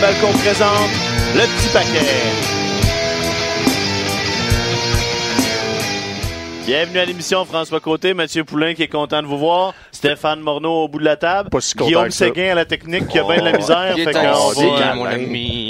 Présente 0.00 0.90
le 1.34 1.40
petit 1.40 1.68
paquet. 1.72 2.06
Bienvenue 6.64 6.98
à 7.00 7.04
l'émission 7.04 7.44
François 7.44 7.80
Côté, 7.80 8.14
Mathieu 8.14 8.44
Poulain 8.44 8.74
qui 8.74 8.84
est 8.84 8.88
content 8.88 9.22
de 9.22 9.26
vous 9.26 9.38
voir, 9.38 9.74
Stéphane 9.90 10.38
Morneau 10.38 10.84
au 10.84 10.88
bout 10.88 11.00
de 11.00 11.04
la 11.04 11.16
table, 11.16 11.50
Pas 11.50 11.60
si 11.60 11.72
content 11.74 11.86
Guillaume. 11.86 12.10
Séguin 12.12 12.52
à 12.52 12.54
la 12.54 12.64
technique 12.64 13.08
qui 13.08 13.18
a 13.18 13.24
bien 13.24 13.38
de 13.38 13.44
la 13.46 13.52
misère. 13.58 13.94
Fait 13.96 14.12
qu'on 14.12 14.20
va- 14.76 14.94
mon 14.94 15.04
ami. 15.06 15.67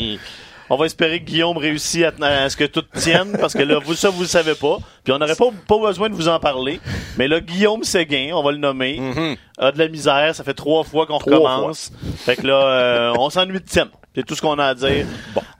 On 0.70 0.76
va 0.76 0.86
espérer 0.86 1.20
que 1.20 1.24
Guillaume 1.24 1.56
réussisse 1.56 2.04
à, 2.20 2.26
à 2.26 2.50
ce 2.50 2.56
que 2.56 2.64
tout 2.64 2.84
tienne, 2.94 3.36
parce 3.40 3.54
que 3.54 3.62
là, 3.62 3.78
vous, 3.78 3.94
ça, 3.94 4.10
vous 4.10 4.22
le 4.22 4.28
savez 4.28 4.54
pas. 4.54 4.78
Puis 5.04 5.12
on 5.12 5.18
n'aurait 5.18 5.34
pas, 5.36 5.46
pas 5.66 5.78
besoin 5.78 6.08
de 6.10 6.14
vous 6.14 6.28
en 6.28 6.38
parler. 6.38 6.80
Mais 7.16 7.26
là, 7.28 7.40
Guillaume 7.40 7.84
Séguin, 7.84 8.30
on 8.34 8.42
va 8.42 8.52
le 8.52 8.58
nommer, 8.58 9.00
a 9.58 9.72
de 9.72 9.78
la 9.78 9.88
misère. 9.88 10.34
Ça 10.34 10.44
fait 10.44 10.54
trois 10.54 10.84
fois 10.84 11.06
qu'on 11.06 11.18
recommence. 11.18 11.90
Fait 12.18 12.36
que 12.36 12.46
là, 12.46 12.62
euh, 12.62 13.14
on 13.18 13.30
s'ennuie 13.30 13.60
de 13.60 13.64
Tim. 13.66 13.88
C'est 14.14 14.24
tout 14.26 14.34
ce 14.34 14.40
qu'on 14.40 14.58
a 14.58 14.64
à 14.66 14.74
dire 14.74 15.06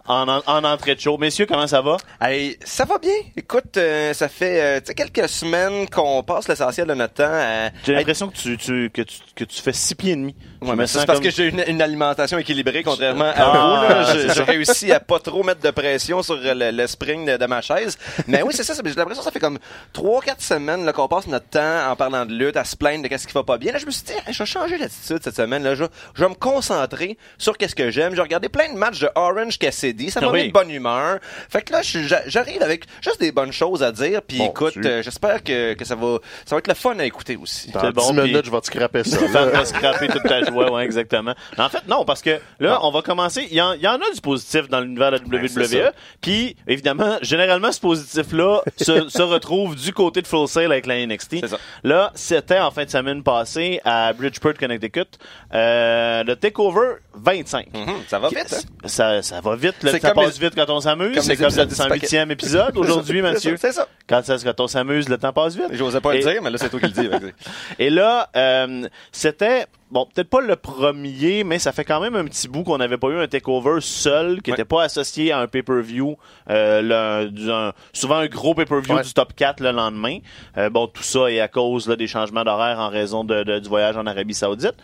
en, 0.07 0.27
en, 0.29 0.43
en 0.45 0.65
entrée 0.65 0.97
de 0.97 1.01
show. 1.01 1.17
Messieurs, 1.17 1.47
comment 1.47 1.69
ça 1.69 1.81
va? 1.81 1.97
Hey, 2.21 2.57
ça 2.65 2.85
va 2.85 2.99
bien. 2.99 3.13
Écoute, 3.37 3.77
euh, 3.77 4.13
ça 4.15 4.29
fait 4.29 4.61
euh, 4.61 4.95
quelques 4.97 5.29
semaines 5.29 5.89
qu'on 5.89 6.25
passe 6.25 6.49
l'essentiel 6.49 6.89
de 6.89 6.95
notre 6.95 7.15
temps 7.15 7.31
à... 7.31 7.69
J'ai 7.87 7.95
l'impression 7.95 8.29
que 8.29 8.37
tu, 8.37 8.57
tu, 8.57 8.91
que, 8.93 9.03
tu, 9.03 9.19
que 9.37 9.45
tu 9.45 9.63
fais 9.63 9.73
six 9.73 9.95
pieds 9.95 10.13
et 10.13 10.17
demi. 10.17 10.35
Ouais, 10.61 10.75
mais 10.75 10.87
c'est 10.87 11.07
parce 11.07 11.19
comme- 11.21 11.29
que 11.29 11.31
j'ai 11.35 11.47
une, 11.49 11.63
une 11.69 11.81
alimentation 11.81 12.37
équilibrée, 12.39 12.83
contrairement 12.83 13.27
à 13.27 13.33
Ah, 13.37 14.05
vous. 14.09 14.17
là. 14.27 14.33
J'ai 14.35 14.43
réussi 14.43 14.91
à 14.93 14.99
pas 15.01 15.19
trop 15.21 15.43
mettre 15.45 15.61
de 15.61 15.71
pression 15.71 16.23
sur 16.23 16.37
le, 16.37 16.71
le 16.73 16.87
spring 16.87 17.25
de, 17.27 17.37
de 17.37 17.47
ma 17.47 17.61
chaise. 17.61 17.97
Mais 18.27 18.43
oui, 18.43 18.53
c'est 18.55 18.65
ça. 18.65 18.75
J'ai 18.75 18.83
l'impression 18.95 19.21
que 19.21 19.25
ça 19.25 19.31
fait 19.31 19.39
comme 19.41 19.59
trois, 19.93 20.21
quatre 20.21 20.43
semaines 20.43 20.85
là, 20.85 20.93
qu'on 20.93 21.07
passe 21.09 21.27
notre 21.29 21.49
temps 21.49 21.91
en 21.91 21.95
parlant 21.97 22.27
de 22.27 22.33
lutte, 22.35 22.57
à 22.57 22.65
se 22.65 22.75
plaindre 22.77 23.03
de 23.05 23.09
qu'est-ce 23.09 23.27
qui 23.27 23.35
va 23.35 23.45
pas 23.45 23.57
bien. 23.59 23.73
Là, 23.73 23.79
je 23.79 23.87
me 23.87 23.91
suis 23.91 24.03
dit, 24.03 24.13
Hey, 24.13 24.33
je 24.33 24.39
vais 24.39 24.47
changer 24.47 24.79
d'attitude 24.79 25.19
cette 25.23 25.37
semaine. 25.37 25.63
Là, 25.63 25.75
je, 25.75 25.85
vais- 25.85 25.91
je 26.15 26.23
vais 26.25 26.29
me 26.29 26.35
concentrer 26.35 27.17
sur 27.39 27.57
qu'est-ce 27.57 27.75
que 27.77 27.91
j'aime. 27.91 28.15
J'ai 28.17 28.23
regardé 28.23 28.49
plein 28.49 28.73
de 28.73 28.77
matchs 28.79 28.99
de 29.01 29.09
Orange 29.15 29.59
Cassidy. 29.59 30.11
Ça 30.11 30.21
m'a 30.21 30.29
oui. 30.31 30.43
mis 30.43 30.49
de 30.49 30.53
bonne 30.53 30.71
humeur. 30.71 31.19
Fait 31.49 31.63
que 31.63 31.73
là, 31.73 31.81
j'arrive 31.83 32.63
avec 32.63 32.85
juste 33.01 33.21
des 33.21 33.31
bonnes 33.33 33.53
choses 33.53 33.83
à 33.83 33.93
dire. 33.93 34.23
Puis 34.23 34.39
Bon, 34.39 34.49
écoute, 34.51 34.73
tu- 34.75 34.87
euh, 34.87 35.03
j'espère 35.03 35.43
que, 35.45 35.75
que 35.75 35.85
ça 35.85 35.95
va, 35.95 36.19
ça 36.47 36.57
va 36.57 36.59
être 36.59 36.69
le 36.69 36.75
fun 36.75 36.99
à 36.99 37.05
écouter 37.05 37.37
aussi. 37.37 37.71
Dans 37.71 37.81
C'est 37.81 37.87
10 37.89 37.93
bon, 37.95 38.13
minutes, 38.13 38.33
puis- 38.41 38.47
je 38.47 38.51
vais 38.51 38.61
te 38.61 38.67
scraper 38.67 39.05
ça. 39.05 39.19
Ça 39.33 39.45
là. 39.45 39.51
va 39.51 39.65
scraper 39.65 40.09
toute 40.09 40.23
ta 40.25 40.41
joie, 40.51 40.71
ouais, 40.73 40.85
exactement. 40.85 41.35
En 41.57 41.69
fait, 41.69 41.87
non, 41.89 42.05
parce 42.05 42.23
que 42.23 42.39
là, 42.61 42.79
on 42.83 42.91
va 42.91 43.03
commencer. 43.03 43.47
Il 43.51 43.57
y, 43.57 43.61
en, 43.63 43.73
il 43.73 43.81
y 43.83 43.89
en 43.89 43.95
a 43.97 44.11
du 44.15 44.21
positif 44.21 44.69
dans 44.69 44.81
l'univers 44.81 45.13
de 45.13 45.19
la 45.19 45.23
WWE. 45.43 45.93
Puis, 46.21 46.57
évidemment, 46.67 47.17
généralement, 47.23 47.73
ce 47.73 47.81
positif-là 47.81 48.63
se, 48.77 49.09
se 49.09 49.23
retrouve 49.23 49.77
du 49.77 49.93
côté 49.93 50.23
de 50.23 50.27
Full 50.27 50.49
Sail 50.49 50.67
avec 50.67 50.87
la 50.87 51.05
NXT. 51.07 51.47
Ça. 51.47 51.59
Là, 51.85 52.11
c'était 52.15 52.59
en 52.59 52.71
fin 52.71 52.85
de 52.85 52.91
semaine 52.91 53.23
passée 53.23 53.81
à 53.85 54.13
Bridgeport, 54.13 54.55
Connecticut, 54.59 55.07
euh, 55.55 56.25
le 56.25 56.37
Takeover 56.37 56.97
25. 57.15 57.67
Mhm, 57.75 57.95
ça 58.09 58.19
va 58.19 58.29
vite, 58.29 58.39
hein? 58.53 58.89
Ça, 58.89 59.23
ça 59.23 59.41
va 59.41 59.57
vite, 59.57 59.83
là, 59.83 59.99
ça 59.99 60.13
passe 60.15 60.39
les- 60.41 60.47
vite 60.49 60.55
quand 60.55 60.71
on 60.71 60.81
s'amuse. 60.81 61.19
C'est 61.21 61.37
comme 61.37 61.47
le 61.55 61.63
épisodes 61.63 61.69
du 61.69 61.75
108e 62.07 62.31
épisode 62.31 62.77
aujourd'hui, 62.77 63.23
Mathieu. 63.23 63.57
C'est 63.59 63.73
ça. 63.73 63.87
Quand, 64.09 64.25
ça- 64.25 64.37
quand 64.43 64.61
on 64.61 64.69
s'amuse, 64.69 65.09
le 65.09 65.19
temps 65.19 65.33
passe 65.33 65.57
vite. 65.57 65.69
J'osais 65.73 66.01
pas 66.01 66.15
Et- 66.15 66.23
le 66.23 66.33
dire, 66.33 66.43
mais 66.43 66.51
là, 66.51 66.59
c'est 66.59 66.69
toi 66.69 66.81
qui 66.81 66.87
le 66.87 66.93
dis. 66.93 67.09
et 67.79 67.91
là, 67.91 68.29
euh, 68.37 68.89
c'était, 69.13 69.67
bon, 69.91 70.07
peut-être 70.07 70.29
pas 70.31 70.41
le 70.41 70.57
premier, 70.57 71.45
mais 71.45 71.59
ça 71.59 71.73
fait 71.73 71.85
quand 71.85 72.01
même 72.01 72.15
un 72.17 72.25
petit 72.25 72.49
bout 72.49 72.63
qu'on 72.63 72.79
n'avait 72.79 72.99
pas 72.99 73.09
eu 73.09 73.19
un 73.19 73.27
takeover 73.29 73.81
seul, 73.81 74.43
qui 74.43 74.51
Ouais. 74.51 74.57
n'était 74.57 74.65
pas 74.67 74.83
associé 74.83 75.33
à 75.33 75.39
un 75.41 75.47
pay-per-view, 75.47 76.17
euh, 76.51 77.23
le- 77.25 77.31
du- 77.31 77.51
un- 77.51 77.73
souvent 77.93 78.17
un 78.17 78.27
gros 78.27 78.55
pay-per-view 78.55 78.95
Ouais. 78.97 79.03
du 79.03 79.13
top 79.13 79.33
4 79.35 79.61
le 79.61 79.71
lendemain. 79.73 80.19
Euh, 80.57 80.71
bon, 80.71 80.87
tout 80.87 81.03
ça 81.03 81.31
est 81.31 81.41
à 81.41 81.49
cause 81.49 81.89
là, 81.89 81.97
des 81.97 82.07
changements 82.07 82.45
d'horaire 82.45 82.79
en 82.79 82.89
raison 82.89 83.25
de- 83.25 83.43
de- 83.45 83.59
du 83.59 83.69
voyage 83.69 83.97
en 83.97 84.07
Arabie 84.07 84.35
Saoudite. 84.35 84.75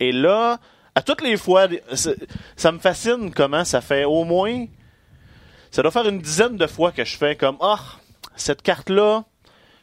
Et 0.00 0.12
là, 0.12 0.58
à 0.94 1.02
toutes 1.02 1.22
les 1.22 1.36
fois, 1.36 1.68
ça 2.56 2.72
me 2.72 2.78
fascine 2.78 3.32
comment 3.32 3.64
ça 3.64 3.80
fait 3.80 4.04
au 4.04 4.24
moins, 4.24 4.66
ça 5.70 5.82
doit 5.82 5.90
faire 5.90 6.06
une 6.08 6.18
dizaine 6.20 6.56
de 6.56 6.66
fois 6.66 6.92
que 6.92 7.04
je 7.04 7.16
fais 7.16 7.36
comme, 7.36 7.56
ah, 7.60 7.78
cette 8.36 8.62
carte-là, 8.62 9.24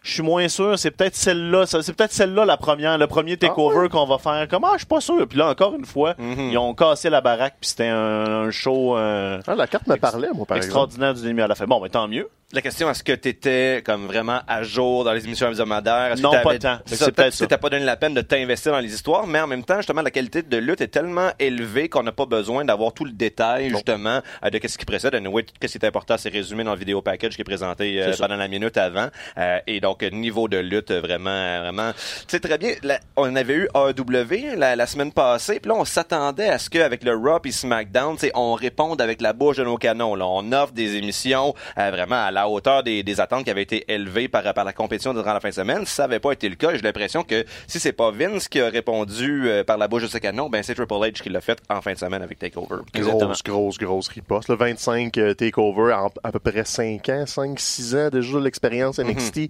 je 0.01 0.13
suis 0.13 0.23
moins 0.23 0.47
sûr, 0.47 0.77
c'est 0.79 0.91
peut-être 0.91 1.15
celle-là, 1.15 1.65
c'est 1.65 1.93
peut-être 1.93 2.11
celle-là 2.13 2.45
la 2.45 2.57
première, 2.57 2.97
le 2.97 3.07
premier 3.07 3.37
takeover 3.37 3.89
qu'on 3.89 4.05
va 4.05 4.17
faire. 4.17 4.47
Comme, 4.47 4.63
ah, 4.63 4.71
je 4.73 4.79
suis 4.79 4.87
pas 4.87 5.01
sûr. 5.01 5.27
Puis 5.27 5.37
là, 5.37 5.49
encore 5.49 5.75
une 5.75 5.85
fois, 5.85 6.15
Mhm. 6.17 6.49
ils 6.51 6.57
ont 6.57 6.73
cassé 6.73 7.09
la 7.09 7.21
baraque, 7.21 7.55
puis 7.59 7.69
c'était 7.69 7.87
un, 7.87 8.45
un 8.47 8.51
show 8.51 8.97
euh, 8.97 9.39
Ah, 9.47 9.55
la 9.55 9.67
carte 9.67 9.87
me 9.87 9.95
parlait, 9.97 10.29
moi, 10.33 10.45
par 10.45 10.57
exemple. 10.57 10.65
extraordinaire 10.67 11.13
du 11.13 11.23
demi 11.23 11.41
à 11.41 11.47
la 11.47 11.55
fin. 11.55 11.65
Bon, 11.65 11.79
mais 11.81 11.89
tant 11.89 12.07
mieux. 12.07 12.29
La 12.51 12.61
question, 12.63 12.89
est-ce 12.89 13.03
que 13.03 13.11
tu 13.11 13.29
étais 13.29 13.83
comme 13.85 14.07
vraiment 14.07 14.39
à 14.47 14.63
jour 14.63 15.03
dans 15.03 15.13
les 15.13 15.23
émissions 15.23 15.49
hebdomadaires? 15.51 16.13
Est-ce 16.13 16.21
Non, 16.23 16.31
pas 16.31 16.57
tant. 16.57 16.79
Ça, 16.87 17.11
peut-être 17.11 17.37
que 17.37 17.45
t'as 17.45 17.59
pas 17.59 17.69
donné 17.69 17.85
la 17.85 17.95
peine 17.95 18.15
de 18.15 18.21
t'investir 18.21 18.71
dans 18.71 18.79
les 18.79 18.91
histoires, 18.91 19.27
mais 19.27 19.39
en 19.39 19.45
même 19.45 19.63
temps, 19.63 19.75
justement, 19.77 20.01
la 20.01 20.09
qualité 20.09 20.41
de 20.41 20.57
lutte 20.57 20.81
est 20.81 20.87
tellement 20.87 21.29
élevée 21.37 21.89
qu'on 21.89 22.01
n'a 22.01 22.11
pas 22.11 22.25
besoin 22.25 22.65
d'avoir 22.65 22.91
tout 22.91 23.05
le 23.05 23.11
détail, 23.11 23.69
justement, 23.69 24.21
euh, 24.43 24.49
de 24.49 24.57
qu'est-ce 24.57 24.79
qui 24.79 24.85
précède. 24.85 25.13
Anyway, 25.13 25.45
qu'est-ce 25.59 25.77
qui 25.77 25.85
est 25.85 25.87
important, 25.87 26.15
c'est 26.17 26.29
résumé 26.29 26.63
dans 26.63 26.73
le 26.73 26.79
vidéo 26.79 27.03
package 27.03 27.35
qui 27.35 27.41
est 27.41 27.43
présenté 27.43 28.01
euh, 28.01 28.13
ça. 28.13 28.25
pendant 28.25 28.37
la 28.39 28.47
minute 28.47 28.77
avant. 28.77 29.09
Euh, 29.37 29.59
et 29.67 29.79
donc, 29.79 30.01
niveau 30.01 30.47
de 30.47 30.57
lutte, 30.57 30.89
euh, 30.89 31.01
vraiment, 31.01 31.59
vraiment. 31.59 31.91
Tu 31.91 32.25
sais, 32.29 32.39
très 32.39 32.57
bien, 32.57 32.73
la- 32.81 32.99
on 33.15 33.35
avait 33.35 33.53
eu 33.53 33.67
AEW 33.75 34.55
la, 34.57 34.75
la 34.75 34.87
semaine 34.87 35.11
passée, 35.11 35.59
puis 35.59 35.69
là, 35.69 35.75
on 35.77 35.85
s'attendait 35.85 36.49
à 36.49 36.57
ce 36.57 36.71
qu'avec 36.71 37.03
le 37.03 37.15
Raw 37.15 37.41
et 37.45 37.51
SmackDown, 37.51 38.15
tu 38.15 38.21
sais, 38.21 38.31
on 38.33 38.55
réponde 38.55 39.01
avec 39.03 39.21
la 39.21 39.33
bouche 39.33 39.57
de 39.57 39.63
nos 39.63 39.77
canons. 39.77 40.15
Là. 40.15 40.25
On 40.27 40.51
offre 40.51 40.73
des 40.73 40.95
émissions 40.95 41.53
euh, 41.77 41.91
vraiment 41.91 42.25
à 42.25 42.31
la 42.31 42.38
hauteur 42.47 42.83
des, 42.83 43.03
des 43.03 43.19
attentes 43.19 43.43
qui 43.43 43.51
avaient 43.51 43.63
été 43.63 43.91
élevées 43.91 44.27
par, 44.27 44.53
par 44.53 44.63
la 44.63 44.73
compétition 44.73 45.13
durant 45.13 45.33
la 45.33 45.39
fin 45.39 45.49
de 45.49 45.53
semaine. 45.53 45.85
Si 45.85 45.95
ça 45.95 46.03
n'avait 46.03 46.19
pas 46.19 46.31
été 46.31 46.47
le 46.49 46.55
cas, 46.55 46.73
j'ai 46.73 46.81
l'impression 46.81 47.23
que 47.23 47.45
si 47.67 47.79
c'est 47.79 47.93
pas 47.93 48.11
Vince 48.11 48.47
qui 48.47 48.59
a 48.61 48.69
répondu 48.69 49.47
euh, 49.49 49.63
par 49.63 49.77
la 49.77 49.87
bouche 49.87 50.03
de 50.03 50.07
ce 50.07 50.17
canon, 50.17 50.49
ben 50.49 50.63
c'est 50.63 50.75
Triple 50.75 50.93
H 50.93 51.21
qui 51.21 51.29
l'a 51.29 51.41
fait 51.41 51.59
en 51.69 51.81
fin 51.81 51.93
de 51.93 51.97
semaine 51.97 52.21
avec 52.21 52.39
Takeover. 52.39 52.83
Grosse, 52.93 53.43
grosse, 53.43 53.77
grosse 53.77 54.07
riposte. 54.09 54.49
Le 54.49 54.55
25 54.55 55.17
euh, 55.17 55.33
takeover 55.33 55.93
en 55.93 56.09
à 56.23 56.31
peu 56.31 56.39
près 56.39 56.65
5 56.65 57.07
ans, 57.09 57.25
5, 57.25 57.59
6 57.59 57.95
ans 57.95 58.09
déjà 58.09 58.37
de 58.37 58.43
l'expérience 58.43 58.99
NXT. 58.99 59.49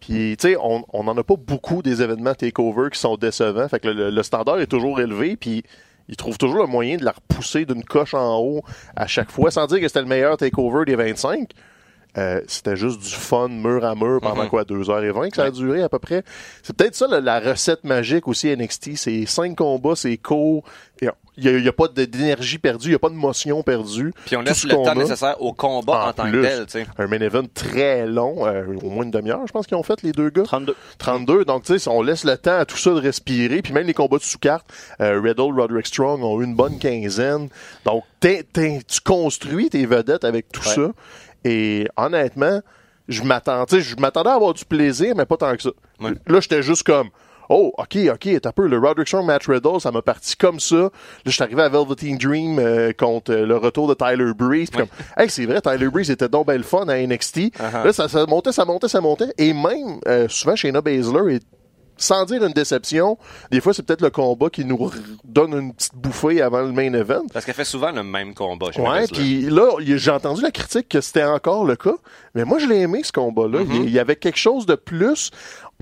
Puis, 0.00 0.36
tu 0.38 0.48
sais, 0.48 0.56
on 0.60 0.84
on 0.92 1.04
n'en 1.04 1.16
a 1.16 1.24
pas 1.24 1.36
beaucoup 1.36 1.82
des 1.82 2.02
événements 2.02 2.34
takeover 2.34 2.90
qui 2.90 2.98
sont 2.98 3.16
décevants. 3.16 3.68
Fait 3.68 3.80
que 3.80 3.88
le, 3.88 4.10
le 4.10 4.22
standard 4.22 4.60
est 4.60 4.66
toujours 4.66 5.00
élevé. 5.00 5.36
Puis, 5.36 5.64
ils 6.08 6.16
trouvent 6.16 6.38
toujours 6.38 6.60
le 6.60 6.66
moyen 6.66 6.96
de 6.96 7.04
la 7.04 7.12
repousser 7.12 7.64
d'une 7.64 7.84
coche 7.84 8.14
en 8.14 8.38
haut 8.38 8.62
à 8.96 9.06
chaque 9.06 9.30
fois, 9.30 9.50
sans 9.50 9.66
dire 9.66 9.80
que 9.80 9.88
c'était 9.88 10.02
le 10.02 10.06
meilleur 10.06 10.36
takeover 10.36 10.84
des 10.84 10.96
25. 10.96 11.50
Euh, 12.16 12.40
c'était 12.46 12.76
juste 12.76 13.00
du 13.00 13.10
fun 13.10 13.48
mur 13.48 13.84
à 13.84 13.94
mur 13.94 14.20
pendant 14.22 14.44
Mhm. 14.44 14.48
quoi 14.48 14.62
2h20 14.64 15.30
que 15.30 15.36
ça 15.36 15.44
a 15.44 15.50
duré 15.50 15.82
à 15.82 15.88
peu 15.88 15.98
près. 15.98 16.22
C'est 16.62 16.76
peut-être 16.76 16.94
ça 16.94 17.06
la, 17.08 17.20
la 17.20 17.40
recette 17.40 17.84
magique 17.84 18.28
aussi 18.28 18.48
NXT, 18.54 18.96
c'est 18.96 19.26
cinq 19.26 19.56
combats, 19.56 19.96
c'est 19.96 20.16
court, 20.16 20.62
il 21.36 21.60
n'y 21.60 21.66
a, 21.66 21.72
pas 21.72 21.88
d'énergie 21.88 22.58
perdue, 22.58 22.86
il 22.86 22.90
n'y 22.90 22.94
a 22.94 23.00
pas 23.00 23.08
de 23.08 23.16
motion 23.16 23.64
perdue. 23.64 24.12
Puis 24.24 24.36
on 24.36 24.42
laisse 24.42 24.62
le 24.62 24.70
temps 24.70 24.84
a, 24.86 24.94
nécessaire 24.94 25.42
au 25.42 25.52
combat 25.52 26.04
en, 26.04 26.08
en 26.10 26.12
tant 26.12 26.22
plus. 26.30 26.40
que 26.40 26.46
tel, 26.46 26.66
tu 26.66 26.70
sais. 26.72 26.86
Un 26.96 27.08
main 27.08 27.18
event 27.18 27.42
très 27.52 28.06
long, 28.06 28.46
euh, 28.46 28.64
au 28.80 28.88
moins 28.90 29.02
une 29.04 29.10
demi-heure, 29.10 29.40
je 29.44 29.50
pense 29.50 29.66
qu'ils 29.66 29.76
ont 29.76 29.82
fait 29.82 30.00
les 30.02 30.12
deux 30.12 30.30
gars. 30.30 30.44
32. 30.44 30.76
32. 30.98 31.44
Donc, 31.44 31.64
tu 31.64 31.76
sais, 31.76 31.90
on 31.90 32.02
laisse 32.02 32.22
le 32.22 32.36
temps 32.38 32.56
à 32.58 32.64
tout 32.64 32.76
ça 32.76 32.90
de 32.90 33.00
respirer. 33.00 33.62
Puis 33.62 33.72
même 33.72 33.84
les 33.88 33.94
combats 33.94 34.18
de 34.18 34.22
sous-carte, 34.22 34.64
euh, 35.00 35.20
Riddle, 35.20 35.52
Roderick 35.60 35.88
Strong 35.88 36.22
ont 36.22 36.40
eu 36.40 36.44
une 36.44 36.54
bonne 36.54 36.78
quinzaine. 36.78 37.48
Donc, 37.84 38.04
t'es- 38.20 38.44
t'es- 38.44 38.82
tu 38.86 39.00
construis 39.00 39.70
tes 39.70 39.86
vedettes 39.86 40.24
avec 40.24 40.52
tout 40.52 40.60
Ouais. 40.68 40.74
ça. 40.76 40.92
Et 41.44 41.86
honnêtement, 41.96 42.60
je 43.08 43.22
m'attendais, 43.22 43.66
tu 43.66 43.76
sais, 43.76 43.82
je 43.82 43.96
m'attendais 43.96 44.30
à 44.30 44.34
avoir 44.34 44.54
du 44.54 44.64
plaisir, 44.64 45.14
mais 45.16 45.26
pas 45.26 45.36
tant 45.36 45.54
que 45.56 45.62
ça. 45.62 45.70
Ouais. 46.00 46.12
Là, 46.26 46.40
j'étais 46.40 46.62
juste 46.62 46.84
comme, 46.84 47.10
oh, 47.48 47.72
ok, 47.76 47.96
ok, 48.12 48.40
t'as 48.40 48.52
peu, 48.52 48.66
le 48.66 48.78
Roderick 48.78 49.08
Strong 49.08 49.26
match 49.26 49.48
Riddle, 49.48 49.80
ça 49.80 49.90
m'a 49.90 50.02
parti 50.02 50.36
comme 50.36 50.60
ça. 50.60 50.76
Là, 50.76 50.90
je 51.26 51.30
suis 51.30 51.42
arrivé 51.42 51.62
à 51.62 51.68
Velveteen 51.68 52.16
Dream 52.16 52.58
euh, 52.58 52.92
contre 52.92 53.32
euh, 53.32 53.46
le 53.46 53.56
retour 53.56 53.88
de 53.88 53.94
Tyler 53.94 54.32
Breeze. 54.34 54.70
Comme, 54.70 54.88
hey, 55.16 55.28
c'est 55.28 55.46
vrai, 55.46 55.60
Tyler 55.60 55.88
Breeze 55.88 56.10
était 56.10 56.28
donc 56.28 56.46
belle 56.46 56.64
fun 56.64 56.88
à 56.88 56.96
NXT. 56.96 57.36
Uh-huh. 57.36 57.84
Là, 57.84 57.92
ça, 57.92 58.08
ça 58.08 58.26
montait, 58.26 58.52
ça 58.52 58.64
montait, 58.64 58.88
ça 58.88 59.00
montait. 59.00 59.32
Et 59.38 59.52
même, 59.52 60.00
euh, 60.08 60.26
souvent, 60.28 60.56
Shayna 60.56 60.80
Baszler 60.80 61.36
est 61.36 61.42
sans 61.96 62.24
dire 62.24 62.42
une 62.44 62.52
déception, 62.52 63.16
des 63.50 63.60
fois, 63.60 63.72
c'est 63.74 63.82
peut-être 63.84 64.00
le 64.02 64.10
combat 64.10 64.50
qui 64.50 64.64
nous 64.64 64.90
donne 65.24 65.52
une 65.54 65.72
petite 65.74 65.94
bouffée 65.94 66.42
avant 66.42 66.62
le 66.62 66.72
main 66.72 66.92
event. 66.92 67.22
Parce 67.32 67.44
qu'elle 67.44 67.54
fait 67.54 67.64
souvent 67.64 67.92
le 67.92 68.02
même 68.02 68.34
combat 68.34 68.66
Ouais, 68.76 69.06
puis 69.06 69.42
là, 69.42 69.70
y- 69.80 69.98
j'ai 69.98 70.10
entendu 70.10 70.42
la 70.42 70.50
critique 70.50 70.88
que 70.88 71.00
c'était 71.00 71.24
encore 71.24 71.64
le 71.64 71.76
cas, 71.76 71.94
mais 72.34 72.44
moi, 72.44 72.58
je 72.58 72.66
l'ai 72.66 72.80
aimé, 72.80 73.02
ce 73.04 73.12
combat-là. 73.12 73.60
Il 73.62 73.74
y- 73.74 73.78
il 73.84 73.90
y 73.90 73.98
avait 73.98 74.16
quelque 74.16 74.38
chose 74.38 74.66
de 74.66 74.74
plus, 74.74 75.30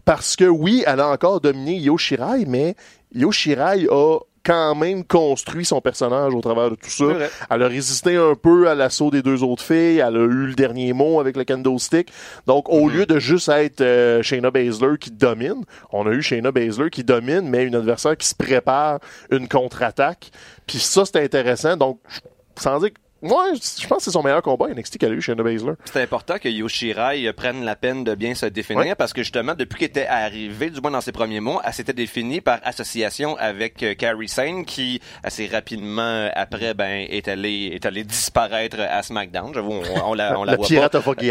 parce 0.05 0.37
que 0.37 0.45
oui, 0.45 0.83
elle 0.87 1.01
a 1.01 1.09
encore 1.09 1.41
dominé 1.41 1.77
Io 1.79 1.97
Shirai, 1.97 2.45
mais 2.47 2.75
Io 3.15 3.31
Shirai 3.33 3.87
a 3.91 4.19
quand 4.45 4.75
même 4.75 5.05
construit 5.05 5.65
son 5.65 5.81
personnage 5.81 6.35
au 6.35 6.41
travers 6.41 6.71
de 6.71 6.75
tout 6.77 6.91
ça. 6.91 7.05
Elle 7.51 7.63
a 7.63 7.69
résisté 7.69 8.17
un 8.17 8.35
peu 8.35 8.69
à 8.69 8.75
l'assaut 8.75 9.11
des 9.11 9.23
deux 9.23 9.43
autres 9.43 9.63
filles. 9.63 9.99
Elle 9.99 10.17
a 10.17 10.21
eu 10.25 10.47
le 10.47 10.55
dernier 10.55 10.93
mot 10.93 11.21
avec 11.21 11.37
le 11.37 11.45
kendo 11.45 11.79
stick. 11.79 12.13
Donc, 12.47 12.69
au 12.69 12.89
Mm-hmm. 12.89 12.93
lieu 12.93 13.07
de 13.07 13.19
juste 13.19 13.49
être 13.49 13.81
euh, 13.81 14.23
Shayna 14.23 14.51
Baszler 14.51 14.99
qui 14.99 15.11
domine, 15.11 15.65
on 15.93 16.07
a 16.07 16.11
eu 16.11 16.23
Shayna 16.23 16.51
Baszler 16.51 16.91
qui 16.91 17.05
domine, 17.05 17.43
mais 17.49 17.65
une 17.65 17.75
adversaire 17.77 18.17
qui 18.17 18.27
se 18.27 18.35
prépare 18.35 18.99
une 19.31 19.49
contre-attaque. 19.49 20.31
Puis 20.67 20.79
ça, 20.79 21.05
c'est 21.05 21.23
intéressant. 21.23 21.77
Donc, 21.77 22.01
je- 22.09 22.21
sans 22.61 22.79
dire 22.81 22.91
que 22.93 22.99
Ouais, 23.23 23.31
je 23.55 23.87
pense 23.87 23.99
que 23.99 24.05
c'est 24.05 24.11
son 24.11 24.23
meilleur 24.23 24.43
combat 24.43 24.67
NXT 24.69 24.99
qu'elle 24.99 25.13
a 25.13 25.15
eu 25.15 25.21
chez 25.23 25.35
Baszler. 25.35 25.75
C'est 25.85 26.03
important 26.03 26.39
que 26.39 26.49
Yoshirai 26.49 27.33
prenne 27.33 27.65
la 27.65 27.77
peine 27.77 28.03
de 28.05 28.15
bien 28.17 28.35
se 28.35 28.47
définir 28.47 28.83
Ouais. 28.83 28.95
parce 28.97 29.13
que 29.13 29.23
justement, 29.23 29.55
depuis 29.55 29.79
qu'il 29.79 29.87
était 29.87 30.07
arrivé, 30.07 30.71
du 30.71 30.81
moins 30.81 30.91
dans 30.91 31.01
ses 31.01 31.13
premiers 31.13 31.39
mois, 31.41 31.63
elle 31.65 31.73
s'était 31.73 31.93
définie 31.93 32.41
par 32.41 32.59
association 32.65 33.37
avec 33.39 33.83
euh, 33.85 33.95
Kairi 33.95 34.29
Sane 34.29 34.65
qui, 34.65 35.01
assez 35.23 35.47
rapidement 35.47 36.03
euh, 36.03 36.29
après, 36.35 36.75
ben, 36.75 37.07
est 37.09 37.29
allé, 37.29 37.71
est 37.75 37.87
allé 37.87 38.03
disparaître 38.03 38.79
à 38.81 39.03
SmackDown. 39.03 39.53
J'avoue, 39.55 39.73
on, 39.73 40.11
on 40.11 40.15
la, 40.15 40.39
on 40.39 40.45
la 40.45 40.53
Le 40.53 40.57
voit 40.59 40.67
pas. 40.67 40.71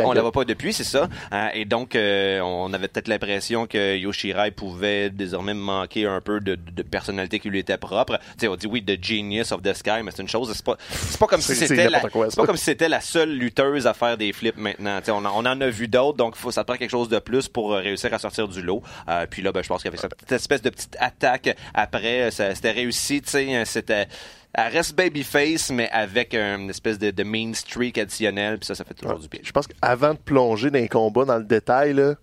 On 0.05 0.13
la 0.13 0.21
voit 0.21 0.31
pas 0.31 0.45
depuis, 0.45 0.71
c'est 0.71 0.83
ça. 0.85 1.09
Euh, 1.33 1.47
et 1.53 1.65
donc, 1.65 1.95
euh, 1.95 2.39
on 2.39 2.71
avait 2.73 2.87
peut-être 2.87 3.09
l'impression 3.09 3.65
que 3.67 3.97
Yoshirai 3.97 4.51
pouvait 4.51 5.09
désormais 5.09 5.53
manquer 5.53 6.05
un 6.05 6.21
peu 6.21 6.39
de, 6.39 6.55
de 6.55 6.83
personnalité 6.83 7.39
qui 7.39 7.49
lui 7.49 7.59
était 7.59 7.77
propre. 7.77 8.17
Tu 8.37 8.41
sais, 8.41 8.47
on 8.47 8.55
dit 8.55 8.67
oui, 8.67 8.81
the 8.83 8.97
genius 9.03 9.51
of 9.51 9.61
the 9.61 9.73
sky, 9.73 10.03
mais 10.03 10.11
c'est 10.15 10.21
une 10.21 10.29
chose. 10.29 10.51
C'est 10.55 10.63
pas, 10.65 10.77
c'est 10.89 11.19
pas 11.19 11.27
comme 11.27 11.41
si 11.41 11.53
c'est 11.55 11.80
c'était 11.83 11.89
la, 12.03 12.09
quoi, 12.09 12.27
pas 12.35 12.45
comme 12.45 12.57
si 12.57 12.63
c'était 12.63 12.89
la 12.89 13.01
seule 13.01 13.31
lutteuse 13.31 13.87
à 13.87 13.93
faire 13.93 14.17
des 14.17 14.33
flips 14.33 14.57
maintenant. 14.57 14.99
On, 15.09 15.25
en- 15.25 15.31
on 15.43 15.45
en 15.45 15.61
a 15.61 15.69
vu 15.69 15.87
d'autres, 15.87 16.17
donc 16.17 16.35
faut, 16.35 16.51
ça 16.51 16.61
te 16.63 16.67
prend 16.67 16.77
quelque 16.77 16.89
chose 16.91 17.09
de 17.09 17.19
plus 17.19 17.47
pour 17.47 17.73
euh, 17.73 17.79
réussir 17.79 18.13
à 18.13 18.19
sortir 18.19 18.47
du 18.47 18.61
lot. 18.61 18.81
Euh, 19.09 19.25
puis 19.29 19.41
là, 19.41 19.51
ben, 19.51 19.63
je 19.63 19.67
pense 19.69 19.83
qu'avec 19.83 19.99
cette 19.99 20.31
espèce 20.31 20.61
de 20.61 20.69
petite 20.69 20.95
attaque 20.99 21.55
après, 21.73 22.23
euh, 22.23 22.31
ça- 22.31 22.53
c'était 22.55 22.71
réussi. 22.71 23.21
Sais, 23.25 23.63
c'était 23.65 24.07
elle 24.53 24.73
reste 24.73 24.95
babyface, 24.95 25.71
mais 25.71 25.89
avec 25.91 26.33
une 26.35 26.69
espèce 26.69 26.99
de, 26.99 27.09
de 27.11 27.23
mean 27.23 27.53
streak 27.53 27.97
additionnel, 27.97 28.57
puis 28.57 28.65
ça, 28.65 28.75
ça 28.75 28.83
fait 28.83 28.93
toujours 28.93 29.17
du 29.19 29.29
bien. 29.29 29.39
Je 29.43 29.51
pense 29.53 29.65
qu'avant 29.67 30.13
de 30.13 30.19
plonger 30.19 30.69
dans 30.69 30.79
les 30.79 30.89
combats 30.89 31.23
dans 31.23 31.37
le 31.37 31.45
détail, 31.45 31.93
là, 31.93 32.15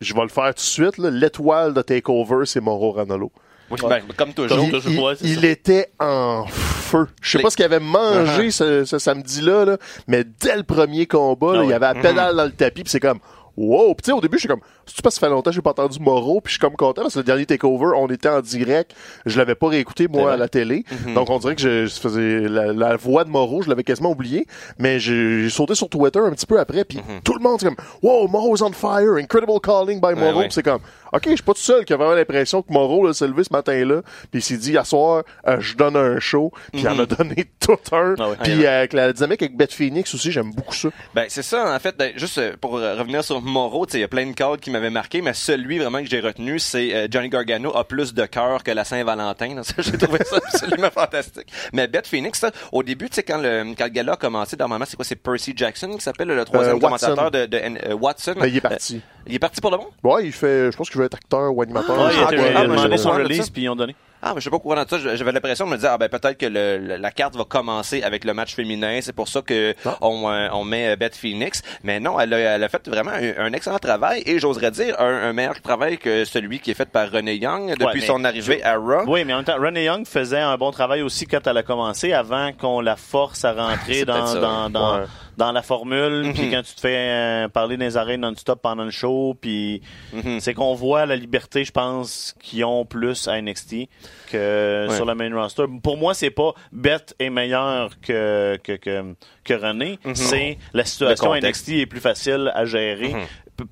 je 0.00 0.14
vais 0.14 0.22
le 0.22 0.28
faire 0.28 0.46
tout 0.54 0.60
de 0.60 0.60
suite. 0.60 0.98
L'étoile 0.98 1.74
de 1.74 1.82
TakeOver, 1.82 2.46
c'est 2.46 2.60
Moro 2.60 2.92
Ranolo. 2.92 3.32
Oui, 3.70 3.78
ben, 3.88 4.02
comme 4.16 4.32
toujours. 4.34 4.58
Il, 4.62 4.70
toujours, 4.70 4.92
il- 4.92 5.00
ouais, 5.00 5.14
c'est 5.16 5.24
il 5.26 5.40
ça. 5.40 5.46
était 5.46 5.90
en 5.98 6.44
feu. 6.46 7.06
Je 7.22 7.30
sais 7.30 7.38
Les- 7.38 7.44
pas 7.44 7.50
ce 7.50 7.56
qu'il 7.56 7.64
avait 7.64 7.80
mangé 7.80 8.48
Uh-huh. 8.48 8.50
ce, 8.50 8.84
ce 8.84 8.98
samedi-là, 8.98 9.64
là, 9.64 9.76
mais 10.06 10.22
dès 10.40 10.56
le 10.56 10.62
premier 10.62 11.06
combat, 11.06 11.54
là, 11.54 11.58
Ah 11.60 11.62
il 11.62 11.66
y 11.66 11.68
ouais. 11.68 11.74
avait 11.74 11.86
la 11.86 11.94
pédale 11.94 12.36
dans 12.36 12.44
le 12.44 12.52
tapis, 12.52 12.82
puis 12.82 12.90
c'est 12.90 13.00
comme 13.00 13.18
wow. 13.56 13.94
Puis 13.94 14.02
tu 14.02 14.06
sais, 14.10 14.12
au 14.12 14.20
début, 14.20 14.36
je 14.36 14.40
suis 14.40 14.48
comme 14.48 14.60
c'est 14.86 15.02
pas 15.02 15.10
ça 15.10 15.20
fait 15.20 15.28
longtemps 15.28 15.50
que 15.50 15.54
j'ai 15.56 15.62
pas 15.62 15.70
entendu 15.70 15.98
Moro, 16.00 16.40
puis 16.40 16.50
je 16.50 16.54
suis 16.54 16.60
comme 16.60 16.76
content 16.76 17.02
parce 17.02 17.14
que 17.14 17.20
le 17.20 17.24
dernier 17.24 17.46
takeover, 17.46 17.92
on 17.96 18.08
était 18.08 18.28
en 18.28 18.40
direct, 18.40 18.94
je 19.26 19.38
l'avais 19.38 19.54
pas 19.54 19.68
réécouté 19.68 20.08
moi 20.08 20.32
à 20.32 20.36
la 20.36 20.48
télé, 20.48 20.84
donc 21.14 21.30
on 21.30 21.38
dirait 21.38 21.54
que 21.54 21.62
je, 21.62 21.86
je 21.86 21.94
faisais 22.00 22.40
la, 22.40 22.72
la 22.72 22.96
voix 22.96 23.24
de 23.24 23.30
Moro, 23.30 23.62
je 23.62 23.68
l'avais 23.68 23.84
quasiment 23.84 24.10
oublié, 24.10 24.46
mais 24.78 24.98
j'ai 24.98 25.48
sauté 25.50 25.74
sur 25.74 25.88
Twitter 25.88 26.20
un 26.20 26.30
petit 26.32 26.46
peu 26.46 26.58
après, 26.58 26.84
puis 26.84 27.00
tout 27.24 27.34
le 27.34 27.40
monde 27.40 27.60
c'est 27.60 27.66
comme 27.66 27.76
wow, 28.02 28.28
Moro's 28.28 28.62
on 28.62 28.72
fire, 28.72 29.14
incredible 29.18 29.60
calling 29.60 30.00
by 30.00 30.14
Moro, 30.18 30.40
ouais. 30.40 30.48
C'est 30.50 30.62
comme 30.62 30.80
ok, 31.12 31.22
je 31.26 31.30
suis 31.30 31.42
pas 31.42 31.54
tout 31.54 31.60
seul 31.60 31.84
qui 31.84 31.92
a 31.92 31.96
vraiment 31.96 32.14
l'impression 32.14 32.62
que 32.62 32.72
Moro 32.72 33.06
là, 33.06 33.12
s'est 33.12 33.28
levé 33.28 33.44
ce 33.44 33.52
matin-là, 33.52 34.02
puis 34.30 34.40
il 34.40 34.42
s'est 34.42 34.56
dit 34.56 34.76
à 34.76 34.84
soir, 34.84 35.22
euh, 35.46 35.60
je 35.60 35.76
donne 35.76 35.96
un 35.96 36.18
show, 36.18 36.52
puis 36.72 36.82
il 36.82 36.88
en 36.88 36.98
a 36.98 37.06
donné 37.06 37.46
tout 37.60 37.76
un, 37.92 38.14
Ah 38.18 38.28
puis 38.42 38.64
euh, 38.66 38.78
avec 38.78 38.92
la 38.92 39.12
dynamique 39.12 39.42
avec 39.42 39.56
Beth 39.56 39.72
Phoenix 39.72 40.12
aussi, 40.14 40.32
j'aime 40.32 40.52
beaucoup 40.52 40.74
ça. 40.74 40.88
Ben 41.14 41.26
c'est 41.28 41.42
ça 41.42 41.74
en 41.74 41.78
fait. 41.78 41.96
Ben, 41.96 42.12
juste 42.16 42.38
euh, 42.38 42.52
pour 42.60 42.72
revenir 42.72 43.22
sur 43.22 43.40
Moreau, 43.40 43.86
tu 43.86 43.92
sais, 43.92 43.98
il 43.98 44.00
y 44.02 44.04
a 44.04 44.08
plein 44.08 44.26
de 44.26 44.34
codes 44.34 44.60
qui 44.60 44.70
m'avaient 44.74 44.90
marqué, 44.90 45.22
mais 45.22 45.32
celui 45.32 45.78
vraiment 45.78 46.00
que 46.00 46.06
j'ai 46.08 46.20
retenu, 46.20 46.58
c'est 46.58 46.94
euh, 46.94 47.08
Johnny 47.10 47.28
Gargano 47.28 47.74
a 47.74 47.84
plus 47.84 48.12
de 48.12 48.26
cœur 48.26 48.62
que 48.62 48.70
la 48.70 48.84
Saint-Valentin. 48.84 49.62
J'ai 49.78 49.96
trouvé 49.98 50.18
ça 50.24 50.36
absolument 50.36 50.90
fantastique. 50.94 51.46
Mais 51.72 51.86
Beth 51.86 52.06
Phoenix, 52.06 52.38
ça, 52.38 52.50
au 52.72 52.82
début, 52.82 53.08
tu 53.08 53.14
sais, 53.16 53.22
quand 53.22 53.38
le 53.38 53.74
quand 53.76 53.84
le 53.84 53.90
gala 53.90 54.12
a 54.12 54.16
commencé, 54.16 54.56
normalement, 54.56 54.84
c'est 54.86 54.96
quoi, 54.96 55.04
c'est 55.04 55.16
Percy 55.16 55.52
Jackson 55.56 55.92
qui 55.96 56.00
s'appelle 56.02 56.28
le 56.28 56.44
troisième 56.44 56.76
Euh, 56.76 56.80
commentateur 56.80 57.30
de, 57.30 57.46
de 57.46 57.58
euh, 57.58 57.94
Watson. 57.94 58.34
Ben, 58.38 58.46
il 58.46 58.56
est 58.56 58.60
parti. 58.60 58.96
Euh, 58.96 59.22
il 59.26 59.34
est 59.34 59.38
parti 59.38 59.60
pour 59.60 59.70
le 59.70 59.78
bon. 59.78 59.86
Ouais, 60.02 60.26
il 60.26 60.32
fait, 60.32 60.70
je 60.70 60.76
pense 60.76 60.90
qu'il 60.90 60.98
veut 60.98 61.06
être 61.06 61.14
acteur 61.14 61.54
ou 61.56 61.62
animateur. 61.62 61.96
Ouais, 61.98 62.12
il 62.12 62.18
Ah, 62.20 62.28
ouais, 62.30 62.36
il 62.36 62.56
a 62.56 62.60
ah, 62.60 62.66
ben, 62.66 62.68
demandé 62.68 62.92
je 62.92 62.96
son 62.96 63.10
sais 63.10 63.16
pas, 63.16 63.22
release, 63.22 63.50
puis 63.50 63.62
ils 63.62 63.68
ont 63.68 63.76
donné. 63.76 63.94
Ah, 64.26 64.32
mais 64.34 64.40
je 64.40 64.44
sais 64.44 64.50
pas 64.50 64.56
au 64.56 64.60
courant 64.60 64.82
de 64.82 64.88
ça. 64.88 64.98
J'avais 65.16 65.32
l'impression 65.32 65.66
de 65.66 65.72
me 65.72 65.76
dire, 65.76 65.90
ah 65.92 65.98
ben 65.98 66.08
peut-être 66.08 66.38
que 66.38 66.46
le, 66.46 66.78
le- 66.78 66.96
la 66.96 67.10
carte 67.10 67.36
va 67.36 67.44
commencer 67.44 68.02
avec 68.02 68.24
le 68.24 68.32
match 68.32 68.54
féminin. 68.54 69.00
C'est 69.02 69.12
pour 69.12 69.28
ça 69.28 69.42
que 69.42 69.74
Ah. 69.84 69.98
on, 70.00 70.30
euh, 70.30 70.48
on 70.52 70.64
met 70.64 70.88
euh, 70.92 70.96
Beth 70.96 71.14
Phoenix. 71.14 71.60
Mais 71.82 72.00
non, 72.00 72.18
elle 72.18 72.32
a, 72.32 72.38
elle 72.38 72.64
a 72.64 72.68
fait 72.70 72.88
vraiment 72.88 73.10
un, 73.10 73.44
un 73.46 73.52
excellent 73.52 73.78
travail 73.78 74.22
et 74.24 74.38
j'oserais 74.38 74.70
dire 74.70 74.98
un, 74.98 75.28
un 75.28 75.32
meilleur 75.34 75.60
travail 75.60 75.98
que 75.98 76.24
celui 76.24 76.58
qui 76.58 76.70
est 76.70 76.74
fait 76.74 76.88
par 76.88 77.10
René 77.10 77.34
Young 77.36 77.72
depuis 77.78 78.00
Ouais, 78.00 78.06
son 78.06 78.24
arrivée 78.24 78.62
à 78.64 78.76
Raw. 78.76 79.04
Oui, 79.06 79.24
mais 79.26 79.34
en 79.34 79.36
même 79.36 79.44
temps, 79.44 79.58
Renee 79.60 79.84
Young 79.84 80.06
faisait 80.06 80.40
un 80.40 80.56
bon 80.56 80.70
travail 80.70 81.02
aussi 81.02 81.26
quand 81.26 81.46
elle 81.46 81.58
a 81.58 81.62
commencé, 81.62 82.12
avant 82.14 82.50
qu'on 82.52 82.80
la 82.80 82.96
force 82.96 83.44
à 83.44 83.52
rentrer 83.52 84.04
dans, 84.06 84.34
dans, 84.34 84.70
dans, 84.70 84.98
Ouais. 85.00 85.04
Dans 85.36 85.52
la 85.52 85.62
formule. 85.62 86.24
Mhm. 86.26 86.32
Puis 86.34 86.50
quand 86.50 86.62
tu 86.62 86.74
te 86.74 86.80
fais 86.80 86.96
euh, 86.96 87.48
parler 87.48 87.76
des 87.76 87.96
arènes 87.96 88.20
non-stop 88.22 88.60
pendant 88.62 88.84
le 88.84 88.90
show, 88.90 89.36
puis 89.40 89.82
Mhm. 90.12 90.40
c'est 90.40 90.54
qu'on 90.54 90.74
voit 90.74 91.06
la 91.06 91.16
liberté, 91.16 91.64
je 91.64 91.72
pense, 91.72 92.34
qu'ils 92.40 92.64
ont 92.64 92.84
plus 92.84 93.28
à 93.28 93.40
NXT 93.40 93.88
que 94.30 94.86
Ouais. 94.88 94.94
sur 94.96 95.04
le 95.06 95.14
main 95.14 95.34
roster. 95.34 95.64
Pour 95.82 95.96
moi, 95.96 96.14
c'est 96.14 96.30
pas 96.30 96.52
Beth 96.72 97.14
est 97.18 97.30
meilleur 97.30 97.90
que, 98.00 98.58
que, 98.62 98.72
que, 98.72 99.14
que 99.44 99.54
René. 99.54 99.98
C'est 100.14 100.58
la 100.72 100.84
situation. 100.84 101.34
NXT 101.34 101.68
est 101.80 101.86
plus 101.86 102.00
facile 102.00 102.50
à 102.54 102.64
gérer. 102.64 103.14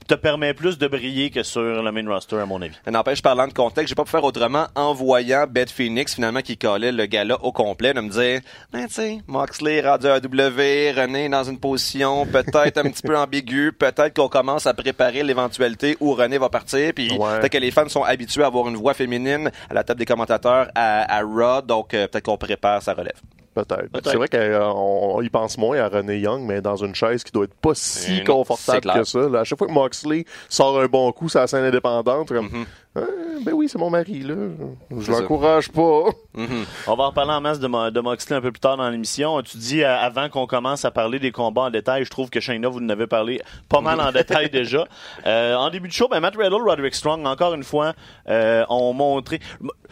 Te 0.07 0.15
permet 0.15 0.55
plus 0.55 0.79
de 0.79 0.87
briller 0.87 1.31
que 1.31 1.43
sur 1.43 1.61
le 1.83 1.91
main 1.91 2.09
roster, 2.09 2.39
à 2.39 2.47
mon 2.47 2.63
avis. 2.63 2.75
N'empêche, 2.89 3.21
parlant 3.21 3.49
de 3.49 3.53
contexte, 3.53 3.89
j'ai 3.89 3.95
pas 3.97 4.05
pu 4.05 4.11
faire 4.11 4.23
autrement 4.23 4.67
en 4.77 4.95
voyant 4.95 5.45
Beth 5.49 5.71
Phoenix, 5.73 6.15
finalement, 6.15 6.41
qui 6.41 6.57
collait 6.57 6.93
le 6.93 7.07
gala 7.07 7.37
au 7.43 7.51
complet, 7.51 7.93
de 7.93 8.01
me 8.01 8.09
dire, 8.09 8.41
ben, 8.73 8.87
tu 8.87 8.95
sais, 8.95 9.19
Moxley 9.27 9.81
rendu 9.81 10.07
à 10.07 10.21
W, 10.21 10.93
René 10.93 11.29
dans 11.29 11.43
une 11.43 11.59
position 11.59 12.27
peut-être 12.27 12.79
un 12.79 12.85
petit 12.91 13.03
peu 13.03 13.17
ambiguë, 13.19 13.73
peut-être 13.73 14.15
qu'on 14.15 14.29
commence 14.29 14.67
à 14.67 14.75
préparer 14.75 15.25
l'éventualité 15.25 15.97
où 15.99 16.13
René 16.15 16.39
va 16.39 16.49
partir, 16.49 16.93
puis 16.95 17.11
Ouais. 17.13 17.41
peut-être 17.41 17.53
que 17.53 17.59
les 17.59 17.73
fans 17.73 17.89
sont 17.89 18.05
habitués 18.05 18.45
à 18.45 18.47
avoir 18.47 18.69
une 18.69 18.77
voix 18.77 18.95
féminine 18.95 19.51
à 19.69 19.75
la 19.75 19.83
table 19.83 19.99
des 19.99 20.07
commentateurs 20.07 20.69
à, 20.77 21.17
à 21.19 21.23
Raw, 21.23 21.61
donc 21.63 21.93
euh, 21.95 22.07
peut-être 22.07 22.25
qu'on 22.25 22.37
prépare 22.39 22.83
sa 22.83 22.95
relève. 22.95 23.21
Peut-être. 23.55 23.91
C'est 24.05 24.17
vrai 24.17 24.29
qu'on 24.29 25.21
y 25.21 25.29
pense 25.29 25.59
moins 25.59 25.79
à 25.79 25.89
René 25.89 26.19
Young, 26.19 26.43
mais 26.47 26.63
dans 26.63 26.77
une 26.77 26.95
chaise 26.95 27.23
qui 27.23 27.33
doit 27.33 27.45
être 27.45 27.55
pas 27.55 27.73
si 27.75 28.21
Euh, 28.21 28.25
confortable 28.25 28.91
que 28.95 29.05
ça. 29.05 29.19
là. 29.29 29.41
À 29.41 29.45
chaque 29.45 29.59
fois 29.59 29.67
que 29.67 29.73
Moxley 29.73 30.25
sort 30.49 30.81
un 30.81 30.87
bon 30.87 31.13
coup 31.13 31.29
sur 31.29 31.41
la 31.41 31.47
scène 31.47 31.65
indépendante, 31.65 32.29
comme, 32.29 32.47
Mhm. 32.47 32.65
Ah, 32.95 33.01
ben 33.43 33.55
oui, 33.55 33.71
c'est 33.71 33.79
mon 33.79 33.89
mari, 33.89 34.21
là. 34.21 34.35
Je 34.99 35.11
l'encourage 35.11 35.71
pas. 35.71 36.05
Mhm. 36.35 36.65
On 36.87 36.95
va 36.95 37.05
en 37.05 37.13
parler 37.13 37.33
en 37.33 37.41
masse 37.41 37.59
de, 37.59 37.67
Mo- 37.67 37.91
de 37.91 38.01
Moxley 38.01 38.37
un 38.37 38.43
peu 38.43 38.53
plus 38.53 38.61
tard 38.61 38.77
dans 38.77 38.89
l'émission. 38.91 39.41
Tu 39.43 39.57
dis, 39.57 39.83
euh, 39.83 39.97
avant 39.99 40.29
qu'on 40.29 40.47
commence 40.47 40.85
à 40.85 40.91
parler 40.91 41.19
des 41.19 41.31
combats 41.33 41.63
en 41.63 41.71
détail, 41.71 42.05
je 42.05 42.11
trouve 42.11 42.29
que 42.29 42.39
Shayna, 42.39 42.69
vous 42.69 42.81
en 42.81 42.89
avez 42.91 43.07
parlé 43.07 43.41
pas 43.71 43.81
mal 43.81 43.99
en 43.99 44.13
détail 44.13 44.51
déjà. 44.51 44.85
Euh, 45.27 45.55
en 45.57 45.71
début 45.71 45.89
de 45.89 45.93
show, 45.95 46.07
ben, 46.09 46.21
Matt 46.21 46.37
Riddle, 46.37 46.55
Roderick 46.63 46.95
Strong, 46.95 47.27
encore 47.27 47.55
une 47.55 47.65
fois, 47.65 47.95
euh, 48.29 48.65
ont 48.69 48.93
montré... 48.93 49.41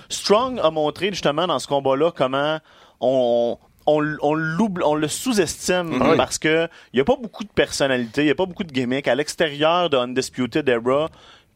Strong 0.09 0.61
a 0.63 0.71
montré 0.71 1.09
justement 1.09 1.47
dans 1.47 1.59
ce 1.59 1.67
combat-là 1.69 2.11
comment 2.15 2.59
on... 3.01 3.59
On, 3.87 4.05
on, 4.21 4.35
l'oublie- 4.35 4.85
on 4.85 4.95
le 4.95 5.09
sous-estime 5.09 6.01
oui. 6.01 6.17
parce 6.17 6.39
que 6.39 6.69
il 6.93 6.99
y 6.99 7.01
a 7.01 7.05
pas 7.05 7.17
beaucoup 7.17 7.43
de 7.43 7.49
personnalité, 7.49 8.23
il 8.23 8.27
y 8.29 8.31
a 8.31 8.35
pas 8.35 8.45
beaucoup 8.45 8.63
de 8.63 8.71
gimmicks 8.71 9.09
à 9.09 9.15
l'extérieur 9.15 9.89
de 9.89 9.97
Undisputed 9.97 10.69
Era. 10.69 11.09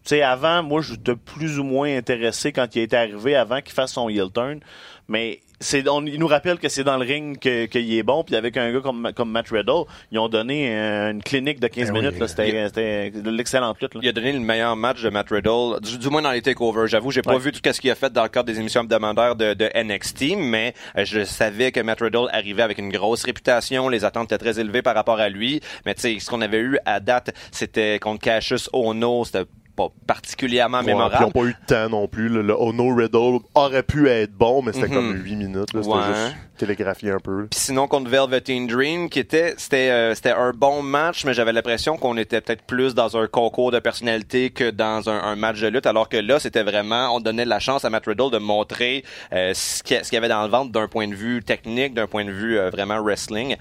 Tu 0.05 0.11
sais, 0.11 0.23
avant, 0.23 0.63
moi, 0.63 0.83
j'étais 0.83 1.17
plus 1.17 1.59
ou 1.59 1.65
moins 1.65 1.97
intéressé 1.97 2.53
quand 2.53 2.67
il 2.77 2.83
était 2.83 2.97
arrivé, 2.97 3.35
avant 3.37 3.61
qu'il 3.63 3.73
fasse 3.73 3.93
son 3.95 4.09
heel 4.11 4.31
turn. 4.35 4.61
Mais 5.09 5.41
c'est, 5.61 5.89
on, 5.89 6.05
il 6.05 6.19
nous 6.19 6.27
rappelle 6.27 6.59
que 6.59 6.69
c'est 6.69 6.85
dans 6.85 6.97
le 6.99 7.07
ring 7.07 7.39
que- 7.39 7.65
qu'il 7.67 7.93
est 7.95 8.03
bon. 8.03 8.23
Puis 8.23 8.37
avec 8.37 8.57
un 8.59 8.71
gars 8.71 8.81
comme, 8.81 9.13
comme 9.15 9.31
Matt 9.31 9.49
Riddle, 9.51 9.85
ils 10.13 10.19
ont 10.19 10.29
donné 10.29 10.75
euh, 10.77 11.11
une 11.11 11.23
clinique 11.23 11.59
de 11.61 11.69
15 11.69 11.89
Eh 11.89 11.93
oui. 11.93 12.01
minutes. 12.01 12.19
là. 12.19 12.29
C'était, 12.29 12.67
c'était 12.69 13.11
de 13.13 13.31
l'excellente 13.31 13.81
lutte. 13.81 13.95
là. 13.95 14.01
Il 14.03 14.09
a 14.09 14.13
donné 14.13 14.33
le 14.33 14.41
meilleur 14.41 14.77
match 14.77 15.03
de 15.03 15.09
Matt 15.09 15.29
Riddle, 15.31 15.81
du, 15.83 15.97
du 15.99 16.09
moins 16.11 16.21
dans 16.23 16.33
les 16.33 16.43
takeovers. 16.43 16.87
J'avoue, 16.87 17.11
j'ai 17.11 17.23
pas 17.23 17.39
vu 17.39 17.51
tout 17.53 17.61
ce 17.65 17.81
qu'il 17.81 17.91
a 17.91 17.95
fait 17.95 18.13
dans 18.13 18.23
le 18.25 18.29
cadre 18.29 18.47
des 18.47 18.59
émissions 18.61 18.83
hebdomadaires 18.83 19.37
de, 19.37 19.55
de 19.55 19.71
NXT, 19.75 20.37
mais 20.37 20.75
euh, 20.99 21.05
je 21.07 21.25
savais 21.25 21.73
que 21.73 21.81
Matt 21.81 22.01
Riddle 22.03 22.29
arrivait 22.33 22.63
avec 22.63 22.77
une 22.79 22.91
grosse 22.91 23.25
réputation. 23.25 23.89
Les 23.89 24.05
attentes 24.05 24.33
étaient 24.33 24.39
très 24.45 24.61
élevées 24.61 24.83
par 24.83 24.95
rapport 24.95 25.19
à 25.19 25.31
lui. 25.31 25.61
Mais 25.87 25.95
tu 25.95 26.01
sais, 26.03 26.17
ce 26.19 26.29
qu'on 26.29 26.43
avait 26.43 26.61
eu 26.61 26.79
à 26.85 27.01
date, 27.01 27.35
c'était 27.53 27.99
contre 27.99 28.21
Cassius 28.23 28.69
Ono. 28.75 29.25
C'était 29.25 29.45
pas 29.76 29.88
particulièrement 30.07 30.78
Ouais, 30.78 30.85
puis 30.85 30.93
ils 30.93 30.97
mémorable. 30.97 31.25
n'ont 31.25 31.31
pas 31.31 31.45
eu 31.49 31.52
de 31.61 31.66
temps 31.66 31.88
non 31.88 32.09
plus. 32.09 32.28
Le 32.28 32.54
Ono 32.61 32.95
Riddle 32.95 33.40
aurait 33.54 33.83
pu 33.83 34.09
être 34.09 34.33
bon, 34.33 34.62
mais 34.62 34.73
c'était 34.73 34.88
Mhm. 34.88 34.95
comme 34.95 35.12
8 35.23 35.37
minutes. 35.37 35.69
C'était 35.75 35.87
Ouais. 35.87 36.02
juste 36.07 36.37
télégraphié 36.59 37.11
un 37.11 37.19
peu. 37.19 37.47
Puis 37.50 37.59
sinon 37.61 37.88
contre 37.88 38.09
Velveteen 38.11 38.66
Dream, 38.69 39.09
qui 39.11 39.19
était 39.19 39.54
c'était 39.57 39.90
euh, 39.90 40.14
c'était 40.14 40.31
un 40.31 40.52
bon 40.52 40.83
match, 40.83 41.25
mais 41.25 41.35
j'avais 41.35 41.52
l'impression 41.52 41.97
qu'on 41.97 42.16
était 42.16 42.40
peut-être 42.40 42.62
plus 42.62 42.95
dans 42.95 43.16
un 43.16 43.26
concours 43.26 43.73
de 43.73 43.81
personnalité 43.81 44.50
que 44.50 44.71
dans 44.71 45.09
un, 45.11 45.19
un 45.21 45.35
match 45.37 45.61
de 45.61 45.66
lutte, 45.69 45.87
alors 45.87 46.09
que 46.09 46.16
là 46.16 46.38
c'était 46.38 46.62
vraiment 46.62 47.14
on 47.14 47.21
donnait 47.21 47.45
la 47.45 47.59
chance 47.59 47.85
à 47.85 47.90
Matt 47.90 48.07
Riddle 48.07 48.31
de 48.31 48.38
montrer 48.38 49.04
euh, 49.33 49.52
ce 49.54 49.83
qu'il 49.83 50.00
y, 50.12 50.16
avait 50.16 50.28
dans 50.28 50.43
le 50.45 50.49
ventre 50.49 50.71
d'un 50.71 50.87
point 50.87 51.09
de 51.09 51.14
vue 51.14 51.43
technique, 51.43 51.93
d'un 51.95 52.07
point 52.07 52.25
de 52.25 52.31
vue 52.31 52.57
euh, 52.59 52.71
vraiment 52.71 53.02
wrestling, 53.02 53.57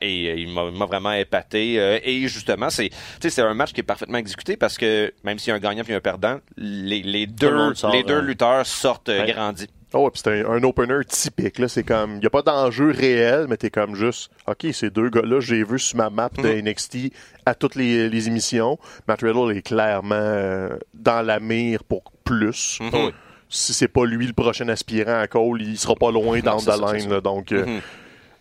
et 0.00 0.40
il 0.40 0.52
m'a 0.52 0.86
vraiment 0.86 1.12
épaté. 1.12 1.74
et 2.04 2.28
justement 2.28 2.68
c'est 2.70 2.90
un 3.38 3.54
match 3.54 3.72
qui 3.72 3.80
est 3.80 3.84
parfaitement 3.84 4.18
exécuté 4.18 4.56
parce 4.56 4.78
que 4.78 5.12
même 5.24 5.38
s'il 5.38 5.50
y 5.50 5.52
a 5.52 5.55
un 5.56 5.58
gagnant 5.58 5.82
puis 5.84 5.94
un 5.94 6.00
perdant, 6.00 6.38
les, 6.56 7.02
les 7.02 7.26
le 7.26 7.32
deux 7.32 7.74
sort, 7.74 7.92
les 7.92 8.02
deux 8.02 8.14
euh, 8.18 8.20
lutteurs 8.22 8.64
sortent 8.66 9.08
euh, 9.08 9.24
ouais. 9.24 9.32
grandis. 9.32 9.66
Oh, 9.94 10.00
ouais, 10.04 10.10
puis 10.10 10.18
c'était 10.24 10.44
un, 10.44 10.50
un 10.50 10.62
opener 10.64 11.04
typique. 11.08 11.58
Là. 11.58 11.68
C'est 11.68 11.84
comme, 11.84 12.14
il 12.14 12.18
n'y 12.20 12.26
a 12.26 12.30
pas 12.30 12.42
d'enjeu 12.42 12.90
réel, 12.90 13.46
mais 13.48 13.56
t'es 13.56 13.70
comme 13.70 13.94
juste, 13.94 14.30
OK, 14.46 14.66
ces 14.72 14.90
deux 14.90 15.08
gars-là, 15.10 15.40
j'ai 15.40 15.62
vu 15.64 15.78
sur 15.78 15.96
ma 15.96 16.10
map 16.10 16.28
de 16.36 16.60
NXT 16.60 17.12
à 17.46 17.54
toutes 17.54 17.76
les, 17.76 18.08
les 18.08 18.26
émissions. 18.28 18.78
Matt 19.08 19.22
Riddle 19.22 19.56
est 19.56 19.62
clairement 19.62 20.14
euh, 20.16 20.76
dans 20.92 21.24
la 21.24 21.38
mire 21.40 21.84
pour 21.84 22.02
plus. 22.24 22.78
Mhm. 22.80 23.12
Si 23.48 23.72
c'est 23.74 23.88
pas 23.88 24.04
lui 24.04 24.26
le 24.26 24.32
prochain 24.32 24.68
aspirant 24.68 25.20
à 25.20 25.28
Cole, 25.28 25.62
il 25.62 25.78
sera 25.78 25.94
pas 25.94 26.10
loin 26.10 26.40
dans 26.44 26.58
c'est 26.58 26.70
the 26.72 26.74
ça, 26.74 26.86
c'est 26.88 26.92
line. 26.98 27.08
ça. 27.08 27.14
là. 27.14 27.20
donc, 27.20 27.52
euh, 27.52 27.64
Mhm. 27.64 27.80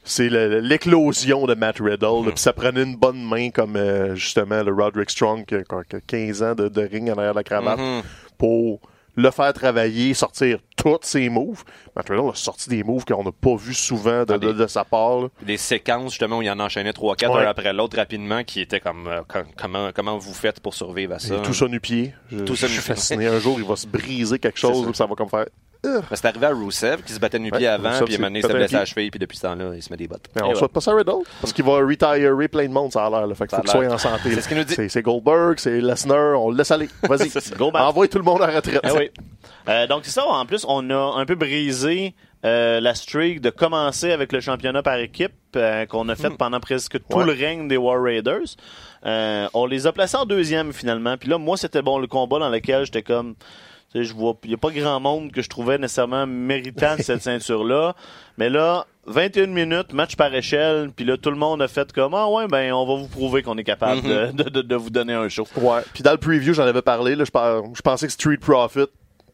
C'est 0.05 0.29
l'éclosion 0.29 1.45
de 1.45 1.55
Matt 1.55 1.77
Riddle. 1.79 2.25
Là, 2.25 2.31
Puis 2.31 2.39
ça 2.39 2.53
prenait 2.53 2.83
une 2.83 2.95
bonne 2.95 3.21
main 3.23 3.49
comme 3.49 3.75
euh, 3.75 4.15
justement 4.15 4.63
le 4.63 4.71
Roderick 4.73 5.09
Strong 5.09 5.45
qui 5.45 5.55
a, 5.55 5.63
qui 5.63 5.95
a 5.95 6.01
15 6.01 6.43
ans 6.43 6.55
de, 6.55 6.67
de 6.69 6.81
ring 6.81 7.09
en 7.09 7.13
arrière 7.17 7.33
de 7.33 7.39
la 7.39 7.43
cravate 7.43 7.79
Mhm. 7.79 8.01
pour 8.37 8.79
le 9.17 9.31
faire 9.31 9.53
travailler, 9.53 10.13
sortir 10.13 10.59
tous 10.75 10.99
ses 11.03 11.29
moves. 11.29 11.63
Matt 11.95 12.09
Riddle 12.09 12.29
a 12.31 12.35
sorti 12.35 12.69
des 12.69 12.83
moves 12.83 13.05
qu'on 13.05 13.23
n'a 13.23 13.31
pas 13.31 13.55
vu 13.55 13.73
souvent 13.73 14.25
de, 14.25 14.33
Ah, 14.33 14.37
de- 14.37 14.51
des- 14.51 14.59
de 14.59 14.67
sa 14.67 14.83
part. 14.83 15.21
là. 15.21 15.27
Des 15.41 15.55
séquences, 15.55 16.11
justement, 16.11 16.39
où 16.39 16.41
il 16.41 16.45
y 16.47 16.51
en 16.51 16.59
enchaînait 16.59 16.91
3-4 16.91 17.33
Ouais. 17.33 17.45
un 17.45 17.47
après 17.49 17.71
l'autre 17.71 17.95
rapidement, 17.95 18.43
qui 18.43 18.59
étaient 18.59 18.81
comme, 18.81 19.07
euh, 19.07 19.21
com- 19.27 19.45
comment, 19.55 19.91
comment 19.95 20.17
vous 20.17 20.33
faites 20.33 20.59
pour 20.59 20.73
survivre 20.73 21.13
à 21.15 21.19
ça? 21.19 21.35
Et 21.37 21.41
tout 21.41 21.53
ça 21.53 21.67
nu-pied. 21.69 22.13
Je, 22.29 22.39
Tout 22.43 22.57
ça 22.57 22.67
je 22.67 22.73
suis 22.73 22.81
fasciné. 22.81 23.27
Un 23.27 23.39
jour, 23.39 23.55
il 23.57 23.65
va 23.65 23.77
se 23.77 23.87
briser 23.87 24.37
quelque 24.37 24.59
chose, 24.59 24.85
ça. 24.87 24.93
ça 24.93 25.05
va 25.05 25.15
comme 25.15 25.29
faire. 25.29 25.45
C'est 26.13 26.25
arrivé 26.25 26.45
à 26.47 26.49
Rusev, 26.53 27.01
qui 27.03 27.13
se 27.13 27.19
battait 27.19 27.39
nu-pied 27.39 27.59
Ouais, 27.59 27.67
avant, 27.67 27.89
Rusev 27.89 28.05
puis 28.05 28.15
s'est 28.15 28.21
donné, 28.21 28.39
il 28.39 28.41
s'est 28.41 28.47
pété 28.47 28.55
un 28.55 28.59
blessé 28.59 28.75
à 28.75 28.79
la 28.79 28.83
pied. 28.85 28.93
cheville, 28.93 29.11
puis 29.11 29.19
depuis 29.19 29.37
ce 29.37 29.41
temps-là, 29.43 29.71
il 29.75 29.81
se 29.83 29.89
met 29.91 29.97
des 29.97 30.07
bottes. 30.07 30.25
Mais 30.35 30.43
on 30.43 30.49
ouais. 30.49 30.55
souhaite 30.55 30.71
pas 30.71 30.81
ça 30.81 30.91
à 30.91 30.95
Riddle, 30.95 31.23
parce 31.41 31.53
qu'il 31.53 31.65
va 31.65 31.73
retirer 31.73 32.47
plein 32.47 32.67
de 32.67 32.73
monde, 32.73 32.91
ça 32.91 33.05
a 33.05 33.09
l'air. 33.09 33.27
là. 33.27 33.35
Fait 33.35 33.47
qu'il 33.47 33.55
faut 33.57 33.61
qu'il 33.63 33.71
soit 33.71 33.93
en 33.93 33.97
santé. 33.97 34.31
C'est 34.33 34.41
ce 34.41 34.47
qu'il 34.47 34.57
nous 34.57 34.63
dit. 34.63 34.75
C'est 34.89 35.01
Goldberg, 35.01 35.59
c'est 35.59 35.79
Lesnar, 35.81 36.41
on 36.41 36.49
le 36.51 36.57
laisse 36.57 36.71
aller. 36.71 36.89
Vas-y. 37.03 37.31
Envoie 37.73 38.07
tout 38.07 38.17
le 38.17 38.23
monde 38.23 38.41
à 38.41 38.47
la 38.47 38.55
retraite. 38.55 38.79
Ah 38.83 38.93
oui. 38.95 39.09
Euh, 39.67 39.87
donc 39.87 40.01
c'est 40.05 40.11
ça. 40.11 40.25
En 40.25 40.45
plus, 40.45 40.65
on 40.67 40.89
a 40.91 41.19
un 41.19 41.25
peu 41.25 41.35
brisé 41.35 42.13
euh, 42.45 42.79
la 42.79 42.93
streak 42.93 43.41
de 43.41 43.49
commencer 43.49 44.11
avec 44.11 44.31
le 44.31 44.39
championnat 44.39 44.83
par 44.83 44.97
équipe 44.99 45.33
euh, 45.55 45.85
qu'on 45.87 46.07
a 46.09 46.15
fait 46.15 46.29
pendant 46.37 46.59
presque 46.59 46.99
tout 47.09 47.17
Ouais. 47.17 47.25
le 47.25 47.31
règne 47.31 47.67
des 47.67 47.77
War 47.77 47.99
Raiders. 48.01 48.55
Euh, 49.05 49.47
on 49.55 49.65
les 49.65 49.87
a 49.87 49.91
placés 49.91 50.17
en 50.17 50.25
deuxième 50.25 50.71
finalement. 50.73 51.17
Puis 51.17 51.29
là, 51.29 51.37
moi, 51.39 51.57
c'était 51.57 51.81
bon 51.81 51.97
le 51.97 52.05
combat 52.07 52.37
dans 52.39 52.49
lequel 52.49 52.85
j'étais 52.85 53.01
comme. 53.03 53.35
Tu 53.91 53.99
sais, 53.99 54.03
Je 54.03 54.13
vois, 54.13 54.35
il 54.43 54.49
n'y 54.49 54.53
a 54.53 54.57
pas 54.57 54.71
grand 54.71 54.99
monde 54.99 55.31
que 55.31 55.41
je 55.41 55.49
trouvais 55.49 55.77
nécessairement 55.77 56.25
méritant 56.27 56.95
de 56.95 57.01
cette 57.01 57.21
ceinture-là. 57.23 57.95
Mais 58.37 58.49
là, 58.49 58.85
21 59.07 59.47
minutes, 59.47 59.93
match 59.93 60.15
par 60.15 60.33
échelle, 60.33 60.91
puis 60.95 61.05
là, 61.05 61.15
tout 61.17 61.29
le 61.29 61.37
monde 61.37 61.61
a 61.61 61.67
fait 61.67 61.91
comme 61.93 62.13
Ah 62.15 62.27
ouais, 62.29 62.47
ben, 62.47 62.73
on 62.73 62.85
va 62.85 63.01
vous 63.01 63.07
prouver 63.07 63.43
qu'on 63.43 63.57
est 63.57 63.63
capable 63.63 64.01
de, 64.01 64.31
de- 64.31 64.49
de- 64.49 64.61
de 64.61 64.75
vous 64.75 64.89
donner 64.89 65.13
un 65.13 65.29
show. 65.29 65.47
Ouais. 65.57 65.81
Puis 65.93 66.03
dans 66.03 66.11
le 66.11 66.17
preview, 66.17 66.53
j'en 66.53 66.63
avais 66.65 66.81
parlé. 66.81 67.15
Là, 67.15 67.23
je, 67.25 67.31
par- 67.31 67.63
je 67.73 67.81
pensais 67.81 68.07
que 68.07 68.13
Street 68.13 68.37
Profit, 68.37 68.87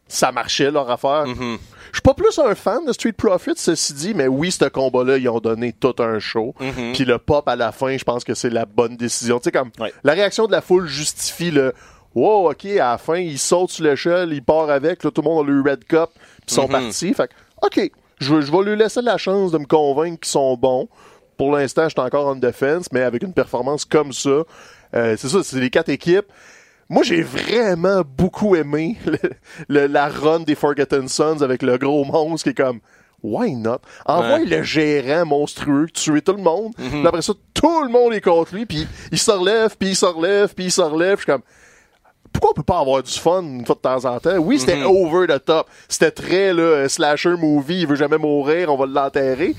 ça 0.08 0.30
marchait 0.30 0.70
leur 0.70 0.90
affaire. 0.90 1.26
Mhm. 1.26 1.56
Je 1.90 1.96
suis 1.96 2.02
pas 2.02 2.14
plus 2.14 2.38
un 2.38 2.54
fan 2.54 2.84
de 2.86 2.92
Street 2.92 3.12
Profit, 3.12 3.52
ceci 3.56 3.92
dit, 3.94 4.14
mais 4.14 4.26
oui, 4.26 4.50
ce 4.50 4.64
combat-là, 4.66 5.16
ils 5.18 5.28
ont 5.28 5.40
donné 5.40 5.72
tout 5.72 5.94
un 5.98 6.18
show. 6.18 6.54
Mhm. 6.60 6.92
Puis 6.94 7.04
le 7.04 7.16
pop 7.18 7.46
à 7.48 7.56
la 7.56 7.72
fin, 7.72 7.96
je 7.96 8.04
pense 8.04 8.24
que 8.24 8.34
c'est 8.34 8.50
la 8.50 8.66
bonne 8.66 8.96
décision. 8.96 9.38
Tu 9.38 9.44
sais, 9.44 9.52
comme 9.52 9.70
Ouais. 9.80 9.92
la 10.04 10.12
réaction 10.12 10.46
de 10.46 10.52
la 10.52 10.60
foule 10.60 10.86
justifie 10.86 11.50
le 11.50 11.72
Wow, 12.14 12.50
ok, 12.50 12.66
à 12.66 12.92
la 12.92 12.98
fin, 12.98 13.16
il 13.16 13.38
saute 13.38 13.70
sur 13.70 13.84
l'échelle, 13.84 14.32
il 14.32 14.42
part 14.42 14.68
avec, 14.70 15.02
là, 15.02 15.10
tout 15.10 15.22
le 15.22 15.28
monde 15.30 15.48
a 15.48 15.50
le 15.50 15.60
Red 15.62 15.84
Cup, 15.84 16.10
puis 16.14 16.22
ils 16.48 16.54
sont 16.54 16.64
Mhm. 16.66 16.70
partis. 16.70 17.14
Fait 17.14 17.28
que, 17.28 17.32
ok, 17.66 17.90
je, 18.18 18.40
je 18.40 18.52
vais 18.52 18.62
lui 18.70 18.76
laisser 18.76 19.00
la 19.02 19.16
chance 19.16 19.50
de 19.52 19.58
me 19.58 19.64
convaincre 19.66 20.20
qu'ils 20.20 20.30
sont 20.30 20.54
bons. 20.56 20.88
Pour 21.38 21.52
l'instant, 21.56 21.84
je 21.84 21.90
suis 21.90 22.00
encore 22.00 22.26
en 22.28 22.36
défense, 22.36 22.86
mais 22.92 23.00
avec 23.02 23.22
une 23.22 23.32
performance 23.32 23.84
comme 23.84 24.12
ça, 24.12 24.42
euh, 24.94 25.16
c'est 25.16 25.28
ça, 25.28 25.42
c'est 25.42 25.58
les 25.58 25.70
quatre 25.70 25.88
équipes. 25.88 26.26
Moi, 26.88 27.02
j'ai 27.04 27.22
vraiment 27.22 28.02
beaucoup 28.06 28.54
aimé 28.54 28.98
le- 29.06 29.18
le- 29.68 29.86
la 29.86 30.08
run 30.08 30.40
des 30.40 30.54
Forgotten 30.54 31.08
Sons 31.08 31.40
avec 31.40 31.62
le 31.62 31.78
gros 31.78 32.04
monstre 32.04 32.44
qui 32.44 32.50
est 32.50 32.54
comme 32.62 32.80
Why 33.22 33.54
not? 33.54 33.78
Envoie 34.04 34.38
Ouais. 34.40 34.44
le 34.44 34.62
gérant 34.64 35.24
monstrueux 35.24 35.86
tuer 35.94 36.20
tout 36.22 36.32
le 36.32 36.42
monde. 36.42 36.72
Puis 36.76 37.06
après 37.06 37.22
ça, 37.22 37.32
tout 37.54 37.82
le 37.84 37.88
monde 37.88 38.12
est 38.12 38.20
contre 38.20 38.52
lui. 38.54 38.66
Puis 38.66 38.86
il 39.12 39.18
se 39.18 39.30
relève, 39.30 39.76
puis 39.78 39.90
il 39.90 39.96
se 39.96 40.04
relève, 40.06 40.52
puis 40.54 40.64
il 40.66 40.72
se 40.72 40.80
relève. 40.82 41.18
Je 41.18 41.22
suis 41.22 41.32
comme 41.32 41.42
pourquoi 42.32 42.50
on 42.50 42.54
peut 42.54 42.62
pas 42.62 42.78
avoir 42.80 43.02
du 43.02 43.12
fun 43.12 43.42
une 43.42 43.64
fois 43.66 43.74
de 43.74 43.80
temps 43.80 44.04
en 44.04 44.18
temps? 44.18 44.36
Oui, 44.38 44.58
c'était 44.58 44.82
over 44.84 45.26
the 45.26 45.44
top. 45.44 45.68
C'était 45.88 46.10
très 46.10 46.52
là, 46.52 46.88
slasher 46.88 47.36
movie, 47.36 47.80
il 47.82 47.86
veut 47.86 47.96
jamais 47.96 48.18
mourir, 48.18 48.72
on 48.72 48.76
va 48.76 48.86
l'enterrer. 48.86 49.54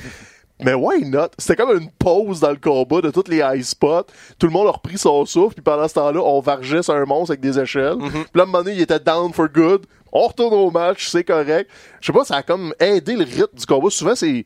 Mais 0.63 0.73
why 0.73 1.03
not? 1.09 1.29
C'était 1.37 1.55
comme 1.55 1.77
une 1.77 1.89
pause 1.91 2.39
dans 2.39 2.51
le 2.51 2.55
combat 2.57 3.01
de 3.01 3.09
tous 3.09 3.27
les 3.27 3.37
high 3.39 3.63
spots. 3.63 4.05
Tout 4.39 4.47
le 4.47 4.53
monde 4.53 4.67
a 4.67 4.71
repris 4.71 4.97
son 4.97 5.25
souffle, 5.25 5.55
puis 5.55 5.63
pendant 5.63 5.87
ce 5.87 5.95
temps-là, 5.95 6.21
on 6.23 6.39
vargeait 6.39 6.83
sur 6.83 6.93
un 6.93 7.05
monstre 7.05 7.31
avec 7.31 7.41
des 7.41 7.59
échelles. 7.59 7.97
Puis 7.97 8.21
là, 8.35 8.41
à 8.41 8.43
un 8.43 8.45
moment 8.45 8.59
donné, 8.63 8.75
il 8.75 8.81
était 8.81 8.99
down 8.99 9.33
for 9.33 9.49
good. 9.49 9.85
On 10.11 10.27
retourne 10.27 10.53
au 10.53 10.69
match, 10.71 11.07
c'est 11.07 11.23
correct. 11.23 11.69
Je 11.99 12.05
sais 12.05 12.13
pas, 12.13 12.23
ça 12.23 12.35
a 12.37 12.43
comme 12.43 12.73
aidé 12.79 13.15
le 13.15 13.23
rythme 13.25 13.57
du 13.57 13.65
combat. 13.65 13.89
Souvent, 13.89 14.15
c'est 14.15 14.45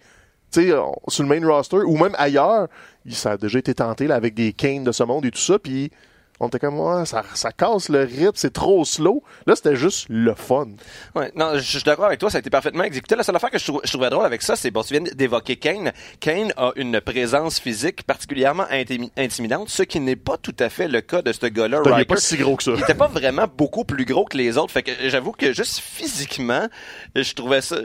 tu 0.49 0.69
sais, 0.69 0.75
sur 1.09 1.23
le 1.23 1.29
main 1.29 1.45
roster 1.45 1.75
ou 1.85 1.97
même 1.97 2.15
ailleurs, 2.17 2.67
il- 3.05 3.13
ça 3.13 3.31
a 3.31 3.37
déjà 3.37 3.59
été 3.59 3.73
tenté 3.75 4.07
là, 4.07 4.15
avec 4.15 4.33
des 4.33 4.53
Kane 4.53 4.85
de 4.85 4.93
ce 4.93 5.03
monde 5.03 5.25
et 5.25 5.29
tout 5.31 5.37
ça, 5.41 5.59
puis 5.59 5.91
on 6.39 6.47
était 6.47 6.59
comme, 6.59 6.79
ouais, 6.79 7.05
ça, 7.05 7.23
ça 7.33 7.51
casse 7.51 7.89
le 7.89 8.01
rythme, 8.03 8.31
c'est 8.35 8.53
trop 8.53 8.85
slow. 8.85 9.23
Là, 9.45 9.55
c'était 9.55 9.75
juste 9.75 10.05
le 10.09 10.33
fun. 10.35 10.67
Ouais, 11.15 11.31
non, 11.35 11.51
je 11.55 11.59
je 11.59 11.79
suis 11.81 11.83
d'accord 11.83 12.05
avec 12.05 12.19
toi, 12.19 12.29
ça 12.29 12.37
a 12.37 12.39
été 12.39 12.49
parfaitement 12.49 12.83
exécuté. 12.83 13.15
La 13.15 13.23
seule 13.23 13.35
affaire 13.35 13.51
que 13.51 13.59
je, 13.59 13.65
trou- 13.65 13.81
je 13.83 13.91
trouvais 13.91 14.09
drôle 14.09 14.25
avec 14.25 14.41
ça, 14.41 14.55
c'est, 14.55 14.71
bon, 14.71 14.81
tu 14.83 14.93
viens 14.93 15.01
d'évoquer 15.01 15.55
Kane. 15.57 15.91
Kane 16.19 16.53
a 16.57 16.71
une 16.75 17.01
présence 17.01 17.59
physique 17.59 18.03
particulièrement 18.03 18.63
intimi- 18.71 19.11
intimidante, 19.17 19.69
ce 19.69 19.83
qui 19.83 19.99
n'est 19.99 20.15
pas 20.15 20.37
tout 20.37 20.55
à 20.59 20.69
fait 20.69 20.87
le 20.87 21.01
cas 21.01 21.21
de 21.21 21.31
ce 21.31 21.45
gars-là, 21.45 21.81
Il 21.99 22.05
pas 22.05 22.15
si 22.17 22.37
gros 22.37 22.55
que 22.55 22.63
ça. 22.63 22.71
Il 22.75 22.81
était 22.81 22.93
pas 22.95 23.07
vraiment 23.07 23.45
beaucoup 23.57 23.83
plus 23.83 24.05
gros 24.05 24.25
que 24.25 24.37
les 24.37 24.57
autres. 24.57 24.71
Fait 24.71 24.83
que 24.83 24.91
j'avoue 25.09 25.31
que 25.33 25.53
juste 25.53 25.79
physiquement, 25.79 26.67
je 27.15 27.33
trouvais 27.33 27.61
ça, 27.61 27.77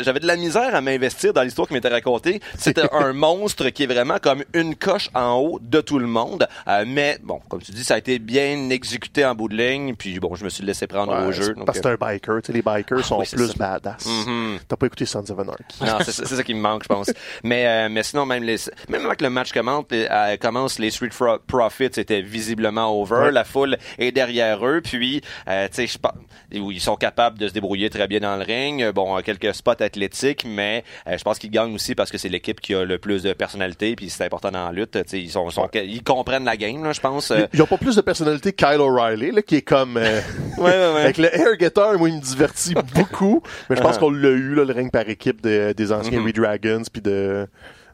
j'avais 0.00 0.20
de 0.20 0.26
la 0.26 0.36
misère 0.36 0.74
à 0.74 0.80
m'investir 0.80 1.32
dans 1.32 1.42
l'histoire 1.42 1.68
qui 1.68 1.74
m'était 1.74 1.88
racontée. 1.88 2.40
C'était 2.58 2.88
un 2.92 3.12
monstre 3.12 3.68
qui 3.70 3.84
est 3.84 3.86
vraiment 3.86 4.18
comme 4.20 4.44
une 4.52 4.74
coche 4.76 5.10
en 5.14 5.34
haut 5.36 5.58
de 5.62 5.80
tout 5.80 5.98
le 5.98 6.06
monde. 6.06 6.46
Euh, 6.66 6.84
mais 6.86 7.18
bon, 7.22 7.40
comme 7.48 7.62
tu 7.62 7.72
dis, 7.72 7.84
ça 7.84 7.97
a 7.98 8.00
été 8.00 8.18
bien 8.18 8.70
exécuté 8.70 9.24
en 9.24 9.34
bout 9.34 9.48
de 9.48 9.56
ligne. 9.56 9.94
Puis 9.96 10.18
bon, 10.20 10.34
je 10.34 10.44
me 10.44 10.48
suis 10.48 10.64
laissé 10.64 10.86
prendre 10.86 11.12
Ouais, 11.12 11.26
au 11.26 11.32
jeu. 11.32 11.54
donc, 11.54 11.66
parce 11.66 11.80
que 11.80 11.86
euh, 11.88 11.96
c'est 11.98 12.04
un 12.04 12.08
biker. 12.12 12.40
Les 12.48 12.62
bikers 12.62 13.04
sont 13.04 13.18
oui, 13.18 13.26
c'est 13.26 13.36
plus 13.36 13.48
ça. 13.48 13.54
badass. 13.56 14.06
Mhm. 14.06 14.58
T'as 14.66 14.76
pas 14.76 14.86
écouté 14.86 15.04
Sons 15.06 15.24
of 15.30 15.38
Anarchy. 15.38 15.64
Non, 15.84 15.98
c'est 16.04 16.12
ça, 16.12 16.24
c'est 16.26 16.36
ça 16.36 16.42
qui 16.42 16.54
me 16.54 16.60
manque, 16.60 16.82
je 16.84 16.88
pense. 16.88 17.10
Mais 17.44 17.66
euh, 17.66 17.88
mais 17.90 18.02
sinon 18.02 18.26
même 18.26 18.42
les 18.42 18.56
même 18.88 19.04
avant 19.04 19.14
que 19.14 19.24
le 19.24 19.30
match 19.30 19.52
commence, 19.52 19.84
euh, 19.92 20.36
commence 20.38 20.78
les 20.78 20.90
Street 20.90 21.10
Profits 21.46 21.84
étaient 22.00 22.22
visiblement 22.22 22.90
over, 23.00 23.16
Ouais. 23.16 23.32
la 23.32 23.44
foule 23.44 23.76
est 23.98 24.12
derrière 24.12 24.64
eux, 24.66 24.80
puis 24.82 25.22
euh, 25.48 25.66
tu 25.68 25.74
sais 25.74 25.86
je 25.86 25.98
pense 25.98 26.12
où 26.54 26.70
ils 26.72 26.80
sont 26.80 26.96
capables 26.96 27.38
de 27.38 27.48
se 27.48 27.52
débrouiller 27.52 27.90
très 27.90 28.06
bien 28.06 28.20
dans 28.20 28.36
le 28.36 28.42
ring. 28.44 28.82
Euh, 28.82 28.92
Bon, 28.92 29.20
quelques 29.22 29.54
spots 29.54 29.80
athlétiques, 29.80 30.44
mais 30.48 30.82
euh, 31.06 31.16
je 31.16 31.22
pense 31.22 31.38
qu'ils 31.38 31.50
gagnent 31.50 31.74
aussi 31.74 31.94
parce 31.94 32.10
que 32.10 32.18
c'est 32.18 32.28
l'équipe 32.28 32.60
qui 32.60 32.74
a 32.74 32.84
le 32.84 32.98
plus 32.98 33.22
de 33.22 33.32
personnalité, 33.32 33.94
puis 33.94 34.10
c'est 34.10 34.24
important 34.24 34.50
dans 34.50 34.66
la 34.66 34.72
lutte. 34.72 34.90
Tu 34.92 35.00
sais, 35.06 35.20
ils 35.20 35.30
sont, 35.30 35.48
sont- 35.50 35.68
ils 35.74 36.02
comprennent 36.02 36.44
la 36.44 36.56
game, 36.56 36.82
là, 36.82 36.92
je 36.92 37.00
pense. 37.00 37.30
Euh, 37.30 37.46
Ils 37.52 37.62
ont 37.62 37.66
pas 37.66 37.76
plus 37.78 37.87
de 37.96 38.00
personnalité 38.00 38.52
Kyle 38.52 38.80
O'Reilly, 38.80 39.30
là, 39.32 39.42
qui 39.42 39.56
est 39.56 39.62
comme... 39.62 39.96
euh, 39.96 40.20
ouais, 40.58 40.64
ouais, 40.64 40.70
ouais. 40.94 41.00
Avec 41.02 41.18
le 41.18 41.34
air 41.34 41.56
guitar, 41.56 41.96
moi, 41.98 42.08
il 42.08 42.16
me 42.16 42.20
divertit 42.20 42.74
beaucoup. 42.94 43.42
Mais 43.70 43.76
je 43.76 43.80
pense 43.82 43.96
Uh-huh. 43.96 44.00
qu'on 44.00 44.10
l'a 44.10 44.28
eu, 44.30 44.54
là, 44.54 44.64
le 44.64 44.72
ring 44.72 44.90
par 44.90 45.08
équipe 45.08 45.40
de- 45.42 45.72
des 45.72 45.92
anciens 45.92 46.18
Mhm. 46.20 46.24
We 46.26 46.34
Dragons 46.34 46.82
puis 46.92 47.02
de 47.02 47.46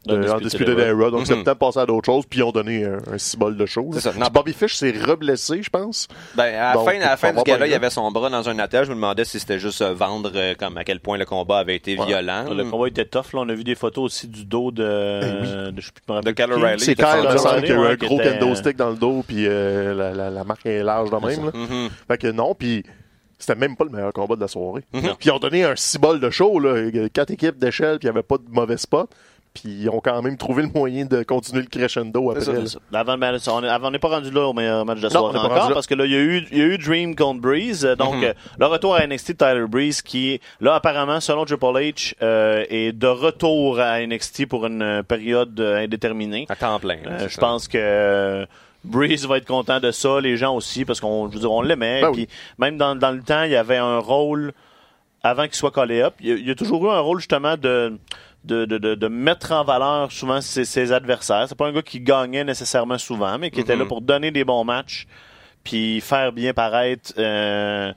Undisputed 0.09 0.79
Era. 0.79 0.89
Era. 0.89 1.11
Donc, 1.11 1.27
c'est 1.27 1.35
Mhm. 1.37 1.45
peut-être 1.45 1.59
passer 1.59 1.79
à 1.81 1.87
d'autres 1.87 2.07
choses. 2.07 2.25
Puis, 2.29 2.41
ils 2.41 2.43
ont 2.43 2.51
donné 2.53 2.85
un, 2.85 2.99
un 3.13 3.19
cibole 3.19 3.57
de 3.57 3.67
choses. 3.67 3.95
C'est 3.95 4.01
ça. 4.01 4.13
Non. 4.19 4.27
Bobby 4.33 4.53
Fish 4.53 4.75
s'est 4.77 4.95
reblessé, 5.05 5.63
je 5.63 5.71
pense. 5.71 6.09
Ben, 6.35 6.55
à 6.55 6.75
la 6.75 6.81
fin, 6.83 6.97
à 7.01 7.11
la 7.11 7.17
fin 7.17 7.33
du 7.33 7.43
gala, 7.43 7.67
il 7.67 7.75
avait 7.75 7.91
son 7.91 8.11
bras 8.11 8.29
dans 8.31 8.49
un 8.49 8.59
attel. 8.59 8.85
Je 8.85 8.91
me 8.91 8.95
demandais 8.97 9.25
si 9.25 9.39
c'était 9.41 9.59
juste 9.59 9.83
euh, 9.83 9.95
vendre 9.95 10.31
euh, 10.35 10.55
comme 10.59 10.77
à 10.77 10.85
quel 10.85 11.01
point 11.01 11.17
le 11.19 11.25
combat 11.25 11.59
avait 11.59 11.77
été 11.77 11.99
Ouais. 11.99 12.07
violent. 12.07 12.45
Le 12.53 12.65
combat 12.65 12.89
était 12.89 13.05
tough. 13.05 13.33
Là. 13.35 13.41
On 13.41 13.49
a 13.49 13.55
vu 13.55 13.65
des 13.65 13.75
photos 13.75 14.05
aussi 14.05 14.27
du 14.29 14.45
dos 14.45 14.71
de. 14.71 15.71
de 15.71 15.81
je 15.81 15.87
sais 15.87 15.93
plus, 15.93 16.03
je 16.09 16.21
De 16.23 16.31
Kyle 16.33 16.47
qui. 16.47 16.53
O'Reilly. 16.53 16.81
C'est 16.81 16.95
Kyle, 16.95 17.05
y 17.07 17.73
a 17.73 17.75
eu 17.75 17.79
un 17.87 17.95
gros 17.95 18.19
qui 18.19 18.23
kendo 18.25 18.55
stick 18.55 18.77
dans 18.77 18.91
le 18.91 18.97
dos. 18.97 19.25
Puis, 19.27 19.47
euh, 19.47 19.95
la, 19.95 20.13
la, 20.13 20.31
la 20.31 20.45
marque 20.45 20.67
est 20.67 20.83
large 20.83 21.11
de 21.11 21.17
même. 21.27 21.45
Là. 21.47 21.51
Mhm. 21.55 21.89
Fait 22.09 22.19
que 22.19 22.27
non, 22.29 22.55
puis 22.55 22.83
c'était 23.39 23.55
même 23.57 23.77
pas 23.77 23.85
le 23.85 23.91
meilleur 23.91 24.13
combat 24.13 24.37
de 24.37 24.41
la 24.41 24.49
soirée. 24.49 24.83
Mhm. 24.93 25.01
Puis 25.19 25.29
ils 25.29 25.31
ont 25.31 25.39
donné 25.39 25.65
un 25.65 25.77
cibole 25.77 26.21
de 26.21 26.31
show, 26.31 26.59
là, 26.59 26.91
quatre 27.13 27.31
équipes 27.31 27.59
d'échelle, 27.59 27.99
puis 27.99 28.09
il 28.09 28.11
n'y 28.13 28.17
avait 28.17 28.23
pas 28.23 28.37
de 28.39 28.45
mauvais 28.51 28.77
spot. 28.77 29.09
Puis 29.55 29.69
ils 29.83 29.89
ont 29.89 30.01
quand 30.01 30.21
même 30.21 30.37
trouvé 30.37 30.65
le 30.65 30.69
moyen 30.69 31.05
de 31.05 31.23
continuer 31.23 31.63
le 31.63 31.69
crescendo 31.69 32.31
après. 32.31 32.43
ça, 32.45 32.53
là. 32.53 32.61
C'est 32.65 32.73
ça. 32.73 32.79
Avant, 32.93 33.17
ben, 33.17 33.39
on 33.47 33.63
avant, 33.63 33.87
on 33.89 33.91
n'est 33.93 34.01
pas 34.01 34.09
rendu 34.09 34.31
là 34.33 34.49
au 34.49 34.53
meilleur 34.53 34.85
match 34.85 34.99
de 34.99 35.03
la 35.05 35.09
Non, 35.11 35.21
soirée 35.21 35.39
on 35.39 35.43
n'est 35.45 35.49
pas 35.49 35.55
encore 35.63 35.75
parce 35.75 35.87
que 35.87 35.95
là, 35.95 36.05
il 36.07 36.11
y, 36.13 36.17
a 36.17 36.21
eu, 36.21 36.45
il 36.51 36.59
y 36.59 36.61
a 36.61 36.65
eu 36.65 36.77
Dream 36.79 37.15
contre 37.15 37.41
Breeze. 37.41 37.85
euh, 37.87 37.95
Donc, 37.95 38.17
Mhm. 38.17 38.25
euh, 38.25 38.33
le 38.59 38.67
retour 38.67 38.97
à 38.97 39.07
NXT 39.07 39.33
de 39.33 39.37
Tyler 39.37 39.67
Breeze 39.69 40.03
qui, 40.03 40.41
là, 40.61 40.75
apparemment, 40.75 41.21
selon 41.21 41.45
Triple 41.45 41.67
H, 41.67 42.15
euh, 42.21 42.65
est 42.69 42.91
de 42.93 43.07
retour 43.07 43.79
à 43.79 44.01
NXT 44.05 44.47
pour 44.47 44.67
une 44.67 45.03
période 45.07 45.59
indéterminée. 45.61 46.47
À 46.49 46.57
temps 46.57 46.81
plein. 46.81 46.99
Euh, 47.07 47.29
je 47.29 47.39
pense 47.39 47.69
que 47.69 48.47
Breeze 48.83 49.25
va 49.27 49.37
être 49.39 49.47
content 49.47 49.79
de 49.79 49.93
ça, 49.93 50.21
les 50.21 50.37
gens 50.37 50.57
aussi, 50.57 50.85
parce 50.85 51.01
qu'on 51.01 51.31
on 51.45 51.63
l'aimait. 51.63 52.03
Ben 52.03 52.13
puis 52.13 52.29
même 52.59 52.77
dans, 52.77 52.97
dans 52.97 53.13
le 53.13 53.23
temps, 53.23 53.45
il 53.45 53.53
y 53.53 53.57
avait 53.57 53.77
un 53.79 53.99
rôle 53.99 54.53
avant 55.23 55.45
qu'il 55.45 55.55
soit 55.55 55.71
collé 55.71 56.03
up. 56.03 56.15
Il 56.21 56.27
y, 56.29 56.33
a, 56.33 56.35
il 56.35 56.47
y 56.47 56.51
a 56.51 56.55
toujours 56.57 56.85
eu 56.87 56.91
un 56.91 56.99
rôle 57.01 57.19
justement 57.19 57.57
de 57.57 57.97
de, 58.45 58.65
de, 58.65 58.79
de, 58.79 58.95
de 58.95 59.09
mettre 59.09 59.53
en 59.53 59.65
valeur 59.65 60.13
souvent 60.13 60.41
ses, 60.41 60.65
ses 60.65 60.93
adversaires. 60.93 61.47
C'est 61.49 61.57
pas 61.57 61.67
un 61.67 61.73
gars 61.73 61.83
qui 61.83 62.01
gagnait 62.01 62.45
nécessairement 62.45 62.99
souvent, 62.99 63.39
mais 63.39 63.51
qui 63.51 63.61
était 63.61 63.77
là 63.77 63.87
pour 63.87 64.01
donner 64.01 64.31
des 64.31 64.45
bons 64.45 64.65
matchs, 64.65 65.07
puis 65.63 66.01
faire 66.01 66.33
bien 66.33 66.53
paraître 66.53 67.13
euh, 67.19 67.93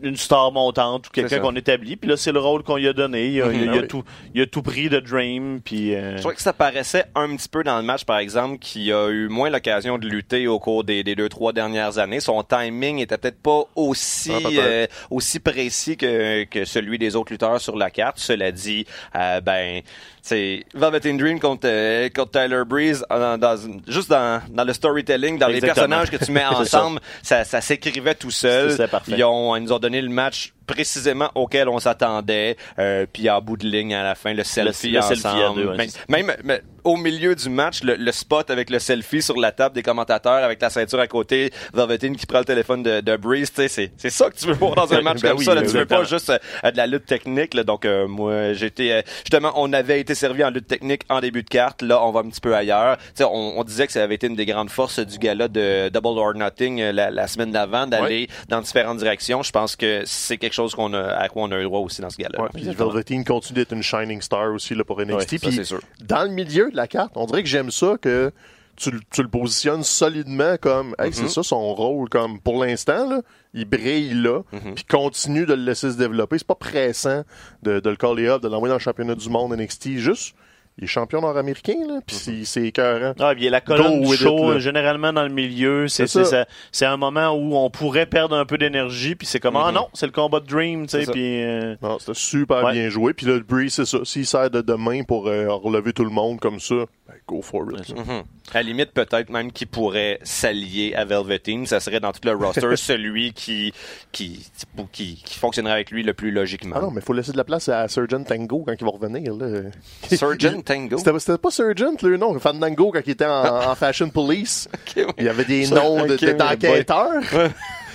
une 0.00 0.16
star 0.16 0.52
montante 0.52 1.08
ou 1.08 1.10
quelqu'un 1.10 1.40
qu'on 1.40 1.56
établit. 1.56 1.96
Puis 1.96 2.08
là, 2.08 2.16
c'est 2.16 2.32
le 2.32 2.38
rôle 2.38 2.62
qu'on 2.62 2.76
lui 2.76 2.86
a 2.88 2.92
donné. 2.92 3.28
Il 3.28 3.42
a, 3.42 3.52
il 3.52 3.60
a- 3.60 3.62
il 3.64 3.68
a 3.68 3.72
Ah 3.72 3.78
oui. 3.82 3.88
tout, 3.88 4.04
il 4.34 4.42
a 4.42 4.46
tout 4.46 4.62
pris 4.62 4.88
de 4.88 5.00
Dream. 5.00 5.60
Puis, 5.64 5.94
euh, 5.94 6.16
Je 6.16 6.20
trouvais 6.20 6.34
que 6.36 6.42
ça 6.42 6.52
paraissait 6.52 7.04
un 7.14 7.34
petit 7.36 7.48
peu 7.48 7.64
dans 7.64 7.76
le 7.78 7.82
match, 7.82 8.04
par 8.04 8.18
exemple, 8.18 8.58
qu'il 8.58 8.92
a 8.92 9.08
eu 9.10 9.28
moins 9.28 9.50
l'occasion 9.50 9.98
de 9.98 10.06
lutter 10.08 10.46
au 10.46 10.58
cours 10.58 10.84
des, 10.84 11.02
des 11.02 11.14
deux, 11.14 11.28
trois 11.28 11.52
dernières 11.52 11.98
années. 11.98 12.20
Son 12.20 12.42
timing 12.42 12.98
était 12.98 13.18
peut-être 13.18 13.40
pas 13.42 13.64
aussi, 13.76 14.32
Ah, 14.32 14.48
euh, 14.52 14.86
aussi 15.10 15.40
précis 15.40 15.96
que, 15.96 16.44
que 16.44 16.64
celui 16.64 16.98
des 16.98 17.16
autres 17.16 17.32
lutteurs 17.32 17.60
sur 17.60 17.76
la 17.76 17.90
carte. 17.90 18.18
Cela 18.18 18.52
dit, 18.52 18.86
euh, 19.16 19.40
ben, 19.40 19.82
c'est 20.24 20.64
Velveteen 20.72 21.16
Dream 21.18 21.40
contre, 21.40 21.66
euh, 21.66 22.08
contre 22.14 22.30
Tyler 22.40 22.62
Breeze, 22.64 23.04
euh, 23.10 23.36
dans, 23.36 23.56
une- 23.56 23.82
juste 23.88 24.08
dans, 24.08 24.40
dans 24.50 24.62
le 24.64 24.72
storytelling, 24.72 25.36
dans 25.38 25.48
les 25.48 25.60
personnages 25.60 26.10
que 26.10 26.24
tu 26.24 26.30
mets 26.30 26.40
ça. 26.50 26.58
ensemble, 26.58 27.00
ça, 27.22 27.42
ça 27.44 27.60
s'écrivait 27.60 28.14
tout 28.14 28.30
seul. 28.30 28.70
C'est 28.70 28.76
ça, 28.78 28.88
parfait. 28.88 29.12
Ils, 29.16 29.24
ont, 29.24 29.56
ils 29.56 29.64
nous 29.64 29.72
ont 29.72 29.78
donné 29.80 30.00
le 30.00 30.08
match 30.08 30.52
précisément 30.66 31.30
auquel 31.34 31.68
on 31.68 31.78
s'attendait. 31.78 32.56
Euh, 32.78 33.06
puis 33.12 33.28
en 33.30 33.40
bout 33.40 33.56
de 33.56 33.66
ligne, 33.66 33.94
à 33.94 34.02
la 34.02 34.14
fin, 34.14 34.32
le 34.34 34.44
selfie 34.44 34.90
le 34.90 34.98
ensemble. 34.98 35.16
selfie 35.16 35.42
à 35.42 35.52
deux, 35.54 35.66
ouais, 35.68 35.76
Même- 35.76 36.26
même, 36.26 36.36
mais 36.44 36.62
au 36.84 36.96
milieu 36.96 37.34
du 37.36 37.48
match, 37.48 37.82
le, 37.84 37.94
le 37.94 38.10
spot 38.12 38.50
avec 38.50 38.68
le 38.68 38.78
selfie 38.80 39.22
sur 39.22 39.36
la 39.38 39.52
table 39.52 39.74
des 39.74 39.82
commentateurs, 39.84 40.42
avec 40.42 40.60
la 40.60 40.68
ceinture 40.70 40.98
à 40.98 41.06
côté, 41.06 41.52
Velveteen 41.74 42.16
qui 42.16 42.26
prend 42.26 42.40
le 42.40 42.44
téléphone 42.44 42.82
de, 42.82 43.00
de 43.00 43.16
Breeze, 43.16 43.50
tu 43.52 43.62
sais, 43.62 43.68
c'est, 43.68 43.92
c'est 43.96 44.10
ça 44.10 44.28
que 44.30 44.36
tu 44.36 44.46
veux 44.46 44.54
voir 44.54 44.74
dans 44.74 44.92
un 44.92 45.00
match 45.02 45.20
Ben 45.20 45.30
comme 45.30 45.38
oui, 45.38 45.44
ça. 45.44 45.54
Là, 45.54 45.62
tu 45.62 45.68
veux 45.68 45.86
pas 45.86 46.02
juste 46.04 46.30
euh, 46.30 46.70
de 46.70 46.76
la 46.76 46.86
lutte 46.88 47.06
technique. 47.06 47.54
Là, 47.54 47.62
donc, 47.62 47.84
euh, 47.84 48.08
moi, 48.08 48.52
j'étais... 48.54 48.90
euh, 48.90 49.02
justement, 49.18 49.52
on 49.56 49.72
avait 49.72 50.00
été 50.00 50.14
servi 50.16 50.42
en 50.42 50.50
lutte 50.50 50.66
technique 50.66 51.02
en 51.08 51.20
début 51.20 51.44
de 51.44 51.48
carte. 51.48 51.82
Là, 51.82 52.02
on 52.04 52.10
va 52.10 52.20
un 52.20 52.28
petit 52.28 52.40
peu 52.40 52.54
ailleurs. 52.54 52.96
Tu 52.98 53.04
sais, 53.16 53.24
on, 53.24 53.58
on 53.60 53.64
disait 53.64 53.86
que 53.86 53.92
ça 53.92 54.02
avait 54.02 54.16
été 54.16 54.26
une 54.26 54.34
des 54.36 54.46
grandes 54.46 54.70
forces 54.70 54.98
du 54.98 55.18
gala 55.18 55.46
de 55.48 55.88
Double 55.88 56.18
or 56.18 56.34
Nothing 56.34 56.80
euh, 56.80 56.90
la, 56.92 57.10
la 57.12 57.26
semaine 57.28 57.52
d'avant, 57.52 57.86
d'aller 57.86 58.28
dans 58.48 58.60
différentes 58.60 58.98
directions. 58.98 59.42
Je 59.44 59.52
pense 59.52 59.76
que 59.76 60.02
c'est 60.04 60.36
quelque 60.36 60.51
chose 60.54 60.74
qu'on 60.74 60.92
a, 60.94 61.02
à 61.02 61.28
quoi 61.28 61.42
on 61.44 61.50
a 61.52 61.58
eu 61.60 61.64
droit 61.64 61.80
aussi 61.80 62.00
dans 62.00 62.10
ce 62.10 62.16
gala. 62.16 62.40
Ouais, 62.42 62.48
puis 62.52 62.64
Velveteen 62.64 63.24
continue 63.24 63.60
d'être 63.60 63.72
une 63.72 63.82
shining 63.82 64.20
star 64.20 64.52
aussi 64.52 64.74
là, 64.74 64.84
pour 64.84 65.00
NXT. 65.00 65.12
Ouais, 65.14 65.20
ça, 65.38 65.46
puis 65.48 65.52
c'est 65.56 65.64
sûr. 65.64 65.80
dans 66.04 66.22
le 66.24 66.30
milieu 66.30 66.70
de 66.70 66.76
la 66.76 66.86
carte, 66.86 67.12
on 67.16 67.26
dirait 67.26 67.42
que 67.42 67.48
j'aime 67.48 67.70
ça 67.70 67.96
que 68.00 68.32
tu, 68.76 68.90
le- 68.90 69.00
tu 69.10 69.22
le 69.22 69.28
positionnes 69.28 69.82
solidement 69.82 70.56
comme 70.60 70.94
hey, 70.98 71.10
Mm-hmm. 71.10 71.12
c'est 71.14 71.28
ça 71.28 71.42
son 71.42 71.74
rôle 71.74 72.08
comme 72.08 72.40
pour 72.40 72.62
l'instant 72.64 73.06
là, 73.08 73.20
il 73.52 73.66
brille 73.66 74.14
là, 74.14 74.40
Mm-hmm. 74.52 74.74
puis 74.74 74.84
continue 74.84 75.44
de 75.44 75.52
le 75.54 75.62
laisser 75.62 75.90
se 75.90 75.96
développer. 75.98 76.38
C'est 76.38 76.46
pas 76.46 76.54
pressant 76.54 77.22
de, 77.62 77.80
de 77.80 77.90
le 77.90 77.96
caller 77.96 78.28
up, 78.28 78.40
de 78.42 78.48
l'envoyer 78.48 78.70
dans 78.70 78.76
le 78.76 78.80
championnat 78.80 79.14
du 79.14 79.28
monde 79.28 79.54
NXT. 79.54 79.98
Juste, 79.98 80.34
il 80.78 80.84
est 80.84 80.86
champion 80.86 81.20
nord-américain 81.20 81.74
là, 81.86 82.00
puis 82.06 82.16
c'est- 82.16 82.44
c'est 82.44 82.62
écœurant. 82.66 83.12
Ah, 83.20 83.34
il 83.36 83.44
y 83.44 83.46
a 83.46 83.50
la 83.50 83.60
colonne 83.60 84.00
du 84.00 84.06
it, 84.08 84.14
show, 84.16 84.58
généralement 84.58 85.12
dans 85.12 85.22
le 85.22 85.28
milieu, 85.28 85.86
c'est 85.88 86.86
un 86.86 86.96
moment 86.96 87.30
où 87.32 87.56
on 87.56 87.70
pourrait 87.70 88.06
perdre 88.06 88.36
un 88.36 88.44
peu 88.44 88.58
d'énergie, 88.58 89.14
puis 89.14 89.26
c'est 89.26 89.40
comme 89.40 89.56
ah 89.56 89.68
Mhm. 89.68 89.74
non, 89.74 89.88
c'est 89.92 90.06
le 90.06 90.12
combat 90.12 90.40
de 90.40 90.46
Dream, 90.46 90.86
tu 90.86 91.02
sais, 91.04 91.10
puis 91.10 91.42
euh, 91.42 91.76
Non, 91.82 91.98
c'était 91.98 92.14
super 92.14 92.64
Ouais. 92.64 92.72
bien 92.72 92.88
joué. 92.88 93.12
Puis 93.12 93.26
le 93.26 93.40
Breeze, 93.40 93.74
c'est 93.74 93.84
ça. 93.84 93.98
S'il 94.04 94.26
sert 94.26 94.50
de, 94.50 94.60
de 94.60 94.74
main 94.74 95.02
pour 95.02 95.26
euh, 95.28 95.48
relever 95.48 95.92
tout 95.92 96.04
le 96.04 96.10
monde 96.10 96.40
comme 96.40 96.60
ça, 96.60 96.74
go 97.26 97.42
for 97.42 97.66
it. 97.72 97.88
Mhm. 97.96 98.22
À 98.52 98.58
la 98.58 98.62
limite, 98.62 98.90
peut-être 98.92 99.30
même 99.30 99.52
qu'il 99.52 99.66
pourrait 99.68 100.18
s'allier 100.22 100.94
à 100.94 101.04
Velveteen. 101.04 101.66
Ça 101.66 101.80
serait 101.80 102.00
dans 102.00 102.12
tout 102.12 102.20
le 102.24 102.32
roster 102.34 102.76
celui 102.76 103.32
qui, 103.32 103.72
qui, 104.12 104.46
qui, 104.92 105.22
qui 105.24 105.38
fonctionnerait 105.38 105.72
avec 105.74 105.90
lui 105.90 106.02
le 106.02 106.12
plus 106.14 106.30
logiquement. 106.30 106.76
Ah 106.78 106.82
non, 106.82 106.90
mais 106.90 107.00
il 107.00 107.04
faut 107.04 107.12
laisser 107.12 107.32
de 107.32 107.36
la 107.36 107.44
place 107.44 107.68
à 107.68 107.88
Surgeon 107.88 108.24
Tango 108.24 108.64
quand 108.66 108.74
il 108.78 108.84
va 108.84 108.90
revenir. 108.90 109.34
Là. 109.34 109.70
Surgeon 110.16 110.60
Tango? 110.62 110.98
C'était 110.98 111.38
pas 111.38 111.50
Surgeon, 111.50 111.94
le 112.02 112.16
nom. 112.16 112.38
Fandango, 112.38 112.90
quand 112.92 113.00
il 113.06 113.10
était 113.10 113.24
en, 113.26 113.70
en 113.70 113.74
Fashion 113.74 114.10
Police. 114.10 114.68
oui. 114.96 115.04
Il 115.18 115.24
y 115.24 115.28
avait 115.28 115.44
des 115.44 115.66
noms 115.68 116.04
de- 116.06 116.32
d'enquêteurs. 116.32 117.22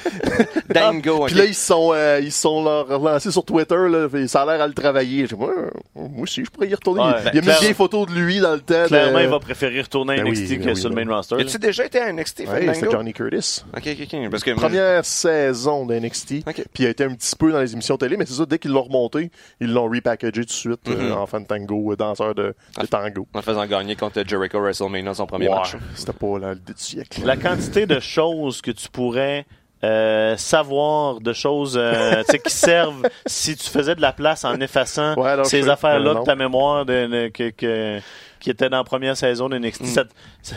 Dango. 0.74 1.26
Puis 1.26 1.36
là, 1.36 1.46
ils 1.46 1.54
se 1.56 1.66
sont, 1.68 1.92
euh, 1.94 2.20
ils 2.22 2.32
sont 2.32 2.64
leur- 2.64 2.88
relancés 2.88 3.32
sur 3.32 3.44
Twitter. 3.44 3.76
Là, 3.90 4.08
ça 4.28 4.42
a 4.44 4.46
l'air 4.46 4.62
à 4.64 4.68
le 4.68 4.74
travailler. 4.74 5.26
Moi, 5.38 5.54
moi 5.96 6.10
aussi, 6.24 6.44
je 6.46 6.50
pourrais 6.50 6.68
y 6.68 6.74
retourner. 6.76 7.02
Ouais, 7.02 7.08
il 7.18 7.22
il 7.24 7.28
a 7.28 7.34
mis 7.34 7.42
clairement. 7.42 7.68
des 7.68 7.74
photos 7.74 8.08
de 8.08 8.14
lui 8.14 8.40
dans 8.40 8.54
le 8.54 8.60
temps. 8.62 8.84
de- 8.84 8.88
clairement, 8.88 9.20
il 9.20 9.28
va 9.28 9.40
préférer 9.40 9.82
retourner 9.82 10.14
à 10.20 10.24
Ben 10.24 10.28
NXT 10.32 10.50
oui, 10.52 10.60
que 10.60 10.64
ben 10.66 10.76
sur 10.76 10.90
le 10.90 10.96
ben 10.96 11.08
main 11.08 11.16
roster. 11.16 11.36
là. 11.36 11.42
As-tu 11.42 11.58
déjà 11.60 11.86
été 11.86 12.00
à 12.00 12.12
NXT, 12.12 12.40
Ouais, 12.48 12.74
c'était 12.74 12.92
Johnny 12.92 13.14
Curtis. 13.14 13.64
Ok, 13.76 13.84
ok, 13.88 14.08
ok. 14.14 14.30
Parce 14.32 14.44
que 14.44 14.52
Première 14.52 15.06
saison 15.06 15.86
de 15.86 15.96
NXT. 15.96 16.44
Puis 16.46 16.64
il 16.80 16.86
a 16.86 16.90
été 16.90 17.04
un 17.04 17.14
petit 17.14 17.36
peu 17.36 17.52
dans 17.52 17.60
les 17.62 17.74
émissions 17.74 17.98
télé, 17.98 18.18
mais 18.18 18.26
c'est 18.26 18.34
ça, 18.34 18.46
dès 18.46 18.60
qu'ils 18.60 18.72
l'ont 18.72 18.84
remonté, 18.84 19.32
ils 19.62 19.72
l'ont 19.72 19.90
repackagé 19.90 20.32
tout 20.42 20.46
de 20.46 20.52
suite 20.52 20.88
euh, 20.90 21.12
Mhm. 21.12 21.18
en 21.18 21.26
Fantango, 21.26 21.92
euh, 21.92 21.96
danseur 21.96 22.34
de, 22.36 22.54
de 22.80 22.86
tango. 22.88 23.28
en 23.34 23.38
le 23.40 23.44
faisant 23.44 23.66
gagner 23.66 23.96
contre 23.96 24.24
Jericho 24.26 24.60
WrestleMania 24.60 25.14
son 25.14 25.26
premier 25.28 25.50
match. 25.50 25.76
C'était 25.96 26.14
pas 26.14 26.38
l'idée 26.40 26.74
du 26.74 26.82
siècle. 26.84 27.22
La 27.26 27.38
quantité 27.38 27.86
de 27.86 28.00
choses 28.00 28.62
que 28.62 28.72
tu 28.72 28.88
pourrais 28.90 29.46
euh, 29.84 30.36
savoir, 30.38 31.20
de 31.20 31.34
choses 31.34 31.78
euh, 31.80 32.24
tu 32.24 32.32
sais, 32.32 32.40
qui 32.40 32.54
servent 32.54 33.04
si 33.26 33.56
tu 33.56 33.70
faisais 33.70 33.96
de 33.96 34.02
la 34.02 34.12
place 34.12 34.44
en 34.46 34.60
effaçant 34.60 35.14
Ouais, 35.16 35.30
alors, 35.30 35.46
ces 35.46 35.70
affaires-là 35.70 36.16
de 36.16 36.24
ta 36.24 36.36
mémoire 36.36 36.86
de, 36.86 37.06
de- 37.08 37.28
que, 37.30 37.50
que- 37.52 38.00
qui 38.40 38.50
étaient 38.50 38.70
dans 38.70 38.78
la 38.78 38.84
première 38.84 39.16
saison 39.18 39.50
de 39.50 39.58
NXT. 39.58 39.82
Mm. 39.82 39.86
Ça- 39.86 40.04
ça- 40.42 40.56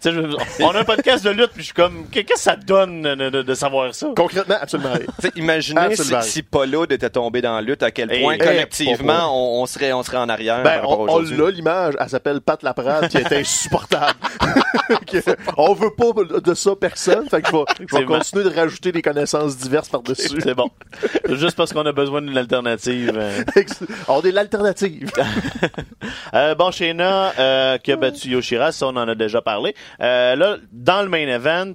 tu 0.00 0.10
sais, 0.10 0.12
je- 0.12 0.62
on 0.62 0.70
a 0.70 0.78
un 0.80 0.84
podcast 0.84 1.24
de 1.24 1.30
lutte, 1.30 1.50
puis 1.52 1.62
je 1.62 1.66
suis 1.66 1.74
comme, 1.74 2.06
qu'est-ce 2.08 2.26
que 2.34 2.38
ça 2.38 2.54
donne 2.54 3.02
de, 3.02 3.30
de- 3.30 3.42
de 3.42 3.54
savoir 3.54 3.92
ça? 3.94 4.06
Concrètement, 4.14 4.54
absolument 4.60 4.92
rien. 4.92 5.06
Tu 5.20 5.22
sais, 5.26 5.32
imaginez 5.34 5.80
si, 5.80 5.86
Absolument. 6.02 6.22
si 6.22 6.42
Paul 6.44 6.76
Rudd 6.76 6.92
était 6.92 7.10
tombé 7.10 7.40
dans 7.42 7.56
la 7.56 7.62
lutte, 7.62 7.82
à 7.82 7.90
quel 7.90 8.08
point 8.08 8.34
et- 8.34 8.38
collectivement 8.38 9.28
on, 9.32 9.62
on 9.62 9.66
serait, 9.66 9.92
on 9.92 10.02
serait 10.04 10.18
en 10.18 10.28
arrière 10.28 10.62
Ben, 10.62 10.80
par 10.82 10.90
on, 10.90 11.08
on 11.08 11.18
l'a 11.18 11.50
l'image, 11.50 11.94
elle 11.98 12.08
s'appelle 12.08 12.40
Pat 12.42 12.62
Laprade, 12.62 13.08
qui 13.08 13.16
est 13.16 13.32
insupportable. 13.40 14.14
On 15.56 15.74
veut 15.74 15.90
pas 15.94 16.12
de 16.40 16.54
ça 16.54 16.70
personne, 16.80 17.28
fait 17.28 17.42
que 17.42 17.48
je 17.48 17.52
vais, 17.52 17.58
je 17.68 17.74
vais 17.78 17.84
Effectivement. 17.84 18.18
continuer 18.18 18.44
de 18.44 18.54
rajouter 18.54 18.92
des 18.92 19.02
connaissances 19.02 19.56
diverses 19.56 19.88
par-dessus. 19.88 20.40
C'est 20.42 20.54
bon. 20.54 20.70
Juste 21.28 21.56
parce 21.56 21.72
qu'on 21.72 21.86
a 21.86 21.92
besoin 21.92 22.22
d'une 22.22 22.36
alternative. 22.36 23.12
euh. 23.16 23.42
on 24.08 24.20
est 24.22 24.32
l'alternative. 24.32 25.10
Euh, 26.34 26.54
bon, 26.54 26.70
Shayna, 26.70 27.32
euh, 27.38 27.78
qui 27.78 27.90
a 27.92 27.96
battu 27.96 28.28
Yoshira, 28.28 28.70
ça 28.70 28.86
on 28.86 28.96
en 28.96 29.08
a 29.08 29.14
déjà 29.14 29.40
parlé. 29.40 29.74
Euh, 30.00 30.36
là, 30.36 30.56
dans 30.72 31.02
le 31.02 31.08
main 31.08 31.26
event, 31.26 31.72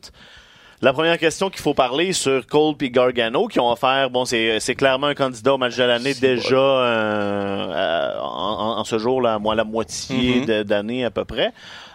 la 0.81 0.93
première 0.93 1.17
question 1.17 1.49
qu'il 1.49 1.61
faut 1.61 1.73
parler 1.73 2.13
sur 2.13 2.45
Cole 2.45 2.75
et 2.81 2.89
Gargano, 2.91 3.47
qui 3.47 3.59
ont 3.59 3.71
offert, 3.71 4.09
bon, 4.11 4.25
c'est 4.25 4.75
clairement 4.77 5.07
un 5.07 5.15
candidat 5.15 5.53
au 5.55 5.57
match 5.57 5.75
de 5.75 5.83
l'année 5.83 6.13
déjà 6.13 6.55
euh, 6.55 7.67
euh, 7.73 8.19
en, 8.21 8.79
en 8.79 8.83
ce 8.83 8.97
jour-là, 8.99 9.39
moi 9.39 9.55
la 9.55 9.63
moitié 9.63 10.41
Mhm. 10.41 10.45
de- 10.45 10.63
d'année 10.63 11.03
à 11.05 11.09
peu 11.11 11.25
près. 11.25 11.51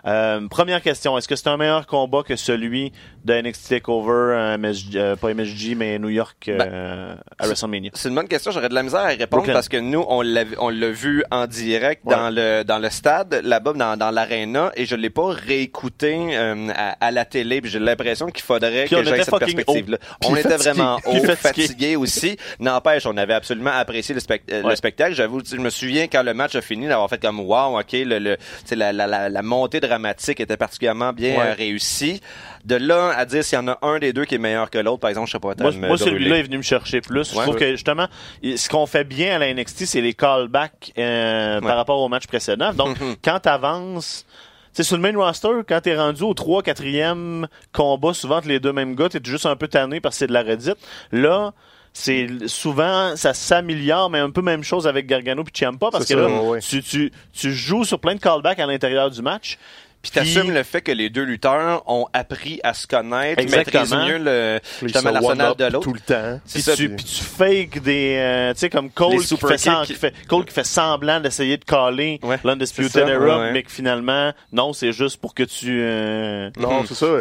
Euh, 0.09 0.49
première 0.49 0.81
question, 0.81 1.19
est-ce 1.19 1.29
que 1.29 1.37
c'est 1.37 1.49
un 1.49 1.59
meilleur 1.59 1.87
combat 1.87 2.23
que 2.23 2.35
celui 2.35 2.93
de 3.29 3.43
NXT 3.43 3.69
TakeOver, 3.69 4.35
euh, 4.35 4.57
MSG, 4.59 4.97
euh, 4.97 5.17
pas 5.17 5.33
MSG, 5.35 5.75
mais 5.77 5.99
New 5.99 6.09
York 6.09 6.49
euh, 6.49 7.15
à 7.39 7.47
WrestleMania? 7.47 7.91
C'est 7.95 8.09
une 8.09 8.15
bonne 8.15 8.27
question. 8.29 8.51
J'aurais 8.51 8.69
de 8.71 8.75
la 8.75 8.83
misère 8.83 9.01
à 9.01 9.13
y 9.13 9.17
répondre 9.17 9.43
Brooklyn. 9.43 9.53
parce 9.53 9.69
que 9.69 9.77
nous, 9.77 10.05
on 10.09 10.23
l'a, 10.23 10.45
vu 10.91 11.23
en 11.31 11.47
direct 11.47 12.03
Ouais. 12.05 12.15
dans 12.15 12.31
le 12.31 12.63
dans 12.65 12.79
le 12.79 12.89
stade, 12.91 13.41
là-bas, 13.45 13.73
dans, 13.75 13.97
dans 13.97 14.11
l'aréna, 14.11 14.73
et 14.77 14.87
je 14.87 14.97
l'ai 14.97 15.11
pas 15.11 15.29
réécouté 15.29 16.17
euh, 16.37 16.69
à, 16.75 16.97
à 17.07 17.11
la 17.11 17.25
télé. 17.25 17.61
J'ai 17.65 17.79
l'impression 17.79 18.27
qu'il 18.29 18.45
faudrait 18.45 18.85
Puis 18.87 18.97
que 18.97 19.01
était 19.03 19.23
cette 19.25 19.39
perspective-là. 19.39 19.99
On 20.25 20.35
était 20.37 20.57
vraiment 20.57 20.97
haut, 21.05 21.13
fatigué. 21.25 21.67
fatigué 21.67 21.97
aussi. 21.97 22.37
N'empêche, 22.61 23.05
on 23.07 23.17
avait 23.17 23.35
absolument 23.35 23.71
apprécié 23.73 24.15
le, 24.15 24.21
spectacle. 24.21 25.15
J'avoue, 25.15 25.41
je 25.45 25.57
me 25.57 25.71
souviens 25.71 26.07
quand 26.09 26.23
le 26.23 26.35
match 26.35 26.55
a 26.55 26.61
fini 26.63 26.87
d'avoir 26.89 27.09
fait 27.11 27.21
comme 27.21 27.41
wow, 27.41 27.79
ok, 27.79 27.93
le, 27.93 28.19
le 28.19 28.37
la, 28.71 28.93
la, 28.93 29.07
la, 29.07 29.29
la 29.29 29.43
montée 29.43 29.81
dramatique 29.81 30.41
était 30.41 30.57
particulièrement 30.57 31.13
bien 31.13 31.37
Ouais. 31.39 31.53
réussie. 31.53 32.21
De 32.65 32.75
là 32.77 33.13
à 33.19 33.25
dire 33.25 33.45
s'il 33.45 33.57
y 33.57 33.61
en 33.61 33.67
a 33.67 33.79
un 33.83 33.99
des 33.99 34.13
deux 34.13 34.25
qui 34.25 34.37
est 34.37 34.39
meilleur 34.39 34.71
que 34.71 34.79
l'autre, 34.79 35.01
par 35.01 35.11
exemple, 35.11 35.27
je 35.27 35.33
sais 35.33 35.41
pas. 35.41 35.55
Moi, 35.59 35.73
moi 35.73 35.99
celui-là 35.99 36.39
est 36.39 36.43
venu 36.45 36.59
me 36.59 36.63
chercher 36.63 37.01
plus. 37.01 37.33
Ouais. 37.33 37.39
je 37.39 37.43
trouve 37.43 37.57
que 37.57 37.71
justement, 37.73 38.07
ce 38.43 38.69
qu'on 38.69 38.87
fait 38.87 39.03
bien 39.03 39.35
à 39.35 39.39
la 39.39 39.53
NXT, 39.53 39.87
c'est 39.87 40.01
les 40.01 40.15
callbacks 40.15 40.93
euh, 40.97 41.59
Ouais. 41.61 41.67
par 41.67 41.77
rapport 41.77 42.01
au 42.01 42.09
match 42.09 42.27
précédent. 42.29 42.73
Donc, 42.73 42.97
quand 43.25 43.41
t'avances, 43.41 44.25
tu 44.73 44.77
sais, 44.77 44.83
sur 44.85 44.97
le 44.97 45.03
main 45.03 45.17
roster, 45.19 45.49
quand 45.69 45.81
t'es 45.81 45.97
rendu 45.97 46.23
au 46.23 46.33
3 46.33 46.63
4e 46.63 47.47
combat, 47.73 48.15
souvent 48.15 48.37
entre 48.37 48.49
les 48.49 48.61
deux 48.61 48.73
mêmes 48.73 48.95
gars, 48.95 49.09
t'es 49.09 49.19
juste 49.25 49.47
un 49.47 49.57
peu 49.57 49.67
tanné 49.67 50.01
parce 50.01 50.15
que 50.15 50.19
c'est 50.21 50.27
de 50.29 50.33
la 50.33 50.43
redite. 50.43 50.79
Là, 51.11 51.53
c'est 51.93 52.29
souvent 52.47 53.17
ça 53.17 53.35
s'améliore 53.35 54.09
mais 54.11 54.21
un 54.21 54.31
peu 54.31 54.43
même 54.43 54.63
chose 54.63 54.87
avec 54.87 55.07
Gargano 55.07 55.43
puis 55.43 55.53
Ciampa 55.53 55.89
parce 55.91 56.05
que 56.05 56.15
C'est 56.61 56.83
ça, 56.83 56.99
là 56.99 57.09
tu 57.33 57.53
joues 57.53 57.85
sur 57.85 57.99
plein 57.99 58.15
de 58.15 58.21
callbacks 58.21 58.61
à 58.61 58.67
l'intérieur 58.67 59.11
du 59.11 59.21
match 59.21 59.59
Puis 60.03 60.13
t'assumes 60.13 60.53
le 60.53 60.63
fait 60.63 60.81
que 60.81 60.93
les 60.93 61.11
deux 61.11 61.25
lutteurs 61.25 61.83
ont 61.87 62.07
appris 62.13 62.61
à 62.63 62.73
se 62.73 62.87
connaître, 62.87 63.41
Exactement. 63.41 63.83
maîtrisent 63.83 64.09
mieux 64.09 64.19
le, 64.19 64.61
justement 64.81 65.11
l'arsenal 65.11 65.55
de 65.57 65.65
l'autre. 65.65 65.81
tout 65.81 65.93
le 65.93 66.01
temps. 66.01 66.41
Puis 66.53 66.63
tu, 66.63 66.89
puis 66.91 67.05
tu 67.05 67.25
fakes 67.25 67.83
des, 67.83 68.17
euh, 68.17 68.53
tu 68.53 68.61
sais, 68.61 68.71
comme 68.71 68.91
Cole 68.91 69.19
qui 69.19 69.37
fait, 69.37 69.57
qui 69.87 70.27
Cole 70.29 70.45
qui 70.45 70.55
fait 70.55 70.67
semblant 70.67 71.21
d'essayer 71.21 71.57
de 71.57 71.65
caler 71.65 72.21
Ouais, 72.23 72.39
l'Undisputed 72.45 73.09
Era, 73.09 73.39
ouais, 73.41 73.53
mais 73.53 73.63
que 73.65 73.71
finalement, 73.73 74.33
non, 74.53 74.73
c'est 74.73 74.93
juste 74.93 75.21
pour 75.21 75.35
que 75.35 75.43
tu, 75.43 75.81
euh, 75.83 76.51
Non, 76.59 76.85
c'est 76.87 76.95
ça. 76.95 77.19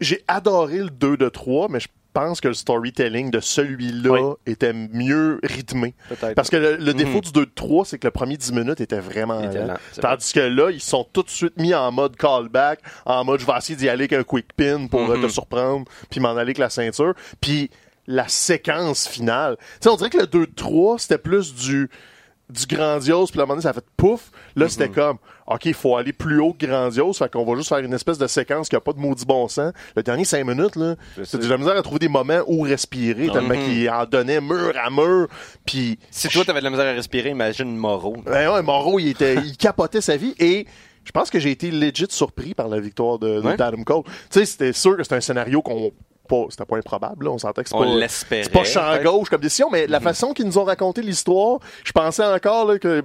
J'ai 0.00 0.22
adoré 0.28 0.78
le 0.78 0.90
2 0.90 1.16
de 1.16 1.28
3, 1.28 1.68
mais 1.68 1.80
je 1.80 1.88
pense 2.18 2.40
que 2.40 2.48
le 2.48 2.54
storytelling 2.54 3.30
de 3.30 3.40
celui-là 3.40 4.10
Oui. 4.10 4.34
était 4.46 4.72
mieux 4.72 5.38
rythmé. 5.42 5.94
Parce 6.34 6.50
que 6.50 6.56
le, 6.56 6.76
le 6.76 6.94
défaut 6.94 7.16
Mhm. 7.18 7.20
du 7.20 7.32
2 7.32 7.46
de 7.46 7.50
3, 7.54 7.84
c'est 7.84 7.98
que 7.98 8.06
le 8.06 8.10
premier 8.10 8.36
10 8.36 8.52
minutes 8.52 8.80
était 8.80 9.00
vraiment 9.00 9.40
était 9.42 9.58
lent. 9.60 9.66
vrai. 9.66 10.00
Tandis 10.00 10.32
que 10.32 10.40
là, 10.40 10.70
ils 10.70 10.80
sont 10.80 11.06
tout 11.12 11.22
de 11.22 11.30
suite 11.30 11.56
mis 11.56 11.74
en 11.74 11.92
mode 11.92 12.16
callback, 12.16 12.80
en 13.06 13.24
mode 13.24 13.40
je 13.40 13.46
vais 13.46 13.52
essayer 13.56 13.76
d'y 13.76 13.88
aller 13.88 14.04
avec 14.04 14.12
un 14.14 14.22
quick 14.24 14.52
pin 14.56 14.86
pour 14.88 15.08
euh, 15.10 15.16
Mhm. 15.16 15.22
te 15.22 15.28
surprendre, 15.28 15.84
puis 16.10 16.20
m'en 16.20 16.30
aller 16.30 16.40
avec 16.40 16.58
la 16.58 16.70
ceinture. 16.70 17.14
Puis 17.40 17.70
la 18.06 18.26
séquence 18.28 19.06
finale. 19.06 19.56
Tu 19.58 19.64
sais, 19.82 19.88
on 19.90 19.96
dirait 19.96 20.10
que 20.10 20.18
le 20.18 20.26
2-3, 20.26 20.98
c'était 20.98 21.18
plus 21.18 21.54
du 21.54 21.88
du 22.50 22.64
grandiose, 22.66 23.30
puis 23.30 23.40
à 23.40 23.42
un 23.42 23.46
moment 23.46 23.56
donné, 23.56 23.62
ça 23.64 23.68
a 23.70 23.72
fait 23.74 23.84
pouf. 23.98 24.30
Là, 24.56 24.70
c'était 24.70 24.88
comme, 24.88 25.18
OK, 25.50 25.64
il 25.64 25.74
faut 25.74 25.96
aller 25.96 26.12
plus 26.12 26.40
haut 26.40 26.52
que 26.52 26.66
grandiose, 26.66 27.16
fait 27.18 27.32
qu'on 27.32 27.44
va 27.44 27.56
juste 27.56 27.70
faire 27.70 27.78
une 27.78 27.94
espèce 27.94 28.18
de 28.18 28.26
séquence 28.26 28.68
qui 28.68 28.76
a 28.76 28.80
pas 28.80 28.92
de 28.92 28.98
maudit 28.98 29.24
bon 29.24 29.48
sens. 29.48 29.72
Le 29.96 30.02
dernier 30.02 30.24
cinq 30.24 30.44
minutes, 30.44 30.76
là, 30.76 30.94
C'est 31.24 31.38
de 31.40 31.48
la 31.48 31.56
misère 31.56 31.74
à 31.76 31.82
trouver 31.82 32.00
des 32.00 32.08
moments 32.08 32.40
où 32.46 32.62
respirer, 32.62 33.28
tellement 33.30 33.54
Mhm. 33.54 33.64
qu'il 33.64 33.90
en 33.90 34.04
donnait 34.04 34.40
mur 34.42 34.72
à 34.82 34.90
mur, 34.90 35.26
puis... 35.64 35.98
Si 36.10 36.28
toi, 36.28 36.44
t'avais 36.44 36.60
de 36.60 36.64
la 36.64 36.70
misère 36.70 36.86
à 36.86 36.92
respirer, 36.92 37.30
imagine 37.30 37.74
Moreau. 37.76 38.16
Ben 38.26 38.52
ouais, 38.52 38.62
Moreau, 38.62 38.98
il, 38.98 39.08
était, 39.08 39.36
il 39.36 39.56
capotait 39.56 40.02
sa 40.02 40.16
vie, 40.16 40.34
et 40.38 40.66
je 41.04 41.10
pense 41.12 41.30
que 41.30 41.38
j'ai 41.38 41.50
été 41.52 41.70
legit 41.70 42.06
surpris 42.10 42.52
par 42.52 42.68
la 42.68 42.78
victoire 42.78 43.18
de, 43.18 43.40
d'Adam 43.56 43.82
Cole. 43.84 44.02
Tu 44.04 44.12
sais, 44.40 44.44
c'était 44.44 44.72
sûr 44.74 44.96
que 44.98 45.02
c'était 45.02 45.16
un 45.16 45.20
scénario 45.22 45.62
qu'on... 45.62 45.92
Pas, 46.28 46.44
c'était 46.50 46.66
pas 46.66 46.76
improbable, 46.76 47.24
là, 47.24 47.30
on 47.30 47.38
sentait 47.38 47.62
que 47.62 47.70
c'est 47.70 47.74
On 47.74 47.78
pas... 47.84 47.86
l'espérait. 47.96 48.42
C'est 48.42 48.52
pas 48.52 48.64
champ 48.64 49.02
gauche 49.02 49.30
comme 49.30 49.40
décision, 49.40 49.70
mais 49.72 49.86
la 49.86 49.98
façon 49.98 50.34
qu'ils 50.34 50.44
nous 50.44 50.58
ont 50.58 50.64
raconté 50.64 51.00
l'histoire, 51.00 51.58
je 51.84 51.92
pensais 51.92 52.22
encore 52.22 52.66
là, 52.66 52.78
que. 52.78 53.02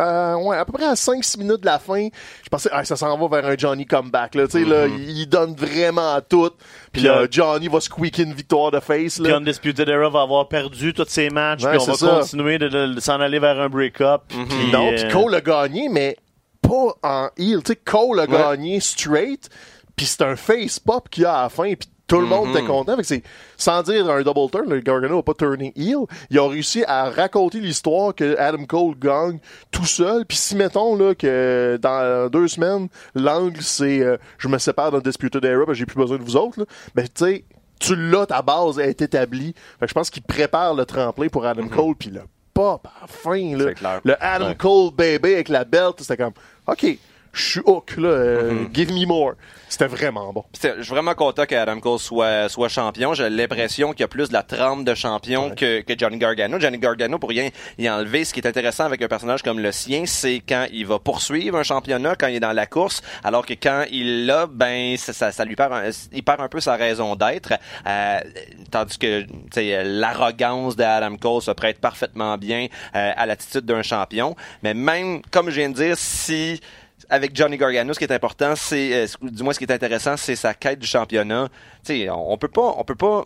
Euh, 0.00 0.34
ouais, 0.36 0.56
à 0.56 0.64
peu 0.64 0.72
près 0.72 0.84
à 0.86 0.94
5-6 0.94 1.38
minutes 1.38 1.60
de 1.60 1.66
la 1.66 1.78
fin, 1.78 2.08
je 2.44 2.48
pensais 2.48 2.68
ah, 2.72 2.84
ça 2.84 2.96
s'en 2.96 3.16
va 3.18 3.40
vers 3.40 3.50
un 3.50 3.56
Johnny 3.56 3.86
comeback. 3.86 4.34
Là, 4.34 4.46
Tu 4.46 4.52
sais, 4.52 4.64
là, 4.64 4.86
il, 4.86 5.10
il 5.18 5.26
donne 5.28 5.54
vraiment 5.56 6.18
tout. 6.20 6.50
Puis 6.92 7.02
là- 7.02 7.26
Johnny 7.30 7.68
va 7.68 7.80
squeaker 7.80 8.24
une 8.26 8.34
victoire 8.34 8.70
de 8.70 8.80
face. 8.80 9.18
Puis. 9.20 9.32
Undisputed 9.32 9.88
Era 9.88 10.08
va 10.08 10.22
avoir 10.22 10.48
perdu 10.48 10.92
tous 10.94 11.06
ses 11.08 11.30
matchs, 11.30 11.64
Ouais, 11.64 11.70
puis 11.72 11.80
on 11.80 11.84
va 11.84 11.94
ça. 11.94 12.06
continuer 12.20 12.58
de, 12.58 12.68
de- 12.68 12.94
de 12.94 13.00
s'en 13.00 13.20
aller 13.20 13.38
vers 13.38 13.58
un 13.60 13.68
break-up. 13.68 14.22
Puis, 14.28 14.38
non, 14.72 14.92
euh, 14.92 14.96
puis 14.96 15.08
Cole 15.12 15.34
a 15.34 15.40
gagné, 15.40 15.88
mais 15.88 16.16
pas 16.62 16.94
en 17.02 17.28
heel. 17.36 17.62
Tu 17.62 17.72
sais, 17.72 17.76
Cole 17.76 18.20
a 18.20 18.22
Ouais. 18.24 18.28
gagné 18.28 18.80
straight, 18.80 19.48
puis 19.96 20.06
c'est 20.06 20.22
un 20.22 20.36
face 20.36 20.78
pop 20.78 21.08
qu'il 21.08 21.24
y 21.24 21.26
a 21.26 21.34
à 21.38 21.42
la 21.44 21.48
fin, 21.48 21.72
puis 21.74 21.88
tout 22.08 22.20
le 22.20 22.26
monde 22.26 22.50
était 22.50 22.64
content. 22.64 22.96
Fait 22.96 23.02
que 23.02 23.06
c'est, 23.06 23.22
sans 23.56 23.82
dire 23.82 24.10
un 24.10 24.22
double 24.22 24.50
turn, 24.50 24.68
le 24.68 24.80
Gargano 24.80 25.16
n'a 25.16 25.22
pas 25.22 25.34
turné 25.34 25.72
heel. 25.76 26.06
Ils 26.30 26.40
ont 26.40 26.48
réussi 26.48 26.82
à 26.88 27.10
raconter 27.10 27.60
l'histoire 27.60 28.14
que 28.14 28.36
Adam 28.38 28.64
Cole 28.64 28.98
gagne 28.98 29.38
tout 29.70 29.84
seul. 29.84 30.24
Puis 30.26 30.38
si 30.38 30.56
mettons 30.56 30.96
là 30.96 31.14
que 31.14 31.78
dans 31.80 32.28
deux 32.30 32.48
semaines, 32.48 32.88
l'angle 33.14 33.60
c'est 33.60 34.00
euh, 34.00 34.16
je 34.38 34.48
me 34.48 34.58
sépare 34.58 34.90
d'un 34.90 35.00
Disputed 35.00 35.44
Era, 35.44 35.66
ben, 35.66 35.74
j'ai 35.74 35.86
plus 35.86 35.96
besoin 35.98 36.16
de 36.18 36.22
vous 36.24 36.36
autres. 36.36 36.58
Là. 36.60 36.64
Ben 36.94 37.04
tu 37.04 37.24
sais, 37.24 37.44
tu 37.78 37.94
l'as, 37.94 38.26
ta 38.26 38.42
base 38.42 38.78
est 38.78 39.02
établie. 39.02 39.54
Fait 39.78 39.84
que 39.84 39.88
je 39.90 39.94
pense 39.94 40.10
qu'il 40.10 40.22
prépare 40.22 40.74
le 40.74 40.84
tremplin 40.86 41.28
pour 41.28 41.44
Adam 41.44 41.68
Cole, 41.68 41.94
puis 41.94 42.10
le 42.10 42.22
pop 42.54 42.86
à 42.86 43.02
la 43.02 43.06
fin 43.06 43.56
là. 43.56 43.72
Clair. 43.74 44.00
Le 44.02 44.16
Adam 44.24 44.46
Ouais. 44.46 44.56
Cole 44.56 44.90
baby 44.96 45.34
avec 45.34 45.48
la 45.48 45.64
belt, 45.64 45.96
c'était 45.98 46.16
comme 46.16 46.32
OK, 46.66 46.86
je 47.32 47.42
suis 47.42 47.60
hook 47.64 47.96
là, 47.96 48.08
euh, 48.08 48.52
Mm-hmm. 48.52 48.74
give 48.74 48.92
me 48.92 49.06
more. 49.06 49.34
C'était 49.68 49.86
vraiment 49.86 50.32
bon. 50.32 50.44
Je 50.62 50.82
suis 50.82 50.90
vraiment 50.90 51.14
content 51.14 51.44
qu'Adam 51.44 51.78
Cole 51.78 51.98
soit, 51.98 52.48
soit 52.48 52.68
champion. 52.68 53.12
J'ai 53.12 53.28
l'impression 53.28 53.92
qu'il 53.92 54.00
y 54.00 54.04
a 54.04 54.08
plus 54.08 54.28
de 54.28 54.32
la 54.32 54.42
trempe 54.42 54.84
de 54.84 54.94
champion 54.94 55.50
que, 55.50 55.82
que 55.82 55.92
Johnny 55.96 56.16
Gargano. 56.16 56.58
Johnny 56.58 56.78
Gargano, 56.78 57.18
pour 57.18 57.28
rien 57.28 57.50
y 57.76 57.88
enlever, 57.88 58.24
ce 58.24 58.32
qui 58.32 58.40
est 58.40 58.46
intéressant 58.46 58.84
avec 58.84 59.02
un 59.02 59.08
personnage 59.08 59.42
comme 59.42 59.58
le 59.60 59.70
sien, 59.70 60.04
c'est 60.06 60.40
quand 60.48 60.66
il 60.72 60.86
va 60.86 60.98
poursuivre 60.98 61.58
un 61.58 61.62
championnat, 61.62 62.16
quand 62.16 62.28
il 62.28 62.36
est 62.36 62.40
dans 62.40 62.54
la 62.54 62.66
course, 62.66 63.02
alors 63.22 63.44
que 63.44 63.52
quand 63.52 63.84
il 63.90 64.24
l'a, 64.24 64.46
ben 64.46 64.96
ça, 64.96 65.12
ça, 65.12 65.32
ça 65.32 65.44
lui 65.44 65.54
perd 65.54 65.72
un, 65.74 65.90
il 66.12 66.22
perd 66.22 66.40
un 66.40 66.48
peu 66.48 66.60
sa 66.60 66.76
raison 66.76 67.14
d'être. 67.14 67.52
Euh, 67.86 68.20
tandis 68.70 68.96
que 68.98 69.26
l'arrogance 69.84 70.76
d'Adam 70.76 71.16
Cole 71.16 71.42
se 71.42 71.50
prête 71.50 71.78
parfaitement 71.78 72.38
bien 72.38 72.68
euh, 72.94 73.12
à 73.14 73.26
l'attitude 73.26 73.66
d'un 73.66 73.82
champion. 73.82 74.34
Mais 74.62 74.72
même, 74.72 75.20
comme 75.30 75.50
je 75.50 75.56
viens 75.56 75.68
de 75.68 75.74
dire, 75.74 75.96
si 75.96 76.60
avec 77.10 77.34
Johnny 77.34 77.56
Gargano, 77.56 77.92
ce 77.94 77.98
qui 77.98 78.04
est 78.04 78.12
important, 78.12 78.54
c'est, 78.56 78.94
euh, 78.94 79.06
du 79.22 79.42
moins 79.42 79.52
ce 79.52 79.58
qui 79.58 79.64
est 79.64 79.72
intéressant, 79.72 80.16
c'est 80.16 80.36
sa 80.36 80.54
quête 80.54 80.78
du 80.78 80.86
championnat. 80.86 81.48
Tu 81.84 82.04
sais, 82.04 82.10
on, 82.10 82.32
on 82.32 82.38
peut 82.38 82.48
pas, 82.48 82.74
on 82.76 82.84
peut 82.84 82.94
pas 82.94 83.24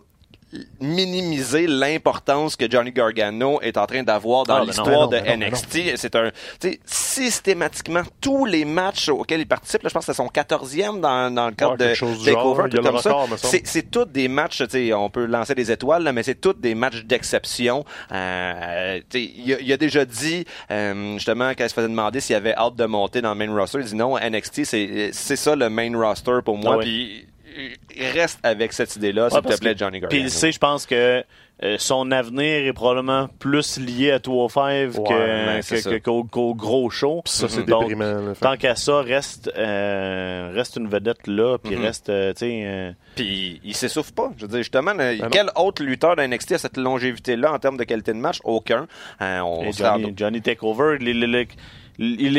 minimiser 0.80 1.66
l'importance 1.66 2.56
que 2.56 2.70
Johnny 2.70 2.92
Gargano 2.92 3.60
est 3.62 3.76
en 3.76 3.86
train 3.86 4.02
d'avoir 4.02 4.44
dans 4.44 4.56
Ah, 4.56 4.60
ben 4.60 4.66
l'histoire 4.66 5.08
ben 5.08 5.22
de 5.24 5.28
non, 5.30 5.38
ben 5.38 5.50
NXT. 5.50 5.96
C'est 5.96 6.14
un, 6.16 6.30
tu 6.60 6.70
sais, 6.72 6.80
systématiquement 6.84 8.02
tous 8.20 8.44
les 8.44 8.64
matchs 8.64 9.08
auxquels 9.08 9.40
il 9.40 9.46
participe, 9.46 9.82
là, 9.82 9.88
je 9.88 9.94
pense 9.94 10.06
que 10.06 10.12
c'est 10.12 10.16
son 10.16 10.26
14e 10.28 11.00
dans, 11.00 11.32
dans 11.32 11.46
le 11.46 11.52
cadre 11.54 11.72
Ouais, 11.72 11.92
de 11.92 12.24
Takeover, 12.24 12.68
tout 12.70 12.82
comme 12.82 12.98
ça. 12.98 13.10
record, 13.12 13.26
semble. 13.28 13.38
C'est, 13.38 13.66
c'est 13.66 13.90
tous 13.90 14.04
des 14.04 14.28
matchs, 14.28 14.58
tu 14.58 14.70
sais, 14.70 14.92
on 14.92 15.08
peut 15.10 15.24
lancer 15.24 15.54
des 15.54 15.70
étoiles, 15.70 16.02
là, 16.02 16.12
mais 16.12 16.22
c'est 16.22 16.40
tous 16.40 16.52
des 16.54 16.74
matchs 16.74 17.02
d'exception. 17.04 17.84
Euh, 18.12 19.00
tu 19.10 19.18
sais, 19.24 19.32
il, 19.36 19.54
a, 19.54 19.60
il 19.60 19.72
a 19.72 19.76
déjà 19.76 20.04
dit, 20.04 20.44
euh, 20.70 21.14
justement, 21.14 21.50
quand 21.56 21.64
il 21.64 21.68
se 21.68 21.74
faisait 21.74 21.88
demander 21.88 22.20
s'il 22.20 22.36
avait 22.36 22.54
hâte 22.54 22.76
de 22.76 22.84
monter 22.84 23.20
dans 23.22 23.34
le 23.34 23.46
main 23.46 23.54
roster, 23.54 23.78
il 23.80 23.84
dit 23.86 23.94
non, 23.96 24.16
NXT, 24.18 24.64
c'est, 24.64 25.10
c'est 25.12 25.36
ça 25.36 25.56
le 25.56 25.68
main 25.70 25.90
roster 25.98 26.38
pour 26.44 26.58
moi. 26.58 26.76
Ah. 26.78 26.82
Puis 26.82 27.26
reste 28.14 28.38
avec 28.42 28.72
cette 28.72 28.96
idée-là, 28.96 29.24
Ouais, 29.24 29.30
s'il 29.30 29.40
te 29.42 29.58
plaît, 29.60 29.74
Johnny 29.76 29.98
Puis 29.98 30.00
Gargano. 30.00 30.24
il 30.24 30.30
sait, 30.30 30.52
je 30.52 30.58
pense 30.58 30.86
que 30.86 31.22
euh, 31.64 31.76
son 31.78 32.10
avenir 32.10 32.66
est 32.66 32.72
probablement 32.72 33.28
plus 33.38 33.78
lié 33.78 34.10
à 34.10 34.18
205 34.18 34.62
Ouais, 34.62 34.88
que, 35.08 35.76
ben, 35.78 35.98
que- 36.00 36.24
qu'au, 36.28 36.54
gros 36.54 36.90
show. 36.90 37.20
Puis 37.24 37.32
ça, 37.34 37.48
c'est 37.48 37.64
déprimant. 37.64 38.14
là. 38.20 38.32
Tant 38.40 38.56
qu'à 38.56 38.74
ça, 38.74 39.00
reste, 39.00 39.48
euh, 39.56 40.50
reste 40.54 40.76
une 40.76 40.88
vedette 40.88 41.26
là, 41.28 41.58
puis 41.58 41.76
Mhm. 41.76 41.82
reste, 41.82 42.08
euh, 42.08 42.32
tu 42.32 42.38
sais, 42.40 42.62
euh, 42.64 42.92
Puis 43.14 43.60
il 43.62 43.74
s'essouffle 43.76 44.12
pas. 44.12 44.32
Je 44.36 44.42
veux 44.42 44.48
dire, 44.48 44.58
justement, 44.58 44.94
Ben 44.94 45.18
non. 45.20 45.28
quel 45.30 45.50
autre 45.54 45.84
lutteur 45.84 46.16
de 46.16 46.22
NXT 46.22 46.52
a 46.52 46.58
cette 46.58 46.76
longévité-là 46.78 47.52
en 47.52 47.58
termes 47.58 47.76
de 47.76 47.84
qualité 47.84 48.12
de 48.12 48.18
match? 48.18 48.38
Aucun. 48.44 48.88
Euh, 49.20 49.40
on 49.40 49.70
Johnny, 49.70 50.12
Johnny 50.16 50.42
Takeover, 50.42 50.96
les- 50.98 51.14
les- 51.14 51.26
les- 51.28 51.48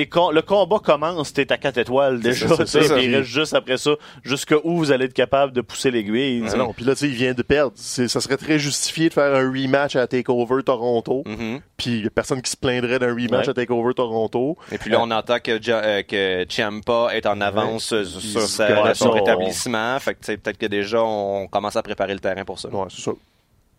con- 0.09 0.31
le 0.31 0.41
combat 0.41 0.79
commence, 0.79 1.33
t'es 1.33 1.51
à 1.51 1.57
4 1.57 1.77
étoiles 1.77 2.19
déjà, 2.19 2.47
ça, 2.47 2.79
puis 2.79 3.05
il 3.05 3.15
reste 3.15 3.29
juste 3.29 3.53
après 3.53 3.77
ça, 3.77 3.91
jusqu'où 4.23 4.59
vous 4.77 4.91
allez 4.91 5.05
être 5.05 5.13
capable 5.13 5.53
de 5.53 5.61
pousser 5.61 5.91
l'aiguille. 5.91 6.43
Ah 6.51 6.55
non, 6.57 6.73
puis 6.73 6.85
là, 6.85 6.93
tu 6.93 6.99
sais, 7.01 7.07
il 7.07 7.13
vient 7.13 7.33
de 7.33 7.41
perdre. 7.41 7.73
Ça 7.75 8.07
serait 8.21 8.37
très 8.37 8.59
justifié 8.59 9.09
de 9.09 9.13
faire 9.13 9.33
un 9.35 9.49
rematch 9.51 9.95
à 9.95 10.07
TakeOver 10.07 10.63
Toronto. 10.63 11.23
Mhm. 11.25 11.59
Puis 11.77 11.91
il 11.97 12.03
y 12.03 12.07
a 12.07 12.09
personne 12.09 12.41
qui 12.41 12.51
se 12.51 12.57
plaindrait 12.57 12.99
d'un 12.99 13.13
rematch 13.13 13.45
Ouais. 13.45 13.49
à 13.49 13.53
TakeOver 13.53 13.93
Toronto. 13.93 14.57
Et 14.71 14.77
puis 14.77 14.89
là, 14.89 14.99
on 15.01 15.11
entend 15.11 15.39
que, 15.39 15.59
euh, 15.69 16.01
que 16.03 16.45
Ciampa 16.49 17.09
est 17.13 17.25
en 17.25 17.39
avance 17.41 17.93
euh, 17.93 18.03
sur 18.05 18.41
sa- 18.41 18.83
ouais, 18.83 18.95
son 18.95 19.11
rétablissement. 19.11 19.99
Fait 19.99 20.13
que, 20.15 20.19
tu 20.19 20.25
sais, 20.27 20.37
peut-être 20.37 20.57
que 20.57 20.65
déjà, 20.65 21.01
on 21.03 21.47
commence 21.47 21.75
à 21.75 21.83
préparer 21.83 22.13
le 22.13 22.19
terrain 22.19 22.43
pour 22.45 22.59
ça. 22.59 22.69
Ouais, 22.69 22.87
c'est 22.89 23.01
ça. 23.01 23.11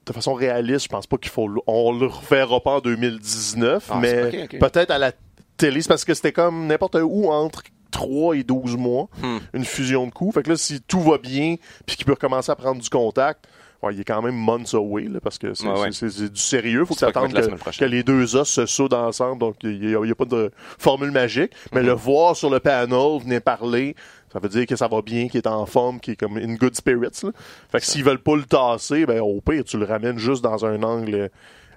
De 0.06 0.12
façon 0.12 0.34
réaliste, 0.34 0.84
je 0.84 0.88
pense 0.90 1.06
pas 1.06 1.16
qu'il 1.16 1.30
faut. 1.30 1.48
le- 1.48 1.62
On 1.66 1.90
le 1.98 2.06
reverra 2.06 2.60
pas 2.60 2.72
en 2.72 2.80
2019, 2.80 3.86
Ah, 3.90 3.98
mais 4.00 4.46
peut-être 4.60 4.90
à 4.90 4.98
la 4.98 5.12
télé. 5.56 5.82
C'est 5.82 5.88
parce 5.88 6.04
que 6.04 6.14
c'était 6.14 6.32
comme 6.32 6.66
n'importe 6.66 6.96
où 7.02 7.30
entre 7.30 7.62
3 7.90 8.36
et 8.36 8.42
12 8.42 8.76
mois, 8.76 9.08
Hmm. 9.22 9.38
une 9.52 9.64
fusion 9.64 10.06
de 10.06 10.10
coups. 10.12 10.34
Fait 10.34 10.42
que 10.42 10.50
là, 10.50 10.56
si 10.56 10.80
tout 10.80 11.00
va 11.00 11.18
bien, 11.18 11.56
puis 11.86 11.96
qu'il 11.96 12.04
peut 12.06 12.12
recommencer 12.12 12.50
à 12.50 12.56
prendre 12.56 12.80
du 12.82 12.88
contact, 12.90 13.46
ouais, 13.82 13.94
il 13.94 14.00
est 14.00 14.04
quand 14.04 14.20
même 14.22 14.34
months 14.34 14.74
away, 14.74 15.04
là, 15.04 15.20
parce 15.22 15.38
que 15.38 15.54
c'est 15.54 15.66
Ouais, 15.68 15.78
ouais. 15.80 15.90
du 15.90 16.40
sérieux. 16.40 16.84
Faut 16.84 16.94
que 16.96 17.04
la 17.04 17.12
que, 17.12 17.84
les 17.84 18.02
deux 18.02 18.34
os 18.34 18.48
se 18.48 18.66
soudent 18.66 18.94
ensemble. 19.06 19.38
Donc, 19.38 19.56
il 19.62 19.78
n'y 19.80 20.10
a 20.10 20.14
pas 20.16 20.24
de 20.24 20.50
formule 20.78 21.12
magique. 21.12 21.52
Mais 21.72 21.82
Hmm. 21.82 21.86
le 21.86 21.92
voir 21.92 22.34
sur 22.34 22.50
le 22.50 22.58
panel, 22.58 23.20
venir 23.22 23.40
parler, 23.42 23.94
ça 24.32 24.40
veut 24.40 24.48
dire 24.48 24.66
que 24.66 24.74
ça 24.74 24.88
va 24.88 25.00
bien, 25.00 25.28
qu'il 25.28 25.38
est 25.38 25.46
en 25.46 25.64
forme, 25.64 26.00
qu'il 26.00 26.14
est 26.14 26.16
comme 26.16 26.36
in 26.38 26.54
good 26.56 26.74
spirits. 26.74 27.20
Là. 27.22 27.30
Fait 27.70 27.78
que 27.78 27.86
s'ils 27.86 28.02
veulent 28.02 28.18
pas 28.22 28.34
le 28.34 28.42
tasser, 28.44 29.06
ben 29.06 29.20
au 29.20 29.40
pire, 29.40 29.62
tu 29.62 29.78
le 29.78 29.84
ramènes 29.84 30.18
juste 30.18 30.42
dans 30.42 30.64
un 30.66 30.82
angle 30.82 31.14
euh, 31.14 31.28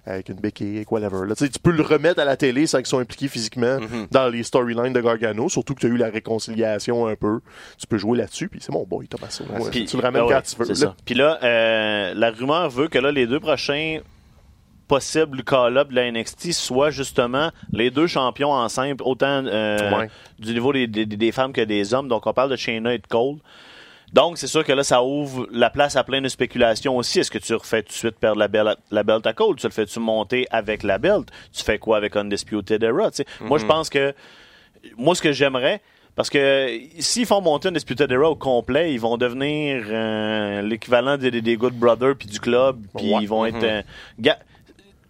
avec 0.08 0.30
une 0.30 0.36
béquille, 0.36 0.78
avec 0.78 0.92
whatever. 0.92 1.28
Là. 1.28 1.36
Tu 1.36 1.48
peux 1.62 1.72
le 1.72 1.84
remettre 1.84 2.20
à 2.20 2.26
la 2.26 2.38
télé 2.38 2.66
sans 2.66 2.78
qu'ils 2.80 2.88
soient 2.88 3.02
impliqués 3.02 3.28
physiquement 3.28 3.80
Mhm. 3.80 4.08
dans 4.12 4.30
les 4.30 4.44
storylines 4.44 4.94
de 4.94 5.02
Gargano, 5.02 5.50
surtout 5.50 5.76
que 5.76 5.82
tu 5.82 5.86
as 5.88 5.90
eu 5.90 5.98
la 5.98 6.10
réconciliation 6.10 7.08
un 7.08 7.16
peu. 7.16 7.40
Tu 7.78 7.86
peux 7.88 7.98
jouer 7.98 8.18
là-dessus, 8.18 8.48
puis 8.50 8.60
c'est 8.62 8.72
mon 8.72 8.86
boy, 8.86 9.08
Tommaso. 9.08 9.44
Ouais, 9.46 9.70
Puis- 9.70 9.86
tu 9.86 9.98
le 9.98 10.04
ramènes 10.04 10.22
ah 10.24 10.28
ouais, 10.28 10.34
quand 10.34 10.42
tu 10.42 10.56
veux. 10.74 10.86
là. 10.86 10.96
Puis 11.06 11.16
là, 11.16 11.38
euh, 11.44 12.14
la 12.16 12.32
rumeur 12.32 12.70
veut 12.70 12.88
que 12.88 12.98
là, 13.00 13.12
les 13.12 13.28
deux 13.28 13.40
prochains 13.40 14.00
possibles 14.88 15.44
call-up 15.44 15.90
de 15.90 15.96
la 15.96 16.06
NXT 16.12 16.54
soient 16.54 16.92
justement 16.92 17.52
les 17.74 17.92
deux 17.92 18.08
champions 18.08 18.52
en 18.54 18.70
simple, 18.70 19.04
autant 19.06 19.44
euh, 19.46 19.98
Ouais. 20.00 20.10
du 20.40 20.54
niveau 20.54 20.72
des, 20.72 20.88
des- 20.88 21.06
des 21.06 21.32
femmes 21.34 21.52
que 21.52 21.60
des 21.62 21.94
hommes. 21.94 22.08
Donc, 22.08 22.26
on 22.26 22.32
parle 22.34 22.50
de 22.50 22.56
Shayna 22.56 22.94
et 22.94 22.98
de 23.00 23.08
Cole. 23.08 23.36
Donc, 24.14 24.38
c'est 24.38 24.48
sûr 24.48 24.64
que 24.64 24.72
là, 24.72 24.84
ça 24.84 25.04
ouvre 25.04 25.48
la 25.52 25.70
place 25.70 25.96
à 25.98 26.04
plein 26.04 26.22
de 26.22 26.30
spéculations 26.30 26.96
aussi. 26.96 27.20
Est-ce 27.20 27.30
que 27.32 27.38
tu 27.40 27.54
refais 27.54 27.84
tout 27.84 27.90
de 27.90 27.94
suite 27.94 28.16
perdre 28.18 28.40
la, 28.40 28.48
belle, 28.48 28.76
la 28.90 29.04
belt 29.04 29.26
à 29.28 29.34
Cole? 29.34 29.58
Tu 29.58 29.68
le 29.68 29.72
fais-tu 29.74 30.00
monter 30.00 30.48
avec 30.50 30.84
la 30.84 30.98
belt? 30.98 31.30
Tu 31.54 31.64
fais 31.64 31.78
quoi 31.78 31.98
avec 31.98 32.16
Undisputed 32.16 32.82
Era? 32.84 33.12
Tu 33.12 33.18
sais, 33.18 33.26
Moi, 33.42 33.58
je 33.60 33.66
pense 33.66 33.90
que... 33.90 34.14
Moi, 34.98 35.14
ce 35.16 35.22
que 35.22 35.32
j'aimerais... 35.34 35.82
Parce 36.16 36.32
que 36.32 36.80
s'ils 36.98 37.28
font 37.28 37.42
monter 37.42 37.68
Undisputed 37.68 38.12
Era 38.12 38.30
au 38.32 38.36
complet, 38.36 38.92
ils 38.92 39.00
vont 39.00 39.18
devenir 39.18 39.84
euh, 39.88 40.64
l'équivalent 40.64 41.16
des, 41.16 41.30
des, 41.30 41.58
Good 41.58 41.74
Brothers 41.76 42.16
puis 42.18 42.28
du 42.28 42.40
club, 42.40 42.80
puis 42.98 43.14
Ouais. 43.14 43.20
ils 43.22 43.28
vont 43.28 43.46
être... 43.46 43.64
euh, 43.64 43.84
ga- 44.20 44.40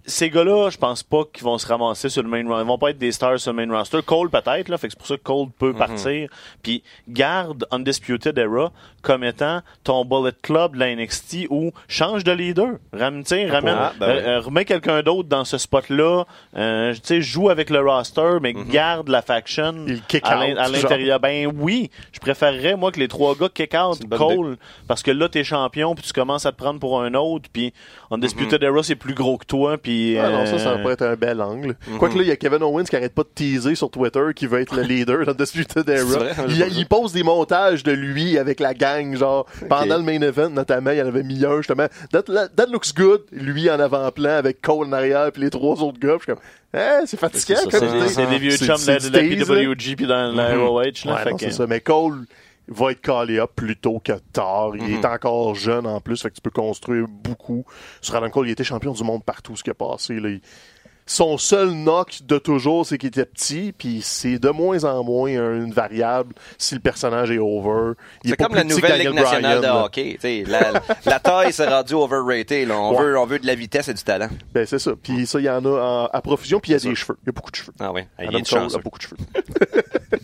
ces 0.10 0.30
gars-là, 0.30 0.70
je 0.70 0.78
pense 0.78 1.04
pas 1.04 1.24
qu'ils 1.34 1.44
vont 1.44 1.58
se 1.58 1.68
ramasser 1.68 2.08
sur 2.10 2.24
le 2.24 2.30
main 2.30 2.42
roster. 2.48 2.64
Ils 2.64 2.68
vont 2.68 2.78
pas 2.78 2.92
être 2.92 2.98
des 2.98 3.12
stars 3.12 3.40
sur 3.40 3.52
le 3.54 3.66
main 3.66 3.78
roster. 3.78 4.00
Cole 4.06 4.30
peut-être, 4.30 4.70
là. 4.70 4.78
Fait 4.78 4.88
que 4.88 4.94
c'est 4.94 4.98
pour 4.98 5.08
ça 5.08 5.18
que 5.18 5.22
Cole 5.24 5.48
peut 5.60 5.72
Mhm. 5.74 5.78
partir. 5.78 6.30
Puis 6.64 6.82
garde 7.10 7.66
Undisputed 7.72 8.38
Era 8.38 8.72
comme 9.02 9.24
étant 9.24 9.62
ton 9.84 10.06
bullet 10.06 10.32
club 10.42 10.74
de 10.76 10.80
la 10.80 10.88
NXT 10.96 11.48
ou 11.50 11.72
change 11.90 12.24
de 12.24 12.32
leader. 12.32 12.76
Ram, 12.94 13.22
tu 13.24 13.30
sais, 13.30 13.50
ramène, 13.50 13.76
Ah, 13.78 13.94
ben 14.00 14.06
euh, 14.08 14.16
oui. 14.16 14.24
euh, 14.28 14.40
remets 14.40 14.66
quelqu'un 14.66 15.02
d'autre 15.02 15.28
dans 15.30 15.44
ce 15.46 15.58
spot-là. 15.58 16.24
Euh, 16.56 16.94
tu 16.94 17.00
sais, 17.04 17.22
joue 17.22 17.50
avec 17.50 17.70
le 17.70 17.80
roster, 17.82 18.38
mais 18.42 18.54
Mhm. 18.54 18.70
garde 18.70 19.10
la 19.10 19.22
faction 19.22 19.74
Il 19.88 20.02
kick 20.04 20.24
à 20.26 20.36
l'intérieur. 20.70 21.20
Ben 21.20 21.52
oui, 21.54 21.90
je 22.14 22.20
préférerais, 22.20 22.76
moi, 22.76 22.92
que 22.92 23.00
les 23.00 23.08
trois 23.10 23.36
gars 23.36 23.50
kick 23.54 23.74
out 23.76 24.00
Cole, 24.10 24.58
parce 24.88 25.04
que 25.04 25.12
là, 25.12 25.28
t'es 25.30 25.44
champion, 25.44 25.96
puis 25.96 26.04
tu 26.06 26.14
commences 26.14 26.46
à 26.46 26.52
te 26.54 26.58
prendre 26.58 26.80
pour 26.80 27.02
un 27.02 27.14
autre, 27.14 27.50
puis 27.52 27.74
Undisputed 28.12 28.62
Mhm. 28.62 28.68
Era, 28.74 28.84
c'est 28.84 28.96
plus 28.96 29.14
gros 29.14 29.38
que 29.38 29.46
toi, 29.46 29.78
puis... 29.78 29.97
Ah 30.20 30.30
non, 30.30 30.46
ça, 30.46 30.58
ça 30.60 30.70
euh, 30.72 30.78
pourrait 30.82 30.94
être 30.94 31.02
un 31.06 31.16
bel 31.16 31.42
angle. 31.42 31.76
Mhm. 31.88 31.98
Quoique 31.98 32.16
là, 32.18 32.22
il 32.24 32.28
y 32.28 32.32
a 32.32 32.36
Kevin 32.36 32.64
Owens 32.64 32.84
qui 32.86 32.96
arrête 32.96 33.14
pas 33.14 33.24
de 33.24 33.30
teaser 33.34 33.76
sur 33.76 33.90
Twitter 33.90 34.22
qui 34.36 34.48
veut 34.48 34.60
être 34.62 34.76
le 34.76 34.82
leader 34.84 35.26
dans 35.26 35.34
Disputed 35.34 35.88
Era. 35.90 36.26
Il, 36.48 36.66
il 36.78 36.86
pose 36.88 37.14
des 37.14 37.24
montages 37.24 37.84
de 37.84 37.92
lui 37.92 38.38
avec 38.38 38.60
la 38.60 38.74
gang, 38.74 39.16
genre, 39.16 39.46
pendant 39.70 39.98
le 39.98 40.04
main 40.04 40.22
event, 40.22 40.50
notamment, 40.50 40.92
il 40.92 40.98
y 40.98 41.02
en 41.02 41.08
avait 41.08 41.24
mis 41.24 41.46
un, 41.46 41.58
justement. 41.58 41.88
That, 42.12 42.24
that 42.24 42.66
looks 42.72 42.94
good. 42.96 43.22
Lui 43.32 43.70
en 43.70 43.80
avant-plan 43.80 44.32
avec 44.38 44.62
Cole 44.62 44.88
en 44.88 44.92
arrière 44.94 45.32
puis 45.32 45.42
les 45.44 45.50
trois 45.50 45.82
autres 45.84 46.00
gars. 46.00 46.18
Puis 46.20 46.28
je 46.28 46.34
suis 46.34 46.34
comme, 46.34 46.42
eh, 46.74 47.06
c'est 47.06 47.20
fatigant, 47.20 47.60
comme 47.70 48.08
c'est- 48.08 48.26
des 48.28 48.38
vieux 48.40 48.58
chums 48.58 48.76
de 48.86 49.12
la. 49.14 49.20
PWG 49.20 49.96
puis 49.96 50.06
dans 50.08 50.32
la 50.36 50.56
Mhm. 50.56 50.62
ROH. 50.62 50.80
Ouais, 50.82 50.94
c'est 51.40 51.52
ça. 51.52 51.66
Mais 51.68 51.80
Cole 51.82 52.26
va 52.68 52.92
être 52.92 53.02
callé 53.02 53.40
up 53.40 53.52
plus 53.56 53.78
tôt 53.78 54.00
que 54.04 54.14
tard. 54.34 54.72
Il 54.76 54.84
Mhm. 54.84 54.94
est 55.00 55.06
encore 55.06 55.56
jeune 55.56 55.88
en 55.88 56.02
plus, 56.02 56.22
fait 56.22 56.30
que 56.30 56.36
tu 56.36 56.42
peux 56.42 56.50
construire 56.52 57.08
beaucoup. 57.08 57.66
Sur 58.02 58.16
Adam 58.16 58.30
Cole, 58.30 58.48
il 58.48 58.52
était 58.52 58.64
champion 58.64 58.92
du 58.94 59.04
monde 59.04 59.24
partout, 59.24 59.56
ce 59.56 59.64
qui 59.64 59.70
a 59.70 59.74
passé. 59.74 60.20
Là. 60.20 60.30
Son 61.10 61.38
seul 61.38 61.70
knock 61.72 62.20
de 62.26 62.38
toujours, 62.38 62.86
c'est 62.86 62.98
qu'il 62.98 63.08
était 63.08 63.24
petit, 63.26 63.72
puis 63.72 64.02
c'est 64.02 64.40
de 64.40 64.50
moins 64.50 64.84
en 64.84 65.06
moins 65.06 65.30
une 65.30 65.72
variable 65.72 66.36
si 66.58 66.76
le 66.76 66.82
personnage 66.82 67.32
est 67.32 67.38
over. 67.38 67.94
C'est 68.26 68.36
comme 68.36 68.54
la 68.54 68.66
nouvelle 68.66 69.00
Ligue 69.00 69.14
nationale 69.16 69.60
Bryan, 69.60 69.80
de 69.80 69.86
hockey. 69.86 70.18
La, 71.06 71.20
taille 71.22 71.54
s'est 71.54 71.66
rendue 71.70 71.94
overrated. 71.94 72.68
là. 72.68 72.78
On, 72.78 72.92
Ouais. 72.98 73.04
veut, 73.06 73.18
on 73.18 73.26
veut 73.26 73.40
de 73.40 73.48
la 73.48 73.56
vitesse 73.56 73.88
et 73.88 73.94
du 73.94 74.04
talent. 74.04 74.28
Ben, 74.54 74.66
c'est 74.66 74.80
ça. 74.80 74.92
Puis 75.02 75.26
ça, 75.26 75.40
il 75.40 75.46
y 75.46 75.50
en 75.50 75.64
a 75.64 76.10
à 76.12 76.22
profusion, 76.22 76.60
puis 76.60 76.72
il 76.72 76.74
y 76.74 76.76
a 76.76 76.80
des 76.80 76.90
ça. 76.90 76.94
cheveux. 77.06 77.18
Il 77.24 77.28
y 77.28 77.30
a 77.30 77.32
beaucoup 77.32 77.52
de 77.52 77.56
cheveux. 77.56 77.74
Ah 77.80 77.94
oui, 77.94 78.02
il 78.22 78.46
chanceux. 78.46 78.76
a 78.78 78.82
beaucoup 78.82 78.98
de 79.00 79.04
cheveux. 79.04 79.18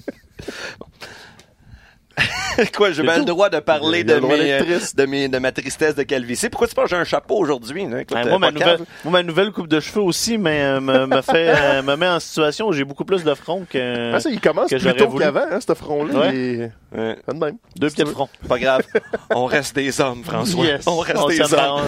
Quoi, 2.75 2.91
j'ai 2.91 3.01
le 3.03 3.25
droit 3.25 3.49
de 3.49 3.59
parler 3.59 4.03
de, 4.03 4.19
droit 4.19 4.37
mes, 4.37 4.53
euh, 4.53 4.59
triste. 4.59 4.95
de, 4.97 5.05
mes, 5.05 5.27
de 5.27 5.37
ma 5.39 5.51
tristesse 5.51 5.95
de 5.95 6.03
calvitie. 6.03 6.49
Pourquoi 6.49 6.67
tu 6.67 6.75
penses 6.75 6.85
que 6.85 6.89
j'ai 6.91 6.95
un 7.01 7.03
chapeau 7.03 7.37
aujourd'hui? 7.37 7.83
Écoute, 7.83 8.11
Ouais, 8.11 8.25
euh, 8.25 8.29
moi, 8.29 8.39
ma 8.39 8.51
nouvelle, 8.51 8.79
moi, 9.03 9.11
ma 9.11 9.23
nouvelle 9.23 9.51
coupe 9.51 9.67
de 9.67 9.79
cheveux 9.79 10.01
aussi 10.01 10.37
mais, 10.37 10.61
euh, 10.61 10.79
me, 10.79 11.07
me 11.07 11.21
fait, 11.21 11.49
euh, 11.49 11.81
me 11.83 11.95
met 11.95 12.07
en 12.07 12.19
situation 12.19 12.67
où 12.67 12.73
j'ai 12.73 12.83
beaucoup 12.83 13.05
plus 13.05 13.23
de 13.23 13.33
front 13.33 13.65
que 13.67 14.13
Ah, 14.13 14.19
ça, 14.19 14.29
il 14.29 14.39
commence 14.39 14.69
que 14.69 14.75
plus 14.75 14.93
tôt 14.95 15.09
qu'avant, 15.09 15.45
hein, 15.51 15.59
ce 15.65 15.73
front-là. 15.73 16.19
Ouais. 16.29 16.71
De 16.93 17.33
même. 17.33 17.57
deux 17.75 17.89
pieds 17.89 18.03
de 18.03 18.09
front. 18.09 18.29
Pas 18.47 18.59
grave. 18.59 18.83
On 19.31 19.45
reste 19.45 19.75
des 19.75 19.99
hommes, 19.99 20.23
François. 20.23 20.65
Yes. 20.65 20.85
On 20.87 20.97
reste 20.97 21.27
des 21.27 21.53
hommes. 21.53 21.81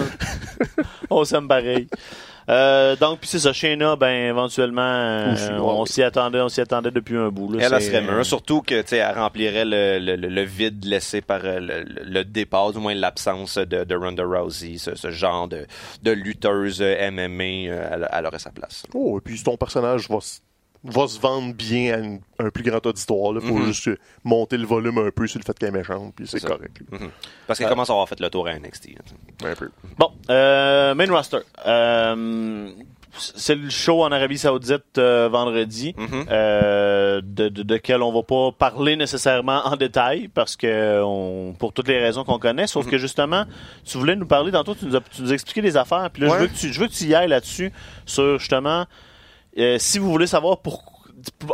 on 1.10 1.24
s'aime 1.24 1.46
pareil. 1.46 1.86
Euh, 2.48 2.94
donc, 2.96 3.20
puis 3.20 3.28
c'est 3.28 3.40
ça, 3.40 3.52
Shayna, 3.52 3.96
ben, 3.96 4.28
éventuellement, 4.28 4.80
euh, 4.82 5.58
on 5.58 5.84
s'y 5.84 6.02
attendait, 6.02 6.40
on 6.40 6.48
s'y 6.48 6.60
attendait 6.60 6.92
depuis 6.92 7.16
un 7.16 7.28
bout, 7.28 7.52
là. 7.52 7.58
Elle, 7.72 7.82
serait 7.82 8.00
mieux. 8.00 8.22
Surtout 8.22 8.62
que, 8.62 8.80
tu 8.82 8.88
sais, 8.88 8.96
elle 8.98 9.16
remplirait 9.18 9.64
le, 9.64 9.98
le, 9.98 10.14
le- 10.16 10.28
le 10.28 10.42
vide 10.42 10.84
laissé 10.84 11.20
par 11.20 11.40
euh, 11.44 11.58
le, 11.60 12.24
départ, 12.24 12.72
du 12.72 12.78
moins 12.78 12.94
l'absence 12.94 13.58
de, 13.58 13.82
de 13.84 13.94
Ronda 13.96 14.24
Rousey, 14.24 14.78
ce, 14.78 14.94
ce 14.94 15.10
genre 15.10 15.48
de, 15.48 15.66
de 16.04 16.10
lutteuse 16.12 16.80
MMA, 16.80 17.44
elle, 17.44 18.08
elle 18.12 18.26
aurait 18.26 18.38
sa 18.38 18.50
place. 18.50 18.84
Oh, 18.94 19.18
et 19.18 19.20
puis 19.20 19.42
ton 19.42 19.56
personnage 19.56 20.08
va, 20.08 20.18
va 20.90 21.06
se 21.08 21.18
vendre 21.20 21.54
bien 21.54 21.94
à 21.94 21.98
une- 21.98 22.20
un 22.38 22.50
plus 22.50 22.62
grand 22.62 22.84
auditoire. 22.86 23.32
Il 23.34 23.40
faut 23.40 23.54
Mhm. 23.54 23.66
juste 23.66 23.88
euh, 23.88 23.96
monter 24.24 24.56
le 24.56 24.66
volume 24.66 24.98
un 24.98 25.10
peu 25.10 25.26
sur 25.26 25.38
le 25.38 25.44
fait 25.44 25.58
qu'elle 25.58 25.70
est 25.70 25.78
méchante, 25.78 26.12
puis 26.16 26.26
c'est 26.26 26.44
correct. 26.44 26.80
Mhm. 26.90 27.10
Parce 27.46 27.58
qu'elle 27.58 27.68
commence 27.68 27.90
à 27.90 27.92
avoir 27.92 28.08
fait 28.08 28.20
le 28.20 28.28
tour 28.30 28.46
à 28.46 28.52
NXT. 28.54 28.96
Un 29.44 29.54
peu. 29.54 29.70
Bon, 29.98 30.10
euh, 30.30 30.94
main 30.94 31.10
roster. 31.10 31.38
Euh, 31.66 32.70
c'est 33.18 33.54
le 33.54 33.70
show 33.70 34.02
en 34.04 34.12
Arabie 34.12 34.36
Saoudite 34.36 34.98
euh, 34.98 35.28
vendredi, 35.30 35.94
Mhm. 35.96 36.26
euh, 36.30 37.20
de, 37.24 37.48
de, 37.48 37.62
de 37.62 37.76
quel 37.78 38.02
on 38.02 38.12
va 38.12 38.22
pas 38.22 38.52
parler 38.52 38.94
nécessairement 38.96 39.62
en 39.66 39.76
détail 39.76 40.28
parce 40.28 40.54
que 40.56 41.00
on, 41.02 41.54
pour 41.58 41.72
toutes 41.72 41.88
les 41.88 41.98
raisons 41.98 42.24
qu'on 42.24 42.38
connaît. 42.38 42.66
Sauf 42.66 42.86
que 42.86 42.98
justement, 42.98 43.44
tu 43.86 43.96
voulais 43.96 44.16
nous 44.16 44.26
parler 44.26 44.52
tantôt, 44.52 44.74
tu 44.74 44.84
nous 44.84 44.96
as, 44.96 45.00
tu 45.00 45.22
nous 45.22 45.30
as 45.30 45.34
expliqué 45.34 45.62
des 45.62 45.78
affaires. 45.78 46.10
Puis 46.12 46.22
là, 46.24 46.28
Ouais. 46.28 46.34
je 46.36 46.40
veux 46.42 46.48
que 46.48 46.54
tu, 46.56 46.72
je 46.72 46.78
veux 46.80 46.88
que 46.88 46.92
tu 46.92 47.04
y 47.04 47.14
ailles 47.14 47.28
là-dessus 47.28 47.72
sur 48.04 48.38
justement 48.38 48.84
euh, 49.58 49.78
si 49.78 49.98
vous 49.98 50.10
voulez 50.10 50.26
savoir 50.26 50.58
pourquoi. 50.58 50.95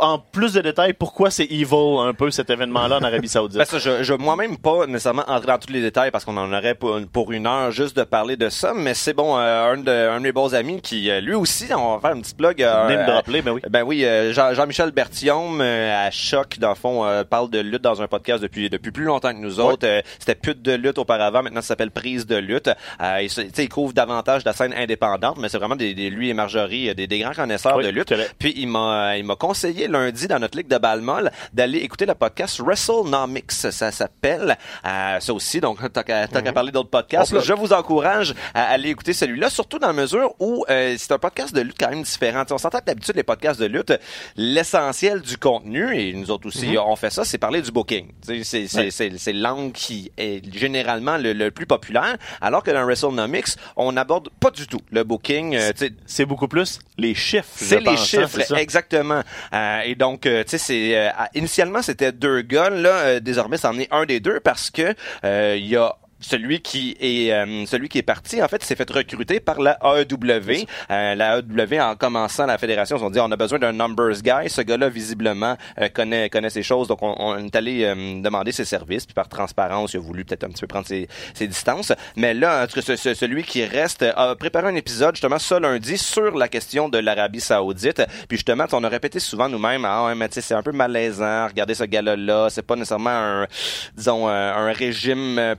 En 0.01 0.19
plus 0.19 0.53
de 0.53 0.61
détails, 0.61 0.91
pourquoi 0.93 1.31
c'est 1.31 1.45
evil 1.45 1.97
un 1.99 2.13
peu 2.13 2.29
cet 2.31 2.49
événement-là 2.49 2.97
en 2.97 3.03
Arabie 3.03 3.29
Saoudite? 3.29 3.57
Ben 3.59 3.63
ça, 3.65 3.79
je, 3.79 4.03
je 4.03 4.13
moi-même 4.13 4.57
pas 4.57 4.85
nécessairement 4.87 5.23
entrer 5.27 5.47
dans 5.47 5.57
tous 5.57 5.71
les 5.71 5.79
détails 5.81 6.11
parce 6.11 6.25
qu'on 6.25 6.35
en 6.35 6.51
aurait 6.51 6.75
pour, 6.75 6.99
pour 7.13 7.31
une 7.31 7.47
heure 7.47 7.71
juste 7.71 7.95
de 7.95 8.03
parler 8.03 8.35
de 8.35 8.49
ça, 8.49 8.73
mais 8.75 8.93
c'est 8.93 9.13
bon, 9.13 9.37
euh, 9.37 9.73
un, 9.73 9.77
de, 9.77 9.89
un 9.89 10.17
de 10.17 10.23
mes 10.23 10.31
bons 10.33 10.53
amis 10.53 10.81
qui, 10.81 11.09
euh, 11.09 11.21
lui 11.21 11.33
aussi, 11.33 11.67
on 11.73 11.95
va 11.95 12.01
faire 12.01 12.17
un 12.17 12.21
petit 12.21 12.35
blog. 12.35 12.61
euh, 12.61 12.89
euh, 12.89 13.05
dropper, 13.05 13.41
ben 13.41 13.51
oui. 13.51 13.61
Ben 13.69 13.83
oui, 13.83 14.03
euh, 14.03 14.33
Jean- 14.33 14.53
Jean-Michel 14.53 14.91
euh, 14.97 16.07
à 16.07 16.11
Choc, 16.11 16.57
dans 16.59 16.69
le 16.69 16.75
fond, 16.75 17.05
euh, 17.05 17.23
parle 17.23 17.49
de 17.49 17.59
lutte 17.59 17.81
dans 17.81 18.01
un 18.01 18.07
podcast 18.07 18.41
depuis 18.43 18.69
depuis 18.69 18.91
plus 18.91 19.05
longtemps 19.05 19.31
que 19.33 19.39
nous 19.39 19.59
autres. 19.61 19.87
Euh, 19.87 20.01
C'était 20.19 20.35
pute 20.35 20.61
de 20.61 20.73
lutte 20.73 20.97
auparavant, 20.97 21.41
maintenant 21.41 21.61
ça 21.61 21.69
s'appelle 21.69 21.91
prise 21.91 22.25
de 22.27 22.35
lutte. 22.35 22.69
Euh, 23.01 23.21
il, 23.21 23.29
il 23.57 23.69
couvre 23.69 23.93
davantage 23.93 24.43
de 24.43 24.49
la 24.49 24.53
scène 24.53 24.73
indépendante, 24.73 25.37
mais 25.37 25.47
c'est 25.47 25.57
vraiment 25.57 25.75
des, 25.77 25.93
des- 25.93 26.09
lui 26.09 26.29
et 26.29 26.33
Marjorie, 26.33 26.89
euh, 26.89 26.93
des, 26.93 27.07
des 27.07 27.19
grands 27.19 27.33
connaisseurs 27.33 27.77
Oui, 27.77 27.85
de 27.85 27.89
lutte. 27.89 28.13
Puis 28.39 28.53
il 28.57 28.67
m'a 28.67 29.15
il 29.17 29.23
m'a 29.23 29.35
conseillé 29.53 29.87
lundi 29.87 30.27
dans 30.27 30.39
notre 30.39 30.57
ligue 30.57 30.67
de 30.67 30.79
Balmol 30.79 31.29
d'aller 31.53 31.77
écouter 31.77 32.07
le 32.07 32.15
podcast 32.15 32.59
WrestleNomics, 32.59 33.51
ça 33.51 33.91
s'appelle. 33.91 34.57
Euh, 34.83 35.19
ça 35.19 35.31
aussi, 35.31 35.61
donc 35.61 35.77
tant 35.93 36.01
qu'à 36.01 36.27
tant 36.27 36.41
qu'à 36.41 36.51
parler 36.53 36.71
d'autres 36.71 36.89
podcasts, 36.89 37.39
je 37.39 37.53
vous 37.53 37.71
encourage 37.71 38.33
à 38.55 38.63
aller 38.63 38.89
écouter 38.89 39.13
celui-là, 39.13 39.51
surtout 39.51 39.77
dans 39.77 39.85
la 39.87 39.93
mesure 39.93 40.33
où 40.39 40.65
euh, 40.71 40.95
c'est 40.97 41.11
un 41.11 41.19
podcast 41.19 41.53
de 41.53 41.61
lutte 41.61 41.75
quand 41.79 41.91
même 41.91 42.01
différent. 42.01 42.45
T'sais, 42.45 42.55
on 42.55 42.57
s'entend 42.57 42.79
que 42.79 42.85
d'habitude 42.85 43.15
les 43.15 43.21
podcasts 43.21 43.59
de 43.59 43.67
lutte, 43.67 43.93
l'essentiel 44.37 45.21
du 45.21 45.37
contenu, 45.37 45.95
et 45.95 46.13
nous 46.13 46.31
autres 46.31 46.47
aussi 46.47 46.75
on 46.83 46.95
fait 46.95 47.11
ça, 47.11 47.23
c'est 47.23 47.37
parler 47.37 47.61
du 47.61 47.69
booking. 47.71 48.07
C'est 48.23 48.43
c'est 48.43 48.63
Ouais. 48.73 49.33
l'angle 49.33 49.71
qui 49.71 50.11
est 50.17 50.43
généralement 50.51 51.17
le, 51.17 51.33
le 51.33 51.51
plus 51.51 51.67
populaire, 51.67 52.17
alors 52.41 52.63
que 52.63 52.71
dans 52.71 52.83
WrestleNomics, 52.85 53.49
on 53.75 53.91
n'aborde 53.91 54.29
pas 54.39 54.49
du 54.49 54.65
tout 54.65 54.81
le 54.89 55.03
booking. 55.03 55.55
euh, 55.55 55.71
C'est 56.07 56.25
beaucoup 56.25 56.47
plus 56.47 56.79
les 56.97 57.13
chiffres. 57.13 57.45
c'est 57.55 57.77
les 57.79 57.83
pense, 57.85 57.99
hein, 58.15 58.27
chiffres, 58.27 58.57
exactement. 58.57 59.21
Euh, 59.53 59.81
et 59.81 59.95
donc, 59.95 60.25
euh, 60.25 60.43
tu 60.43 60.51
sais, 60.51 60.57
c'est 60.57 60.97
euh, 60.97 61.09
initialement 61.33 61.81
c'était 61.81 62.11
deux 62.11 62.41
gars. 62.41 62.69
Là, 62.69 63.19
désormais, 63.19 63.57
c'en 63.57 63.77
est 63.79 63.91
un 63.91 64.05
des 64.05 64.19
deux 64.19 64.39
parce 64.39 64.69
que 64.69 64.95
il 65.23 65.67
y 65.67 65.75
a 65.75 65.95
celui 66.23 66.61
qui 66.61 66.95
est 66.99 67.31
euh, 67.33 67.65
celui 67.65 67.89
qui 67.89 67.97
est 67.99 68.03
parti 68.03 68.41
en 68.41 68.47
fait 68.47 68.63
s'est 68.63 68.75
fait 68.75 68.89
recruter 68.89 69.39
par 69.39 69.59
la 69.61 69.77
AEW 69.83 70.65
Euh, 70.89 71.15
la 71.15 71.37
AEW 71.39 71.79
en 71.81 71.95
commençant 71.95 72.45
la 72.45 72.57
fédération 72.57 72.95
ils 72.95 72.99
se 72.99 73.05
sont 73.05 73.09
dit 73.11 73.19
on 73.19 73.31
a 73.31 73.35
besoin 73.35 73.59
d'un 73.59 73.73
numbers 73.73 74.21
guy. 74.23 74.49
Ce 74.49 74.61
gars-là 74.61 74.89
visiblement 74.89 75.57
euh, 75.79 75.89
connaît 75.89 76.29
connaît 76.29 76.49
ces 76.49 76.63
choses. 76.63 76.87
Donc 76.87 77.01
on, 77.01 77.13
on 77.19 77.37
est 77.45 77.55
allé 77.55 77.83
euh, 77.83 78.21
demander 78.21 78.51
ses 78.51 78.65
services. 78.65 79.05
Puis 79.05 79.13
par 79.13 79.27
transparence 79.27 79.93
il 79.93 79.97
a 79.97 79.99
voulu 79.99 80.25
peut-être 80.25 80.43
un 80.45 80.49
petit 80.49 80.61
peu 80.61 80.67
prendre 80.67 80.87
ses, 80.87 81.07
ses 81.33 81.47
distances. 81.47 81.91
Mais 82.15 82.33
là 82.33 82.63
en 82.63 82.67
tout 82.67 82.75
cas, 82.75 82.81
ce- 82.81 82.95
ce- 82.95 83.13
celui 83.13 83.43
qui 83.43 83.65
reste 83.65 84.03
a 84.03 84.35
préparé 84.35 84.67
un 84.67 84.75
épisode 84.75 85.15
justement 85.15 85.39
ce 85.39 85.55
lundi 85.55 85.97
sur 85.97 86.35
la 86.37 86.47
question 86.47 86.89
de 86.89 86.97
l'Arabie 86.99 87.41
Saoudite. 87.41 88.01
Puis 88.27 88.37
justement 88.37 88.65
on 88.71 88.83
a 88.83 88.89
répété 88.89 89.19
souvent 89.19 89.49
nous-mêmes 89.49 89.85
ah 89.85 90.05
ouais 90.05 90.15
mais 90.15 90.29
tu 90.29 90.35
sais 90.35 90.41
c'est 90.41 90.53
un 90.55 90.63
peu 90.63 90.71
malaisant 90.71 91.47
regardez 91.47 91.73
ce 91.73 91.83
gars-là 91.83 92.15
là. 92.15 92.47
C'est 92.49 92.61
pas 92.65 92.75
nécessairement 92.75 93.09
un 93.09 93.47
disons 93.95 94.27
un 94.27 94.71
régime 94.71 95.37
euh, 95.39 95.55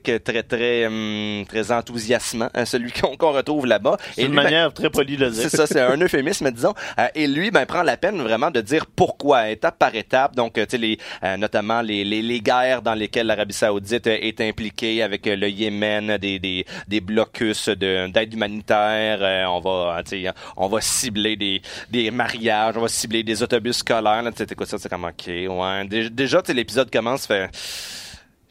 très 0.00 0.42
très 0.42 0.86
hum, 0.86 1.44
très 1.48 1.70
enthousiasmant 1.72 2.48
hein, 2.54 2.64
celui 2.64 2.92
qu'on 3.18 3.32
retrouve 3.32 3.66
là-bas 3.66 3.96
C'est 4.14 4.22
une 4.22 4.28
lui, 4.28 4.36
ben, 4.36 4.42
manière 4.44 4.72
très 4.72 4.90
polie 4.90 5.16
de 5.16 5.24
le 5.26 5.30
dire. 5.30 5.42
c'est 5.42 5.56
ça, 5.56 5.66
c'est 5.66 5.80
un 5.80 5.96
euphémisme, 6.00 6.50
disons. 6.50 6.74
Euh, 6.98 7.06
et 7.14 7.26
lui, 7.26 7.50
ben, 7.50 7.66
prend 7.66 7.82
la 7.82 7.96
peine 7.96 8.20
vraiment 8.22 8.50
de 8.50 8.60
dire 8.60 8.86
pourquoi, 8.86 9.50
étape 9.50 9.78
par 9.78 9.94
étape. 9.94 10.34
Donc, 10.36 10.58
euh, 10.58 10.64
tu 10.64 10.72
sais, 10.72 10.78
les, 10.78 10.98
euh, 11.24 11.36
notamment 11.36 11.82
les, 11.82 12.04
les, 12.04 12.22
les 12.22 12.40
guerres 12.40 12.82
dans 12.82 12.94
lesquelles 12.94 13.26
l'Arabie 13.26 13.54
Saoudite 13.54 14.06
euh, 14.06 14.18
est 14.20 14.40
impliquée 14.40 15.02
avec 15.02 15.26
le 15.26 15.48
Yémen, 15.48 16.16
des, 16.18 16.38
des, 16.38 16.64
des 16.88 17.00
blocus 17.00 17.68
de, 17.68 18.10
d'aide 18.10 18.32
humanitaire. 18.34 19.18
Euh, 19.20 19.44
on 19.46 19.60
va, 19.60 20.02
tu 20.04 20.22
sais, 20.24 20.30
on 20.56 20.68
va 20.68 20.80
cibler 20.80 21.36
des, 21.36 21.62
des 21.90 22.10
mariages, 22.10 22.74
on 22.76 22.80
va 22.82 22.88
cibler 22.88 23.22
des 23.22 23.42
autobus 23.42 23.76
scolaires. 23.78 24.22
Là, 24.22 24.30
tu 24.30 24.38
sais, 24.38 24.46
t'écoutes 24.46 24.68
ça, 24.68 24.78
c'est 24.78 24.88
comme 24.88 25.04
ok, 25.04 25.26
ouais. 25.28 25.84
Dé- 25.88 26.10
Déjà, 26.10 26.40
tu 26.42 26.48
sais, 26.48 26.54
l'épisode 26.54 26.90
commence, 26.90 27.26
fait 27.26 27.50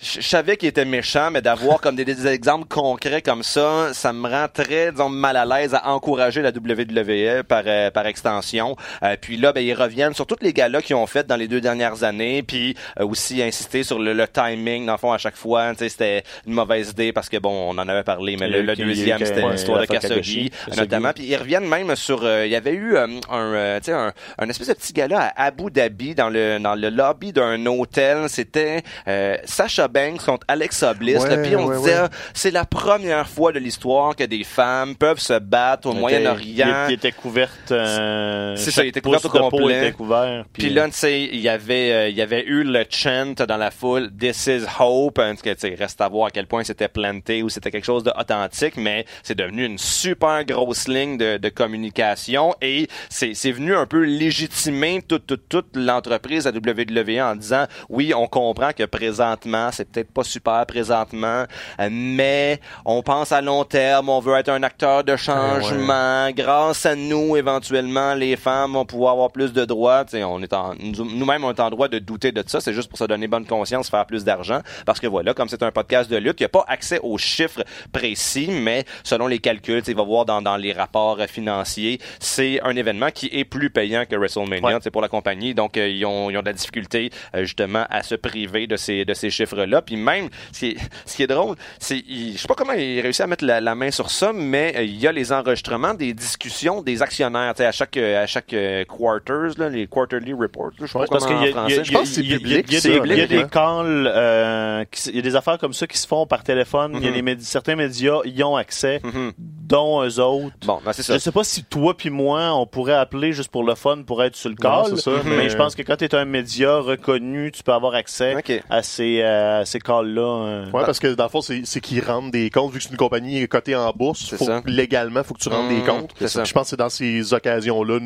je 0.01 0.21
savais 0.21 0.57
qu'il 0.57 0.67
était 0.69 0.85
méchant, 0.85 1.29
mais 1.31 1.41
d'avoir 1.41 1.79
comme 1.79 1.95
des, 1.95 2.05
des 2.05 2.27
exemples 2.27 2.67
concrets 2.67 3.21
comme 3.21 3.43
ça, 3.43 3.93
ça 3.93 4.13
me 4.13 4.27
rend 4.27 4.47
très, 4.51 4.91
disons, 4.91 5.09
mal 5.09 5.37
à 5.37 5.45
l'aise 5.45 5.73
à 5.75 5.89
encourager 5.91 6.41
la 6.41 6.49
WWE 6.49 7.43
par, 7.43 7.63
euh, 7.67 7.91
par 7.91 8.05
extension. 8.07 8.75
Euh, 9.03 9.15
puis 9.19 9.37
là, 9.37 9.53
ben, 9.53 9.61
ils 9.61 9.73
reviennent 9.73 10.13
sur 10.13 10.25
tous 10.25 10.37
les 10.41 10.53
galas 10.53 10.81
qu'ils 10.81 10.95
ont 10.95 11.05
fait 11.07 11.27
dans 11.27 11.35
les 11.35 11.47
deux 11.47 11.61
dernières 11.61 12.03
années, 12.03 12.41
puis 12.43 12.75
euh, 12.99 13.05
aussi 13.05 13.41
insister 13.43 13.83
sur 13.83 13.99
le, 13.99 14.13
le 14.13 14.27
timing. 14.27 14.85
Dans 14.85 14.93
le 14.93 14.97
fond, 14.97 15.11
à 15.11 15.17
chaque 15.17 15.35
fois, 15.35 15.71
c'était 15.77 16.23
une 16.47 16.53
mauvaise 16.53 16.89
idée 16.89 17.13
parce 17.13 17.29
que, 17.29 17.37
bon, 17.37 17.69
on 17.69 17.77
en 17.77 17.87
avait 17.87 18.03
parlé, 18.03 18.37
mais 18.39 18.47
le, 18.47 18.61
le 18.63 18.75
deuxième, 18.75 19.23
c'était 19.23 19.43
ouais, 19.43 19.51
l'histoire 19.51 19.81
de 19.81 19.85
Kasogi. 19.85 20.51
notamment. 20.77 21.11
Puis 21.13 21.25
ils 21.25 21.35
reviennent 21.35 21.67
même 21.67 21.95
sur... 21.95 22.23
euh, 22.23 22.45
il 22.45 22.51
y 22.51 22.55
avait 22.55 22.73
eu 22.73 22.95
euh, 22.95 23.07
un, 23.29 23.53
euh, 23.53 23.79
tu 23.79 23.85
sais, 23.85 23.91
un, 23.93 24.11
un 24.39 24.49
espèce 24.49 24.69
de 24.69 24.73
petit 24.73 24.93
gala 24.93 25.31
à 25.35 25.45
Abu 25.45 25.69
Dhabi 25.69 26.15
dans 26.15 26.29
le, 26.29 26.57
dans 26.59 26.75
le 26.75 26.89
lobby 26.89 27.31
d'un 27.31 27.63
hôtel. 27.67 28.29
C'était 28.29 28.81
euh, 29.07 29.37
Sasha 29.45 29.87
Banks 29.91 30.25
contre 30.25 30.45
Alexa 30.47 30.93
Bliss. 30.93 31.19
Ouais. 31.19 31.41
Puis 31.41 31.55
on 31.55 31.65
ouais, 31.67 31.77
disait, 31.77 31.93
ouais. 32.01 32.07
ah, 32.11 32.17
c'est 32.33 32.51
la 32.51 32.65
première 32.65 33.27
fois 33.27 33.51
de 33.51 33.59
l'histoire 33.59 34.15
que 34.15 34.23
des 34.23 34.43
femmes 34.43 34.95
peuvent 34.95 35.19
se 35.19 35.37
battre 35.39 35.89
au 35.89 35.93
Moyen-Orient. 35.93 36.85
Il 36.89 36.93
était 36.93 37.11
couverte. 37.11 37.71
euh, 37.71 38.55
C'est 38.55 38.71
ça, 38.71 38.83
il 38.83 38.89
était 38.89 39.01
couvert 39.01 39.23
au 39.25 39.29
complet. 39.29 39.91
couvert. 39.95 40.45
Puis 40.53 40.69
là, 40.69 40.85
tu 40.87 40.93
sais, 40.93 41.21
il 41.23 41.39
y 41.39 41.49
avait, 41.49 41.91
euh, 41.91 42.09
il 42.09 42.15
y 42.15 42.21
avait 42.21 42.43
eu 42.45 42.63
le 42.63 42.83
chant 42.89 43.33
dans 43.47 43.57
la 43.57 43.71
foule, 43.71 44.09
This 44.17 44.47
is 44.47 44.63
hope. 44.79 45.19
Hein, 45.19 45.35
tu 45.41 45.53
sais, 45.57 45.75
reste 45.75 46.01
à 46.01 46.07
voir 46.07 46.27
à 46.27 46.31
quel 46.31 46.47
point 46.47 46.63
c'était 46.63 46.87
planté 46.87 47.43
ou 47.43 47.49
c'était 47.49 47.71
quelque 47.71 47.85
chose 47.85 48.03
d'authentique, 48.03 48.77
mais 48.77 49.05
c'est 49.23 49.35
devenu 49.37 49.65
une 49.65 49.77
super 49.77 50.43
grosse 50.45 50.87
ligne 50.87 51.17
de, 51.17 51.37
de 51.37 51.49
communication 51.49 52.55
et 52.61 52.87
c'est, 53.09 53.33
c'est 53.33 53.51
venu 53.51 53.75
un 53.75 53.85
peu 53.85 54.03
légitimer 54.03 55.01
toute, 55.07 55.25
toute, 55.27 55.47
toute 55.49 55.75
l'entreprise 55.75 56.47
à 56.47 56.51
WWE 56.51 57.19
en 57.21 57.35
disant, 57.35 57.65
oui, 57.89 58.13
on 58.15 58.27
comprend 58.27 58.71
que 58.73 58.83
présentement, 58.83 59.71
c'est 59.81 59.91
peut-être 59.91 60.11
pas 60.11 60.23
super 60.23 60.65
présentement, 60.67 61.45
euh, 61.79 61.89
mais 61.91 62.59
on 62.85 63.01
pense 63.01 63.31
à 63.31 63.41
long 63.41 63.63
terme, 63.63 64.09
on 64.09 64.19
veut 64.19 64.35
être 64.35 64.49
un 64.49 64.61
acteur 64.63 65.03
de 65.03 65.15
changement. 65.15 66.29
Grâce 66.31 66.85
à 66.85 66.95
nous, 66.95 67.35
éventuellement, 67.35 68.13
les 68.13 68.35
femmes 68.35 68.73
vont 68.73 68.85
pouvoir 68.85 69.13
avoir 69.13 69.31
plus 69.31 69.53
de 69.53 69.65
droits. 69.65 70.05
On 70.13 70.41
est 70.43 70.53
en, 70.53 70.75
nous-mêmes, 70.75 71.43
on 71.43 71.51
est 71.51 71.59
en 71.59 71.69
droit 71.69 71.87
de 71.87 71.99
douter 71.99 72.31
de 72.31 72.43
ça. 72.45 72.61
C'est 72.61 72.73
juste 72.73 72.89
pour 72.89 72.97
se 72.99 73.05
donner 73.05 73.27
bonne 73.27 73.45
conscience, 73.45 73.89
faire 73.89 74.05
plus 74.05 74.23
d'argent. 74.23 74.61
Parce 74.85 74.99
que 74.99 75.07
voilà, 75.07 75.33
comme 75.33 75.49
c'est 75.49 75.63
un 75.63 75.71
podcast 75.71 76.09
de 76.11 76.17
lutte, 76.17 76.39
il 76.39 76.43
n'y 76.43 76.45
a 76.45 76.49
pas 76.49 76.65
accès 76.67 76.99
aux 77.01 77.17
chiffres 77.17 77.63
précis, 77.91 78.49
mais 78.51 78.85
selon 79.03 79.27
les 79.27 79.39
calculs, 79.39 79.81
il 79.87 79.95
va 79.95 80.03
voir 80.03 80.25
dans, 80.25 80.41
dans 80.41 80.57
les 80.57 80.73
rapports 80.73 81.19
euh, 81.19 81.27
financiers, 81.27 81.99
c'est 82.19 82.61
un 82.61 82.75
événement 82.75 83.09
qui 83.11 83.29
est 83.31 83.45
plus 83.45 83.69
payant 83.69 84.05
que 84.09 84.15
WrestleMania 84.15 84.61
Ouais. 84.61 84.91
pour 84.91 85.01
la 85.01 85.07
compagnie. 85.07 85.53
Donc, 85.55 85.77
euh, 85.77 85.87
ils, 85.87 86.05
ont, 86.05 86.29
ils 86.29 86.37
ont 86.37 86.41
de 86.41 86.45
la 86.45 86.53
difficulté 86.53 87.09
euh, 87.35 87.43
justement 87.43 87.85
à 87.89 88.03
se 88.03 88.15
priver 88.15 88.67
de 88.67 88.75
ces, 88.75 89.05
de 89.05 89.13
ces 89.13 89.29
chiffres-là. 89.29 89.70
Puis 89.79 89.95
même, 89.95 90.27
ce 90.51 91.15
qui 91.15 91.23
est, 91.23 91.27
drôle, 91.27 91.55
c'est, 91.79 92.03
je 92.09 92.37
sais 92.37 92.47
pas 92.47 92.55
comment 92.55 92.73
il 92.73 92.99
réussit 92.99 93.21
à 93.21 93.27
mettre 93.27 93.45
la, 93.45 93.61
la 93.61 93.75
main 93.75 93.91
sur 93.91 94.09
ça, 94.11 94.33
mais 94.33 94.73
euh, 94.75 94.83
il 94.83 94.97
y 94.99 95.07
a 95.07 95.11
les 95.11 95.31
enregistrements 95.31 95.93
des 95.93 96.13
discussions 96.13 96.81
des 96.81 97.01
actionnaires, 97.01 97.53
à 97.57 97.71
chaque, 97.71 97.95
euh, 97.97 98.23
à 98.23 98.25
chaque 98.27 98.53
euh, 98.53 98.83
quarters, 98.85 99.51
là, 99.57 99.69
les 99.69 99.85
quarterly 99.87 100.33
reports. 100.33 100.71
Je 100.79 100.97
Ouais, 100.97 101.05
parce 101.09 101.25
qu'il 101.25 101.37
y 101.37 101.45
y 101.45 101.49
y 101.49 101.53
pense 101.53 102.17
y 102.17 102.33
a- 102.33 102.37
public, 102.37 102.65
il 102.67 102.73
y 102.73 102.77
a 102.77 102.81
ça, 102.81 102.89
des- 102.89 102.99
honnêtement. 102.99 103.47
calls, 103.47 104.11
euh, 104.13 104.83
il 105.07 105.15
y 105.15 105.19
a 105.19 105.21
des 105.21 105.35
affaires 105.35 105.57
comme 105.59 105.73
ça 105.73 105.85
qui 105.87 105.97
se 105.97 106.07
font 106.07 106.25
par 106.25 106.43
téléphone. 106.43 106.93
Il 106.97 107.03
y 107.05 107.07
a 107.07 107.11
Mhm. 107.11 107.21
médi- 107.21 107.43
certains 107.45 107.75
médias 107.75 108.19
y 108.25 108.43
ont 108.43 108.55
accès, 108.55 108.99
Mhm. 109.03 109.31
dont 109.37 110.03
eux 110.03 110.19
autres. 110.19 110.55
Bon, 110.65 110.79
ben, 110.83 110.91
c'est 110.93 111.03
ça. 111.03 111.13
Je 111.13 111.19
sais 111.19 111.31
pas 111.31 111.43
si 111.43 111.63
toi 111.63 111.95
puis 111.95 112.09
moi, 112.09 112.53
on 112.53 112.65
pourrait 112.65 112.93
appeler 112.95 113.31
juste 113.33 113.51
pour 113.51 113.63
le 113.63 113.75
fun 113.75 114.03
pour 114.05 114.23
être 114.23 114.35
sur 114.35 114.49
le 114.49 114.55
call, 114.55 114.97
ça, 114.97 115.11
mais... 115.25 115.37
mais- 115.37 115.49
je 115.49 115.55
pense 115.57 115.75
que 115.75 115.81
quand 115.83 115.95
tu 115.97 116.05
es 116.05 116.15
un 116.15 116.25
média 116.25 116.77
reconnu, 116.79 117.51
tu 117.51 117.63
peux 117.63 117.73
avoir 117.73 117.93
accès 117.95 118.35
à 118.69 118.81
ces, 118.83 119.21
euh, 119.21 119.60
à 119.61 119.65
ces 119.65 119.79
calls-là. 119.79 120.21
euh. 120.21 120.65
Ouais, 120.71 120.83
parce 120.85 120.99
que 120.99 121.13
dans 121.13 121.23
le 121.25 121.29
fond, 121.29 121.41
c'est 121.41 121.61
c'est 121.65 121.79
qu'ils 121.81 122.03
rendent 122.03 122.31
des 122.31 122.49
comptes. 122.49 122.71
Vu 122.71 122.77
que 122.79 122.83
c'est 122.83 122.91
une 122.91 122.97
compagnie 122.97 123.47
cotée 123.47 123.75
en 123.75 123.91
bourse, 123.91 124.25
C'est 124.29 124.37
faut, 124.37 124.45
ça. 124.45 124.61
légalement, 124.65 125.23
faut 125.23 125.33
que 125.33 125.39
tu 125.39 125.49
rendes 125.49 125.71
Mmh, 125.71 125.75
des 125.79 125.81
comptes. 125.85 126.11
c'est 126.19 126.27
ça. 126.27 126.43
Je 126.43 126.53
pense 126.53 126.63
que 126.63 126.69
c'est 126.71 126.77
dans 126.77 126.89
ces 126.89 127.33
occasions-là, 127.33 127.99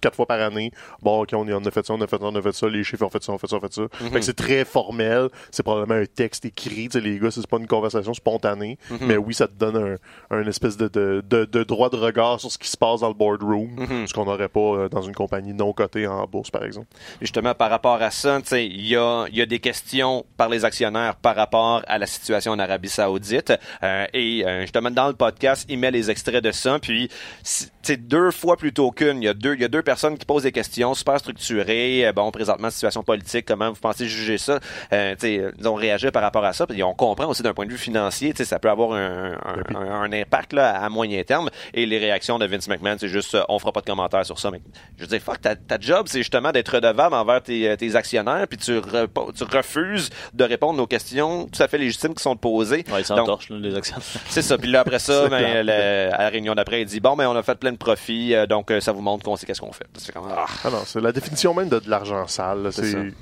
quatre 0.00 0.14
fois 0.16 0.26
par 0.26 0.40
année. 0.40 0.72
Bon, 1.02 1.22
OK, 1.22 1.30
on, 1.34 1.46
on 1.48 1.64
a 1.64 1.70
fait 1.70 1.84
ça, 1.86 1.92
on 1.94 2.00
a 2.00 2.06
fait 2.06 2.18
ça, 2.18 2.24
on 2.24 2.34
a 2.34 2.42
fait 2.42 2.52
ça, 2.52 2.68
les 2.68 2.84
chiffres, 2.84 3.04
on 3.04 3.10
fait 3.10 3.22
ça, 3.22 3.32
on 3.32 3.38
fait 3.38 3.46
ça, 3.48 3.56
on 3.56 3.60
fait 3.60 3.72
ça. 3.72 3.82
Mhm. 3.82 4.10
Fait 4.10 4.18
que 4.20 4.24
c'est 4.24 4.36
très 4.36 4.64
formel. 4.64 5.28
C'est 5.50 5.62
probablement 5.62 6.00
un 6.00 6.06
texte 6.06 6.44
écrit. 6.44 6.88
Les 6.94 7.18
gars, 7.18 7.30
c'est 7.30 7.46
pas 7.46 7.58
une 7.58 7.66
conversation 7.66 8.14
spontanée. 8.14 8.78
Mhm. 8.90 8.98
Mais 9.02 9.16
oui, 9.16 9.34
ça 9.34 9.48
te 9.48 9.54
donne 9.54 9.98
un, 10.30 10.36
un 10.36 10.46
espèce 10.46 10.76
de, 10.76 10.88
de, 10.88 11.22
de, 11.28 11.44
de 11.44 11.62
droit 11.64 11.90
de 11.90 11.96
regard 11.96 12.40
sur 12.40 12.50
ce 12.50 12.58
qui 12.58 12.68
se 12.68 12.76
passe 12.76 13.00
dans 13.00 13.08
le 13.08 13.14
boardroom. 13.14 13.68
Mhm. 13.76 14.06
Ce 14.06 14.14
qu'on 14.14 14.24
n'aurait 14.24 14.48
pas 14.48 14.60
euh, 14.60 14.88
dans 14.88 15.02
une 15.02 15.14
compagnie 15.14 15.52
non 15.54 15.72
cotée 15.72 16.06
en 16.06 16.24
bourse, 16.26 16.50
par 16.50 16.64
exemple. 16.64 16.86
justement 17.20 17.54
par 17.54 17.70
rapport 17.70 18.00
à 18.00 18.10
ça, 18.10 18.40
tu 18.40 18.48
sais, 18.48 18.66
il 18.66 18.86
y 18.86 18.96
a, 18.96 19.26
il 19.30 19.36
y 19.36 19.42
a 19.42 19.46
des 19.46 19.58
questions 19.58 20.24
par 20.36 20.48
les 20.48 20.64
actionnaires 20.64 20.91
par 21.20 21.36
rapport 21.36 21.82
à 21.86 21.98
la 21.98 22.06
situation 22.06 22.52
en 22.52 22.58
Arabie 22.58 22.88
Saoudite. 22.88 23.52
Euh, 23.82 24.06
et 24.12 24.44
euh, 24.46 24.62
justement 24.62 24.90
dans 24.90 25.08
le 25.08 25.14
podcast, 25.14 25.64
il 25.68 25.78
met 25.78 25.90
les 25.90 26.10
extraits 26.10 26.42
de 26.42 26.52
ça. 26.52 26.78
Puis, 26.78 27.08
si- 27.42 27.68
deux 27.96 28.30
fois 28.30 28.56
plutôt 28.56 28.90
qu'une, 28.90 29.22
il 29.22 29.24
y 29.24 29.28
a 29.28 29.34
deux, 29.34 29.54
il 29.54 29.60
y 29.60 29.64
a 29.64 29.68
deux 29.68 29.82
personnes 29.82 30.16
qui 30.18 30.24
posent 30.24 30.44
des 30.44 30.52
questions 30.52 30.94
super 30.94 31.18
structurées. 31.18 32.06
Euh, 32.06 32.12
bon, 32.12 32.30
présentement 32.30 32.70
situation 32.70 33.02
politique, 33.02 33.44
comment 33.46 33.70
vous 33.70 33.80
pensez 33.80 34.06
juger 34.06 34.38
ça? 34.38 34.60
Euh, 34.92 35.14
ils 35.22 35.68
ont 35.68 35.74
réagi 35.74 36.10
par 36.10 36.22
rapport 36.22 36.44
à 36.44 36.52
ça. 36.52 36.66
Puis 36.66 36.82
on 36.82 36.94
comprend 36.94 37.26
aussi 37.28 37.42
d'un 37.42 37.54
point 37.54 37.66
de 37.66 37.70
vue 37.72 37.78
financier, 37.78 38.32
ça 38.36 38.58
peut 38.58 38.70
avoir 38.70 38.92
un, 38.92 39.32
un, 39.32 39.74
un- 39.76 40.02
un 40.02 40.12
impact 40.12 40.52
là 40.52 40.70
à 40.82 40.88
moyen 40.88 41.22
terme. 41.24 41.50
Et 41.74 41.86
les 41.86 41.98
réactions 41.98 42.38
de 42.38 42.46
Vince 42.46 42.68
McMahon, 42.68 42.96
c'est 42.98 43.08
juste, 43.08 43.34
euh, 43.34 43.42
on 43.48 43.58
fera 43.58 43.72
pas 43.72 43.80
de 43.80 43.86
commentaires 43.86 44.24
sur 44.26 44.38
ça. 44.38 44.50
Mais 44.50 44.60
je 44.96 45.02
veux 45.02 45.08
dire, 45.08 45.20
fuck, 45.20 45.40
ta, 45.40 45.56
ta 45.56 45.78
job, 45.80 46.06
c'est 46.08 46.18
justement 46.18 46.52
d'être 46.52 46.74
redevable 46.76 47.14
envers 47.14 47.42
tes, 47.42 47.68
euh, 47.68 47.76
tes 47.76 47.96
actionnaires, 47.96 48.46
puis 48.48 48.58
tu, 48.58 48.80
tu 48.80 49.44
refuses 49.56 50.10
de 50.34 50.44
répondre 50.44 50.80
aux 50.82 50.86
questions 50.86 51.46
tout 51.52 51.62
à 51.62 51.68
fait 51.68 51.78
légitimes 51.78 52.14
qui 52.14 52.22
sont 52.22 52.36
posées. 52.36 52.84
Ouais, 52.92 53.00
ils 53.00 53.04
s'entorchent, 53.04 53.50
les 53.50 53.74
actionnaires. 53.74 54.02
C'est 54.28 54.42
ça. 54.42 54.56
Puis 54.58 54.70
là, 54.70 54.80
après 54.80 54.98
ça, 54.98 55.28
ben, 55.30 55.68
à 55.68 56.22
la 56.22 56.28
réunion 56.28 56.54
d'après, 56.54 56.82
il 56.82 56.86
dit, 56.86 57.00
bon, 57.00 57.16
ben, 57.16 57.26
on 57.28 57.36
a 57.36 57.42
fait 57.42 57.58
plein 57.58 57.71
de 57.72 57.76
profits, 57.78 58.34
euh, 58.34 58.46
donc 58.46 58.70
euh, 58.70 58.80
ça 58.80 58.92
vous 58.92 59.00
montre 59.02 59.24
qu'on 59.24 59.36
sait 59.36 59.46
qu'est-ce 59.46 59.60
qu'on 59.60 59.72
fait. 59.72 59.86
C'est 59.98 60.12
ah. 60.16 60.46
Ah 60.64 60.70
non, 60.70 60.82
c'est 60.86 61.00
la 61.00 61.12
définition 61.12 61.52
même 61.54 61.68
de, 61.68 61.78
de 61.78 61.90
l'argent 61.90 62.26
sale. 62.26 62.70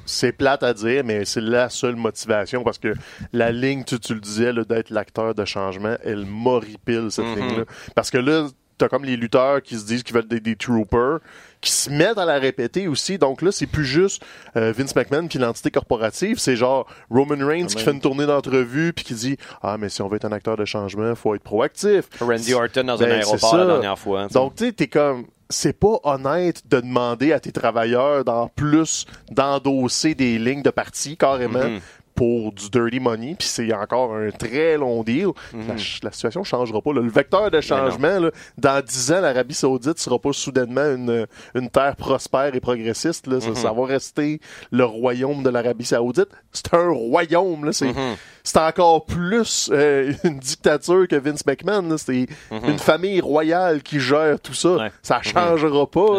C'est 0.07 0.33
plate 0.33 0.63
à 0.63 0.75
dire, 0.75 1.03
mais 1.05 1.25
c'est 1.25 1.41
la 1.41 1.71
seule 1.71 1.97
motivation 1.97 2.63
parce 2.63 2.79
que 2.79 2.95
la 3.33 3.51
ligne, 3.53 3.85
tu, 3.85 3.99
tu 3.99 4.15
le 4.15 4.21
disais, 4.21 4.53
d'être 4.53 4.91
l'acteur 4.91 5.35
de 5.35 5.45
changement, 5.45 5.97
elle 6.05 6.27
m'horripile 6.27 7.09
cette 7.11 7.25
Mhm. 7.25 7.37
ligne-là. 7.37 7.65
Parce 7.95 8.11
que 8.11 8.19
là, 8.19 8.49
t'as 8.79 8.89
comme 8.89 9.05
les 9.05 9.17
lutteurs 9.17 9.63
qui 9.63 9.77
se 9.79 9.85
disent 9.87 10.03
qu'ils 10.03 10.15
veulent 10.15 10.27
des, 10.29 10.41
des 10.41 10.57
troopers, 10.57 11.21
qui 11.61 11.71
se 11.73 11.91
mettent 11.91 12.19
à 12.19 12.25
la 12.25 12.39
répéter 12.39 12.89
aussi. 12.89 13.19
Donc 13.19 13.43
là, 13.43 13.53
c'est 13.53 13.67
plus 13.67 13.85
juste 13.85 14.23
euh, 14.57 14.73
Vince 14.77 14.95
McMahon 14.97 15.29
puis 15.29 15.39
l'entité 15.39 15.71
corporative, 15.71 16.39
c'est 16.39 16.57
genre 16.57 16.87
Roman 17.11 17.47
Reigns 17.47 17.67
qui 17.67 17.83
fait 17.83 17.91
une 17.93 18.01
tournée 18.01 18.27
d'entrevue 18.27 18.93
puis 18.93 19.05
qui 19.05 19.15
dit 19.15 19.37
ah 19.63 19.77
mais 19.79 19.89
si 19.89 20.01
on 20.03 20.09
veut 20.09 20.17
être 20.17 20.25
un 20.25 20.33
acteur 20.33 20.57
de 20.57 20.65
changement, 20.65 21.15
faut 21.15 21.35
être 21.35 21.43
proactif. 21.43 22.05
Randy 22.21 22.55
Orton 22.55 22.85
dans 22.85 22.97
Ben, 22.97 23.11
un 23.13 23.23
c'est 23.23 23.29
aéroport 23.29 23.57
la 23.57 23.67
dernière 23.67 23.99
fois. 23.99 24.27
Donc, 24.29 24.55
tu 24.57 24.67
sais, 24.67 24.73
t'es 24.73 24.89
comme. 24.89 25.27
C'est 25.53 25.73
pas 25.77 25.99
honnête 26.05 26.63
de 26.69 26.81
demander 26.81 27.33
à 27.33 27.41
tes 27.41 27.51
travailleurs 27.51 28.25
d'en 28.25 28.47
plus 28.47 29.05
d'endosser 29.33 30.15
des 30.15 30.39
lignes 30.39 30.63
de 30.63 30.71
parti 30.71 31.17
carrément 31.17 31.59
Mhm. 31.65 31.81
Pour 32.21 32.53
du 32.53 32.69
dirty 32.69 33.01
money, 33.01 33.35
puis 33.39 33.49
c'est 33.49 33.73
encore 33.73 34.15
un 34.15 34.31
très 34.31 34.77
long 34.77 35.03
deal. 35.03 35.29
la, 35.55 35.79
ch- 35.79 36.01
la 36.03 36.13
situation 36.13 36.45
changera 36.45 36.83
pas. 36.83 36.93
là. 36.93 37.01
Le 37.01 37.09
vecteur 37.09 37.51
de 37.51 37.63
changement, 37.63 38.19
là, 38.21 38.31
dans 38.59 38.85
10 38.85 39.13
ans, 39.13 39.21
l'Arabie 39.23 39.55
Saoudite 39.55 39.99
sera 39.99 40.19
pas 40.19 40.35
soudainement 40.35 40.85
une, 40.95 41.27
une 41.55 41.71
terre 41.71 41.97
prospère 41.97 42.55
et 42.55 42.61
progressiste. 42.61 43.27
Là. 43.27 43.41
Ça, 43.41 43.55
ça 43.55 43.73
va 43.73 43.87
rester 43.87 44.39
le 44.71 44.85
royaume 44.85 45.43
de 45.43 45.49
l'Arabie 45.49 45.87
Saoudite. 45.87 46.29
C'est 46.53 46.75
un 46.75 46.91
royaume. 46.91 47.65
Là. 47.65 47.73
C'est, 47.73 47.87
Mhm. 47.95 48.17
c'est 48.45 48.59
encore 48.59 49.07
plus 49.07 49.71
euh, 49.73 50.13
une 50.25 50.41
dictature 50.41 51.09
que 51.09 51.17
Vince 51.17 51.47
McMahon. 51.47 51.97
C'est 51.97 52.27
une 52.51 52.79
famille 52.79 53.23
royale 53.23 53.83
qui 53.83 53.99
gère 53.99 54.39
tout 54.41 54.53
ça. 54.53 54.73
Ouais. 54.77 54.93
Ça 55.03 55.23
changera 55.23 55.87
pas. 55.91 56.19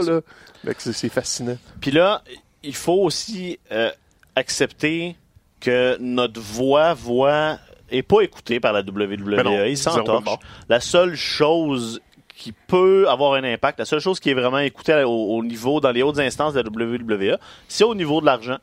C'est 0.80 1.10
fascinant. 1.10 1.58
Puis 1.80 1.92
là, 1.92 2.24
il 2.64 2.74
faut 2.76 3.04
aussi 3.04 3.60
euh, 3.72 3.92
accepter 4.36 5.16
que 5.62 5.98
notre 6.00 6.42
voix, 6.42 6.94
voix 6.94 7.58
est 7.90 8.04
pas 8.04 8.22
écoutée 8.22 8.60
par 8.60 8.74
la 8.74 8.82
WWE. 8.82 9.44
Non, 9.44 9.64
Ils 9.66 9.78
bord. 10.24 10.40
La 10.70 10.80
seule 10.80 11.16
chose 11.16 12.02
qui 12.42 12.54
peut 12.54 13.08
avoir 13.08 13.34
un 13.34 13.44
impact, 13.44 13.78
la 13.78 13.86
seule 13.86 14.00
chose 14.00 14.20
qui 14.20 14.32
est 14.32 14.34
vraiment 14.34 14.58
écoutée 14.58 15.04
au, 15.04 15.38
au 15.38 15.44
niveau, 15.44 15.80
dans 15.80 15.92
les 15.92 16.02
hautes 16.02 16.18
instances 16.18 16.54
de 16.54 16.62
la 16.62 16.70
WWE, 16.70 17.38
c'est 17.68 17.84
au 17.84 17.94
niveau 17.94 18.20
de 18.20 18.26
l'argent. 18.26 18.58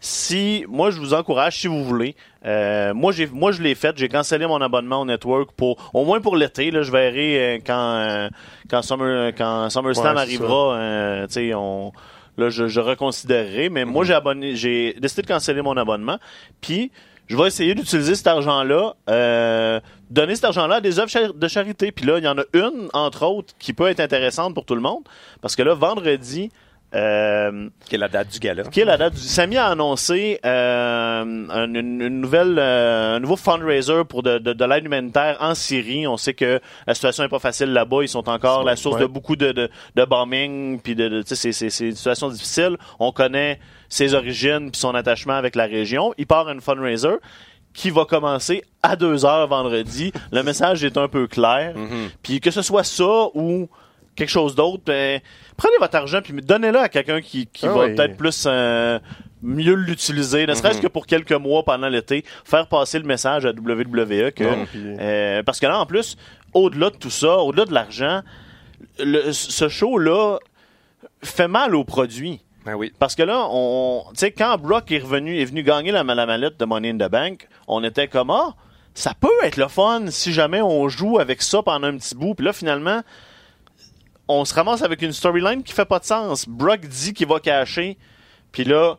Si, 0.00 0.66
moi, 0.68 0.90
je 0.90 0.98
vous 0.98 1.14
encourage, 1.14 1.58
si 1.58 1.66
vous 1.66 1.82
voulez, 1.82 2.14
euh, 2.44 2.92
moi, 2.92 3.10
j'ai, 3.12 3.26
moi, 3.26 3.50
je 3.52 3.62
l'ai 3.62 3.74
fait, 3.74 3.96
j'ai 3.96 4.08
cancellé 4.08 4.46
mon 4.46 4.60
abonnement 4.60 5.00
au 5.00 5.04
network 5.06 5.52
pour, 5.52 5.90
au 5.94 6.04
moins 6.04 6.20
pour 6.20 6.36
l'été, 6.36 6.70
là, 6.70 6.82
je 6.82 6.92
verrai 6.92 7.38
euh, 7.38 7.58
quand, 7.64 7.94
euh, 7.94 8.28
quand 8.68 8.82
Summer, 8.82 9.32
quand 9.36 9.70
SummerSlam 9.70 10.16
Ouais, 10.16 10.20
arrivera, 10.20 10.74
euh, 10.74 11.26
tu 11.26 11.32
sais, 11.32 11.54
on, 11.54 11.92
là, 12.36 12.48
je, 12.50 12.68
je 12.68 12.80
reconsidérerai, 12.80 13.68
mais 13.68 13.84
moi, 13.84 14.04
j'ai 14.04 14.14
abonné, 14.14 14.56
j'ai 14.56 14.94
décidé 14.94 15.22
de 15.22 15.26
canceller 15.26 15.62
mon 15.62 15.76
abonnement, 15.76 16.18
puis 16.60 16.90
je 17.28 17.36
vais 17.36 17.46
essayer 17.46 17.74
d'utiliser 17.74 18.14
cet 18.14 18.26
argent-là, 18.26 18.94
euh, 19.08 19.80
donner 20.10 20.34
cet 20.34 20.44
argent-là 20.46 20.76
à 20.76 20.80
des 20.80 20.98
œuvres 20.98 21.08
char- 21.08 21.32
de 21.32 21.48
charité. 21.48 21.92
Puis 21.92 22.04
là, 22.04 22.18
il 22.18 22.24
y 22.24 22.28
en 22.28 22.36
a 22.36 22.42
une, 22.52 22.88
entre 22.92 23.24
autres, 23.24 23.54
qui 23.58 23.72
peut 23.72 23.88
être 23.88 24.00
intéressante 24.00 24.54
pour 24.54 24.64
tout 24.66 24.74
le 24.74 24.80
monde, 24.80 25.02
parce 25.40 25.56
que 25.56 25.62
là, 25.62 25.74
vendredi, 25.74 26.50
Euh, 26.94 27.68
Qui 27.86 27.94
est 27.94 27.98
la 27.98 28.08
date 28.08 28.28
du 28.28 28.38
gala. 28.38 28.64
qui 28.64 28.80
est 28.80 28.84
la 28.84 28.96
date 28.98 29.14
du 29.14 29.20
Samy 29.20 29.56
a 29.56 29.66
annoncé 29.68 30.38
euh, 30.44 31.22
une, 31.24 32.08
nouvelle 32.20 32.56
euh, 32.58 33.16
un 33.16 33.20
nouveau 33.20 33.36
fundraiser 33.36 34.04
pour 34.08 34.22
de, 34.22 34.38
de, 34.38 34.52
de 34.52 34.64
l'aide 34.64 34.84
humanitaire 34.84 35.36
en 35.40 35.54
Syrie. 35.54 36.06
On 36.06 36.16
sait 36.18 36.34
que 36.34 36.60
la 36.86 36.94
situation 36.94 37.24
est 37.24 37.28
pas 37.28 37.38
facile 37.38 37.72
là-bas. 37.72 38.02
Ils 38.02 38.08
sont 38.08 38.28
encore 38.28 38.62
la 38.64 38.76
source 38.76 38.96
ouais. 38.96 39.02
de 39.02 39.06
beaucoup 39.06 39.36
de, 39.36 39.52
de, 39.52 39.70
de 39.96 40.04
bombing 40.04 40.80
puis 40.80 40.94
de, 40.94 41.22
c'est- 41.24 41.52
c'est 41.52 41.70
c'est 41.70 41.86
une 41.88 41.96
situation 41.96 42.28
difficile. 42.28 42.76
On 42.98 43.10
connaît 43.12 43.58
ses 43.88 44.14
origines 44.14 44.70
puis 44.70 44.80
son 44.80 44.94
attachement 44.94 45.34
avec 45.34 45.54
la 45.56 45.64
région. 45.64 46.12
Il 46.18 46.26
part 46.26 46.48
une 46.50 46.60
fundraiser 46.60 47.16
qui 47.74 47.88
va 47.88 48.04
commencer 48.04 48.62
à 48.82 48.96
2 48.96 49.24
heures 49.24 49.48
vendredi. 49.48 50.12
Le 50.30 50.42
message 50.42 50.84
est 50.84 50.98
un 50.98 51.08
peu 51.08 51.26
clair. 51.26 51.74
Puis 52.22 52.38
que 52.40 52.50
ce 52.50 52.60
soit 52.60 52.84
ça 52.84 53.28
ou 53.32 53.68
quelque 54.16 54.28
chose 54.30 54.54
d'autre, 54.54 54.82
ben, 54.86 55.20
prenez 55.56 55.76
votre 55.80 55.96
argent 55.96 56.20
puis 56.22 56.32
donnez-le 56.34 56.78
à 56.78 56.88
quelqu'un 56.88 57.20
qui, 57.20 57.46
qui 57.46 57.66
Ah 57.66 57.72
va 57.72 57.84
oui. 57.86 57.94
peut-être 57.94 58.16
plus 58.16 58.44
euh, 58.46 58.98
mieux 59.42 59.74
l'utiliser, 59.74 60.46
ne 60.46 60.54
serait-ce 60.54 60.80
que 60.80 60.86
pour 60.86 61.06
quelques 61.06 61.32
mois 61.32 61.62
pendant 61.64 61.88
l'été, 61.88 62.24
faire 62.44 62.66
passer 62.68 62.98
le 62.98 63.04
message 63.06 63.44
à 63.46 63.50
WWE 63.50 64.30
que 64.32 64.44
Non, 64.44 64.66
puis- 64.66 64.82
euh, 65.00 65.42
parce 65.42 65.58
que 65.60 65.66
là 65.66 65.78
en 65.80 65.86
plus, 65.86 66.16
au-delà 66.54 66.90
de 66.90 66.96
tout 66.96 67.10
ça, 67.10 67.38
au-delà 67.38 67.64
de 67.64 67.72
l'argent, 67.74 68.20
ce 68.98 69.68
show 69.68 69.98
là 69.98 70.38
fait 71.22 71.48
mal 71.48 71.74
au 71.74 71.84
produit. 71.84 72.40
Ben 72.64 72.74
oui. 72.74 72.92
Parce 72.98 73.14
que 73.16 73.22
là, 73.22 73.46
on, 73.50 74.04
tu 74.10 74.20
sais, 74.20 74.30
quand 74.32 74.56
Brock 74.58 74.90
est 74.92 74.98
revenu, 74.98 75.36
est 75.40 75.44
venu 75.44 75.62
gagner 75.64 75.90
la, 75.90 76.04
la 76.04 76.26
mallette 76.26 76.58
de 76.60 76.64
Money 76.64 76.90
in 76.90 76.94
the 76.98 77.10
Bank, 77.10 77.48
on 77.66 77.82
était 77.82 78.06
comme, 78.06 78.30
ah, 78.30 78.54
ça 78.94 79.14
peut 79.18 79.28
être 79.42 79.56
le 79.56 79.66
fun 79.68 80.02
si 80.10 80.32
jamais 80.32 80.62
on 80.62 80.88
joue 80.88 81.18
avec 81.18 81.42
ça 81.42 81.62
pendant 81.62 81.88
un 81.88 81.96
petit 81.96 82.14
bout. 82.14 82.34
Puis 82.34 82.44
là, 82.46 82.52
finalement, 82.52 83.02
on 84.40 84.44
se 84.44 84.54
ramasse 84.54 84.82
avec 84.82 85.02
une 85.02 85.12
storyline 85.12 85.62
qui 85.62 85.72
fait 85.72 85.84
pas 85.84 85.98
de 85.98 86.04
sens. 86.04 86.48
Brock 86.48 86.80
dit 86.80 87.12
qu'il 87.12 87.26
va 87.28 87.40
cacher, 87.40 87.96
puis 88.52 88.64
là, 88.64 88.96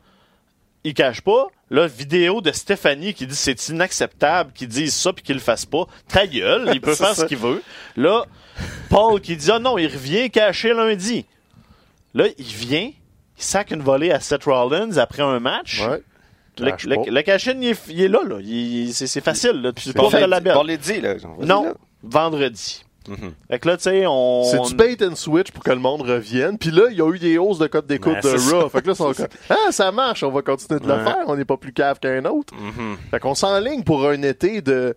il 0.84 0.93
cache 0.93 1.21
pas. 1.21 1.47
Là, 1.69 1.88
vidéo 1.88 2.41
de 2.41 2.51
Stéphanie 2.51 3.13
qui 3.13 3.25
dit 3.25 3.36
c'est 3.36 3.69
inacceptable 3.69 4.51
qu'ils 4.53 4.67
disent 4.67 4.93
ça 4.93 5.11
puis 5.13 5.23
qu'ils 5.23 5.36
le 5.36 5.41
fassent 5.41 5.65
pas. 5.65 5.86
Ta 6.07 6.27
gueule, 6.27 6.69
il 6.73 6.81
peut 6.81 6.93
faire 6.93 7.15
ça. 7.15 7.23
ce 7.23 7.25
qu'il 7.25 7.38
veut. 7.38 7.63
Là, 7.95 8.25
Paul 8.89 9.19
qui 9.21 9.36
dit 9.36 9.49
ah 9.51 9.59
non, 9.59 9.77
il 9.77 9.88
revient 9.88 10.29
cacher 10.29 10.73
lundi. 10.73 11.25
Là, 12.13 12.25
il 12.38 12.45
vient, 12.45 12.91
il 13.38 13.43
sac 13.43 13.71
une 13.71 13.81
volée 13.81 14.11
à 14.11 14.19
Seth 14.19 14.43
Rollins 14.43 14.97
après 14.97 15.23
un 15.23 15.39
match. 15.39 15.81
Ouais. 15.81 16.03
Le, 16.59 16.69
Cache 16.69 16.86
le, 16.86 16.95
il, 17.63 17.69
est- 17.69 17.88
il 17.89 18.01
est 18.03 18.07
là, 18.07 18.19
là. 18.23 18.36
Il- 18.39 18.89
il- 18.89 18.93
c'est, 18.93 19.21
facile, 19.21 19.53
là. 19.63 19.73
Tu 19.73 19.91
peux 19.93 20.01
pas 20.11 20.27
la 20.27 20.39
belle. 20.39 20.53
Là. 21.01 21.15
Vas-y, 21.15 21.45
Non, 21.47 21.63
là. 21.65 21.73
vendredi. 22.03 22.84
Mhm. 23.08 23.34
Fait 23.49 23.60
que 23.60 23.68
là, 23.68 23.78
tu 23.78 23.84
sais, 23.84 24.06
on. 24.08 24.43
C'est 24.43 24.62
du 24.62 24.76
bait 24.76 24.97
and 25.06 25.16
switch 25.16 25.51
pour 25.51 25.64
que 25.64 25.72
le 25.72 25.80
monde 25.80 26.01
revienne. 26.01 26.58
Puis 26.58 26.72
là, 26.72 26.84
il 26.89 26.97
y 26.97 27.01
a 27.01 27.10
eu 27.12 27.20
des 27.20 27.38
hausses 27.38 27.60
de 27.60 27.68
code 27.68 27.86
d'écoute 27.86 28.18
Ben, 28.24 28.34
de 28.34 28.51
Raw. 28.54 28.70
Fait 28.70 28.82
que 28.82 28.88
là, 28.88 28.93
ils 28.93 28.95
sont 28.95 29.14
comme, 29.18 29.28
ah, 29.49 29.72
ça 29.72 29.91
marche, 29.91 30.24
on 30.24 30.32
va 30.32 30.41
continuer 30.41 30.80
de 30.80 30.88
le 30.88 31.04
faire. 31.04 31.24
On 31.28 31.36
n'est 31.36 31.45
pas 31.45 31.58
plus 31.58 31.74
cave 31.74 31.99
qu'un 31.99 32.26
autre. 32.26 32.54
Mhm. 32.56 32.97
Fait 33.12 33.20
qu'on 33.20 33.36
s'enligne 33.36 33.84
pour 33.84 34.08
un 34.08 34.22
été 34.24 34.62
de... 34.62 34.95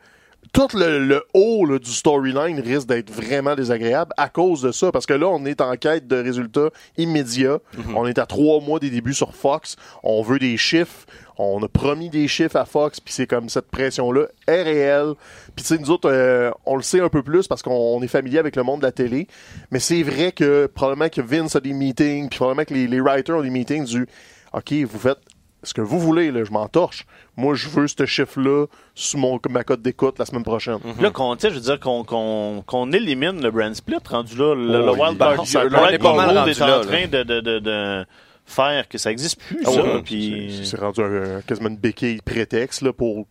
Tout 0.53 0.69
le, 0.75 0.99
le 0.99 1.25
haut 1.35 1.67
là, 1.67 1.79
du 1.79 1.91
storyline 1.91 2.61
risque 2.61 2.87
d'être 2.87 3.11
vraiment 3.11 3.55
désagréable 3.55 4.13
à 4.17 4.29
cause 4.29 4.63
de 4.63 4.73
ça. 4.73 4.93
Parce 4.93 5.07
que 5.07 5.15
là, 5.15 5.27
on 5.29 5.45
est 5.45 5.61
en 5.61 5.75
quête 5.77 6.07
de 6.07 6.17
résultats 6.17 6.71
immédiats. 6.97 7.59
On 7.95 8.07
est 8.07 8.19
à 8.19 8.27
trois 8.27 8.61
mois 8.61 8.79
des 8.79 8.91
débuts 8.91 9.15
sur 9.15 9.35
Fox. 9.35 9.77
On 10.03 10.23
veut 10.23 10.39
des 10.39 10.57
chiffres. 10.57 11.07
On 11.39 11.63
a 11.63 11.69
promis 11.69 12.09
des 12.09 12.29
chiffres 12.29 12.57
à 12.57 12.65
Fox. 12.65 13.01
Puis 13.01 13.13
c'est 13.13 13.27
comme 13.27 13.49
cette 13.49 13.71
pression-là 13.71 14.27
est 14.47 14.63
réelle. 14.63 15.15
Puis 15.55 15.65
tu 15.65 15.75
sais, 15.75 15.79
nous 15.79 15.91
autres, 15.91 16.11
euh, 16.11 16.51
on 16.65 16.77
le 16.77 16.83
sait 16.83 17.01
un 17.01 17.09
peu 17.09 17.23
plus 17.23 17.47
parce 17.47 17.63
qu'on 17.63 17.73
on 17.73 18.03
est 18.03 18.09
familier 18.09 18.39
avec 18.39 18.57
le 18.57 18.63
monde 18.63 18.81
de 18.81 18.87
la 18.87 18.93
télé. 18.93 19.29
Mais 19.71 19.81
c'est 19.81 20.03
vrai 20.03 20.33
que 20.33 20.67
probablement 20.67 21.09
que 21.09 21.21
Vince 21.21 21.57
a 21.57 21.61
des 21.61 21.73
meetings. 21.73 22.29
Puis 22.29 22.39
probablement 22.39 22.65
que 22.65 22.75
les, 22.75 22.87
les 22.87 23.01
writers 23.01 23.37
ont 23.37 23.43
des 23.43 23.51
meetings 23.51 23.85
du... 23.85 24.07
OK, 24.53 24.73
vous 24.73 24.99
faites 24.99 25.19
ce 25.67 25.75
que 25.75 25.81
vous 25.81 25.99
voulez, 25.99 26.31
là, 26.31 26.45
je 26.45 26.51
m'en 26.51 26.69
torche. 26.69 27.05
Moi, 27.37 27.55
je 27.55 27.69
veux 27.69 27.87
ce 27.89 28.07
chiffre-là 28.07 28.67
sous 28.95 29.19
mon, 29.19 29.39
ma 29.51 29.64
cote 29.64 29.83
d'écoute 29.83 30.19
la 30.19 30.25
semaine 30.25 30.43
prochaine. 30.45 30.79
Puis 30.81 31.03
Là, 31.03 31.11
qu'on, 31.11 31.37
je 31.39 31.49
veux 31.49 31.61
dire, 31.61 31.79
qu'on, 31.81 32.93
élimine 32.93 33.43
le 33.43 33.51
brand 33.51 33.75
split 33.75 33.97
rendu 34.09 34.37
là. 34.37 34.55
Le, 34.55 34.67
le 34.67 34.91
Oh, 34.91 34.97
Wild 34.97 35.19
Card, 35.19 35.33
le 35.35 35.77
Wild 35.79 35.95
est 35.95 35.99
Card 35.99 36.17
rendu 36.17 36.51
est 36.51 36.62
en 36.62 36.67
là, 36.67 36.81
train 36.81 37.07
de, 37.09 37.23
de, 37.23 37.41
de, 37.41 37.59
de 37.59 38.07
faire 38.47 38.89
que 38.89 38.97
ça 38.97 39.11
existe 39.11 39.41
plus, 39.43 39.59
Ah 39.67 39.71
ça. 39.73 39.83
ouais, 39.83 40.03
puis... 40.03 40.55
c'est- 40.59 40.64
C'est 40.77 40.81
rendu 40.81 41.01
un- 41.03 41.41
quasiment 41.43 41.69
une 41.69 41.77
béquille 41.77 42.21
prétexte 42.25 42.83
là, 42.83 42.93
pour 42.93 43.27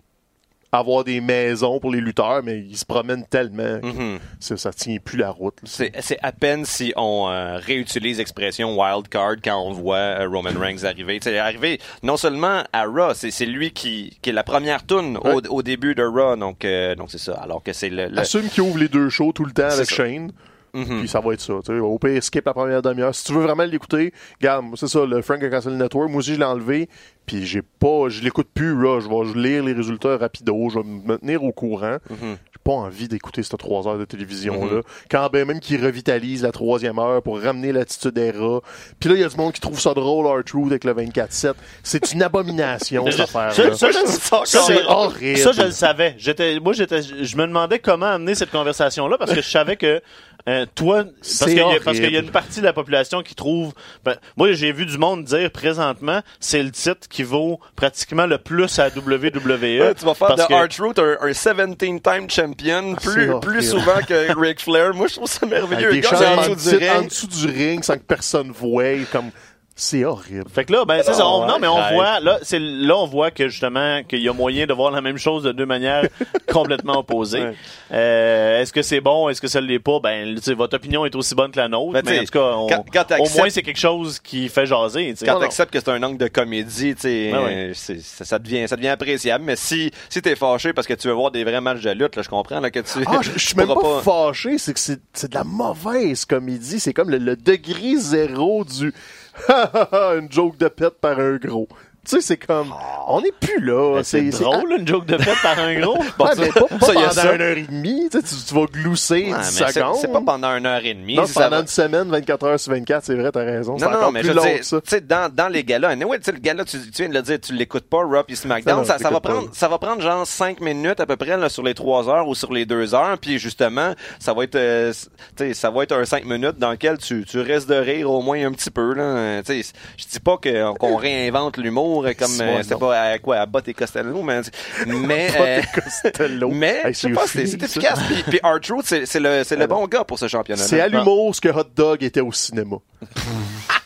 avoir 0.76 1.04
des 1.04 1.22
maisons 1.22 1.80
pour 1.80 1.92
les 1.92 2.02
lutteurs, 2.02 2.42
mais 2.44 2.60
ils 2.60 2.78
se 2.78 2.86
promènent 2.86 3.26
tellement 3.26 3.80
que 3.80 3.86
Mhm. 3.88 4.20
ça, 4.40 4.58
ça 4.58 4.72
tient 4.74 4.98
plus 5.04 5.18
la 5.18 5.32
route. 5.32 5.56
C'est 5.64 5.92
à 6.22 6.32
peine 6.32 6.66
si 6.66 6.94
on 6.96 7.28
euh, 7.30 7.58
réutilise 7.58 8.18
l'expression 8.18 8.78
wild 8.80 9.08
card 9.10 9.36
quand 9.44 9.60
on 9.60 9.72
voit 9.72 9.98
euh, 9.98 10.28
Roman 10.28 10.52
Reigns 10.60 10.84
arriver. 10.84 11.20
C'est 11.22 11.38
arrivé 11.38 11.80
non 12.04 12.18
seulement 12.18 12.64
à 12.74 12.86
Raw, 12.86 13.14
c'est 13.14 13.46
lui 13.46 13.72
qui, 13.72 14.18
qui 14.22 14.30
est 14.30 14.34
la 14.34 14.44
première 14.44 14.86
tune 14.86 15.18
au, 15.18 15.36
Ouais. 15.36 15.48
au 15.50 15.62
début 15.64 15.96
de 15.96 16.04
Raw, 16.04 16.36
donc 16.36 16.64
euh, 16.66 16.96
donc 16.96 17.12
c'est 17.12 17.18
ça. 17.18 17.34
Alors 17.42 17.64
que 17.64 17.74
c'est 17.74 17.90
le, 17.90 18.10
qu'ils 18.50 18.62
ouvrent 18.64 18.78
les 18.78 18.88
deux 18.90 19.10
shows 19.10 19.32
tout 19.34 19.46
le 19.46 19.52
temps 19.52 19.64
avec 19.64 19.86
ça. 19.90 19.96
Shane. 19.96 20.32
Mhm. 20.76 21.00
Puis 21.00 21.08
ça 21.08 21.20
va 21.22 21.34
être 21.34 21.42
ça. 21.42 21.54
tu 21.66 21.72
sais. 21.74 21.80
Au 21.80 21.98
pire, 21.98 22.22
skip 22.24 22.46
la 22.46 22.54
première 22.54 22.82
demi-heure. 22.82 23.16
Si 23.16 23.24
tu 23.24 23.34
veux 23.34 23.42
vraiment 23.44 23.64
l'écouter, 23.64 24.14
regarde, 24.42 24.66
c'est 24.76 24.88
ça, 24.88 25.06
le 25.06 25.22
Frank 25.22 25.40
Castle 25.40 25.72
Network. 25.72 26.10
Moi 26.10 26.20
aussi, 26.20 26.34
je 26.34 26.40
l'ai 26.40 26.46
enlevé. 26.46 26.90
Puis 27.26 27.44
j'ai 27.46 27.64
pas, 27.64 28.08
je 28.10 28.22
l'écoute 28.22 28.50
plus, 28.54 28.76
là. 28.80 29.00
Je 29.00 29.08
vais 29.10 29.40
lire 29.42 29.64
les 29.64 29.74
résultats 29.74 30.16
rapido. 30.18 30.70
Je 30.70 30.78
vais 30.78 30.86
me 30.86 31.18
tenir 31.18 31.44
au 31.44 31.52
courant. 31.52 31.98
Mhm. 32.12 32.18
J'ai 32.52 32.60
pas 32.64 32.72
envie 32.74 33.08
d'écouter 33.08 33.42
ces 33.42 33.58
trois 33.58 33.88
heures 33.88 33.98
de 33.98 34.06
télévision-là. 34.06 34.82
Quand 35.10 35.28
ben 35.34 35.48
même 35.48 35.60
qu'ils 35.60 35.84
revitalisent 35.84 36.44
la 36.44 36.52
troisième 36.52 37.00
heure 37.00 37.24
pour 37.24 37.40
ramener 37.42 37.72
l'attitude 37.72 38.16
era. 38.18 38.60
Puis 39.00 39.10
là, 39.10 39.16
il 39.16 39.22
y 39.22 39.24
a 39.24 39.28
du 39.30 39.38
monde 39.38 39.54
qui 39.54 39.62
trouve 39.62 39.80
ça 39.80 39.94
drôle, 39.96 40.28
R-Truth, 40.28 40.68
avec 40.68 40.84
le 40.84 40.94
24-7. 40.94 41.54
C'est 41.82 42.12
une 42.14 42.22
abomination, 42.22 43.06
cette 43.10 43.22
affaire-là. 43.22 43.52
Ça, 43.54 43.74
ça, 43.76 43.92
je- 43.92 44.06
ça, 44.08 44.42
C'est 44.46 44.76
je- 44.84 44.88
horrible. 44.88 45.38
Ça, 45.40 45.52
je 45.52 45.62
le 45.64 45.72
savais. 45.72 46.14
J'étais, 46.20 46.60
moi, 46.60 46.74
j'étais, 46.74 47.02
je 47.02 47.38
me 47.38 47.48
demandais 47.48 47.80
comment 47.80 48.06
amener 48.06 48.36
cette 48.36 48.52
conversation-là 48.52 49.18
parce 49.18 49.34
que 49.34 49.42
je 49.42 49.50
savais 49.50 49.78
que 49.78 50.00
euh, 50.48 50.66
toi, 50.76 51.04
parce 51.06 51.14
C'est 51.22 51.46
qu'il 51.46 51.58
y, 51.58 51.60
a- 51.60 51.66
horrible. 51.66 51.84
parce 51.84 51.98
qu'il 52.00 52.12
y 52.14 52.18
a 52.18 52.20
une 52.20 52.30
partie 52.32 52.60
de 52.60 52.66
la 52.66 52.74
population 52.74 53.22
qui 53.24 53.34
trouve. 53.36 53.74
ben, 54.04 54.16
moi, 54.38 54.52
j'ai 54.54 54.72
vu 54.72 54.86
du 54.86 54.98
monde 54.98 55.24
dire 55.24 55.50
présentement, 55.52 56.22
c'est 56.40 56.62
le 56.62 56.72
titre 56.72 57.08
qui 57.10 57.24
vaut 57.24 57.60
pratiquement 57.76 58.26
le 58.28 58.38
plus 58.38 58.78
à 58.80 58.90
WWE. 58.90 59.82
Ouais, 59.82 59.94
tu 59.96 60.06
vas 60.06 60.14
faire 60.14 60.36
de 60.36 60.44
que- 60.44 60.54
R-Truth 60.54 61.00
un, 61.00 61.18
un 61.22 61.32
17-time 61.32 62.30
champion 62.30 62.94
Ah, 62.96 63.02
plus, 63.02 63.32
plus 63.42 63.70
souvent 63.70 64.00
que 64.08 64.40
Ric 64.40 64.62
Flair. 64.62 64.94
Moi, 64.94 65.08
je 65.08 65.16
trouve 65.16 65.28
ça 65.30 65.46
merveilleux. 65.46 65.90
Avec 65.90 66.04
des 66.04 66.08
gars, 66.10 66.38
en 66.38 66.50
dessous 66.54 66.78
du 66.78 66.90
en 66.90 67.02
dessous 67.04 67.28
du 67.28 67.46
ring 67.48 67.84
sans 67.84 67.96
que 67.96 68.04
personne 68.04 68.52
voie. 68.52 68.84
Comme, 69.12 69.32
c'est 69.78 70.06
horrible. 70.06 70.46
Fait 70.50 70.64
que 70.64 70.72
là, 70.72 70.86
ben, 70.86 71.02
c'est 71.04 71.14
ça. 71.14 71.28
on- 71.28 71.46
non, 71.46 71.58
mais 71.60 71.68
on 71.68 71.82
voit, 71.94 72.22
là, 72.22 72.40
c'est, 72.44 72.60
là, 72.60 72.96
on 72.98 73.06
voit 73.08 73.30
que 73.30 73.50
justement, 73.50 74.04
qu'il 74.04 74.20
y 74.22 74.30
a 74.30 74.34
moyen 74.34 74.66
de 74.66 74.74
voir 74.74 74.90
la 74.92 75.02
même 75.02 75.18
chose 75.18 75.44
de 75.44 75.52
deux 75.52 75.66
manières 75.66 76.08
complètement 76.52 77.00
opposées. 77.00 77.42
Ouais. 77.44 77.56
Euh, 77.92 78.62
est-ce 78.62 78.72
que 78.72 78.82
c'est 78.82 79.02
bon? 79.02 79.28
Est-ce 79.28 79.42
que 79.42 79.50
ça 79.50 79.60
l'est 79.60 79.80
pas? 79.80 80.00
Ben, 80.00 80.34
tu 80.36 80.42
sais, 80.42 80.54
votre 80.54 80.78
opinion 80.78 81.06
est 81.06 81.14
aussi 81.16 81.36
bonne 81.36 81.52
que 81.52 81.60
la 81.60 81.68
nôtre. 81.68 81.92
Ben, 81.92 82.02
mais 82.06 82.12
en 82.12 82.16
t'sais, 82.24 82.26
tout 82.26 82.40
cas, 82.40 82.54
on- 82.56 82.68
quand- 82.68 82.86
quand 82.94 83.20
au 83.20 83.30
moins, 83.38 83.50
c'est 83.50 83.64
quelque 83.64 83.80
chose 83.80 84.20
qui 84.20 84.48
fait 84.48 84.66
jaser, 84.66 85.10
tu 85.12 85.18
sais. 85.18 85.26
Quand 85.26 85.40
t'acceptes 85.42 85.74
que 85.74 85.80
c'est 85.80 85.90
un 85.90 86.02
angle 86.04 86.18
de 86.20 86.28
comédie, 86.30 86.96
tu 86.96 87.02
sais, 87.02 87.32
Ouais, 87.34 87.44
ouais. 87.44 87.54
euh, 87.56 87.72
c'est- 87.74 88.02
ça, 88.02 88.24
ça 88.24 88.40
devient, 88.40 88.68
ça 88.70 88.78
devient 88.78 88.88
appréciable. 88.88 89.44
Mais 89.44 89.58
si, 89.58 89.92
si 90.10 90.22
t'es 90.22 90.38
fâché 90.38 90.72
parce 90.72 90.88
que 90.88 90.94
tu 90.94 91.10
veux 91.10 91.14
voir 91.14 91.32
des 91.32 91.44
vrais 91.44 91.60
matchs 91.60 91.82
de 91.82 91.92
lutte, 91.92 92.16
là, 92.16 92.22
je 92.22 92.30
comprends 92.30 92.62
là, 92.62 92.72
que 92.72 92.80
tu. 92.80 93.00
Ah, 93.08 93.20
je, 93.22 93.38
suis 93.38 93.56
même 93.58 93.68
pas, 93.68 94.02
fâché, 94.02 94.58
c'est 94.58 94.74
que 94.74 94.80
c'est 94.80 95.02
c'est 95.12 95.32
de 95.32 95.36
la 95.36 95.44
mauvaise 95.44 96.24
comédie. 96.24 96.80
C'est 96.80 96.94
comme 96.94 97.10
le, 97.10 97.18
le 97.18 97.36
degré 97.36 97.96
zéro 97.98 98.64
du 98.64 98.94
une 99.50 100.32
joke 100.32 100.58
de 100.58 100.68
pète 100.68 101.00
par 101.00 101.20
un 101.20 101.36
gros. 101.38 101.68
Tu 102.08 102.16
sais, 102.18 102.22
c'est 102.22 102.38
comme 102.38 102.74
on 103.08 103.22
n'est 103.22 103.32
plus 103.32 103.60
là. 103.62 103.96
Ben, 103.96 104.04
c'est 104.04 104.30
drôle, 104.30 104.76
une 104.78 104.88
joke 104.88 105.06
de 105.06 105.18
fête 105.18 105.42
par 105.42 105.58
un 105.60 105.80
gros. 105.80 105.98
Bon, 106.18 106.26
mais 106.38 106.48
pas, 106.50 106.62
pas 106.62 106.86
ça, 106.86 106.94
pendant 106.94 107.10
ça. 107.12 107.36
une 107.36 107.42
heure 107.42 107.58
et 107.58 107.62
demie. 107.64 108.08
Tu, 108.12 108.20
sais, 108.20 108.24
tu, 108.24 108.36
tu 108.48 108.54
vas 108.56 108.66
glousser 108.66 109.14
Ouais, 109.16 109.22
10 109.24 109.32
mais 109.32 109.44
c'est- 109.68 109.72
secondes. 109.74 109.96
C'est 110.00 110.12
pas 110.12 110.22
pendant 110.22 110.50
une 110.56 110.66
heure 110.66 110.84
et 110.86 110.94
demie. 110.94 111.16
non, 111.16 111.24
pendant 111.34 111.50
va- 111.50 111.60
une 111.62 111.68
semaine, 111.68 112.10
24 112.10 112.46
heures 112.48 112.60
sur 112.60 112.72
24, 112.74 113.04
c'est 113.04 113.16
vrai, 113.16 113.32
t'as 113.32 113.44
raison. 113.44 113.78
Non, 113.78 113.90
non, 113.90 113.98
encore 113.98 114.12
mais 114.12 114.22
plus 114.22 114.30
je 114.30 114.34
long 114.34 114.44
dire, 114.44 114.60
que 114.60 114.66
ça. 114.66 114.82
tu 114.82 114.90
sais, 114.90 115.02
dans, 115.02 115.34
dans 115.34 115.48
les 115.48 115.64
galas, 115.64 115.90
anyway, 115.90 116.18
tu 116.20 116.26
sais, 116.26 116.32
le 116.32 116.40
gala, 116.40 116.64
tu, 116.66 116.78
tu 116.80 117.02
viens 117.02 117.10
de 117.10 117.14
le 117.16 117.22
dire, 117.22 117.40
tu 117.42 117.54
l'écoutes 117.54 117.86
pas, 117.90 117.98
Raw 118.04 118.24
et 118.28 118.36
SmackDown, 118.36 118.86
ça, 118.86 118.98
ça 118.98 119.10
va 119.10 119.20
prendre, 119.20 119.50
ça 119.54 119.68
va 119.68 119.78
prendre 119.78 120.02
genre 120.02 120.26
5 120.26 120.62
minutes 120.62 121.00
à 121.00 121.06
peu 121.06 121.16
près, 121.18 121.38
là, 121.38 121.50
sur 121.50 121.64
les 121.64 121.74
3 121.74 122.10
heures 122.10 122.28
ou 122.28 122.36
sur 122.36 122.54
les 122.54 122.66
2 122.66 122.94
heures, 122.96 123.18
puis 123.20 123.40
justement, 123.40 123.94
ça 124.20 124.34
va 124.34 124.44
être, 124.44 124.56
euh, 124.56 124.94
tu 125.36 125.46
sais, 125.48 125.54
ça 125.54 125.70
va 125.70 125.84
être 125.84 125.92
un 125.94 126.06
5 126.06 126.26
minutes 126.26 126.58
dans 126.60 126.72
lequel 126.72 126.98
tu, 126.98 127.26
tu 127.26 127.40
restes 127.40 127.70
de 127.70 127.76
rire 127.76 128.10
au 128.12 128.22
moins 128.22 128.44
un 128.46 128.52
petit 128.52 128.72
peu, 128.72 128.94
là. 128.94 129.42
Tu 129.44 129.64
sais, 129.64 129.72
je 129.98 130.06
dis 130.06 130.20
pas 130.20 130.38
qu'on 130.38 130.96
réinvente 130.96 131.58
l'humour 131.58 131.95
euh, 132.04 132.14
comme, 132.18 132.42
euh, 132.42 132.64
c'est 132.64 132.78
pas 132.78 133.00
à 133.00 133.20
quoi, 133.20 133.38
à 133.38 133.46
Bott 133.46 133.68
et 133.68 133.74
Costello, 133.74 134.22
mais, 134.22 134.42
mais, 134.86 135.30
euh, 135.40 135.62
Costello. 135.74 136.50
mais, 136.50 136.82
Hey, 136.84 136.94
je 136.94 137.00
sais 137.00 137.14
c'est 137.28 137.64
efficace, 137.64 138.00
puis, 138.08 138.24
puis 138.28 138.40
R-Truth, 138.44 138.86
c'est 138.86 139.06
c'est 139.06 139.20
le, 139.20 139.44
c'est 139.44 139.56
le 139.56 139.68
bon 139.68 139.86
gars 139.88 140.04
pour 140.04 140.20
ce 140.20 140.28
championnat 140.28 140.64
C'est 140.64 140.82
à 140.82 140.88
l'humour 140.88 141.36
ce 141.36 141.42
que 141.42 141.50
Hot 141.50 141.68
Dog 141.76 142.04
était 142.04 142.22
au 142.22 142.32
cinéma. 142.32 142.78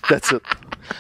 That's 0.10 0.32
it. 0.32 0.41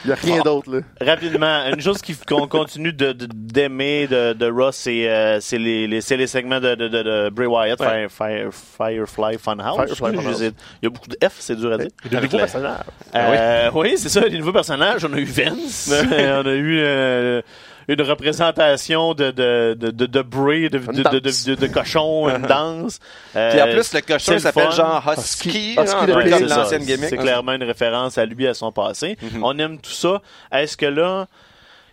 Il 0.05 0.09
y 0.11 0.13
a 0.13 0.15
rien 0.15 0.41
d'autre, 0.43 0.71
là. 0.71 0.81
Rapidement, 1.01 1.65
une 1.73 1.81
chose 1.81 1.97
qu'on 2.27 2.47
continue 2.47 2.93
de- 2.93 3.11
de- 3.11 3.27
d'aimer 3.33 4.05
de, 4.07 4.33
de, 4.33 4.45
Ross, 4.51 4.75
c'est 4.75 5.09
euh, 5.09 5.39
c'est 5.41 5.57
les, 5.57 5.87
les, 5.87 5.99
c'est 6.01 6.15
les 6.15 6.27
segments 6.27 6.59
de, 6.59 6.75
de, 6.75 6.87
de, 6.87 7.01
de 7.01 7.29
Bray 7.31 7.47
Wyatt, 7.47 7.79
Ouais. 7.79 8.07
Fire, 8.07 8.51
Fire- 8.53 9.07
Firefly 9.09 9.37
Funhouse. 9.39 10.41
Il 10.41 10.53
y 10.83 10.85
a 10.85 10.89
beaucoup 10.89 11.07
de 11.09 11.17
F, 11.27 11.37
c'est 11.39 11.55
dur 11.55 11.73
à 11.73 11.77
dire. 11.79 11.87
Il 12.05 12.13
y 12.13 12.15
a 12.15 12.19
des 12.19 12.25
nouveaux 12.27 12.37
personnages. 12.37 12.81
Euh, 13.15 13.71
oui, 13.73 13.95
c'est 13.97 14.09
ça, 14.09 14.29
des 14.29 14.37
nouveaux 14.37 14.53
personnages. 14.53 15.03
On 15.05 15.13
a 15.13 15.17
eu 15.17 15.23
Vince, 15.25 15.91
on 16.11 16.45
a 16.45 16.51
eu 16.53 16.79
euh, 16.81 17.41
une 17.89 18.01
représentation 18.03 19.13
de, 19.13 19.31
de, 19.31 19.75
de, 19.77 19.89
de, 19.91 20.05
de 20.05 20.21
Bray, 20.21 20.69
de, 20.69 20.77
de, 20.77 20.91
de, 21.03 21.19
de, 21.19 21.19
de- 21.19 21.55
de 21.55 21.67
cochon, 21.67 22.29
une 22.29 22.41
danse. 22.47 22.99
Euh, 23.35 23.51
Puis 23.51 23.61
en 23.61 23.65
plus, 23.65 23.93
le 23.93 24.01
cochon 24.01 24.39
s'appelle 24.39 24.71
genre 24.71 25.03
Husky. 25.17 25.75
Comme 25.75 26.47
l'ancienne 26.47 26.83
gimmick. 26.85 27.09
C'est 27.09 27.17
clairement 27.17 27.53
une 27.53 27.63
référence 27.63 28.17
à 28.17 28.25
lui, 28.25 28.47
à 28.47 28.53
son 28.53 28.71
passé. 28.71 29.17
Mhm. 29.21 29.43
On 29.43 29.57
aime 29.59 29.79
tout 29.79 29.91
ça. 29.91 30.21
Est-ce 30.51 30.77
que 30.77 30.85
là, 30.85 31.25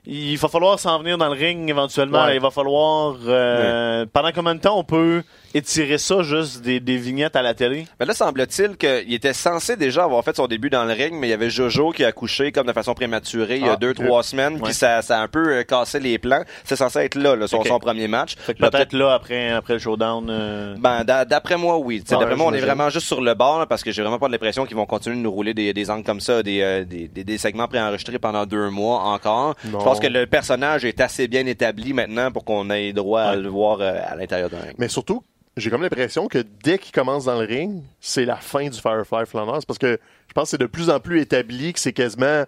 il 0.06 0.36
va 0.38 0.46
falloir 0.48 0.78
s'en 0.78 0.98
venir 1.00 1.18
dans 1.18 1.26
le 1.28 1.32
ring 1.38 1.68
éventuellement? 1.68 2.26
Ouais. 2.26 2.36
Il 2.36 2.40
va 2.40 2.50
falloir... 2.50 3.16
euh, 3.26 4.06
Pendant 4.12 4.30
combien 4.32 4.54
de 4.54 4.60
temps 4.60 4.78
on 4.78 4.84
peut 4.84 5.22
étirer 5.56 5.98
ça, 5.98 6.22
juste 6.22 6.62
des, 6.62 6.80
des 6.80 6.96
vignettes 6.96 7.36
à 7.36 7.42
la 7.42 7.54
télé? 7.54 7.86
Mais 7.98 8.06
là, 8.06 8.14
semble-t-il 8.14 8.76
qu'il 8.76 9.12
était 9.14 9.32
censé 9.32 9.76
déjà 9.76 10.04
avoir 10.04 10.22
fait 10.24 10.36
son 10.36 10.46
début 10.46 10.70
dans 10.70 10.84
le 10.84 10.92
ring, 10.92 11.12
mais 11.14 11.28
il 11.28 11.30
y 11.30 11.34
avait 11.34 11.50
Jojo 11.50 11.90
qui 11.92 12.04
a 12.04 12.08
accouché 12.08 12.52
comme 12.52 12.66
de 12.66 12.72
façon 12.72 12.94
prématurée 12.94 13.56
il 13.56 13.64
y 13.66 13.68
a 13.68 13.72
Ah, 13.72 13.76
deux, 13.76 13.90
ok. 13.90 14.04
trois 14.04 14.22
semaines, 14.22 14.60
puis 14.60 14.74
ça, 14.74 15.02
ça 15.02 15.18
a 15.18 15.22
un 15.22 15.28
peu 15.28 15.56
euh, 15.58 15.62
cassé 15.62 16.00
les 16.00 16.18
plans. 16.18 16.42
C'est 16.64 16.76
censé 16.76 17.00
être 17.00 17.14
là, 17.14 17.36
là 17.36 17.46
son, 17.48 17.64
son 17.64 17.78
premier 17.78 18.08
match. 18.08 18.36
Fait 18.38 18.54
que 18.54 18.62
Là, 18.62 18.70
peut-être 18.70 18.92
là, 18.92 19.14
après, 19.14 19.50
après 19.50 19.74
le 19.74 19.78
showdown... 19.78 20.28
euh, 20.30 20.74
Ben, 20.78 21.04
d'a- 21.04 21.24
d'après 21.24 21.56
moi, 21.56 21.78
oui. 21.78 21.96
Ouais, 21.98 22.18
d'après 22.18 22.36
moi, 22.36 22.46
on 22.48 22.54
est 22.54 22.60
vraiment 22.60 22.90
juste 22.90 23.06
sur 23.06 23.20
le 23.20 23.34
bord, 23.34 23.58
là, 23.58 23.66
parce 23.66 23.82
que 23.82 23.92
j'ai 23.92 24.02
vraiment 24.02 24.18
pas 24.18 24.28
l'impression 24.28 24.66
qu'ils 24.66 24.76
vont 24.76 24.86
continuer 24.86 25.16
de 25.16 25.22
nous 25.22 25.30
rouler 25.32 25.54
des, 25.54 25.72
des 25.72 25.90
angles 25.90 26.04
comme 26.04 26.20
ça, 26.20 26.42
des, 26.42 26.60
euh, 26.62 26.84
des, 26.84 27.08
des, 27.08 27.24
des 27.24 27.38
segments 27.38 27.68
préenregistrés 27.68 28.18
pendant 28.18 28.46
deux 28.46 28.70
mois 28.70 29.00
encore. 29.00 29.54
Non. 29.64 29.80
Je 29.80 29.84
pense 29.84 30.00
que 30.00 30.06
le 30.06 30.26
personnage 30.26 30.84
est 30.84 31.00
assez 31.00 31.28
bien 31.28 31.46
établi 31.46 31.92
maintenant 31.92 32.30
pour 32.32 32.44
qu'on 32.44 32.68
ait 32.70 32.92
droit 32.92 33.20
à 33.22 33.30
Ouais. 33.32 33.36
le 33.42 33.48
voir 33.48 33.78
euh, 33.80 33.98
à 34.06 34.14
l'intérieur 34.16 34.50
d'un 34.50 34.58
ring. 34.60 34.74
Mais 34.78 34.88
surtout, 34.88 35.22
j'ai 35.56 35.70
comme 35.70 35.82
l'impression 35.82 36.28
que 36.28 36.44
dès 36.62 36.78
qu'il 36.78 36.92
commence 36.92 37.24
dans 37.24 37.38
le 37.40 37.46
ring, 37.46 37.82
c'est 38.00 38.24
la 38.24 38.36
fin 38.36 38.68
du 38.68 38.78
Firefly 38.80 39.26
Flanders 39.26 39.64
parce 39.66 39.78
que 39.78 39.98
je 40.28 40.32
pense 40.34 40.44
que 40.44 40.50
c'est 40.50 40.60
de 40.60 40.66
plus 40.66 40.90
en 40.90 41.00
plus 41.00 41.20
établi 41.20 41.72
que 41.72 41.80
c'est 41.80 41.92
quasiment, 41.92 42.44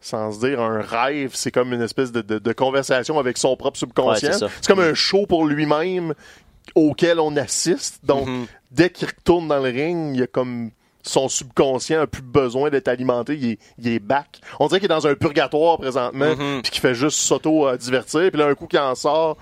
sans 0.00 0.30
se 0.32 0.46
dire 0.46 0.60
un 0.60 0.80
rêve, 0.80 1.32
c'est 1.34 1.50
comme 1.50 1.72
une 1.72 1.82
espèce 1.82 2.12
de, 2.12 2.20
de- 2.22 2.38
de 2.38 2.52
conversation 2.52 3.18
avec 3.18 3.36
son 3.38 3.56
propre 3.56 3.78
subconscient. 3.78 4.30
Ouais, 4.30 4.48
c'est 4.60 4.66
comme 4.66 4.80
un 4.80 4.94
show 4.94 5.26
pour 5.26 5.44
lui-même 5.46 6.14
auquel 6.74 7.18
on 7.20 7.36
assiste. 7.36 8.04
Donc, 8.04 8.26
Mhm. 8.28 8.46
dès 8.70 8.90
qu'il 8.90 9.08
retourne 9.08 9.48
dans 9.48 9.58
le 9.58 9.70
ring, 9.70 10.14
il 10.14 10.20
y 10.20 10.22
a 10.22 10.26
comme 10.26 10.70
son 11.02 11.28
subconscient 11.28 12.00
a 12.02 12.06
plus 12.08 12.22
besoin 12.22 12.68
d'être 12.68 12.88
alimenté, 12.88 13.36
il 13.36 13.50
est, 13.52 13.58
il 13.78 13.88
est 13.88 13.98
back. 14.00 14.40
On 14.58 14.66
dirait 14.66 14.80
qu'il 14.80 14.86
est 14.90 14.94
dans 14.94 15.06
un 15.06 15.14
purgatoire 15.14 15.78
présentement, 15.78 16.34
Mhm. 16.36 16.62
puis 16.62 16.72
qu'il 16.72 16.80
fait 16.80 16.94
juste 16.94 17.18
s'auto-divertir, 17.20 18.28
puis 18.30 18.38
là, 18.40 18.46
un 18.48 18.54
coup 18.54 18.66
qu'il 18.66 18.78
en 18.80 18.94
sort, 18.96 19.36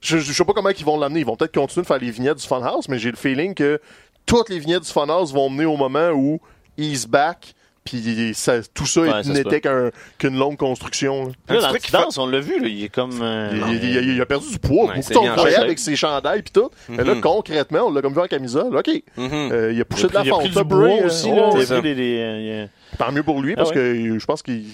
je, 0.00 0.18
je 0.18 0.32
sais 0.32 0.44
pas 0.44 0.52
comment 0.52 0.70
ils 0.70 0.84
vont 0.84 0.98
l'amener. 0.98 1.20
Ils 1.20 1.26
vont 1.26 1.36
peut-être 1.36 1.54
continuer 1.54 1.82
de 1.82 1.86
faire 1.88 1.98
les 1.98 2.10
vignettes 2.10 2.38
du 2.38 2.46
Funhouse, 2.46 2.88
mais 2.88 2.98
j'ai 2.98 3.10
le 3.10 3.16
feeling 3.16 3.54
que 3.54 3.80
toutes 4.26 4.48
les 4.50 4.58
vignettes 4.58 4.82
du 4.84 4.90
Funhouse 4.92 5.32
vont 5.32 5.48
mener 5.50 5.64
au 5.66 5.76
moment 5.76 6.10
où 6.10 6.40
he's 6.76 7.06
back, 7.06 7.54
puis 7.84 8.32
ça- 8.34 8.62
tout 8.74 8.84
ça 8.86 9.00
Ouais, 9.00 9.22
n'était 9.24 9.60
qu'un- 9.62 9.90
qu'une 10.18 10.36
longue 10.38 10.58
construction. 10.58 11.24
là. 11.48 11.54
Là, 11.54 11.60
dans 11.62 11.68
truc 11.70 11.90
danse, 11.90 12.18
on 12.18 12.26
l'a 12.26 12.38
vu, 12.40 12.60
là, 12.60 12.68
il 12.68 12.84
est 12.84 12.88
comme... 12.90 13.18
euh, 13.22 13.48
Il, 13.54 13.58
non. 13.60 13.66
il- 13.70 13.84
il- 13.84 14.14
il 14.16 14.20
a 14.20 14.26
perdu 14.26 14.50
du 14.50 14.58
poids. 14.58 14.84
Ouais, 14.88 14.94
Beaucoup 14.96 15.02
c'est 15.02 15.14
de 15.14 15.56
avec 15.62 15.78
ses 15.78 15.96
chandails 15.96 16.42
puis 16.42 16.52
tout. 16.52 16.70
Mais 16.90 17.02
là, 17.02 17.14
Mhm. 17.14 17.20
concrètement, 17.22 17.84
on 17.86 17.90
l'a 17.92 18.02
comme 18.02 18.12
vu 18.12 18.20
en 18.20 18.26
camisole. 18.26 18.76
OK. 18.76 18.90
Mhm. 19.16 19.30
Euh, 19.52 19.72
il 19.72 19.80
a 19.80 19.84
poussé 19.86 20.06
de 20.06 20.12
la 20.12 20.22
il 20.22 20.28
a 20.28 20.30
fonte. 20.34 20.40
pris 20.40 20.50
du 20.50 20.64
bois 20.64 20.88
euh, 20.88 21.06
aussi, 21.06 21.30
là. 21.30 21.48
Tant 22.98 23.12
mieux 23.12 23.22
pour 23.22 23.40
lui, 23.40 23.54
parce 23.56 23.70
Ah 23.70 23.74
que 23.74 23.78
euh, 23.78 24.18
je 24.18 24.24
pense 24.26 24.42
qu'il 24.42 24.64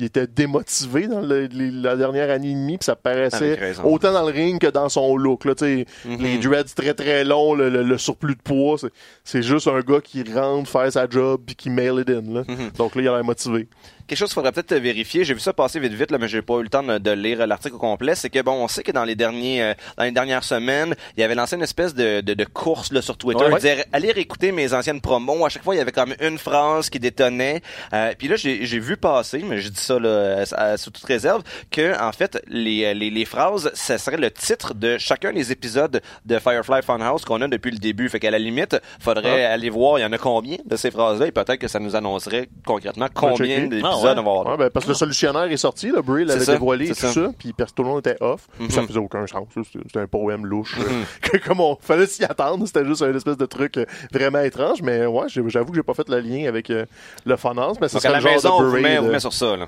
il 0.00 0.06
était 0.06 0.26
démotivé 0.26 1.06
dans 1.06 1.20
le- 1.20 1.46
les- 1.46 1.70
la 1.70 1.94
dernière 1.96 2.30
année 2.30 2.50
et 2.50 2.54
demie, 2.54 2.78
puis 2.78 2.84
ça 2.86 2.96
paraissait 2.96 3.54
raison. 3.54 3.84
autant 3.84 4.12
dans 4.12 4.22
le 4.26 4.32
ring 4.32 4.58
que 4.60 4.66
dans 4.66 4.88
son 4.88 5.16
look. 5.16 5.44
Là, 5.44 5.54
Mhm. 5.60 5.86
Les 6.20 6.38
dreads 6.38 6.74
très 6.74 6.94
très 6.94 7.22
longs, 7.24 7.54
le, 7.54 7.68
le- 7.68 7.82
le 7.82 7.98
surplus 7.98 8.34
de 8.34 8.40
poids, 8.42 8.76
c'est- 8.78 8.90
c'est 9.24 9.42
juste 9.42 9.68
un 9.68 9.80
gars 9.80 10.00
qui 10.02 10.22
rentre 10.32 10.68
faire 10.68 10.90
sa 10.92 11.08
job 11.08 11.42
puis 11.46 11.54
qui 11.54 11.70
mail 11.70 12.00
it 12.00 12.10
in. 12.10 12.32
Là. 12.32 12.42
Mhm. 12.48 12.70
Donc 12.76 12.94
là, 12.96 13.02
il 13.02 13.08
a 13.08 13.12
l'air 13.16 13.24
motivé. 13.24 13.68
Quelque 14.10 14.18
chose 14.18 14.30
qu'il 14.30 14.34
faudrait 14.34 14.50
peut-être 14.50 14.74
vérifier. 14.74 15.22
J'ai 15.24 15.34
vu 15.34 15.38
ça 15.40 15.52
passer 15.52 15.78
vite 15.78 15.92
vite, 15.92 16.10
là, 16.10 16.18
mais 16.18 16.26
j'ai 16.26 16.42
pas 16.42 16.54
eu 16.58 16.64
le 16.64 16.68
temps 16.68 16.82
de, 16.82 16.98
de 16.98 17.10
lire 17.12 17.46
l'article 17.46 17.76
au 17.76 17.78
complet. 17.78 18.16
C'est 18.16 18.28
que 18.28 18.42
bon, 18.42 18.54
on 18.54 18.66
sait 18.66 18.82
que 18.82 18.90
dans 18.90 19.04
les 19.04 19.14
derniers, 19.14 19.62
euh, 19.62 19.74
dans 19.96 20.02
les 20.02 20.10
dernières 20.10 20.42
semaines, 20.42 20.96
il 21.16 21.20
y 21.20 21.22
avait 21.22 21.36
lancé 21.36 21.54
une 21.54 21.62
espèce 21.62 21.94
de, 21.94 22.20
de, 22.20 22.34
de 22.34 22.44
course 22.44 22.92
là, 22.92 23.02
sur 23.02 23.16
Twitter. 23.16 23.44
Ouais. 23.44 23.50
Il 23.52 23.54
disait 23.56 23.84
allez 23.92 24.10
réécouter 24.10 24.50
mes 24.50 24.74
anciennes 24.74 25.00
promos. 25.00 25.46
À 25.46 25.48
chaque 25.48 25.62
fois, 25.62 25.76
il 25.76 25.78
y 25.78 25.80
avait 25.80 25.92
comme 25.92 26.12
une 26.20 26.38
phrase 26.38 26.90
qui 26.90 26.98
détonnait. 26.98 27.62
Euh, 27.92 28.12
puis 28.18 28.26
là, 28.26 28.34
j'ai 28.34 28.66
j'ai 28.66 28.80
vu 28.80 28.96
passer, 28.96 29.44
mais 29.48 29.60
je 29.60 29.68
dis 29.68 29.80
ça 29.80 30.00
là, 30.00 30.42
à- 30.50 30.60
à- 30.72 30.76
sous 30.76 30.90
toute 30.90 31.04
réserve, 31.04 31.42
que 31.70 31.96
en 32.02 32.10
fait, 32.10 32.42
les, 32.48 32.92
les, 32.94 33.10
les 33.10 33.24
phrases, 33.24 33.70
ça 33.74 33.96
serait 33.96 34.16
le 34.16 34.32
titre 34.32 34.74
de 34.74 34.98
chacun 34.98 35.32
des 35.32 35.52
épisodes 35.52 36.02
de 36.26 36.38
Firefly 36.40 36.82
Funhouse 36.82 37.24
qu'on 37.24 37.40
a 37.42 37.46
depuis 37.46 37.70
le 37.70 37.78
début. 37.78 38.08
Fait 38.08 38.18
qu'à 38.18 38.32
la 38.32 38.40
limite, 38.40 38.76
faudrait 38.98 39.44
aller 39.44 39.70
voir, 39.70 40.00
il 40.00 40.02
y 40.02 40.04
en 40.04 40.12
a 40.12 40.18
combien 40.18 40.56
de 40.64 40.74
ces 40.76 40.90
phrases-là, 40.90 41.28
et 41.28 41.30
peut-être 41.30 41.58
que 41.58 41.68
ça 41.68 41.78
nous 41.78 41.94
annoncerait 41.94 42.48
concrètement 42.66 43.06
combien 43.14 43.60
d'épisodes 43.68 43.99
Ah 44.08 44.14
ouais. 44.14 44.18
on 44.20 44.22
va 44.22 44.30
avoir. 44.30 44.46
Ouais, 44.46 44.56
ben, 44.56 44.70
parce 44.70 44.84
que 44.86 44.90
le 44.90 44.94
solutionnaire 44.96 45.44
est 45.50 45.56
sorti, 45.56 45.88
le 45.90 46.02
Bray 46.02 46.24
l'avait 46.24 46.44
C'est 46.44 46.52
dévoilé 46.52 46.86
et 46.86 46.88
tout 46.88 46.94
c'est 46.94 47.06
ça, 47.08 47.12
ça. 47.12 47.30
puis 47.38 47.52
parce 47.52 47.70
que 47.70 47.76
tout 47.76 47.82
le 47.82 47.88
monde 47.88 47.98
était 48.00 48.16
off. 48.20 48.48
Puis 48.56 48.64
Mhm. 48.64 48.70
Ça 48.70 48.82
faisait 48.86 48.98
aucun 48.98 49.26
sens. 49.26 49.46
C'était 49.72 50.00
un 50.00 50.06
poème 50.06 50.46
louche. 50.46 50.76
euh, 50.78 50.82
Mhm. 50.82 51.04
que 51.22 51.36
comme 51.38 51.60
on 51.60 51.76
fallait 51.80 52.06
s'y 52.06 52.24
attendre, 52.24 52.66
c'était 52.66 52.84
juste 52.84 53.02
un 53.02 53.14
espèce 53.14 53.36
de 53.36 53.46
truc 53.46 53.76
euh, 53.78 53.84
vraiment 54.12 54.40
étrange. 54.40 54.82
Mais 54.82 55.06
ouais, 55.06 55.26
j'avoue 55.28 55.70
que 55.70 55.76
j'ai 55.76 55.82
pas 55.82 55.94
fait 55.94 56.08
le 56.08 56.20
lien 56.20 56.46
avec 56.48 56.70
euh, 56.70 56.86
le 57.24 57.36
finance, 57.36 57.78
mais 57.80 57.88
serait 57.88 58.08
la 58.08 58.16
le 58.16 58.22
genre 58.22 58.32
maison, 58.32 58.50
on 58.54 58.60
de 58.62 58.66
vous 58.66 58.74
met, 58.74 58.80
Bray 58.82 58.98
on 58.98 59.02
vous 59.02 59.06
de 59.08 59.12
met 59.12 59.20
sur 59.20 59.32
ça. 59.32 59.56
là. 59.56 59.66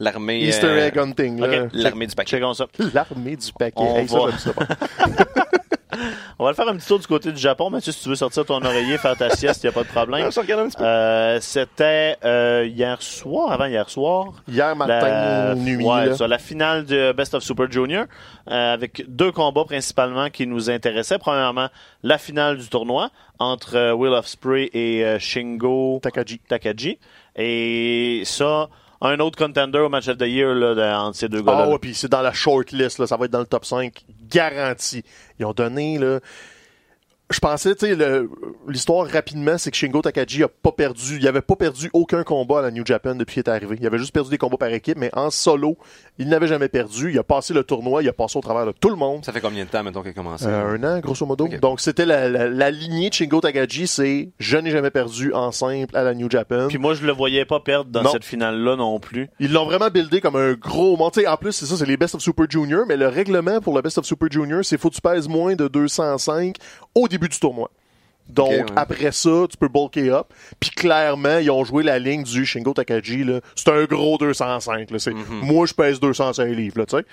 L'armée. 0.00 0.44
Easter 0.44 0.66
euh, 0.66 0.86
egg 0.86 0.96
hunting. 0.98 1.40
là. 1.40 1.64
ok. 1.64 1.70
L'armée 1.72 2.06
du 2.06 2.14
paquet. 2.14 2.38
L'armée 2.94 3.36
du 3.36 3.52
paquet. 3.52 3.72
On 3.76 3.96
Hey, 3.96 4.08
ça, 4.08 4.18
va- 4.18 4.30
j'aime 4.30 4.38
ça, 4.38 4.52
bon. 4.52 4.64
On 6.38 6.44
va 6.44 6.50
le 6.50 6.56
faire 6.56 6.68
un 6.68 6.76
petit 6.76 6.86
tour 6.86 6.98
du 6.98 7.06
côté 7.06 7.32
du 7.32 7.38
Japon. 7.40 7.70
Mathieu, 7.70 7.92
si 7.92 8.02
tu 8.02 8.08
veux 8.08 8.14
sortir 8.14 8.44
ton 8.44 8.62
oreiller, 8.64 8.98
faire 8.98 9.16
ta 9.16 9.30
sieste, 9.30 9.62
il 9.64 9.66
n'y 9.66 9.70
a 9.70 9.72
pas 9.72 9.82
de 9.82 9.88
problème. 9.88 10.28
Ah. 10.76 10.82
Euh, 10.82 11.38
C'était 11.40 12.16
euh, 12.24 12.66
hier 12.70 13.00
soir, 13.02 13.52
avant 13.52 13.66
hier 13.66 13.88
soir. 13.90 14.32
Hier 14.48 14.74
matin, 14.76 15.00
La, 15.00 15.54
nuit. 15.54 15.84
ouais, 15.84 16.06
là. 16.06 16.16
ça, 16.16 16.28
la 16.28 16.38
finale 16.38 16.84
de 16.84 17.12
Best 17.12 17.34
of 17.34 17.42
Super 17.42 17.70
Junior, 17.70 18.04
euh, 18.50 18.72
avec 18.74 19.04
deux 19.08 19.32
combats 19.32 19.64
principalement 19.64 20.30
qui 20.30 20.46
nous 20.46 20.70
intéressaient. 20.70 21.18
Premièrement, 21.18 21.68
la 22.02 22.18
finale 22.18 22.58
du 22.58 22.68
tournoi 22.68 23.10
entre 23.38 23.76
euh, 23.76 23.92
Will 23.92 24.12
of 24.12 24.26
Spray 24.26 24.70
et 24.72 25.04
euh, 25.04 25.18
Shingo 25.18 26.00
Takagi. 26.02 26.38
Takagi. 26.48 26.98
Et 27.36 28.22
ça, 28.24 28.68
un 29.00 29.18
autre 29.20 29.38
contender 29.38 29.78
au 29.78 29.88
match 29.88 30.08
of 30.08 30.18
the 30.18 30.22
year 30.26 30.54
là, 30.54 30.74
de- 30.74 30.82
entre 30.96 31.16
ces 31.16 31.28
deux 31.28 31.40
gars-là. 31.42 31.64
Ah 31.66 31.68
ouais, 31.68 31.78
puis 31.78 31.94
c'est 31.94 32.08
dans 32.10 32.20
la 32.22 32.32
short 32.32 32.72
list, 32.72 32.98
là, 32.98 33.06
ça 33.06 33.16
va 33.16 33.26
être 33.26 33.30
dans 33.30 33.38
le 33.38 33.46
top 33.46 33.64
5, 33.64 33.92
garanti. 34.28 35.04
Ils 35.38 35.46
ont 35.46 35.52
donné, 35.52 35.98
là. 35.98 36.20
Je 37.30 37.40
pensais, 37.40 37.74
tu 37.74 37.86
sais, 37.86 37.96
l'histoire 38.68 39.06
rapidement, 39.06 39.58
c'est 39.58 39.70
que 39.70 39.76
Shingo 39.76 40.00
Takagi 40.00 40.42
a 40.44 40.48
pas 40.48 40.72
perdu, 40.72 41.18
il 41.20 41.28
avait 41.28 41.42
pas 41.42 41.56
perdu 41.56 41.90
aucun 41.92 42.22
combat 42.22 42.60
à 42.60 42.62
la 42.62 42.70
New 42.70 42.84
Japan 42.86 43.14
depuis 43.14 43.34
qu'il 43.34 43.42
est 43.42 43.48
arrivé. 43.50 43.76
Il 43.78 43.86
avait 43.86 43.98
juste 43.98 44.12
perdu 44.14 44.30
des 44.30 44.38
combats 44.38 44.56
par 44.56 44.68
équipe, 44.72 44.96
mais 44.96 45.10
en 45.12 45.28
solo, 45.30 45.76
il 46.18 46.28
n'avait 46.28 46.46
jamais 46.46 46.68
perdu. 46.68 47.10
Il 47.12 47.18
a 47.18 47.22
passé 47.22 47.52
le 47.52 47.64
tournoi, 47.64 48.02
il 48.02 48.08
a 48.08 48.14
passé 48.14 48.38
au 48.38 48.40
travers 48.40 48.64
de 48.64 48.72
tout 48.72 48.88
le 48.88 48.96
monde. 48.96 49.26
Ça 49.26 49.32
fait 49.32 49.42
combien 49.42 49.64
de 49.64 49.68
temps, 49.68 49.82
mettons, 49.84 50.00
qu'il 50.00 50.10
a 50.10 50.14
commencé? 50.14 50.46
Euh, 50.46 50.76
un 50.78 50.84
an, 50.84 51.00
grosso 51.00 51.26
modo. 51.26 51.48
Donc, 51.60 51.80
c'était 51.80 52.06
la, 52.06 52.30
la, 52.30 52.48
la 52.48 52.70
lignée 52.70 53.10
de 53.10 53.14
Shingo 53.14 53.40
Takagi, 53.42 53.86
c'est 53.86 54.30
je 54.38 54.56
n'ai 54.56 54.70
jamais 54.70 54.90
perdu 54.90 55.32
en 55.34 55.52
simple 55.52 55.94
à 55.96 56.04
la 56.04 56.14
New 56.14 56.30
Japan. 56.30 56.68
Puis 56.68 56.78
moi, 56.78 56.94
je 56.94 57.04
le 57.04 57.12
voyais 57.12 57.44
pas 57.44 57.60
perdre 57.60 57.90
dans 57.90 58.04
Non. 58.04 58.10
cette 58.12 58.24
finale-là 58.24 58.76
non 58.76 59.00
plus. 59.00 59.28
Ils 59.38 59.52
l'ont 59.52 59.66
vraiment 59.66 59.90
buildé 59.90 60.22
comme 60.22 60.36
un 60.36 60.54
gros 60.54 60.96
monde. 60.96 61.12
Tu 61.12 61.20
sais, 61.20 61.26
en 61.26 61.36
plus, 61.36 61.52
c'est 61.52 61.66
ça, 61.66 61.76
c'est 61.76 61.84
les 61.86 61.98
Best 61.98 62.14
of 62.14 62.22
Super 62.22 62.46
Junior, 62.48 62.84
mais 62.88 62.96
le 62.96 63.08
règlement 63.08 63.60
pour 63.60 63.74
le 63.76 63.82
Best 63.82 63.98
of 63.98 64.06
Super 64.06 64.30
Junior, 64.30 64.64
c'est 64.64 64.78
faut 64.78 64.88
que 64.88 64.94
tu 64.94 65.02
pèses 65.02 65.28
moins 65.28 65.54
de 65.56 65.68
205 65.68 66.56
au 66.94 67.06
début 67.06 67.17
du 67.26 67.28
tournoi. 67.40 67.70
Donc, 68.28 68.50
ouais. 68.50 68.64
après 68.76 69.12
ça, 69.12 69.46
tu 69.50 69.56
peux 69.56 69.68
bulker 69.68 70.10
up. 70.10 70.26
Puis 70.60 70.70
clairement, 70.70 71.38
ils 71.38 71.50
ont 71.50 71.64
joué 71.64 71.82
la 71.82 71.98
ligne 71.98 72.22
du 72.22 72.44
Shingo 72.44 72.72
Takagi. 72.74 73.24
là. 73.24 73.40
C'est 73.54 73.70
un 73.70 73.84
gros 73.84 74.18
205. 74.18 74.90
Là. 74.90 74.98
Mhm. 75.06 75.24
Moi, 75.42 75.66
je 75.66 75.74
pèse 75.74 75.98
205 76.00 76.44
livres. 76.48 76.84
Tu 76.84 76.96
sais. 76.98 77.04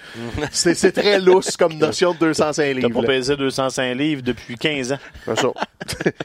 c'est, 0.52 0.76
c'est 0.76 0.92
très 0.92 1.20
lousse 1.20 1.56
comme 1.58 1.74
notion 1.74 2.14
de 2.14 2.20
205 2.20 2.54
T'as 2.56 2.74
livres. 2.74 2.90
pas 2.90 3.02
là. 3.02 3.08
pesé 3.08 3.36
205 3.38 3.94
livres 3.96 4.22
depuis 4.24 4.56
15 4.58 4.92
ans. 4.94 4.98
C'est 5.26 5.40
ça. 5.40 5.48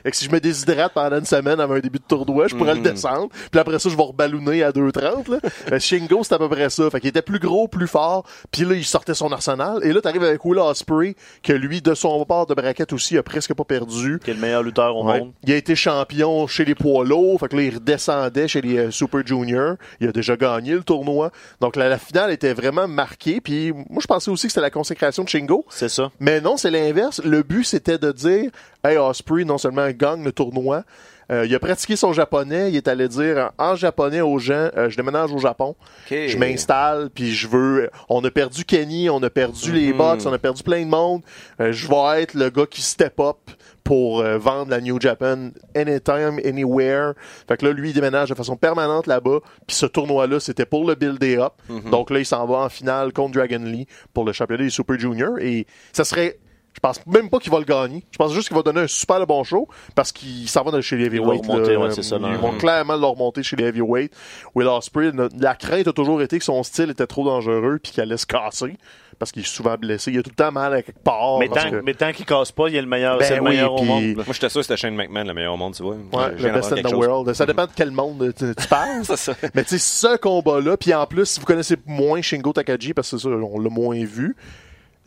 Que 0.04 0.16
si 0.16 0.24
je 0.24 0.30
me 0.30 0.40
déshydrate 0.40 0.92
pendant 0.94 1.18
une 1.18 1.24
semaine 1.26 1.60
avant 1.60 1.74
un 1.74 1.80
début 1.80 1.98
de 1.98 2.04
tournoi, 2.04 2.48
je 2.48 2.54
pourrais 2.56 2.74
Mhm. 2.74 2.82
le 2.84 2.90
descendre. 2.90 3.28
Puis 3.50 3.60
après 3.60 3.78
ça, 3.78 3.88
je 3.90 3.96
vais 3.96 4.02
reballonner 4.02 4.62
à 4.62 4.72
2,30. 4.72 5.28
Là. 5.28 5.38
Euh, 5.72 5.78
Shingo, 5.78 6.22
c'est 6.24 6.32
à 6.34 6.38
peu 6.38 6.48
près 6.48 6.70
ça. 6.70 6.88
Fait 6.90 6.98
qu'il 7.00 7.08
était 7.10 7.22
plus 7.22 7.38
gros, 7.38 7.68
plus 7.68 7.86
fort. 7.86 8.24
Puis 8.50 8.62
là, 8.64 8.74
il 8.74 8.84
sortait 8.84 9.14
son 9.14 9.30
arsenal. 9.32 9.80
Et 9.82 9.92
là, 9.92 10.00
t'arrives 10.00 10.24
avec 10.24 10.44
Will 10.44 10.58
Ospreay, 10.58 11.14
que 11.42 11.52
lui, 11.52 11.82
de 11.82 11.94
son 11.94 12.24
part 12.24 12.46
de 12.46 12.54
braquette 12.54 12.92
aussi, 12.92 13.18
a 13.18 13.22
presque 13.22 13.52
pas 13.54 13.64
perdu. 13.64 14.18
Qui 14.24 14.30
est 14.30 14.34
le 14.34 14.40
meilleur 14.40 14.62
lutteur 14.62 14.79
au 14.88 15.04
Ouais. 15.06 15.20
monde. 15.20 15.32
Il 15.44 15.52
a 15.52 15.56
été 15.56 15.74
champion 15.74 16.46
chez 16.46 16.64
les 16.64 16.74
poids 16.74 17.04
lourds, 17.04 17.38
fait 17.40 17.48
que 17.48 17.56
là, 17.56 17.62
il 17.62 17.74
redescendait 17.74 18.48
chez 18.48 18.60
les 18.60 18.78
euh, 18.78 18.90
Super 18.90 19.26
Juniors. 19.26 19.76
Il 20.00 20.08
a 20.08 20.12
déjà 20.12 20.36
gagné 20.36 20.72
le 20.72 20.82
tournoi. 20.82 21.30
Donc 21.60 21.76
la, 21.76 21.88
la 21.88 21.98
finale 21.98 22.30
était 22.32 22.52
vraiment 22.54 22.88
marquée. 22.88 23.40
Puis 23.40 23.72
moi, 23.72 24.00
je 24.00 24.06
pensais 24.06 24.30
aussi 24.30 24.46
que 24.46 24.52
c'était 24.52 24.60
la 24.62 24.70
consécration 24.70 25.24
de 25.24 25.28
Shingo. 25.28 25.64
C'est 25.68 25.88
ça. 25.88 26.10
Mais 26.20 26.40
non, 26.40 26.56
c'est 26.56 26.70
l'inverse. 26.70 27.20
Le 27.24 27.42
but, 27.42 27.64
c'était 27.64 27.98
de 27.98 28.12
dire 28.12 28.50
Hey, 28.84 28.96
Osprey, 28.96 29.44
non 29.44 29.58
seulement 29.58 29.88
gagne 29.90 30.24
le 30.24 30.32
tournoi, 30.32 30.84
euh, 31.30 31.46
il 31.46 31.54
a 31.54 31.58
pratiqué 31.58 31.96
son 31.96 32.12
japonais, 32.12 32.70
il 32.70 32.76
est 32.76 32.88
allé 32.88 33.08
dire 33.08 33.50
en, 33.58 33.74
japonais 33.76 34.20
aux 34.20 34.38
gens, 34.38 34.68
euh, 34.76 34.88
je 34.88 34.96
déménage 34.96 35.32
au 35.32 35.38
Japon, 35.38 35.76
je 36.08 36.36
m'installe, 36.36 37.10
puis 37.10 37.32
je 37.32 37.46
veux... 37.48 37.90
On 38.08 38.24
a 38.24 38.30
perdu 38.30 38.64
Kenny, 38.64 39.08
on 39.10 39.22
a 39.22 39.30
perdu 39.30 39.72
les 39.72 39.92
Mhm. 39.92 39.98
Bucks, 39.98 40.20
on 40.26 40.32
a 40.32 40.38
perdu 40.38 40.62
plein 40.62 40.84
de 40.84 40.90
monde. 40.90 41.22
Euh, 41.60 41.72
je 41.72 41.88
vais 41.88 42.22
être 42.22 42.34
le 42.34 42.50
gars 42.50 42.66
qui 42.66 42.82
step 42.82 43.20
up 43.20 43.36
pour 43.84 44.20
euh, 44.20 44.38
vendre 44.38 44.70
la 44.70 44.80
New 44.80 45.00
Japan 45.00 45.50
anytime, 45.74 46.38
anywhere. 46.44 47.14
Fait 47.48 47.56
que 47.56 47.66
là, 47.66 47.72
lui, 47.72 47.90
il 47.90 47.94
déménage 47.94 48.28
de 48.28 48.34
façon 48.34 48.56
permanente 48.56 49.06
là-bas. 49.06 49.38
Puis 49.66 49.76
ce 49.76 49.86
tournoi-là, 49.86 50.38
c'était 50.40 50.66
pour 50.66 50.84
le 50.86 50.94
builder 50.94 51.38
up. 51.38 51.52
Mhm. 51.68 51.90
Donc 51.90 52.10
là, 52.10 52.18
il 52.18 52.26
s'en 52.26 52.46
va 52.46 52.58
en 52.58 52.68
finale 52.68 53.12
contre 53.12 53.32
Dragon 53.32 53.62
Lee 53.64 53.86
pour 54.12 54.24
le 54.24 54.32
championnat 54.32 54.64
des 54.64 54.70
Super 54.70 54.98
Juniors. 54.98 55.38
Et 55.40 55.66
ça 55.92 56.04
serait... 56.04 56.38
Je 56.72 56.78
pense 56.80 57.04
même 57.06 57.28
pas 57.28 57.38
qu'il 57.40 57.50
va 57.52 57.58
le 57.58 57.64
gagner. 57.64 58.04
Je 58.12 58.16
pense 58.16 58.32
juste 58.32 58.48
qu'il 58.48 58.56
va 58.56 58.62
donner 58.62 58.80
un 58.82 58.86
super 58.86 59.26
bon 59.26 59.42
show 59.44 59.68
parce 59.94 60.12
qu'il 60.12 60.48
s'en 60.48 60.62
va 60.62 60.70
dans- 60.70 60.80
chez 60.80 60.96
les 60.96 61.06
heavyweights. 61.06 61.46
remonter, 61.46 61.72
là. 61.72 61.80
ouais, 61.80 61.90
c'est 61.90 62.02
ça, 62.02 62.16
Ils 62.20 62.36
vont 62.38 62.56
clairement 62.58 62.96
le 62.96 63.04
remonter 63.04 63.42
chez 63.42 63.56
les 63.56 63.64
heavyweights. 63.64 64.12
Will 64.54 64.68
Ospreay, 64.68 65.10
la 65.38 65.54
crainte 65.56 65.88
a 65.88 65.92
toujours 65.92 66.22
été 66.22 66.38
que 66.38 66.44
son 66.44 66.62
style 66.62 66.90
était 66.90 67.06
trop 67.08 67.24
dangereux 67.24 67.78
puis 67.82 67.92
qu'il 67.92 68.02
allait 68.02 68.16
se 68.16 68.24
casser 68.24 68.76
parce 69.18 69.32
qu'il 69.32 69.42
est 69.42 69.46
souvent 69.46 69.74
blessé. 69.74 70.12
Il 70.12 70.18
a 70.20 70.22
tout 70.22 70.30
le 70.30 70.36
temps 70.36 70.52
mal 70.52 70.72
à 70.72 70.82
quelque 70.82 71.02
part. 71.02 71.38
Mais 71.40 71.48
tant, 71.48 71.68
que- 71.70 71.90
tant 71.92 72.12
qu'il 72.12 72.24
casse 72.24 72.52
pas, 72.52 72.68
il 72.68 72.76
est 72.76 72.80
le 72.80 72.86
meilleur, 72.86 73.18
Ben 73.18 73.24
c'est 73.26 73.36
le 73.36 73.42
oui, 73.42 73.50
meilleur 73.50 73.74
au 73.74 73.82
monde. 73.84 74.14
Moi, 74.14 74.24
j'étais 74.32 74.48
sûr 74.48 74.60
que 74.60 74.66
c'était 74.66 74.76
Shane 74.78 74.94
McMahon, 74.94 75.24
le 75.24 75.34
meilleur 75.34 75.52
au 75.54 75.58
monde, 75.58 75.74
tu 75.74 75.82
vois. 75.82 75.96
Ouais, 75.96 76.30
le 76.38 76.50
best 76.52 76.72
in 76.72 76.76
the 76.82 76.88
chose. 76.88 76.94
world. 77.06 77.32
Ça 77.34 77.44
dépend 77.46 77.66
de 77.66 77.72
quel 77.74 77.90
monde 77.90 78.32
tu, 78.38 78.54
tu 78.54 78.68
parles. 78.68 78.88
C'est 79.04 79.16
ça. 79.16 79.34
Mais 79.54 79.64
tu 79.64 79.78
sais, 79.78 79.78
ce 79.78 80.16
combat-là, 80.16 80.76
puis 80.78 80.94
en 80.94 81.04
plus, 81.06 81.26
si 81.26 81.40
vous 81.40 81.46
connaissez 81.46 81.76
moins 81.84 82.22
Shingo 82.22 82.52
Takagi, 82.54 82.94
parce 82.94 83.10
que 83.10 83.18
c'est 83.18 83.24
ça, 83.24 83.28
on 83.28 83.58
l'a 83.58 83.68
moins 83.70 84.02
vu, 84.04 84.34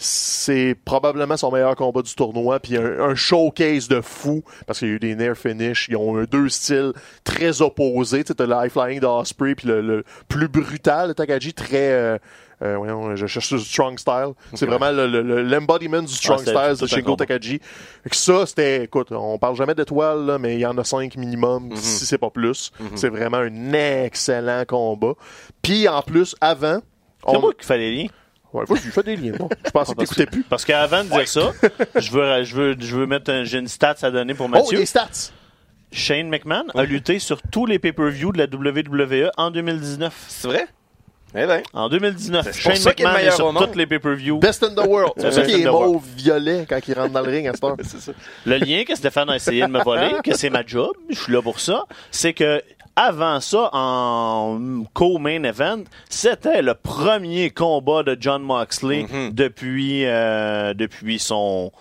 c'est 0.04 0.76
probablement 0.86 1.38
son 1.38 1.51
meilleur 1.51 1.76
combat 1.76 2.01
du 2.01 2.14
tournoi, 2.14 2.60
puis 2.60 2.78
un, 2.78 2.99
un 2.99 3.16
showcase 3.16 3.88
de 3.88 4.01
fou, 4.01 4.43
parce 4.68 4.80
qu'il 4.80 4.89
y 4.89 4.91
a 4.91 4.95
eu 4.95 4.99
des 4.99 5.16
near 5.16 5.36
finish, 5.36 5.88
ils 5.89 5.95
ont 5.95 6.22
deux 6.24 6.49
styles 6.49 6.91
très 7.24 7.62
opposés, 7.62 8.24
tu 8.24 8.34
sais, 8.38 8.45
le 8.45 8.54
high 8.54 8.70
flying 8.72 8.99
d'Osprey, 8.99 9.56
puis 9.56 9.68
le, 9.68 9.82
le 9.82 10.04
plus 10.28 10.47
brutal 10.47 11.10
de 11.10 11.14
Takagi, 11.14 11.54
très... 11.54 11.91
euh, 11.91 12.18
euh, 12.62 12.78
voyons, 12.78 13.16
je 13.16 13.26
cherche 13.28 13.51
le 13.51 13.60
strong 13.60 13.97
style. 13.99 14.34
C'est 14.54 14.66
vraiment 14.66 14.89
le- 14.91 15.08
le- 15.08 15.22
le- 15.22 15.41
l'embodiment 15.43 16.01
du 16.01 16.14
strong 16.14 16.39
c'était 16.39 16.51
style 16.51 16.78
de 16.82 16.88
Shingo. 16.88 17.16
Takagi. 17.18 17.60
Ça, 18.12 18.45
c'était, 18.45 18.84
écoute, 18.86 19.12
on 19.12 19.38
parle 19.38 19.58
jamais 19.58 19.76
d'étoiles, 19.76 20.38
mais 20.39 20.54
il 20.54 20.60
y 20.62 20.66
en 20.66 20.78
a 20.78 20.84
cinq 20.86 21.18
minimum, 21.18 21.70
Mhm. 21.70 21.76
si 21.76 22.06
c'est 22.06 22.18
pas 22.18 22.30
plus. 22.30 22.72
C'est 22.95 23.10
vraiment 23.10 23.38
un 23.38 23.74
excellent 23.74 24.64
combat. 24.66 25.14
Puis 25.62 25.89
en 25.89 26.01
plus, 26.04 26.36
avant, 26.39 26.80
C'est 27.28 27.36
on... 27.36 27.41
moi 27.41 27.51
qui 27.60 27.66
fais 27.66 27.78
les 27.78 28.10
vas-y, 28.54 28.78
fais 28.91 29.04
des 29.04 29.16
liens. 29.16 29.34
bon. 29.38 29.49
Je 29.66 29.72
pensais 29.72 29.93
que 29.93 29.99
t'écoutais 29.99 30.26
plus. 30.26 30.43
Parce 30.43 30.64
qu'avant 30.66 31.04
de 31.04 31.10
dire 31.10 31.28
ça, 31.28 31.51
je 31.95 32.12
veux, 32.12 32.43
je 32.43 32.56
veux, 32.56 32.76
je 32.80 32.95
veux 32.95 33.06
mettre 33.06 33.32
un, 33.32 33.43
j'ai 33.43 33.58
une 33.60 33.68
stats 33.68 33.95
à 34.04 34.12
donner 34.12 34.34
pour 34.34 34.45
Oh, 34.45 34.49
Mathieu. 34.49 34.80
les 34.80 34.86
stats! 34.86 35.32
Shane 35.91 36.28
McMahon 36.30 36.66
a 36.74 36.84
lutté 36.84 37.20
sur 37.20 37.41
tous 37.43 37.66
les 37.68 37.78
pay-per-views 37.80 38.32
de 38.32 38.38
la 38.39 38.45
WWE 38.45 39.30
en 39.38 39.51
2019. 39.51 40.14
C'est 40.28 40.47
vrai? 40.47 40.68
Eh 41.36 41.45
ben. 41.47 41.62
En 41.74 41.89
2019, 41.89 42.45
pour 42.45 42.54
Shane 42.54 42.76
ça 42.76 42.93
qu'il 42.93 43.06
est 43.06 43.10
McMahon 43.10 43.28
est, 43.28 43.32
sur 43.32 43.72
tous 43.72 43.78
les 43.78 43.88
pay-per-views. 43.88 44.39
Best 44.39 44.64
in 44.64 44.74
the 44.76 44.86
world. 44.88 45.14
C'est 45.18 45.32
ça 45.32 45.41
qu'il 45.43 45.56
in 45.56 45.60
est 45.60 45.72
mauve 45.72 46.04
violet 46.16 46.66
quand 46.70 46.80
il 46.88 46.93
rentre 46.93 47.12
dans 47.14 47.22
le 47.22 47.30
ring 47.32 47.47
à 47.47 47.54
cette 47.54 47.64
heure. 47.64 47.76
C'est 47.84 47.99
ça. 47.99 48.12
Le 48.45 48.58
lien 48.58 48.84
que 48.84 48.95
Stéphane 48.95 49.30
a 49.32 49.36
essayé 49.36 49.62
de 49.62 49.68
me 49.72 49.84
voler, 49.84 50.12
que 50.24 50.36
c'est 50.36 50.51
ma 50.51 50.64
job, 50.66 50.91
je 51.10 51.16
suis 51.20 51.34
là 51.34 51.41
pour 51.41 51.60
ça, 51.60 51.86
c'est 52.12 52.34
que 52.34 52.62
avant 52.96 53.39
ça, 53.39 53.70
en 53.74 54.60
co-main 54.94 55.44
event, 55.44 55.84
c'était 56.10 56.62
le 56.62 56.74
premier 56.76 57.50
combat 57.50 58.04
de 58.04 58.16
John 58.20 58.44
Moxley 58.44 59.06
Mhm. 59.12 59.32
depuis 59.32 60.06
euh, 60.06 60.74
depuis 60.74 61.20
son 61.20 61.72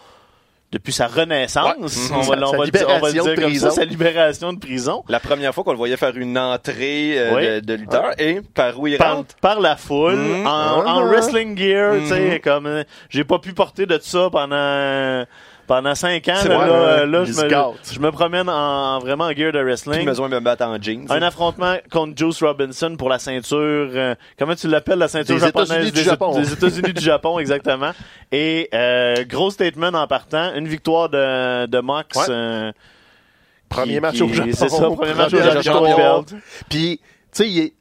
depuis 0.73 0.95
sa 0.95 1.07
renaissance. 1.07 1.67
Ouais. 1.67 2.17
On 2.17 2.21
va, 2.23 2.39
Sa- 2.39 2.49
on 2.49 2.57
va 2.57 2.65
le 2.65 2.71
dire, 2.71 2.87
on 2.89 2.99
va 2.99 3.09
le 3.11 3.13
libération 3.13 3.13
dire 3.13 3.25
de 3.25 3.35
comme 3.35 3.45
prison. 3.51 3.69
ça, 3.69 3.75
sa 3.77 3.85
libération 3.85 4.53
de 4.55 4.59
prison. 4.59 5.05
La 5.07 5.21
première 5.21 5.55
fois 5.55 5.65
qu'on 5.65 5.73
le 5.73 5.77
voyait 5.77 5.99
faire 5.99 6.17
une 6.17 6.39
entrée 6.39 7.19
euh, 7.19 7.35
Oui. 7.37 7.47
de, 7.47 7.61
de 7.61 7.75
lutteur 7.75 8.19
et 8.19 8.41
par 8.55 8.81
où 8.81 8.87
il 8.87 8.97
Par, 8.97 9.17
rentre? 9.17 9.35
par 9.43 9.61
la 9.61 9.77
foule, 9.77 10.15
Mhm. 10.17 10.47
en, 10.47 10.51
en 10.87 11.01
Ah. 11.01 11.05
wrestling 11.05 11.59
gear, 11.59 11.97
tu 12.01 12.07
sais, 12.07 12.21
Mhm. 12.37 12.39
comme 12.41 12.67
euh, 12.67 12.85
j'ai 13.11 13.25
pas 13.25 13.39
pu 13.39 13.53
porter 13.53 13.85
de 13.85 13.99
ça 14.01 14.31
pendant 14.33 15.27
pendant 15.73 15.95
cinq 15.95 16.29
ans. 16.29 16.35
Là, 16.47 17.07
là, 17.07 17.25
je, 17.25 17.33
me, 17.33 17.49
je 17.95 17.99
me 17.99 18.11
promène 18.11 18.47
en 18.51 18.99
vraiment 18.99 19.25
en 19.25 19.33
gear 19.33 19.53
de 19.53 19.59
wrestling. 19.61 20.05
besoin 20.05 20.29
de 20.29 20.35
me 20.35 20.41
battre 20.41 20.65
en 20.67 20.77
jeans. 20.79 21.07
Un 21.09 21.23
affrontement 21.23 21.77
contre 21.91 22.15
Juice 22.15 22.43
Robinson 22.43 22.95
pour 22.99 23.09
la 23.09 23.19
ceinture. 23.19 23.57
euh, 23.95 24.15
comment 24.39 24.55
tu 24.55 24.69
l'appelles 24.69 24.99
la 24.99 25.09
ceinture 25.09 25.37
Des 25.37 25.41
japonaise? 25.41 25.71
États-Unis 25.71 25.91
du 25.93 25.99
des, 25.99 26.03
Japon. 26.05 26.39
des 26.39 26.53
États-Unis 26.53 26.93
du 26.93 27.01
Japon, 27.01 27.39
exactement. 27.39 27.93
Et 28.31 28.69
euh, 28.75 29.25
gros 29.27 29.51
statement 29.51 29.89
en 29.99 30.07
partant, 30.07 30.53
une 30.55 30.69
victoire 30.69 31.09
de, 31.09 31.65
de 31.65 31.79
Mox. 31.81 32.19
Ouais. 32.19 32.25
euh, 32.29 32.73
Premier 33.71 33.95
qui- 33.95 34.01
match 34.01 34.15
qui- 34.17 34.23
au 34.25 34.29
Japon. 34.29 34.51
C'est 34.53 34.69
ça, 34.69 34.91
premier 34.91 35.15
match 35.15 35.33
au 35.33 35.63
Japon. 35.63 36.25
Puis, 36.69 37.01
tu 37.01 37.09
sais, 37.33 37.49
il 37.49 37.59
est- 37.61 37.73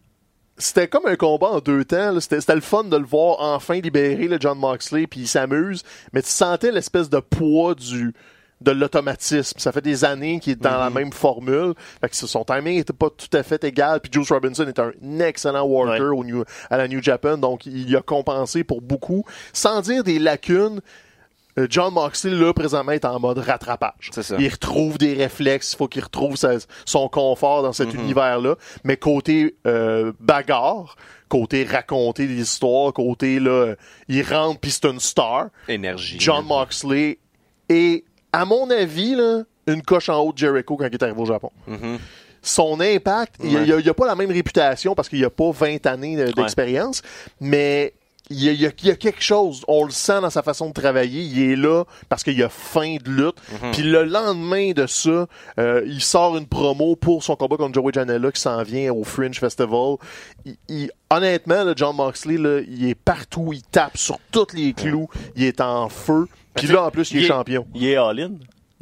c'était 0.61 0.87
comme 0.87 1.05
un 1.05 1.15
combat 1.15 1.47
en 1.47 1.59
deux 1.59 1.83
temps. 1.85 2.11
là. 2.11 2.21
C'était 2.21 2.39
c'était 2.39 2.55
le 2.55 2.61
fun 2.61 2.83
de 2.85 2.95
le 2.97 3.05
voir 3.05 3.37
enfin 3.41 3.79
libérer 3.81 4.27
le 4.27 4.37
John 4.39 4.57
Moxley, 4.57 5.07
puis 5.07 5.21
il 5.21 5.27
s'amuse. 5.27 5.83
Mais 6.13 6.21
tu 6.21 6.29
sentais 6.29 6.71
l'espèce 6.71 7.09
de 7.09 7.19
poids 7.19 7.75
du 7.75 8.13
de 8.61 8.69
l'automatisme. 8.69 9.57
Ça 9.59 9.71
fait 9.71 9.81
des 9.81 10.05
années 10.05 10.39
qu'il 10.39 10.53
est 10.53 10.61
dans 10.61 10.77
la 10.77 10.91
même 10.91 11.11
formule. 11.11 11.73
Fait 11.99 12.09
que 12.09 12.15
son 12.15 12.43
timing 12.43 12.77
était 12.77 12.93
pas 12.93 13.09
tout 13.09 13.35
à 13.35 13.41
fait 13.41 13.63
égal. 13.63 13.99
Puis 14.01 14.11
Juice 14.13 14.31
Robinson 14.31 14.67
est 14.67 14.77
un 14.77 14.91
excellent 15.19 15.63
worker 15.65 16.15
au 16.15 16.23
New- 16.23 16.43
à 16.69 16.77
la 16.77 16.87
New 16.87 17.01
Japan, 17.01 17.39
donc 17.39 17.65
il 17.65 17.95
a 17.95 18.01
compensé 18.03 18.63
pour 18.63 18.81
beaucoup. 18.81 19.25
Sans 19.51 19.81
dire 19.81 20.03
des 20.03 20.19
lacunes, 20.19 20.79
John 21.69 21.93
Moxley, 21.93 22.31
là, 22.35 22.53
présentement, 22.53 22.91
est 22.93 23.05
en 23.05 23.19
mode 23.19 23.37
rattrapage. 23.39 24.09
Ça. 24.11 24.35
Il 24.39 24.47
retrouve 24.49 24.97
des 24.97 25.13
réflexes, 25.13 25.73
il 25.73 25.77
faut 25.77 25.87
qu'il 25.87 26.03
retrouve 26.03 26.35
sa- 26.35 26.57
son 26.85 27.09
confort 27.09 27.61
dans 27.63 27.73
cet 27.73 27.93
univers-là. 27.93 28.55
Mais 28.83 28.97
côté 28.97 29.55
euh, 29.67 30.13
bagarre, 30.19 30.95
côté 31.29 31.63
raconter 31.63 32.27
des 32.27 32.41
histoires, 32.41 32.93
côté, 32.93 33.39
là, 33.39 33.49
euh, 33.51 33.75
il 34.07 34.21
rentre 34.23 34.59
puis 34.59 34.71
c'est 34.71 34.85
une 34.85 34.99
star. 34.99 35.47
Énergie. 35.67 36.17
John 36.19 36.45
Moxley 36.45 37.19
est, 37.69 38.03
à 38.33 38.45
mon 38.45 38.69
avis, 38.69 39.15
là, 39.15 39.43
une 39.67 39.81
coche 39.81 40.09
en 40.09 40.19
haut 40.19 40.33
de 40.33 40.37
Jericho 40.37 40.75
quand 40.77 40.85
il 40.87 40.93
est 40.93 41.03
arrivé 41.03 41.19
au 41.21 41.25
Japon. 41.25 41.51
Mhm. 41.67 41.97
Son 42.41 42.79
impact, 42.79 43.35
il 43.43 43.49
n'y 43.61 43.89
a, 43.89 43.93
pas 43.93 44.07
la 44.07 44.15
même 44.15 44.31
réputation 44.31 44.95
parce 44.95 45.07
qu'il 45.09 45.19
n'y 45.19 45.25
a 45.25 45.29
pas 45.29 45.51
20 45.51 45.85
années 45.85 46.15
de- 46.15 46.31
d'expérience, 46.31 47.03
mais 47.39 47.93
il 48.31 48.43
y, 48.43 48.49
a, 48.49 48.51
il 48.53 48.61
y 48.61 48.65
a- 48.65 48.71
il 48.81 48.87
y 48.87 48.91
a 48.91 48.95
quelque 48.95 49.21
chose, 49.21 49.63
on 49.67 49.83
le 49.85 49.91
sent 49.91 50.21
dans 50.21 50.29
sa 50.29 50.41
façon 50.43 50.67
de 50.69 50.73
travailler, 50.73 51.21
il 51.21 51.51
est 51.51 51.55
là 51.55 51.83
parce 52.09 52.23
qu'il 52.23 52.41
a 52.43 52.49
faim 52.49 52.97
de 53.03 53.09
lutte. 53.11 53.35
Mhm. 53.61 53.71
Puis 53.71 53.83
le 53.83 54.03
lendemain 54.05 54.71
de 54.71 54.87
ça, 54.87 55.27
euh, 55.59 55.83
il 55.85 56.01
sort 56.01 56.37
une 56.37 56.47
promo 56.47 56.95
pour 56.95 57.23
son 57.23 57.35
combat 57.35 57.57
contre 57.57 57.73
Joey 57.75 57.91
Janela 57.93 58.31
qui 58.31 58.41
s'en 58.41 58.63
vient 58.63 58.91
au 58.93 59.03
Fringe 59.03 59.39
Festival. 59.39 59.95
Il- 60.45 60.55
il- 60.69 60.91
honnêtement, 61.09 61.63
là, 61.63 61.73
John 61.75 61.95
Moxley, 61.95 62.37
là, 62.37 62.61
il 62.67 62.89
est 62.89 62.95
partout, 62.95 63.51
il 63.53 63.61
tape 63.63 63.97
sur 63.97 64.17
tous 64.31 64.47
les 64.53 64.73
clous, 64.73 65.07
il 65.35 65.43
est 65.43 65.61
en 65.61 65.89
feu. 65.89 66.27
Puis 66.55 66.67
là, 66.67 66.83
en 66.85 66.91
plus, 66.91 67.11
il 67.11 67.17
est 67.17 67.19
il 67.21 67.25
est- 67.25 67.27
champion. 67.27 67.67
Il 67.75 67.85
est 67.85 67.95
all-in. 67.95 68.31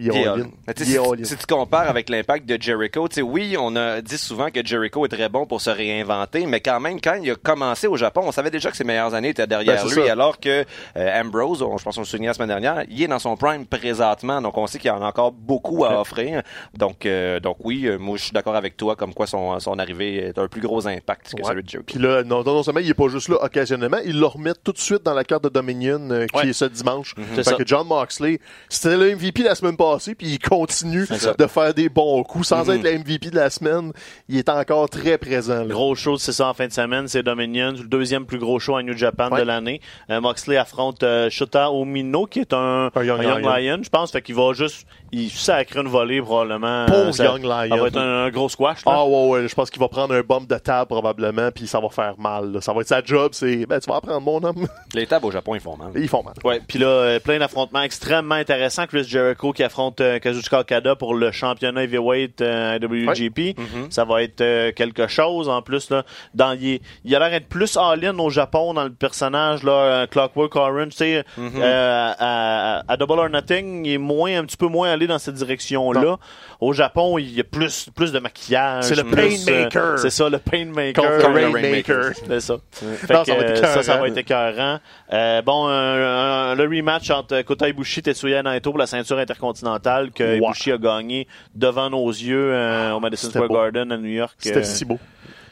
Il 0.01 0.07
est 0.15 0.25
all-in. 0.27 0.47
est 0.67 1.25
si, 1.25 1.35
tu 1.37 1.45
compares 1.45 1.89
avec 1.89 2.07
l'impact 2.09 2.45
de 2.47 2.57
Jericho, 2.59 3.07
tu 3.09 3.15
sais, 3.15 3.21
oui, 3.21 3.55
on 3.59 3.75
a 3.75 4.01
dit 4.01 4.17
souvent 4.17 4.49
que 4.49 4.65
Jericho 4.65 5.05
est 5.05 5.09
très 5.09 5.27
bon 5.27 5.45
pour 5.45 5.59
se 5.59 5.69
réinventer, 5.69 6.45
mais 6.45 6.61
quand 6.61 6.79
même, 6.79 7.01
quand 7.01 7.19
il 7.21 7.31
a 7.31 7.35
commencé 7.35 7.85
au 7.87 7.97
Japon, 7.97 8.21
on 8.25 8.31
savait 8.31 8.49
déjà 8.49 8.71
que 8.71 8.77
ses 8.77 8.85
meilleures 8.85 9.13
années 9.13 9.29
étaient 9.29 9.45
derrière 9.45 9.83
Ben, 9.83 9.89
lui, 9.93 10.05
ça. 10.05 10.11
alors 10.13 10.39
que 10.39 10.63
euh, 10.95 11.21
Ambrose, 11.21 11.61
on- 11.61 11.77
je 11.77 11.83
pense 11.83 11.95
qu'on 11.95 12.01
le 12.01 12.07
soulignait 12.07 12.29
la 12.29 12.33
semaine 12.33 12.47
dernière, 12.47 12.83
il 12.89 13.01
est 13.03 13.07
dans 13.07 13.19
son 13.19 13.35
prime 13.35 13.65
présentement, 13.65 14.41
donc 14.41 14.57
on 14.57 14.67
sait 14.67 14.79
qu'il 14.79 14.87
y 14.87 14.91
en 14.91 15.01
a 15.01 15.07
encore 15.07 15.33
beaucoup 15.33 15.83
à 15.83 15.99
offrir. 15.99 16.43
Donc, 16.77 17.05
euh, 17.05 17.39
donc 17.41 17.57
oui, 17.65 17.85
euh, 17.85 17.97
moi 17.97 18.15
je 18.17 18.23
suis 18.23 18.31
d'accord 18.31 18.55
avec 18.55 18.77
toi, 18.77 18.95
comme 18.95 19.13
quoi 19.13 19.27
son, 19.27 19.59
son 19.59 19.77
arrivée 19.79 20.15
est 20.27 20.37
un 20.37 20.47
plus 20.47 20.61
gros 20.61 20.87
impact 20.87 21.33
que 21.35 21.41
Ouais. 21.41 21.49
celui 21.49 21.63
de 21.63 21.69
Jericho. 21.69 21.91
Puis 21.91 21.99
là, 22.01 22.23
non, 22.23 22.43
non 22.43 22.63
seulement 22.63 22.79
il 22.79 22.89
est 22.89 22.93
pas 22.93 23.09
juste 23.09 23.27
là 23.27 23.35
occasionnellement, 23.43 23.99
il 24.05 24.17
le 24.19 24.25
remet 24.25 24.53
tout 24.63 24.71
de 24.71 24.77
suite 24.79 25.03
dans 25.03 25.13
la 25.13 25.23
carte 25.25 25.43
de 25.43 25.49
Dominion 25.49 25.99
euh, 26.11 26.25
qui 26.27 26.37
Ouais. 26.37 26.47
est 26.49 26.53
ce 26.53 26.65
dimanche. 26.65 27.15
C'est 27.35 27.35
Fait 27.35 27.43
ça. 27.43 27.55
que 27.55 27.65
John 27.65 27.85
Moxley, 27.87 28.39
c'était 28.69 28.95
le 28.95 29.11
MVP 29.15 29.43
la 29.43 29.55
semaine 29.55 29.75
passée, 29.75 29.88
puis 29.97 30.27
il 30.27 30.39
continue 30.39 31.05
de 31.37 31.47
faire 31.47 31.73
des 31.73 31.89
bons 31.89 32.23
coups. 32.23 32.47
Sans 32.47 32.65
Mhm. 32.65 32.71
être 32.75 32.83
le 32.83 32.89
MVP 32.99 33.29
de 33.31 33.35
la 33.35 33.49
semaine, 33.49 33.91
il 34.27 34.37
est 34.37 34.49
encore 34.49 34.89
très 34.89 35.17
présent. 35.17 35.59
là. 35.63 35.65
Gros 35.65 35.95
show, 35.95 36.17
c'est 36.17 36.31
ça 36.31 36.47
en 36.47 36.53
fin 36.53 36.67
de 36.67 36.71
semaine, 36.73 37.07
c'est 37.07 37.23
Dominion, 37.23 37.71
le 37.71 37.87
deuxième 37.87 38.25
plus 38.25 38.39
gros 38.39 38.59
show 38.59 38.75
à 38.75 38.83
New 38.83 38.95
Japan 38.97 39.29
Ouais. 39.31 39.39
de 39.41 39.45
l'année. 39.45 39.81
Euh, 40.09 40.21
Moxley 40.21 40.57
affronte 40.57 41.03
euh, 41.03 41.29
Shota 41.29 41.71
Omino, 41.71 42.25
qui 42.25 42.39
est 42.39 42.53
un, 42.53 42.91
Un 42.95 43.03
Young 43.03 43.19
un 43.19 43.23
Young 43.23 43.41
Lion. 43.43 43.55
Lion. 43.77 43.79
je 43.83 43.89
pense, 43.89 44.11
fait 44.11 44.21
qu'il 44.21 44.35
va 44.35 44.53
juste, 44.53 44.85
il 45.11 45.29
sacre 45.29 45.77
une 45.77 45.87
volée 45.87 46.21
probablement. 46.21 46.85
Pauvre 46.87 47.07
Euh, 47.07 47.11
ça, 47.11 47.25
Young 47.25 47.43
Lion. 47.43 47.75
Ça 47.75 47.81
va 47.81 47.87
être 47.87 47.97
un, 47.97 48.25
un 48.25 48.29
gros 48.29 48.49
squash. 48.49 48.85
Là. 48.85 48.91
Ah 48.95 49.05
ouais, 49.05 49.27
ouais, 49.27 49.47
je 49.47 49.55
pense 49.55 49.69
qu'il 49.69 49.79
va 49.79 49.87
prendre 49.87 50.13
un 50.13 50.21
bump 50.21 50.47
de 50.49 50.57
table 50.57 50.87
probablement, 50.87 51.49
puis 51.51 51.67
ça 51.67 51.79
va 51.79 51.89
faire 51.89 52.15
mal. 52.17 52.51
là. 52.51 52.61
Ça 52.61 52.73
va 52.73 52.81
être 52.81 52.87
sa 52.87 53.03
job, 53.03 53.29
c'est 53.33 53.65
ben 53.65 53.79
tu 53.79 53.89
vas 53.89 53.97
apprendre 53.97 54.21
mon 54.21 54.43
homme. 54.43 54.67
Les 54.93 55.05
tables 55.07 55.25
au 55.25 55.31
Japon, 55.31 55.55
ils 55.55 55.61
font 55.61 55.77
mal. 55.77 55.91
Ils 55.95 56.07
font 56.07 56.23
mal. 56.23 56.33
Ouais, 56.43 56.61
puis 56.67 56.79
là, 56.79 56.87
euh, 56.87 57.19
plein 57.19 57.39
d'affrontements 57.39 57.81
extrêmement 57.81 58.35
intéressants. 58.35 58.85
Chris 58.87 59.03
Jericho 59.03 59.51
qui 59.53 59.63
affronte 59.63 60.01
euh, 60.01 60.19
Kazuchika 60.19 60.59
Okada 60.61 60.95
pour 60.95 61.13
le 61.15 61.31
championnat 61.31 61.83
heavyweight 61.83 62.41
euh, 62.41 62.75
à 62.75 62.77
WGP. 62.77 63.55
Mhm. 63.57 63.91
Ça 63.91 64.05
va 64.05 64.23
être 64.23 64.41
euh, 64.41 64.71
quelque 64.71 65.07
chose 65.07 65.49
en 65.49 65.61
plus. 65.61 65.89
Là, 65.89 66.03
dans, 66.33 66.53
il, 66.53 66.79
il 67.03 67.15
a 67.15 67.19
l'air 67.19 67.29
d'être 67.31 67.47
plus 67.49 67.77
all-in 67.77 68.17
au 68.19 68.29
Japon 68.29 68.73
dans 68.73 68.83
le 68.83 68.91
personnage, 68.93 69.63
là, 69.63 70.07
Clockwork 70.07 70.55
Orange. 70.55 70.89
Tu 70.91 70.97
sais, 70.97 71.23
Mhm. 71.37 71.51
euh, 71.61 72.11
à, 72.19 72.83
à 72.87 72.97
Double 72.97 73.19
or 73.19 73.29
Nothing, 73.29 73.85
il 73.85 73.93
est 73.93 73.97
moins, 73.97 74.37
un 74.39 74.45
petit 74.45 74.57
peu 74.57 74.67
moins 74.67 74.91
aller 74.99 75.07
dans 75.07 75.17
cette 75.19 75.35
direction-là. 75.35 76.17
Au 76.59 76.73
Japon, 76.73 77.17
il 77.17 77.31
y 77.33 77.39
a 77.39 77.43
plus, 77.43 77.89
plus 77.95 78.11
de 78.11 78.19
maquillage. 78.19 78.83
C'est 78.83 78.95
le 78.95 79.01
euh, 79.01 79.15
Painmaker. 79.15 79.97
c'est 79.99 80.09
ça, 80.09 80.29
le 80.29 80.37
Painmaker. 80.37 81.03
Contre 81.03 81.29
le 81.29 81.39
le 81.39 81.47
Rainmaker. 81.49 82.11
C'est 82.27 82.39
ça. 82.41 82.57
Fait 82.71 83.13
Non, 83.13 83.21
que, 83.23 83.27
ça 83.31 83.35
va 83.35 83.41
être 83.43 83.63
euh, 83.63 83.73
ça, 83.75 83.83
ça 83.83 83.97
va 83.97 84.07
être 84.07 84.17
écœurant. 84.17 84.79
Euh, 85.13 85.41
bon, 85.41 85.67
un- 85.67 86.51
un- 86.51 86.55
le 86.55 86.63
rematch 86.63 87.09
entre 87.11 87.41
Kota 87.41 87.67
Ibushi 87.69 87.99
et 87.99 88.03
Tetsuya 88.03 88.43
Naito 88.43 88.71
pour 88.71 88.79
la 88.79 88.87
ceinture 88.87 89.17
intercontinentale 89.17 90.11
que 90.11 90.37
Wow. 90.39 90.49
Ibushi 90.49 90.71
a 90.73 90.77
gagné 90.77 91.27
devant 91.55 91.89
nos 91.89 92.09
yeux 92.09 92.51
euh, 92.53 92.91
au 92.91 92.99
Madison 92.99 93.29
Square. 93.29 93.47
Garden 93.49 93.91
à 93.91 93.97
New 93.97 94.09
York. 94.09 94.35
C'était 94.37 94.59
Euh, 94.59 94.63
si 94.63 94.85
beau. 94.85 94.99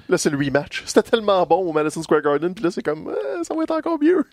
Là, 0.09 0.17
c'est 0.17 0.29
le 0.29 0.37
rematch. 0.37 0.83
C'était 0.85 1.03
tellement 1.03 1.45
bon 1.45 1.57
au 1.57 1.73
Madison 1.73 2.01
Square 2.01 2.21
Garden, 2.21 2.53
puis 2.53 2.63
là, 2.63 2.71
c'est 2.71 2.81
comme, 2.81 3.09
euh, 3.09 3.43
ça 3.43 3.53
va 3.53 3.63
être 3.63 3.71
encore 3.71 3.99
mieux. 4.01 4.23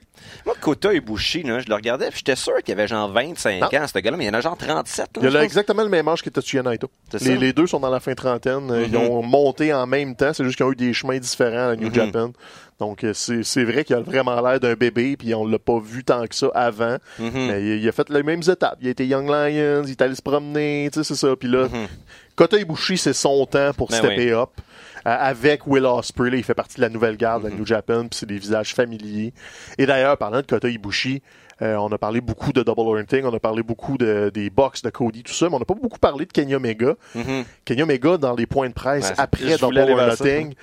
Moi, 0.47 0.55
Kota 0.61 0.95
Ibushi, 0.95 1.43
là, 1.43 1.59
je 1.59 1.67
le 1.69 1.75
regardais, 1.75 2.11
puis 2.11 2.19
j'étais 2.19 2.37
sûr 2.37 2.63
qu'il 2.63 2.73
avait 2.73 2.87
genre 2.87 3.11
25 3.11 3.61
Non. 3.61 3.67
ans, 3.67 3.87
ce 3.93 3.99
gars-là, 3.99 4.17
mais 4.17 4.25
il 4.25 4.27
y 4.29 4.31
en 4.31 4.35
a 4.35 4.41
genre 4.41 4.57
37. 4.57 5.17
Là, 5.17 5.23
Il 5.23 5.27
a 5.27 5.31
là 5.31 5.45
exactement 5.45 5.83
le 5.83 5.89
même 5.89 6.07
âge 6.07 6.23
que 6.23 6.31
Tetsuya 6.31 6.63
Naito. 6.63 6.89
Les, 7.21 7.37
les 7.37 7.53
deux 7.53 7.67
sont 7.67 7.81
dans 7.81 7.91
la 7.91 7.99
fin 8.01 8.15
trentaine. 8.15 8.71
Euh, 8.71 8.85
Ils 8.87 8.93
Mhm. 8.93 9.09
ont 9.09 9.23
monté 9.23 9.73
en 9.75 9.87
même 9.87 10.15
temps. 10.15 10.33
C'est 10.33 10.45
juste 10.45 10.57
qu'ils 10.57 10.67
ont 10.67 10.71
eu 10.73 10.77
des 10.77 10.93
chemins 10.93 11.19
différents 11.19 11.71
à 11.71 11.77
New 11.77 11.89
Mhm. 11.89 11.95
Japan. 11.95 12.31
Donc, 12.81 13.05
euh, 13.05 13.13
c'est 13.15 13.65
vrai 13.65 13.85
qu'il 13.85 13.95
a 13.95 14.01
vraiment 14.01 14.41
l'air 14.41 14.59
d'un 14.59 14.75
bébé, 14.75 15.17
puis 15.17 15.33
on 15.35 15.47
l'a 15.47 15.59
pas 15.61 15.79
vu 15.79 16.03
tant 16.05 16.27
que 16.27 16.35
ça 16.35 16.49
avant. 16.55 16.97
Mhm. 17.19 17.31
Mais 17.35 17.63
il, 17.63 17.83
il 17.83 17.89
a 17.89 17.93
fait 17.93 18.09
les 18.11 18.23
mêmes 18.23 18.43
étapes. 18.43 18.79
Il 18.81 18.89
a 18.89 18.91
été 18.91 19.07
Young 19.07 19.27
Lions, 19.29 19.85
il 19.85 19.91
est 19.93 20.03
allé 20.03 20.15
se 20.15 20.23
promener, 20.23 20.89
tu 20.93 20.99
sais, 20.99 21.05
c'est 21.05 21.15
ça. 21.27 21.37
Puis 21.37 21.49
là, 21.49 21.65
Mhm. 21.69 21.87
Kota 22.37 22.59
Ibushi, 22.59 22.99
c'est 22.99 23.13
son 23.13 23.47
temps 23.47 23.73
pour 23.77 23.89
Ben 23.89 23.99
stepper 23.99 24.35
oui. 24.35 24.41
up. 24.41 24.51
Euh, 25.07 25.17
avec 25.21 25.67
Will 25.67 25.85
Ospreay, 25.85 26.31
là, 26.31 26.37
il 26.39 26.43
fait 26.43 26.55
partie 26.55 26.77
de 26.77 26.81
la 26.81 26.89
nouvelle 26.89 27.17
garde 27.17 27.45
de 27.45 27.49
la 27.49 27.55
New 27.55 27.65
Japan, 27.67 28.01
puis 28.09 28.19
c'est 28.19 28.27
des 28.27 28.39
visages 28.39 28.75
familiers. 28.75 29.33
Et 29.79 29.87
d'ailleurs, 29.87 30.17
parlant 30.17 30.39
de 30.41 30.47
Kota 30.47 30.69
Ibushi, 30.69 31.23
euh, 31.63 31.77
on 31.77 31.93
a 31.93 31.99
parlé 31.99 32.21
beaucoup 32.21 32.53
de 32.53 32.63
Double 32.63 32.81
or 32.81 32.97
Nothing, 32.97 33.25
on 33.25 33.35
a 33.35 33.39
parlé 33.39 33.63
beaucoup 33.63 33.97
de, 33.99 34.31
des 34.35 34.51
box 34.51 34.83
de 34.83 34.91
Cody, 34.91 35.23
tout 35.23 35.33
ça, 35.35 35.49
mais 35.49 35.55
on 35.55 35.59
n'a 35.61 35.65
pas 35.67 35.75
beaucoup 35.75 35.99
parlé 36.01 36.25
de 36.27 36.33
Kenya 36.33 36.57
Omega. 36.57 36.95
Kenya 37.65 37.85
Omega, 37.85 38.17
dans 38.17 38.35
les 38.35 38.47
points 38.47 38.69
de 38.69 38.75
presse 38.75 39.05
Ouais, 39.11 39.15
c'est- 39.15 39.21
après 39.21 39.57
Double 39.59 39.79
or. 39.79 39.97
Nothing, 40.09 40.55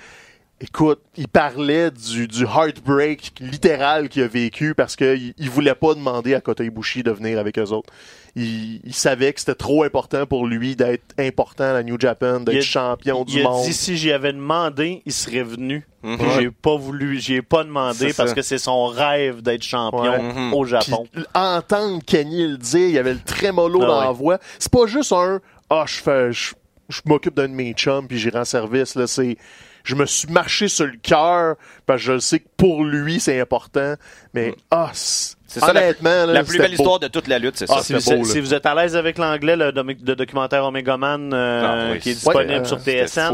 écoute, 0.62 1.00
il 1.16 1.28
parlait 1.28 1.90
du, 1.90 2.28
du 2.28 2.44
heartbreak 2.44 3.32
littéral 3.40 4.08
qu'il 4.08 4.22
a 4.22 4.28
vécu 4.28 4.74
parce 4.74 4.96
qu'il 4.96 5.34
il 5.36 5.50
voulait 5.50 5.74
pas 5.74 5.94
demander 5.94 6.34
à 6.34 6.40
Kota 6.40 6.62
Ibushi 6.64 7.02
de 7.02 7.10
venir 7.10 7.38
avec 7.38 7.58
eux 7.58 7.70
autres. 7.72 7.92
Il, 8.36 8.80
il 8.84 8.94
savait 8.94 9.32
que 9.32 9.40
c'était 9.40 9.54
trop 9.56 9.82
important 9.82 10.24
pour 10.24 10.46
lui 10.46 10.74
d'être 10.74 11.02
important 11.18 11.64
à 11.64 11.72
la 11.74 11.82
New 11.82 12.00
Japan, 12.00 12.38
Il 12.38 12.44
d'être 12.46 12.56
a- 12.58 12.60
champion 12.62 13.24
il 13.28 13.34
du 13.34 13.40
a 13.40 13.44
monde. 13.44 13.64
dit 13.66 13.72
si 13.74 13.96
j'y 13.98 14.10
avais 14.12 14.32
demandé, 14.32 15.02
il 15.04 15.12
serait 15.12 15.42
venu. 15.42 15.86
Mhm. 16.02 16.18
J'ai 16.38 16.50
pas 16.50 16.76
voulu, 16.76 17.20
j'y 17.20 17.34
ai 17.34 17.42
pas 17.42 17.62
demandé 17.64 18.08
C'est 18.08 18.16
parce 18.16 18.30
ça. 18.30 18.34
que 18.36 18.42
c'est 18.42 18.58
son 18.58 18.86
rêve 18.86 19.42
d'être 19.42 19.62
champion 19.64 20.00
Ouais. 20.12 20.22
Mhm. 20.22 20.54
au 20.54 20.62
Puis 20.62 20.70
Japon. 20.70 21.06
entendre 21.34 22.00
Kenny 22.06 22.46
le 22.46 22.56
dire, 22.56 22.88
il 22.88 22.94
y 22.94 22.98
avait 22.98 23.12
le 23.14 23.20
trémolo 23.20 23.80
Ah 23.82 23.86
dans 23.86 23.98
ouais. 23.98 24.04
la 24.06 24.12
voix. 24.12 24.38
C'est 24.58 24.72
pas 24.72 24.86
juste 24.86 25.12
un 25.12 25.40
ah 25.68 25.84
je 25.86 25.94
fais 26.00 26.32
je, 26.32 26.52
je 26.88 27.00
m'occupe 27.06 27.34
d'un 27.34 27.48
de 27.48 27.54
mes 27.54 27.72
chums 27.72 28.06
puis 28.06 28.18
j'irai 28.18 28.40
en 28.40 28.44
service 28.44 28.94
là, 28.94 29.06
c'est 29.06 29.36
je 29.84 29.94
me 29.94 30.06
suis 30.06 30.28
marché 30.28 30.68
sur 30.68 30.86
le 30.86 30.96
cœur 30.96 31.56
parce 31.86 32.00
que 32.00 32.14
je 32.14 32.18
sais 32.18 32.40
que 32.40 32.48
pour 32.56 32.84
lui 32.84 33.20
c'est 33.20 33.40
important. 33.40 33.94
Mais 34.34 34.54
ah 34.70 34.92
c'est- 35.52 35.60
ça, 35.60 35.72
la- 35.72 35.80
honnêtement 35.82 36.10
là, 36.10 36.26
La 36.26 36.44
plus 36.44 36.58
belle 36.58 36.68
beau. 36.68 36.74
histoire 36.74 36.98
de 36.98 37.08
toute 37.08 37.28
la 37.28 37.38
lutte, 37.38 37.56
c'est 37.56 37.66
Ah, 37.68 37.76
ça. 37.76 37.82
si, 37.82 37.86
c'était 38.00 38.14
vous, 38.16 38.22
beau, 38.22 38.26
là. 38.28 38.32
si 38.32 38.40
vous 38.40 38.54
êtes 38.54 38.66
à 38.66 38.74
l'aise 38.74 38.96
avec 38.96 39.18
l'anglais, 39.18 39.56
le, 39.56 39.72
documentaire 40.14 40.64
Omega 40.64 40.96
Man 40.96 41.32
euh, 41.32 41.62
Ah, 41.64 41.92
oui. 41.92 41.98
qui 42.00 42.10
est 42.10 42.14
disponible 42.14 42.50
Ouais, 42.52 42.58
euh, 42.60 42.64
sur 42.64 42.78
TSN, 42.78 43.32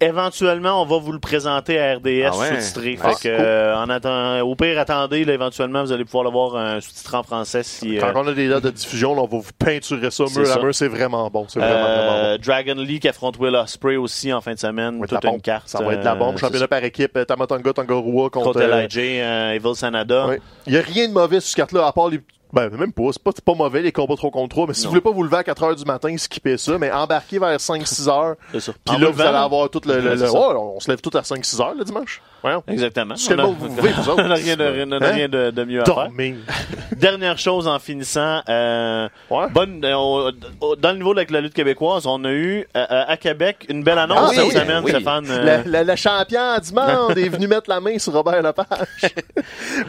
éventuellement, 0.00 0.82
on 0.82 0.86
va 0.86 0.98
vous 0.98 1.12
le 1.12 1.18
présenter 1.18 1.78
à 1.80 1.94
RDS 1.96 2.30
Ah 2.32 2.36
ouais? 2.38 2.60
sous-titré. 2.60 2.98
Ah, 3.02 3.10
fait 3.14 3.28
que, 3.28 3.34
euh, 3.34 3.76
en 3.76 3.88
attendant, 3.88 4.40
au 4.40 4.54
pire, 4.54 4.78
attendez, 4.78 5.24
là, 5.24 5.34
éventuellement, 5.34 5.82
vous 5.82 5.92
allez 5.92 6.04
pouvoir 6.04 6.24
le 6.24 6.30
voir 6.30 6.56
un 6.56 6.80
sous-titré 6.80 7.16
en 7.16 7.22
français 7.22 7.62
si. 7.62 7.96
Quand 7.98 8.08
euh, 8.08 8.12
on 8.16 8.28
a 8.28 8.32
des 8.32 8.48
dates 8.48 8.64
de 8.64 8.70
diffusion, 8.70 9.14
là, 9.14 9.22
on 9.22 9.26
va 9.26 9.38
vous 9.38 9.44
peinturer 9.58 10.10
ça 10.10 10.24
mur 10.36 10.50
à 10.50 10.58
mur, 10.58 10.74
c'est 10.74 10.88
vraiment 10.88 11.28
bon, 11.30 11.46
c'est 11.48 11.58
vraiment, 11.60 11.74
vraiment 11.82 12.12
bon. 12.12 12.18
euh, 12.18 12.38
Dragon 12.38 12.74
Lee 12.76 13.00
qui 13.00 13.08
affronte 13.08 13.38
Will 13.38 13.54
Ospreay 13.56 13.96
aussi 13.96 14.32
en 14.32 14.40
fin 14.40 14.54
de 14.54 14.58
semaine. 14.58 14.92
Ça 14.94 14.98
va 14.98 15.04
être 15.04 15.10
Toute 15.10 15.24
la 15.24 15.30
une 15.30 15.36
bombe. 15.36 15.42
carte. 15.42 15.68
Ça 15.68 15.82
va 15.82 15.92
être 15.94 16.04
la 16.04 16.14
bombe. 16.14 16.34
euh, 16.34 16.38
Championnat 16.38 16.68
par 16.68 16.84
équipe, 16.84 17.16
euh, 17.16 17.24
Tamatonga, 17.24 17.72
Tangaroa 17.72 18.30
contre 18.30 18.46
contre. 18.52 18.60
euh, 18.60 18.82
LIJ, 18.82 18.98
euh, 18.98 19.52
Evil 19.52 19.74
Sanada. 19.74 20.26
Il 20.66 20.72
n'y 20.72 20.78
a 20.78 20.82
rien 20.82 21.08
de 21.08 21.12
mauvais 21.12 21.40
carte-là, 21.56 21.86
à 21.86 21.92
part 21.92 22.08
les. 22.08 22.20
Ben, 22.52 22.70
même 22.70 22.92
pas. 22.92 23.02
C'est 23.10 23.22
pas, 23.22 23.32
pas 23.44 23.54
mauvais, 23.54 23.82
les 23.82 23.90
combats 23.90 24.14
trop 24.14 24.30
contre 24.30 24.50
3. 24.50 24.66
Mais 24.68 24.74
si 24.74 24.82
Non. 24.82 24.86
vous 24.86 24.90
voulez 24.92 25.00
pas 25.02 25.10
vous 25.10 25.24
lever 25.24 25.36
à 25.38 25.44
4 25.44 25.62
heures 25.64 25.74
du 25.74 25.84
matin, 25.84 26.14
skippez 26.16 26.56
ça. 26.56 26.78
Mais 26.78 26.92
embarquez 26.92 27.40
vers 27.40 27.58
5-6 27.58 28.08
heures. 28.08 28.36
Puis 28.52 28.96
là, 28.98 29.10
vous 29.10 29.20
allez 29.20 29.36
avoir 29.36 29.68
tout 29.68 29.80
le. 29.84 30.24
oh, 30.32 30.74
on 30.76 30.80
se 30.80 30.88
lève 30.88 31.00
tout 31.00 31.10
à 31.18 31.22
5-6 31.22 31.60
heures 31.60 31.74
le 31.76 31.84
dimanche. 31.84 32.22
Voyons. 32.42 32.62
Exactement. 32.68 33.14
On 33.30 33.38
a- 33.40 33.44
vous 33.46 33.54
vous 33.68 33.78
autres? 34.10 34.22
on 34.24 34.28
n'a 34.28 34.34
rien, 34.36 34.56
de, 34.56 34.62
a 34.64 34.96
Hein? 34.96 35.10
rien 35.12 35.28
de, 35.28 35.50
de 35.50 35.64
mieux 35.64 35.82
à 35.82 35.84
faire. 35.84 36.08
Dernière 36.96 37.36
chose 37.38 37.66
en 37.66 37.78
finissant, 37.80 38.40
euh, 38.48 39.08
Ouais. 39.28 39.48
bonne, 39.50 39.84
euh, 39.84 40.30
au- 40.60 40.76
dans 40.76 40.92
le 40.92 40.98
niveau 40.98 41.14
de 41.14 41.24
la 41.32 41.40
lutte 41.40 41.54
québécoise, 41.54 42.06
on 42.06 42.24
a 42.24 42.30
eu 42.30 42.60
euh, 42.76 42.86
euh, 42.90 43.04
à 43.08 43.16
Québec 43.16 43.66
une 43.68 43.82
belle 43.82 43.98
annonce 43.98 44.30
Ah, 44.30 44.34
cette 44.34 44.44
oui, 44.44 44.50
semaine, 44.52 44.82
oui. 44.84 44.90
Stéphane. 44.92 45.26
euh, 45.28 45.62
le 45.84 45.96
champion 45.96 46.58
du 46.64 46.72
monde 46.72 47.18
est 47.18 47.28
venu 47.28 47.48
mettre 47.48 47.68
la 47.68 47.80
main 47.80 47.98
sur 47.98 48.12
Robert 48.12 48.40
Lepage. 48.42 48.66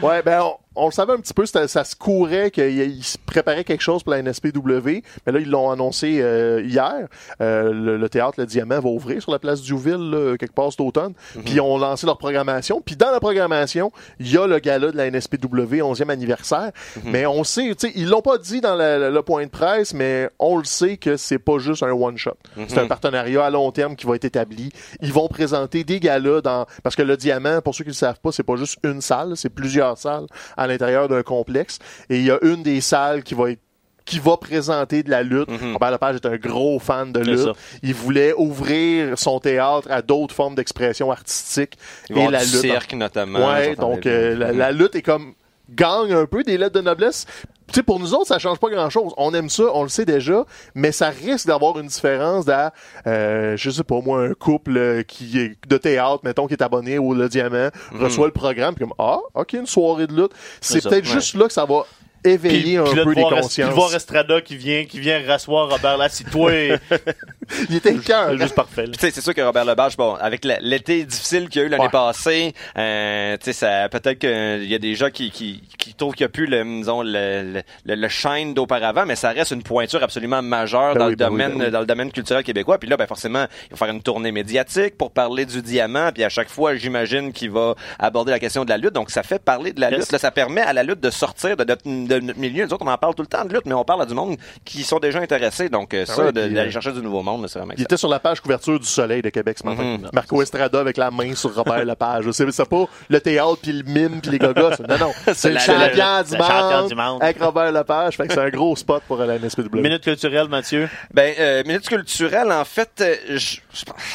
ouais, 0.02 0.22
ben, 0.22 0.42
on, 0.42 0.56
on 0.78 0.86
le 0.86 0.92
savait 0.92 1.12
un 1.12 1.18
petit 1.18 1.34
peu, 1.34 1.44
ça 1.46 1.66
se 1.84 1.96
courait 1.96 2.50
qu'il 2.50 2.78
il 2.78 3.04
se 3.04 3.18
préparait 3.18 3.64
quelque 3.64 3.80
chose 3.80 4.02
pour 4.02 4.12
la 4.12 4.22
NSPW, 4.22 5.02
mais 5.26 5.32
là, 5.32 5.40
ils 5.40 5.50
l'ont 5.50 5.70
annoncé 5.70 6.20
euh, 6.20 6.62
hier. 6.64 7.08
Euh, 7.40 7.72
le, 7.72 7.96
le 7.96 8.08
théâtre 8.08 8.34
Le 8.38 8.46
Diamant 8.46 8.80
va 8.80 8.88
ouvrir 8.88 9.20
sur 9.20 9.32
la 9.32 9.38
place 9.38 9.62
Diouville, 9.62 10.10
là, 10.10 10.36
quelque 10.36 10.54
part 10.54 10.70
cet 10.70 10.80
automne. 10.80 11.14
Puis 11.44 11.54
ils 11.54 11.60
ont 11.60 11.78
lancé 11.78 12.06
leur 12.06 12.18
programmation. 12.18 12.80
Puis 12.80 12.96
dans 12.96 13.10
la 13.10 13.20
programmation, 13.20 13.92
il 14.20 14.30
y 14.30 14.38
a 14.38 14.46
le 14.46 14.58
gala 14.58 14.92
de 14.92 14.96
la 14.96 15.10
NSPW, 15.10 15.80
11e 15.82 16.08
anniversaire. 16.10 16.70
Mais 17.04 17.26
on 17.26 17.44
sait, 17.44 17.74
tu 17.78 17.88
sais, 17.88 17.92
ils 17.96 18.08
l'ont 18.08 18.22
pas 18.22 18.38
dit 18.38 18.60
dans 18.60 18.76
le, 18.76 19.10
le 19.10 19.22
point 19.22 19.44
de 19.44 19.50
presse, 19.50 19.94
mais 19.94 20.30
on 20.38 20.56
le 20.56 20.64
sait 20.64 20.96
que 20.96 21.16
c'est 21.16 21.38
pas 21.38 21.58
juste 21.58 21.82
un 21.82 21.92
one-shot. 21.92 22.36
C'est 22.68 22.78
un 22.78 22.86
partenariat 22.86 23.44
à 23.44 23.50
long 23.50 23.70
terme 23.72 23.96
qui 23.96 24.06
va 24.06 24.14
être 24.14 24.24
établi. 24.24 24.70
Ils 25.00 25.12
vont 25.12 25.28
présenter 25.28 25.84
des 25.84 26.00
galas 26.00 26.40
dans... 26.40 26.66
Parce 26.82 26.96
que 26.96 27.02
le 27.02 27.16
Diamant, 27.16 27.60
pour 27.62 27.74
ceux 27.74 27.84
qui 27.84 27.88
ne 27.88 27.92
le 27.92 27.96
savent 27.96 28.20
pas, 28.20 28.32
c'est 28.32 28.42
pas 28.42 28.56
juste 28.56 28.78
une 28.84 29.00
salle, 29.00 29.36
c'est 29.36 29.48
plusieurs 29.48 29.98
salles 29.98 30.26
à 30.56 30.67
l'intérieur 30.68 31.08
d'un 31.08 31.22
complexe. 31.22 31.78
Et 32.10 32.18
il 32.18 32.24
y 32.24 32.30
a 32.30 32.38
une 32.42 32.62
des 32.62 32.80
salles 32.80 33.22
qui 33.22 33.34
va 33.34 33.50
être 33.50 33.60
qui 34.04 34.20
va 34.20 34.38
présenter 34.38 35.02
de 35.02 35.10
la 35.10 35.22
lutte. 35.22 35.50
Robert 35.74 35.90
Lepage 35.90 36.16
est 36.16 36.24
un 36.24 36.36
gros 36.36 36.78
fan 36.78 37.12
de 37.12 37.20
lutte. 37.20 37.50
Il 37.82 37.92
voulait 37.92 38.32
ouvrir 38.32 39.18
son 39.18 39.38
théâtre 39.38 39.86
à 39.90 40.00
d'autres 40.00 40.34
formes 40.34 40.54
d'expression 40.54 41.10
artistique 41.12 41.76
et 42.08 42.26
la 42.28 42.42
du 42.42 42.52
lutte. 42.52 42.60
cirque, 42.62 42.94
notamment. 42.94 43.46
Ouais, 43.52 43.76
donc 43.76 44.06
euh, 44.06 44.34
la, 44.34 44.52
la 44.52 44.72
lutte 44.72 44.94
est 44.94 45.02
comme 45.02 45.34
gagne 45.70 46.12
un 46.12 46.26
peu 46.26 46.42
des 46.42 46.58
lettres 46.58 46.74
de 46.74 46.80
noblesse. 46.80 47.26
Tu 47.68 47.74
sais, 47.74 47.82
pour 47.82 48.00
nous 48.00 48.14
autres, 48.14 48.28
ça 48.28 48.38
change 48.38 48.58
pas 48.58 48.70
grand-chose. 48.70 49.12
On 49.18 49.34
aime 49.34 49.50
ça, 49.50 49.64
on 49.74 49.82
le 49.82 49.90
sait 49.90 50.06
déjà, 50.06 50.46
mais 50.74 50.90
ça 50.90 51.10
risque 51.10 51.46
d'avoir 51.46 51.78
une 51.78 51.88
différence 51.88 52.46
dans, 52.46 52.70
euh, 53.06 53.58
je 53.58 53.70
sais 53.70 53.84
pas 53.84 54.00
moi, 54.00 54.22
un 54.22 54.32
couple 54.32 55.04
qui 55.04 55.38
est 55.38 55.56
de 55.68 55.76
théâtre, 55.76 56.20
mettons, 56.24 56.46
qui 56.46 56.54
est 56.54 56.62
abonné 56.62 56.98
au 56.98 57.12
Le 57.12 57.28
Diamant, 57.28 57.68
reçoit 57.92 58.26
le 58.26 58.32
programme, 58.32 58.74
puis 58.74 58.86
comme, 58.86 58.94
ah, 58.98 59.18
ok, 59.34 59.52
une 59.52 59.66
soirée 59.66 60.06
de 60.06 60.14
lutte. 60.14 60.32
C'est 60.62 60.82
peut-être 60.82 61.06
ouais. 61.06 61.12
juste 61.12 61.34
là 61.34 61.46
que 61.46 61.52
ça 61.52 61.66
va 61.66 61.84
éveiller 62.24 62.76
un 62.78 62.84
puis 62.84 62.94
là, 62.96 63.04
peu 63.04 63.10
de 63.14 63.16
les 63.16 63.22
consciences. 63.22 63.68
de 63.70 63.74
voir 63.74 63.94
Estrada 63.94 64.40
qui 64.40 64.56
vient, 64.56 64.84
qui 64.84 65.00
vient 65.00 65.20
rasseoir 65.26 65.68
Robert 65.70 65.96
Lassitois, 65.96 66.52
Il 67.70 67.76
était 67.76 67.94
cœur. 67.94 68.28
c'est 68.30 68.38
juste 68.38 68.54
parfait. 68.54 68.84
tu 68.88 68.98
sais, 68.98 69.10
c'est 69.10 69.20
sûr 69.22 69.34
que 69.34 69.40
Robert 69.40 69.64
Lebage, 69.64 69.96
bon, 69.96 70.14
avec 70.14 70.44
l'été 70.44 71.04
difficile 71.04 71.48
qu'il 71.48 71.62
y 71.62 71.64
a 71.64 71.66
eu 71.66 71.70
l'année 71.70 71.84
Ouais. 71.84 71.88
passée, 71.90 72.52
euh, 72.76 73.36
tu 73.38 73.44
sais, 73.46 73.52
ça, 73.52 73.88
peut-être 73.88 74.18
qu'il 74.18 74.64
y 74.68 74.74
a 74.74 74.78
des 74.78 74.94
gens 74.94 75.10
qui, 75.10 75.30
qui, 75.30 75.62
qui 75.78 75.94
trouvent 75.94 76.14
qu'il 76.14 76.24
n'y 76.24 76.28
a 76.28 76.30
plus 76.30 76.46
le, 76.46 76.62
disons, 76.64 77.02
le, 77.02 77.10
le, 77.54 77.62
le, 77.86 77.94
le 77.94 78.08
shine 78.08 78.52
d'auparavant, 78.52 79.06
mais 79.06 79.16
ça 79.16 79.30
reste 79.30 79.52
une 79.52 79.62
pointure 79.62 80.02
absolument 80.02 80.42
majeure 80.42 80.94
Ben 80.94 81.00
dans 81.00 81.04
oui, 81.06 81.10
le 81.12 81.16
ben 81.16 81.24
oui, 81.26 81.30
domaine, 81.30 81.58
ben 81.58 81.64
oui. 81.66 81.70
dans 81.70 81.80
le 81.80 81.86
domaine 81.86 82.12
culturel 82.12 82.42
québécois. 82.44 82.78
Puis 82.78 82.88
là, 82.88 82.96
ben, 82.96 83.06
forcément, 83.06 83.46
il 83.66 83.70
va 83.70 83.76
faire 83.76 83.94
une 83.94 84.02
tournée 84.02 84.32
médiatique 84.32 84.98
pour 84.98 85.10
parler 85.12 85.46
du 85.46 85.62
diamant. 85.62 86.10
Puis 86.12 86.24
à 86.24 86.28
chaque 86.28 86.50
fois, 86.50 86.74
j'imagine 86.76 87.32
qu'il 87.32 87.50
va 87.50 87.74
aborder 87.98 88.32
la 88.32 88.38
question 88.40 88.64
de 88.64 88.70
la 88.70 88.76
lutte. 88.76 88.92
Donc, 88.92 89.10
ça 89.10 89.22
fait 89.22 89.42
parler 89.42 89.72
de 89.72 89.80
la 89.80 89.90
Yes. 89.90 90.00
lutte. 90.00 90.12
Là, 90.12 90.18
ça 90.18 90.30
permet 90.30 90.60
à 90.60 90.72
la 90.74 90.82
lutte 90.82 91.00
de 91.00 91.10
sortir 91.10 91.56
de 91.56 91.64
notre, 91.64 91.82
de 91.86 92.17
notre 92.20 92.38
milieu. 92.38 92.64
Nous 92.66 92.72
autres, 92.72 92.84
on 92.86 92.90
en 92.90 92.98
parle 92.98 93.14
tout 93.14 93.22
le 93.22 93.28
temps 93.28 93.44
de 93.44 93.52
lutte, 93.52 93.66
mais 93.66 93.74
on 93.74 93.84
parle 93.84 94.02
à 94.02 94.06
du 94.06 94.14
monde 94.14 94.36
qui 94.64 94.82
sont 94.82 94.98
déjà 94.98 95.18
intéressés. 95.20 95.68
Donc, 95.68 95.94
euh, 95.94 96.04
ça, 96.06 96.30
de- 96.32 96.40
puis, 96.42 96.54
d'aller 96.54 96.68
euh, 96.68 96.70
chercher 96.70 96.92
du 96.92 97.00
nouveau 97.02 97.22
monde, 97.22 97.46
c'est 97.48 97.58
vraiment 97.58 97.74
Il 97.76 97.82
était 97.82 97.96
sur 97.96 98.08
la 98.08 98.18
page 98.18 98.40
couverture 98.40 98.78
du 98.80 98.86
Soleil 98.86 99.22
de 99.22 99.30
Québec 99.30 99.58
ce 99.60 99.66
matin. 99.66 99.82
Mhm. 99.82 100.10
Marco 100.12 100.40
Estrada 100.42 100.80
avec 100.80 100.96
la 100.96 101.10
main 101.10 101.34
sur 101.34 101.54
Robert 101.54 101.84
Lepage. 101.84 102.30
C'est 102.32 102.50
c'est 102.50 102.68
pas 102.68 102.84
le 103.08 103.20
théâtre 103.20 103.58
puis 103.62 103.72
le 103.72 103.82
mime 103.84 104.20
puis 104.20 104.30
les 104.32 104.38
gogos. 104.38 104.70
Non, 104.88 104.98
non. 104.98 105.12
C'est 105.34 105.50
le 105.52 105.58
champion, 105.58 106.22
du, 106.24 106.32
le 106.36 106.38
champion 106.42 106.78
monde 106.80 106.88
du 106.88 106.94
monde. 106.94 107.22
avec 107.22 107.40
Robert 107.42 107.72
Lepage. 107.72 108.16
Fait 108.16 108.26
que 108.26 108.32
c'est 108.34 108.40
un 108.40 108.48
gros 108.50 108.74
spot 108.76 109.02
pour 109.06 109.18
la 109.18 109.38
NSPW. 109.38 109.68
Minute 109.80 110.02
culturelle, 110.02 110.48
Mathieu. 110.48 110.88
Ben, 111.12 111.34
euh, 111.38 111.62
minute 111.66 111.86
culturelle, 111.88 112.50
en 112.50 112.64
fait, 112.64 112.90
euh, 113.00 113.38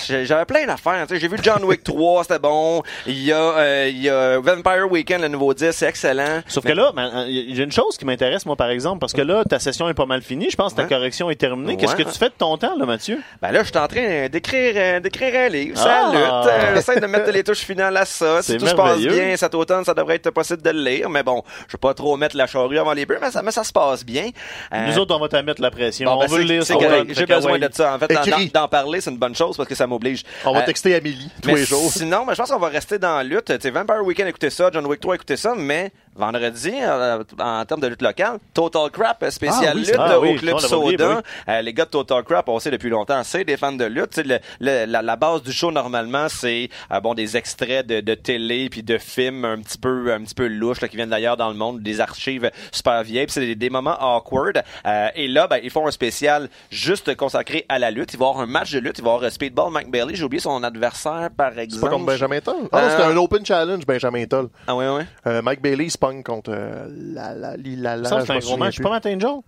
j'avais 0.07 0.45
plein 0.45 0.65
d'affaires. 0.65 1.05
J'ai 1.09 1.27
vu 1.27 1.37
John 1.41 1.63
Wick 1.63 1.83
3, 1.83 2.23
c'était 2.23 2.39
bon. 2.39 2.81
Il 3.05 3.21
y 3.23 3.31
a, 3.31 3.37
euh, 3.37 3.89
il 3.89 4.01
y 4.01 4.09
a 4.09 4.39
Vampire 4.39 4.91
Weekend, 4.91 5.21
le 5.21 5.27
nouveau 5.27 5.53
disque, 5.53 5.73
c'est 5.73 5.87
excellent. 5.87 6.41
Sauf 6.47 6.63
Mais- 6.63 6.71
que 6.71 6.75
là, 6.77 6.91
ben, 6.95 7.25
j'ai 7.27 7.63
une 7.63 7.71
chose 7.71 7.82
chose 7.83 7.97
qui 7.97 8.05
m'intéresse, 8.05 8.45
moi, 8.45 8.55
par 8.55 8.69
exemple, 8.69 8.99
parce 8.99 9.13
que 9.13 9.21
là, 9.21 9.43
ta 9.43 9.59
session 9.59 9.89
est 9.89 9.93
pas 9.93 10.05
mal 10.05 10.21
finie. 10.21 10.49
Je 10.49 10.55
pense 10.55 10.71
que 10.73 10.77
ta 10.77 10.83
Ouais. 10.83 10.89
correction 10.89 11.29
est 11.29 11.35
terminée. 11.35 11.77
Qu'est-ce 11.77 11.95
que 11.95 12.03
tu 12.03 12.17
fais 12.17 12.29
de 12.29 12.33
ton 12.37 12.57
temps, 12.57 12.75
là, 12.77 12.85
Mathieu? 12.85 13.19
Ben 13.41 13.51
là, 13.51 13.63
je 13.63 13.69
suis 13.69 13.77
en 13.77 13.87
train 13.87 14.27
d'écrire 14.29 14.73
euh, 14.75 14.99
d'écrire 14.99 15.33
un 15.35 15.49
livre. 15.49 15.77
Ça 15.77 16.07
Ah! 16.07 16.11
lutte. 16.13 16.51
Euh, 16.51 16.75
J'essaie 16.75 16.99
de 16.99 17.05
mettre 17.07 17.29
les 17.31 17.43
touches 17.43 17.59
finales 17.59 17.95
à 17.97 18.05
ça. 18.05 18.41
Si 18.41 18.57
tout 18.57 18.65
se 18.67 18.73
passe 18.75 18.99
bien 18.99 19.35
cet 19.37 19.53
automne, 19.55 19.83
ça 19.85 19.93
devrait 19.93 20.15
être 20.15 20.31
possible 20.31 20.61
de 20.61 20.69
le 20.69 20.81
lire. 20.83 21.09
Mais 21.09 21.23
bon, 21.23 21.43
je 21.67 21.73
vais 21.73 21.79
pas 21.79 21.93
trop 21.93 22.15
mettre 22.17 22.35
la 22.37 22.47
charrue 22.47 22.77
avant 22.79 22.93
les 22.93 23.05
bœufs, 23.05 23.19
mais 23.21 23.31
ça, 23.31 23.41
mais 23.41 23.51
ça 23.51 23.63
se 23.63 23.71
passe 23.71 24.05
bien. 24.05 24.29
Euh, 24.73 24.87
Nous 24.87 24.97
autres, 24.99 25.15
on 25.15 25.19
va 25.19 25.27
te 25.27 25.35
mettre 25.37 25.61
la 25.61 25.71
pression. 25.71 26.09
bon, 26.11 26.19
ben, 26.19 26.25
on 26.29 26.31
veut 26.33 26.39
le 26.39 26.43
lire. 26.45 26.63
on 26.69 27.13
J'ai 27.13 27.25
besoin 27.25 27.59
de 27.59 27.69
ça. 27.71 27.95
En 27.95 27.99
fait, 27.99 28.07
d'en- 28.53 28.67
parler, 28.67 29.01
c'est 29.01 29.11
une 29.11 29.17
bonne 29.17 29.35
chose 29.35 29.55
parce 29.57 29.69
que 29.69 29.75
ça 29.75 29.85
m'oblige. 29.87 30.23
On 30.45 30.53
va 30.53 30.61
texter 30.63 30.95
Amélie 30.95 31.29
tous 31.41 31.47
mais 31.49 31.55
les 31.55 31.65
jours. 31.65 31.91
Sinon, 31.91 32.25
ben, 32.25 32.33
je 32.33 32.37
pense 32.39 32.49
qu'on 32.51 32.59
va 32.59 32.69
rester 32.69 32.97
dans 32.97 33.17
la 33.17 33.23
lutte. 33.23 33.45
Tu 33.45 33.55
sais, 33.59 33.69
Vampire 33.69 34.03
Weekend, 34.03 34.27
écoutez 34.27 34.49
ça. 34.49 34.69
John 34.73 34.85
Wick 34.85 34.99
3, 34.99 35.15
écoutez 35.15 35.37
ça. 35.37 35.53
Mais 35.55 35.91
vendredi, 36.15 36.73
en 37.39 37.65
termes 37.73 37.81
de 37.81 37.87
lutte 37.87 38.01
locale, 38.01 38.37
Total 38.53 38.89
Crap, 38.91 39.23
euh, 39.23 39.29
spécial 39.31 39.69
Ah 39.69 39.73
oui, 39.73 39.79
lutte 39.81 39.89
c'est- 39.89 39.95
ah 39.97 40.19
au 40.19 40.23
oui, 40.23 40.35
Club 40.35 40.59
Soda. 40.59 40.97
ben 40.97 41.21
Euh, 41.49 41.61
les 41.61 41.73
gars 41.73 41.85
de 41.85 41.89
Total 41.89 42.23
Crap, 42.23 42.47
on 42.49 42.59
sait 42.59 42.71
depuis 42.71 42.89
longtemps, 42.89 43.21
c'est 43.23 43.43
des 43.43 43.57
fans 43.57 43.71
de 43.71 43.85
lutte. 43.85 44.17
Le- 44.17 44.39
le- 44.59 44.85
la, 44.85 45.01
la 45.01 45.15
base 45.15 45.41
du 45.43 45.51
show, 45.51 45.71
normalement, 45.71 46.27
c'est 46.29 46.69
euh, 46.91 46.99
bon 46.99 47.13
des 47.13 47.35
extraits 47.37 47.85
de, 47.87 48.01
de 48.01 48.13
télé 48.15 48.69
puis 48.69 48.83
de 48.83 48.97
films 48.97 49.45
un 49.45 49.59
petit 49.59 49.77
peu 49.77 50.13
un 50.13 50.21
petit 50.23 50.35
peu 50.35 50.47
louches 50.47 50.81
là, 50.81 50.87
qui 50.87 50.95
viennent 50.97 51.09
d'ailleurs 51.09 51.37
dans 51.37 51.49
le 51.49 51.55
monde, 51.55 51.81
des 51.81 51.99
archives 51.99 52.49
super 52.71 53.03
vieilles. 53.03 53.25
C'est 53.29 53.39
des, 53.41 53.55
des 53.55 53.69
moments 53.69 53.97
awkward. 53.99 54.61
Et 55.15 55.27
là, 55.27 55.47
ben, 55.47 55.59
ils 55.63 55.69
font 55.69 55.87
un 55.87 55.91
spécial 55.91 56.49
juste 56.69 57.15
consacré 57.15 57.65
à 57.69 57.79
la 57.79 57.91
lutte. 57.91 58.13
Il 58.13 58.19
va 58.19 58.25
y 58.25 58.29
avoir 58.29 58.43
un 58.43 58.47
match 58.47 58.71
de 58.71 58.79
lutte. 58.79 58.99
Il 58.99 59.03
va 59.03 59.11
y 59.11 59.15
avoir 59.15 59.31
Speedball 59.31 59.71
Mike 59.71 59.89
Bailey. 59.89 60.15
J'ai 60.15 60.23
oublié 60.23 60.41
son 60.41 60.61
adversaire, 60.63 61.29
par 61.35 61.51
C'est 61.55 61.63
exemple. 61.63 61.83
pas 61.85 61.89
comme 61.89 62.05
Benjamin 62.05 62.39
Toll? 62.39 62.67
Ah 62.71 62.79
Euh, 62.79 62.89
c'était 62.91 63.03
un 63.03 63.17
open 63.17 63.45
challenge, 63.45 63.85
Benjamin 63.85 64.25
Toll. 64.25 64.49
Ah 64.67 64.75
ouais. 64.75 65.05
Euh, 65.27 65.41
Mike 65.41 65.61
Bailey 65.61 65.89
se 65.89 65.97
contre 66.23 66.51
euh, 66.53 66.85
la 67.13 67.33
la 67.33 67.55
Ça, 68.05 68.19
je 68.19 68.25
c'est 68.25 68.31
un 68.33 68.39
gros 68.39 68.57
match. 68.57 68.75
plus. 68.75 68.83
Pas 68.83 68.89
Matt 68.89 69.05
Angel? 69.05 69.41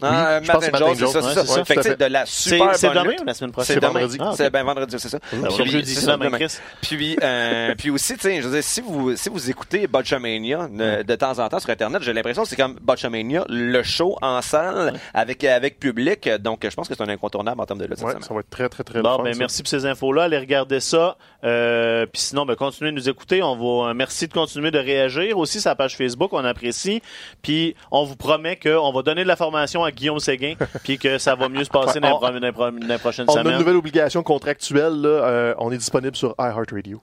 Ah, 0.00 0.40
Matt 0.40 0.46
que 0.60 0.66
and 0.66 0.70
Matt 0.72 0.78
Jones, 0.80 0.94
c'est 0.96 1.06
ça, 1.06 1.22
c'est 1.22 1.46
ça. 1.46 1.64
Fait 1.64 1.74
que 1.76 1.82
c'est 1.82 1.98
de 2.00 2.04
la 2.04 2.24
C'est 2.26 2.50
super 2.50 2.74
c'est 2.76 2.88
bonne 2.88 3.02
demain 3.04 3.14
ou 3.20 3.24
la 3.24 3.34
semaine 3.34 3.50
C'est 3.50 3.52
prochaine? 3.52 3.76
demain. 3.80 3.88
vendredi. 3.92 4.16
Ah. 4.20 4.32
C'est 4.36 4.50
ben 4.50 4.62
vendredi, 4.64 4.96
c'est 4.98 5.08
ça. 5.08 5.18
Puis- 5.20 5.70
jeudi, 5.70 5.94
c'est 5.94 6.00
c'est 6.00 6.06
ça, 6.06 6.16
demain. 6.16 6.38
Puis, 6.82 7.16
euh, 7.22 7.74
puis 7.76 7.90
aussi, 7.90 8.14
tu 8.14 8.20
sais, 8.20 8.40
je 8.40 8.46
veux 8.48 8.54
dire, 8.54 8.62
si 8.64 8.80
vous, 8.80 9.16
si 9.16 9.28
vous 9.28 9.50
écoutez 9.50 9.86
Botchamania 9.86 10.68
euh, 10.78 11.02
de 11.02 11.14
temps 11.16 11.38
en 11.38 11.48
temps 11.48 11.58
sur 11.58 11.70
Internet, 11.70 12.02
j'ai 12.02 12.12
l'impression 12.12 12.42
que 12.44 12.48
c'est 12.48 12.56
comme 12.56 12.74
Botchamania, 12.80 13.44
le 13.48 13.82
show 13.82 14.16
en 14.22 14.40
salle 14.42 14.92
avec, 15.14 15.42
avec 15.44 15.78
public. 15.80 16.28
Donc, 16.40 16.60
je 16.68 16.74
pense 16.74 16.88
que 16.88 16.94
c'est 16.94 17.02
un 17.02 17.08
incontournable 17.08 17.60
en 17.60 17.66
termes 17.66 17.80
de 17.80 17.86
lutte 17.86 17.96
cette 17.98 18.06
Ouais, 18.06 18.12
semaine. 18.12 18.22
ça 18.24 18.34
va 18.34 18.40
être 18.40 18.50
très 18.50 18.68
très 18.68 18.84
très 18.84 19.02
Bon, 19.02 19.22
ben, 19.22 19.34
merci 19.36 19.62
pour 19.62 19.68
ces 19.70 19.84
infos-là. 19.86 20.24
Allez 20.24 20.38
regarder 20.38 20.80
ça. 20.80 21.16
Euh, 21.44 22.06
Puis 22.06 22.22
sinon, 22.22 22.46
ben, 22.46 22.54
continuez 22.54 22.90
de 22.90 22.96
nous 22.96 23.08
écouter. 23.08 23.42
On 23.42 23.56
va, 23.56 23.90
euh, 23.90 23.94
merci 23.94 24.28
de 24.28 24.32
continuer 24.32 24.70
de 24.70 24.78
réagir 24.78 25.38
aussi 25.38 25.60
sur 25.60 25.70
la 25.70 25.74
page 25.76 25.96
Facebook. 25.96 26.32
On 26.32 26.44
apprécie. 26.44 27.02
Puis 27.42 27.74
on 27.90 28.04
vous 28.04 28.16
promet 28.16 28.56
qu'on 28.56 28.92
va 28.92 29.02
donner 29.02 29.22
de 29.22 29.28
la 29.28 29.36
formation 29.36 29.84
à 29.84 29.87
Guillaume 29.90 30.20
Séguin 30.20 30.54
puis 30.84 30.98
que 30.98 31.18
ça 31.18 31.34
va 31.34 31.48
mieux 31.48 31.64
se 31.64 31.70
passer 31.70 32.00
dans, 32.00 32.08
les 32.08 32.14
on- 32.14 32.18
pro- 32.18 32.30
dans 32.30 32.38
les 32.38 32.52
pro- 32.52 32.70
dans 32.70 32.86
les 32.86 32.98
prochaines 32.98 33.26
On 33.28 33.34
a 33.34 33.38
une 33.40 33.44
semaines. 33.44 33.58
nouvelle 33.58 33.76
obligation 33.76 34.22
contractuelle. 34.22 35.00
Là, 35.00 35.08
euh, 35.08 35.54
on 35.58 35.70
est 35.72 35.78
disponible 35.78 36.16
sur 36.16 36.34
iHeartRadio. 36.38 37.00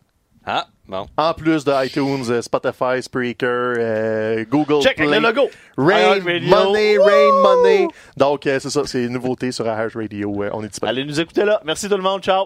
Ah, 0.47 0.67
bon. 0.87 1.07
En 1.17 1.33
plus 1.33 1.65
de 1.65 1.73
iTunes, 1.85 2.23
euh, 2.29 2.39
Spotify, 2.43 3.01
Spreaker, 3.01 3.47
euh, 3.79 4.45
Google 4.47 4.83
Check 4.83 4.95
Play. 4.97 5.07
avec 5.07 5.21
le 5.21 5.27
logo. 5.27 5.49
Rain. 5.75 6.19
Money, 6.19 6.97
Rain, 6.99 7.41
Money. 7.41 7.87
Donc, 8.15 8.45
euh, 8.45 8.59
c'est 8.59 8.69
ça, 8.69 8.81
c'est 8.85 9.05
une 9.05 9.13
nouveauté 9.13 9.51
sur 9.51 9.65
iHeartRadio. 9.65 10.43
Euh, 10.43 10.49
on 10.53 10.63
est 10.63 10.67
disponible. 10.67 10.99
Allez 10.99 11.05
nous 11.07 11.19
écouter 11.19 11.45
là. 11.45 11.59
Merci 11.65 11.89
tout 11.89 11.97
le 11.97 12.03
monde. 12.03 12.21
Ciao. 12.21 12.45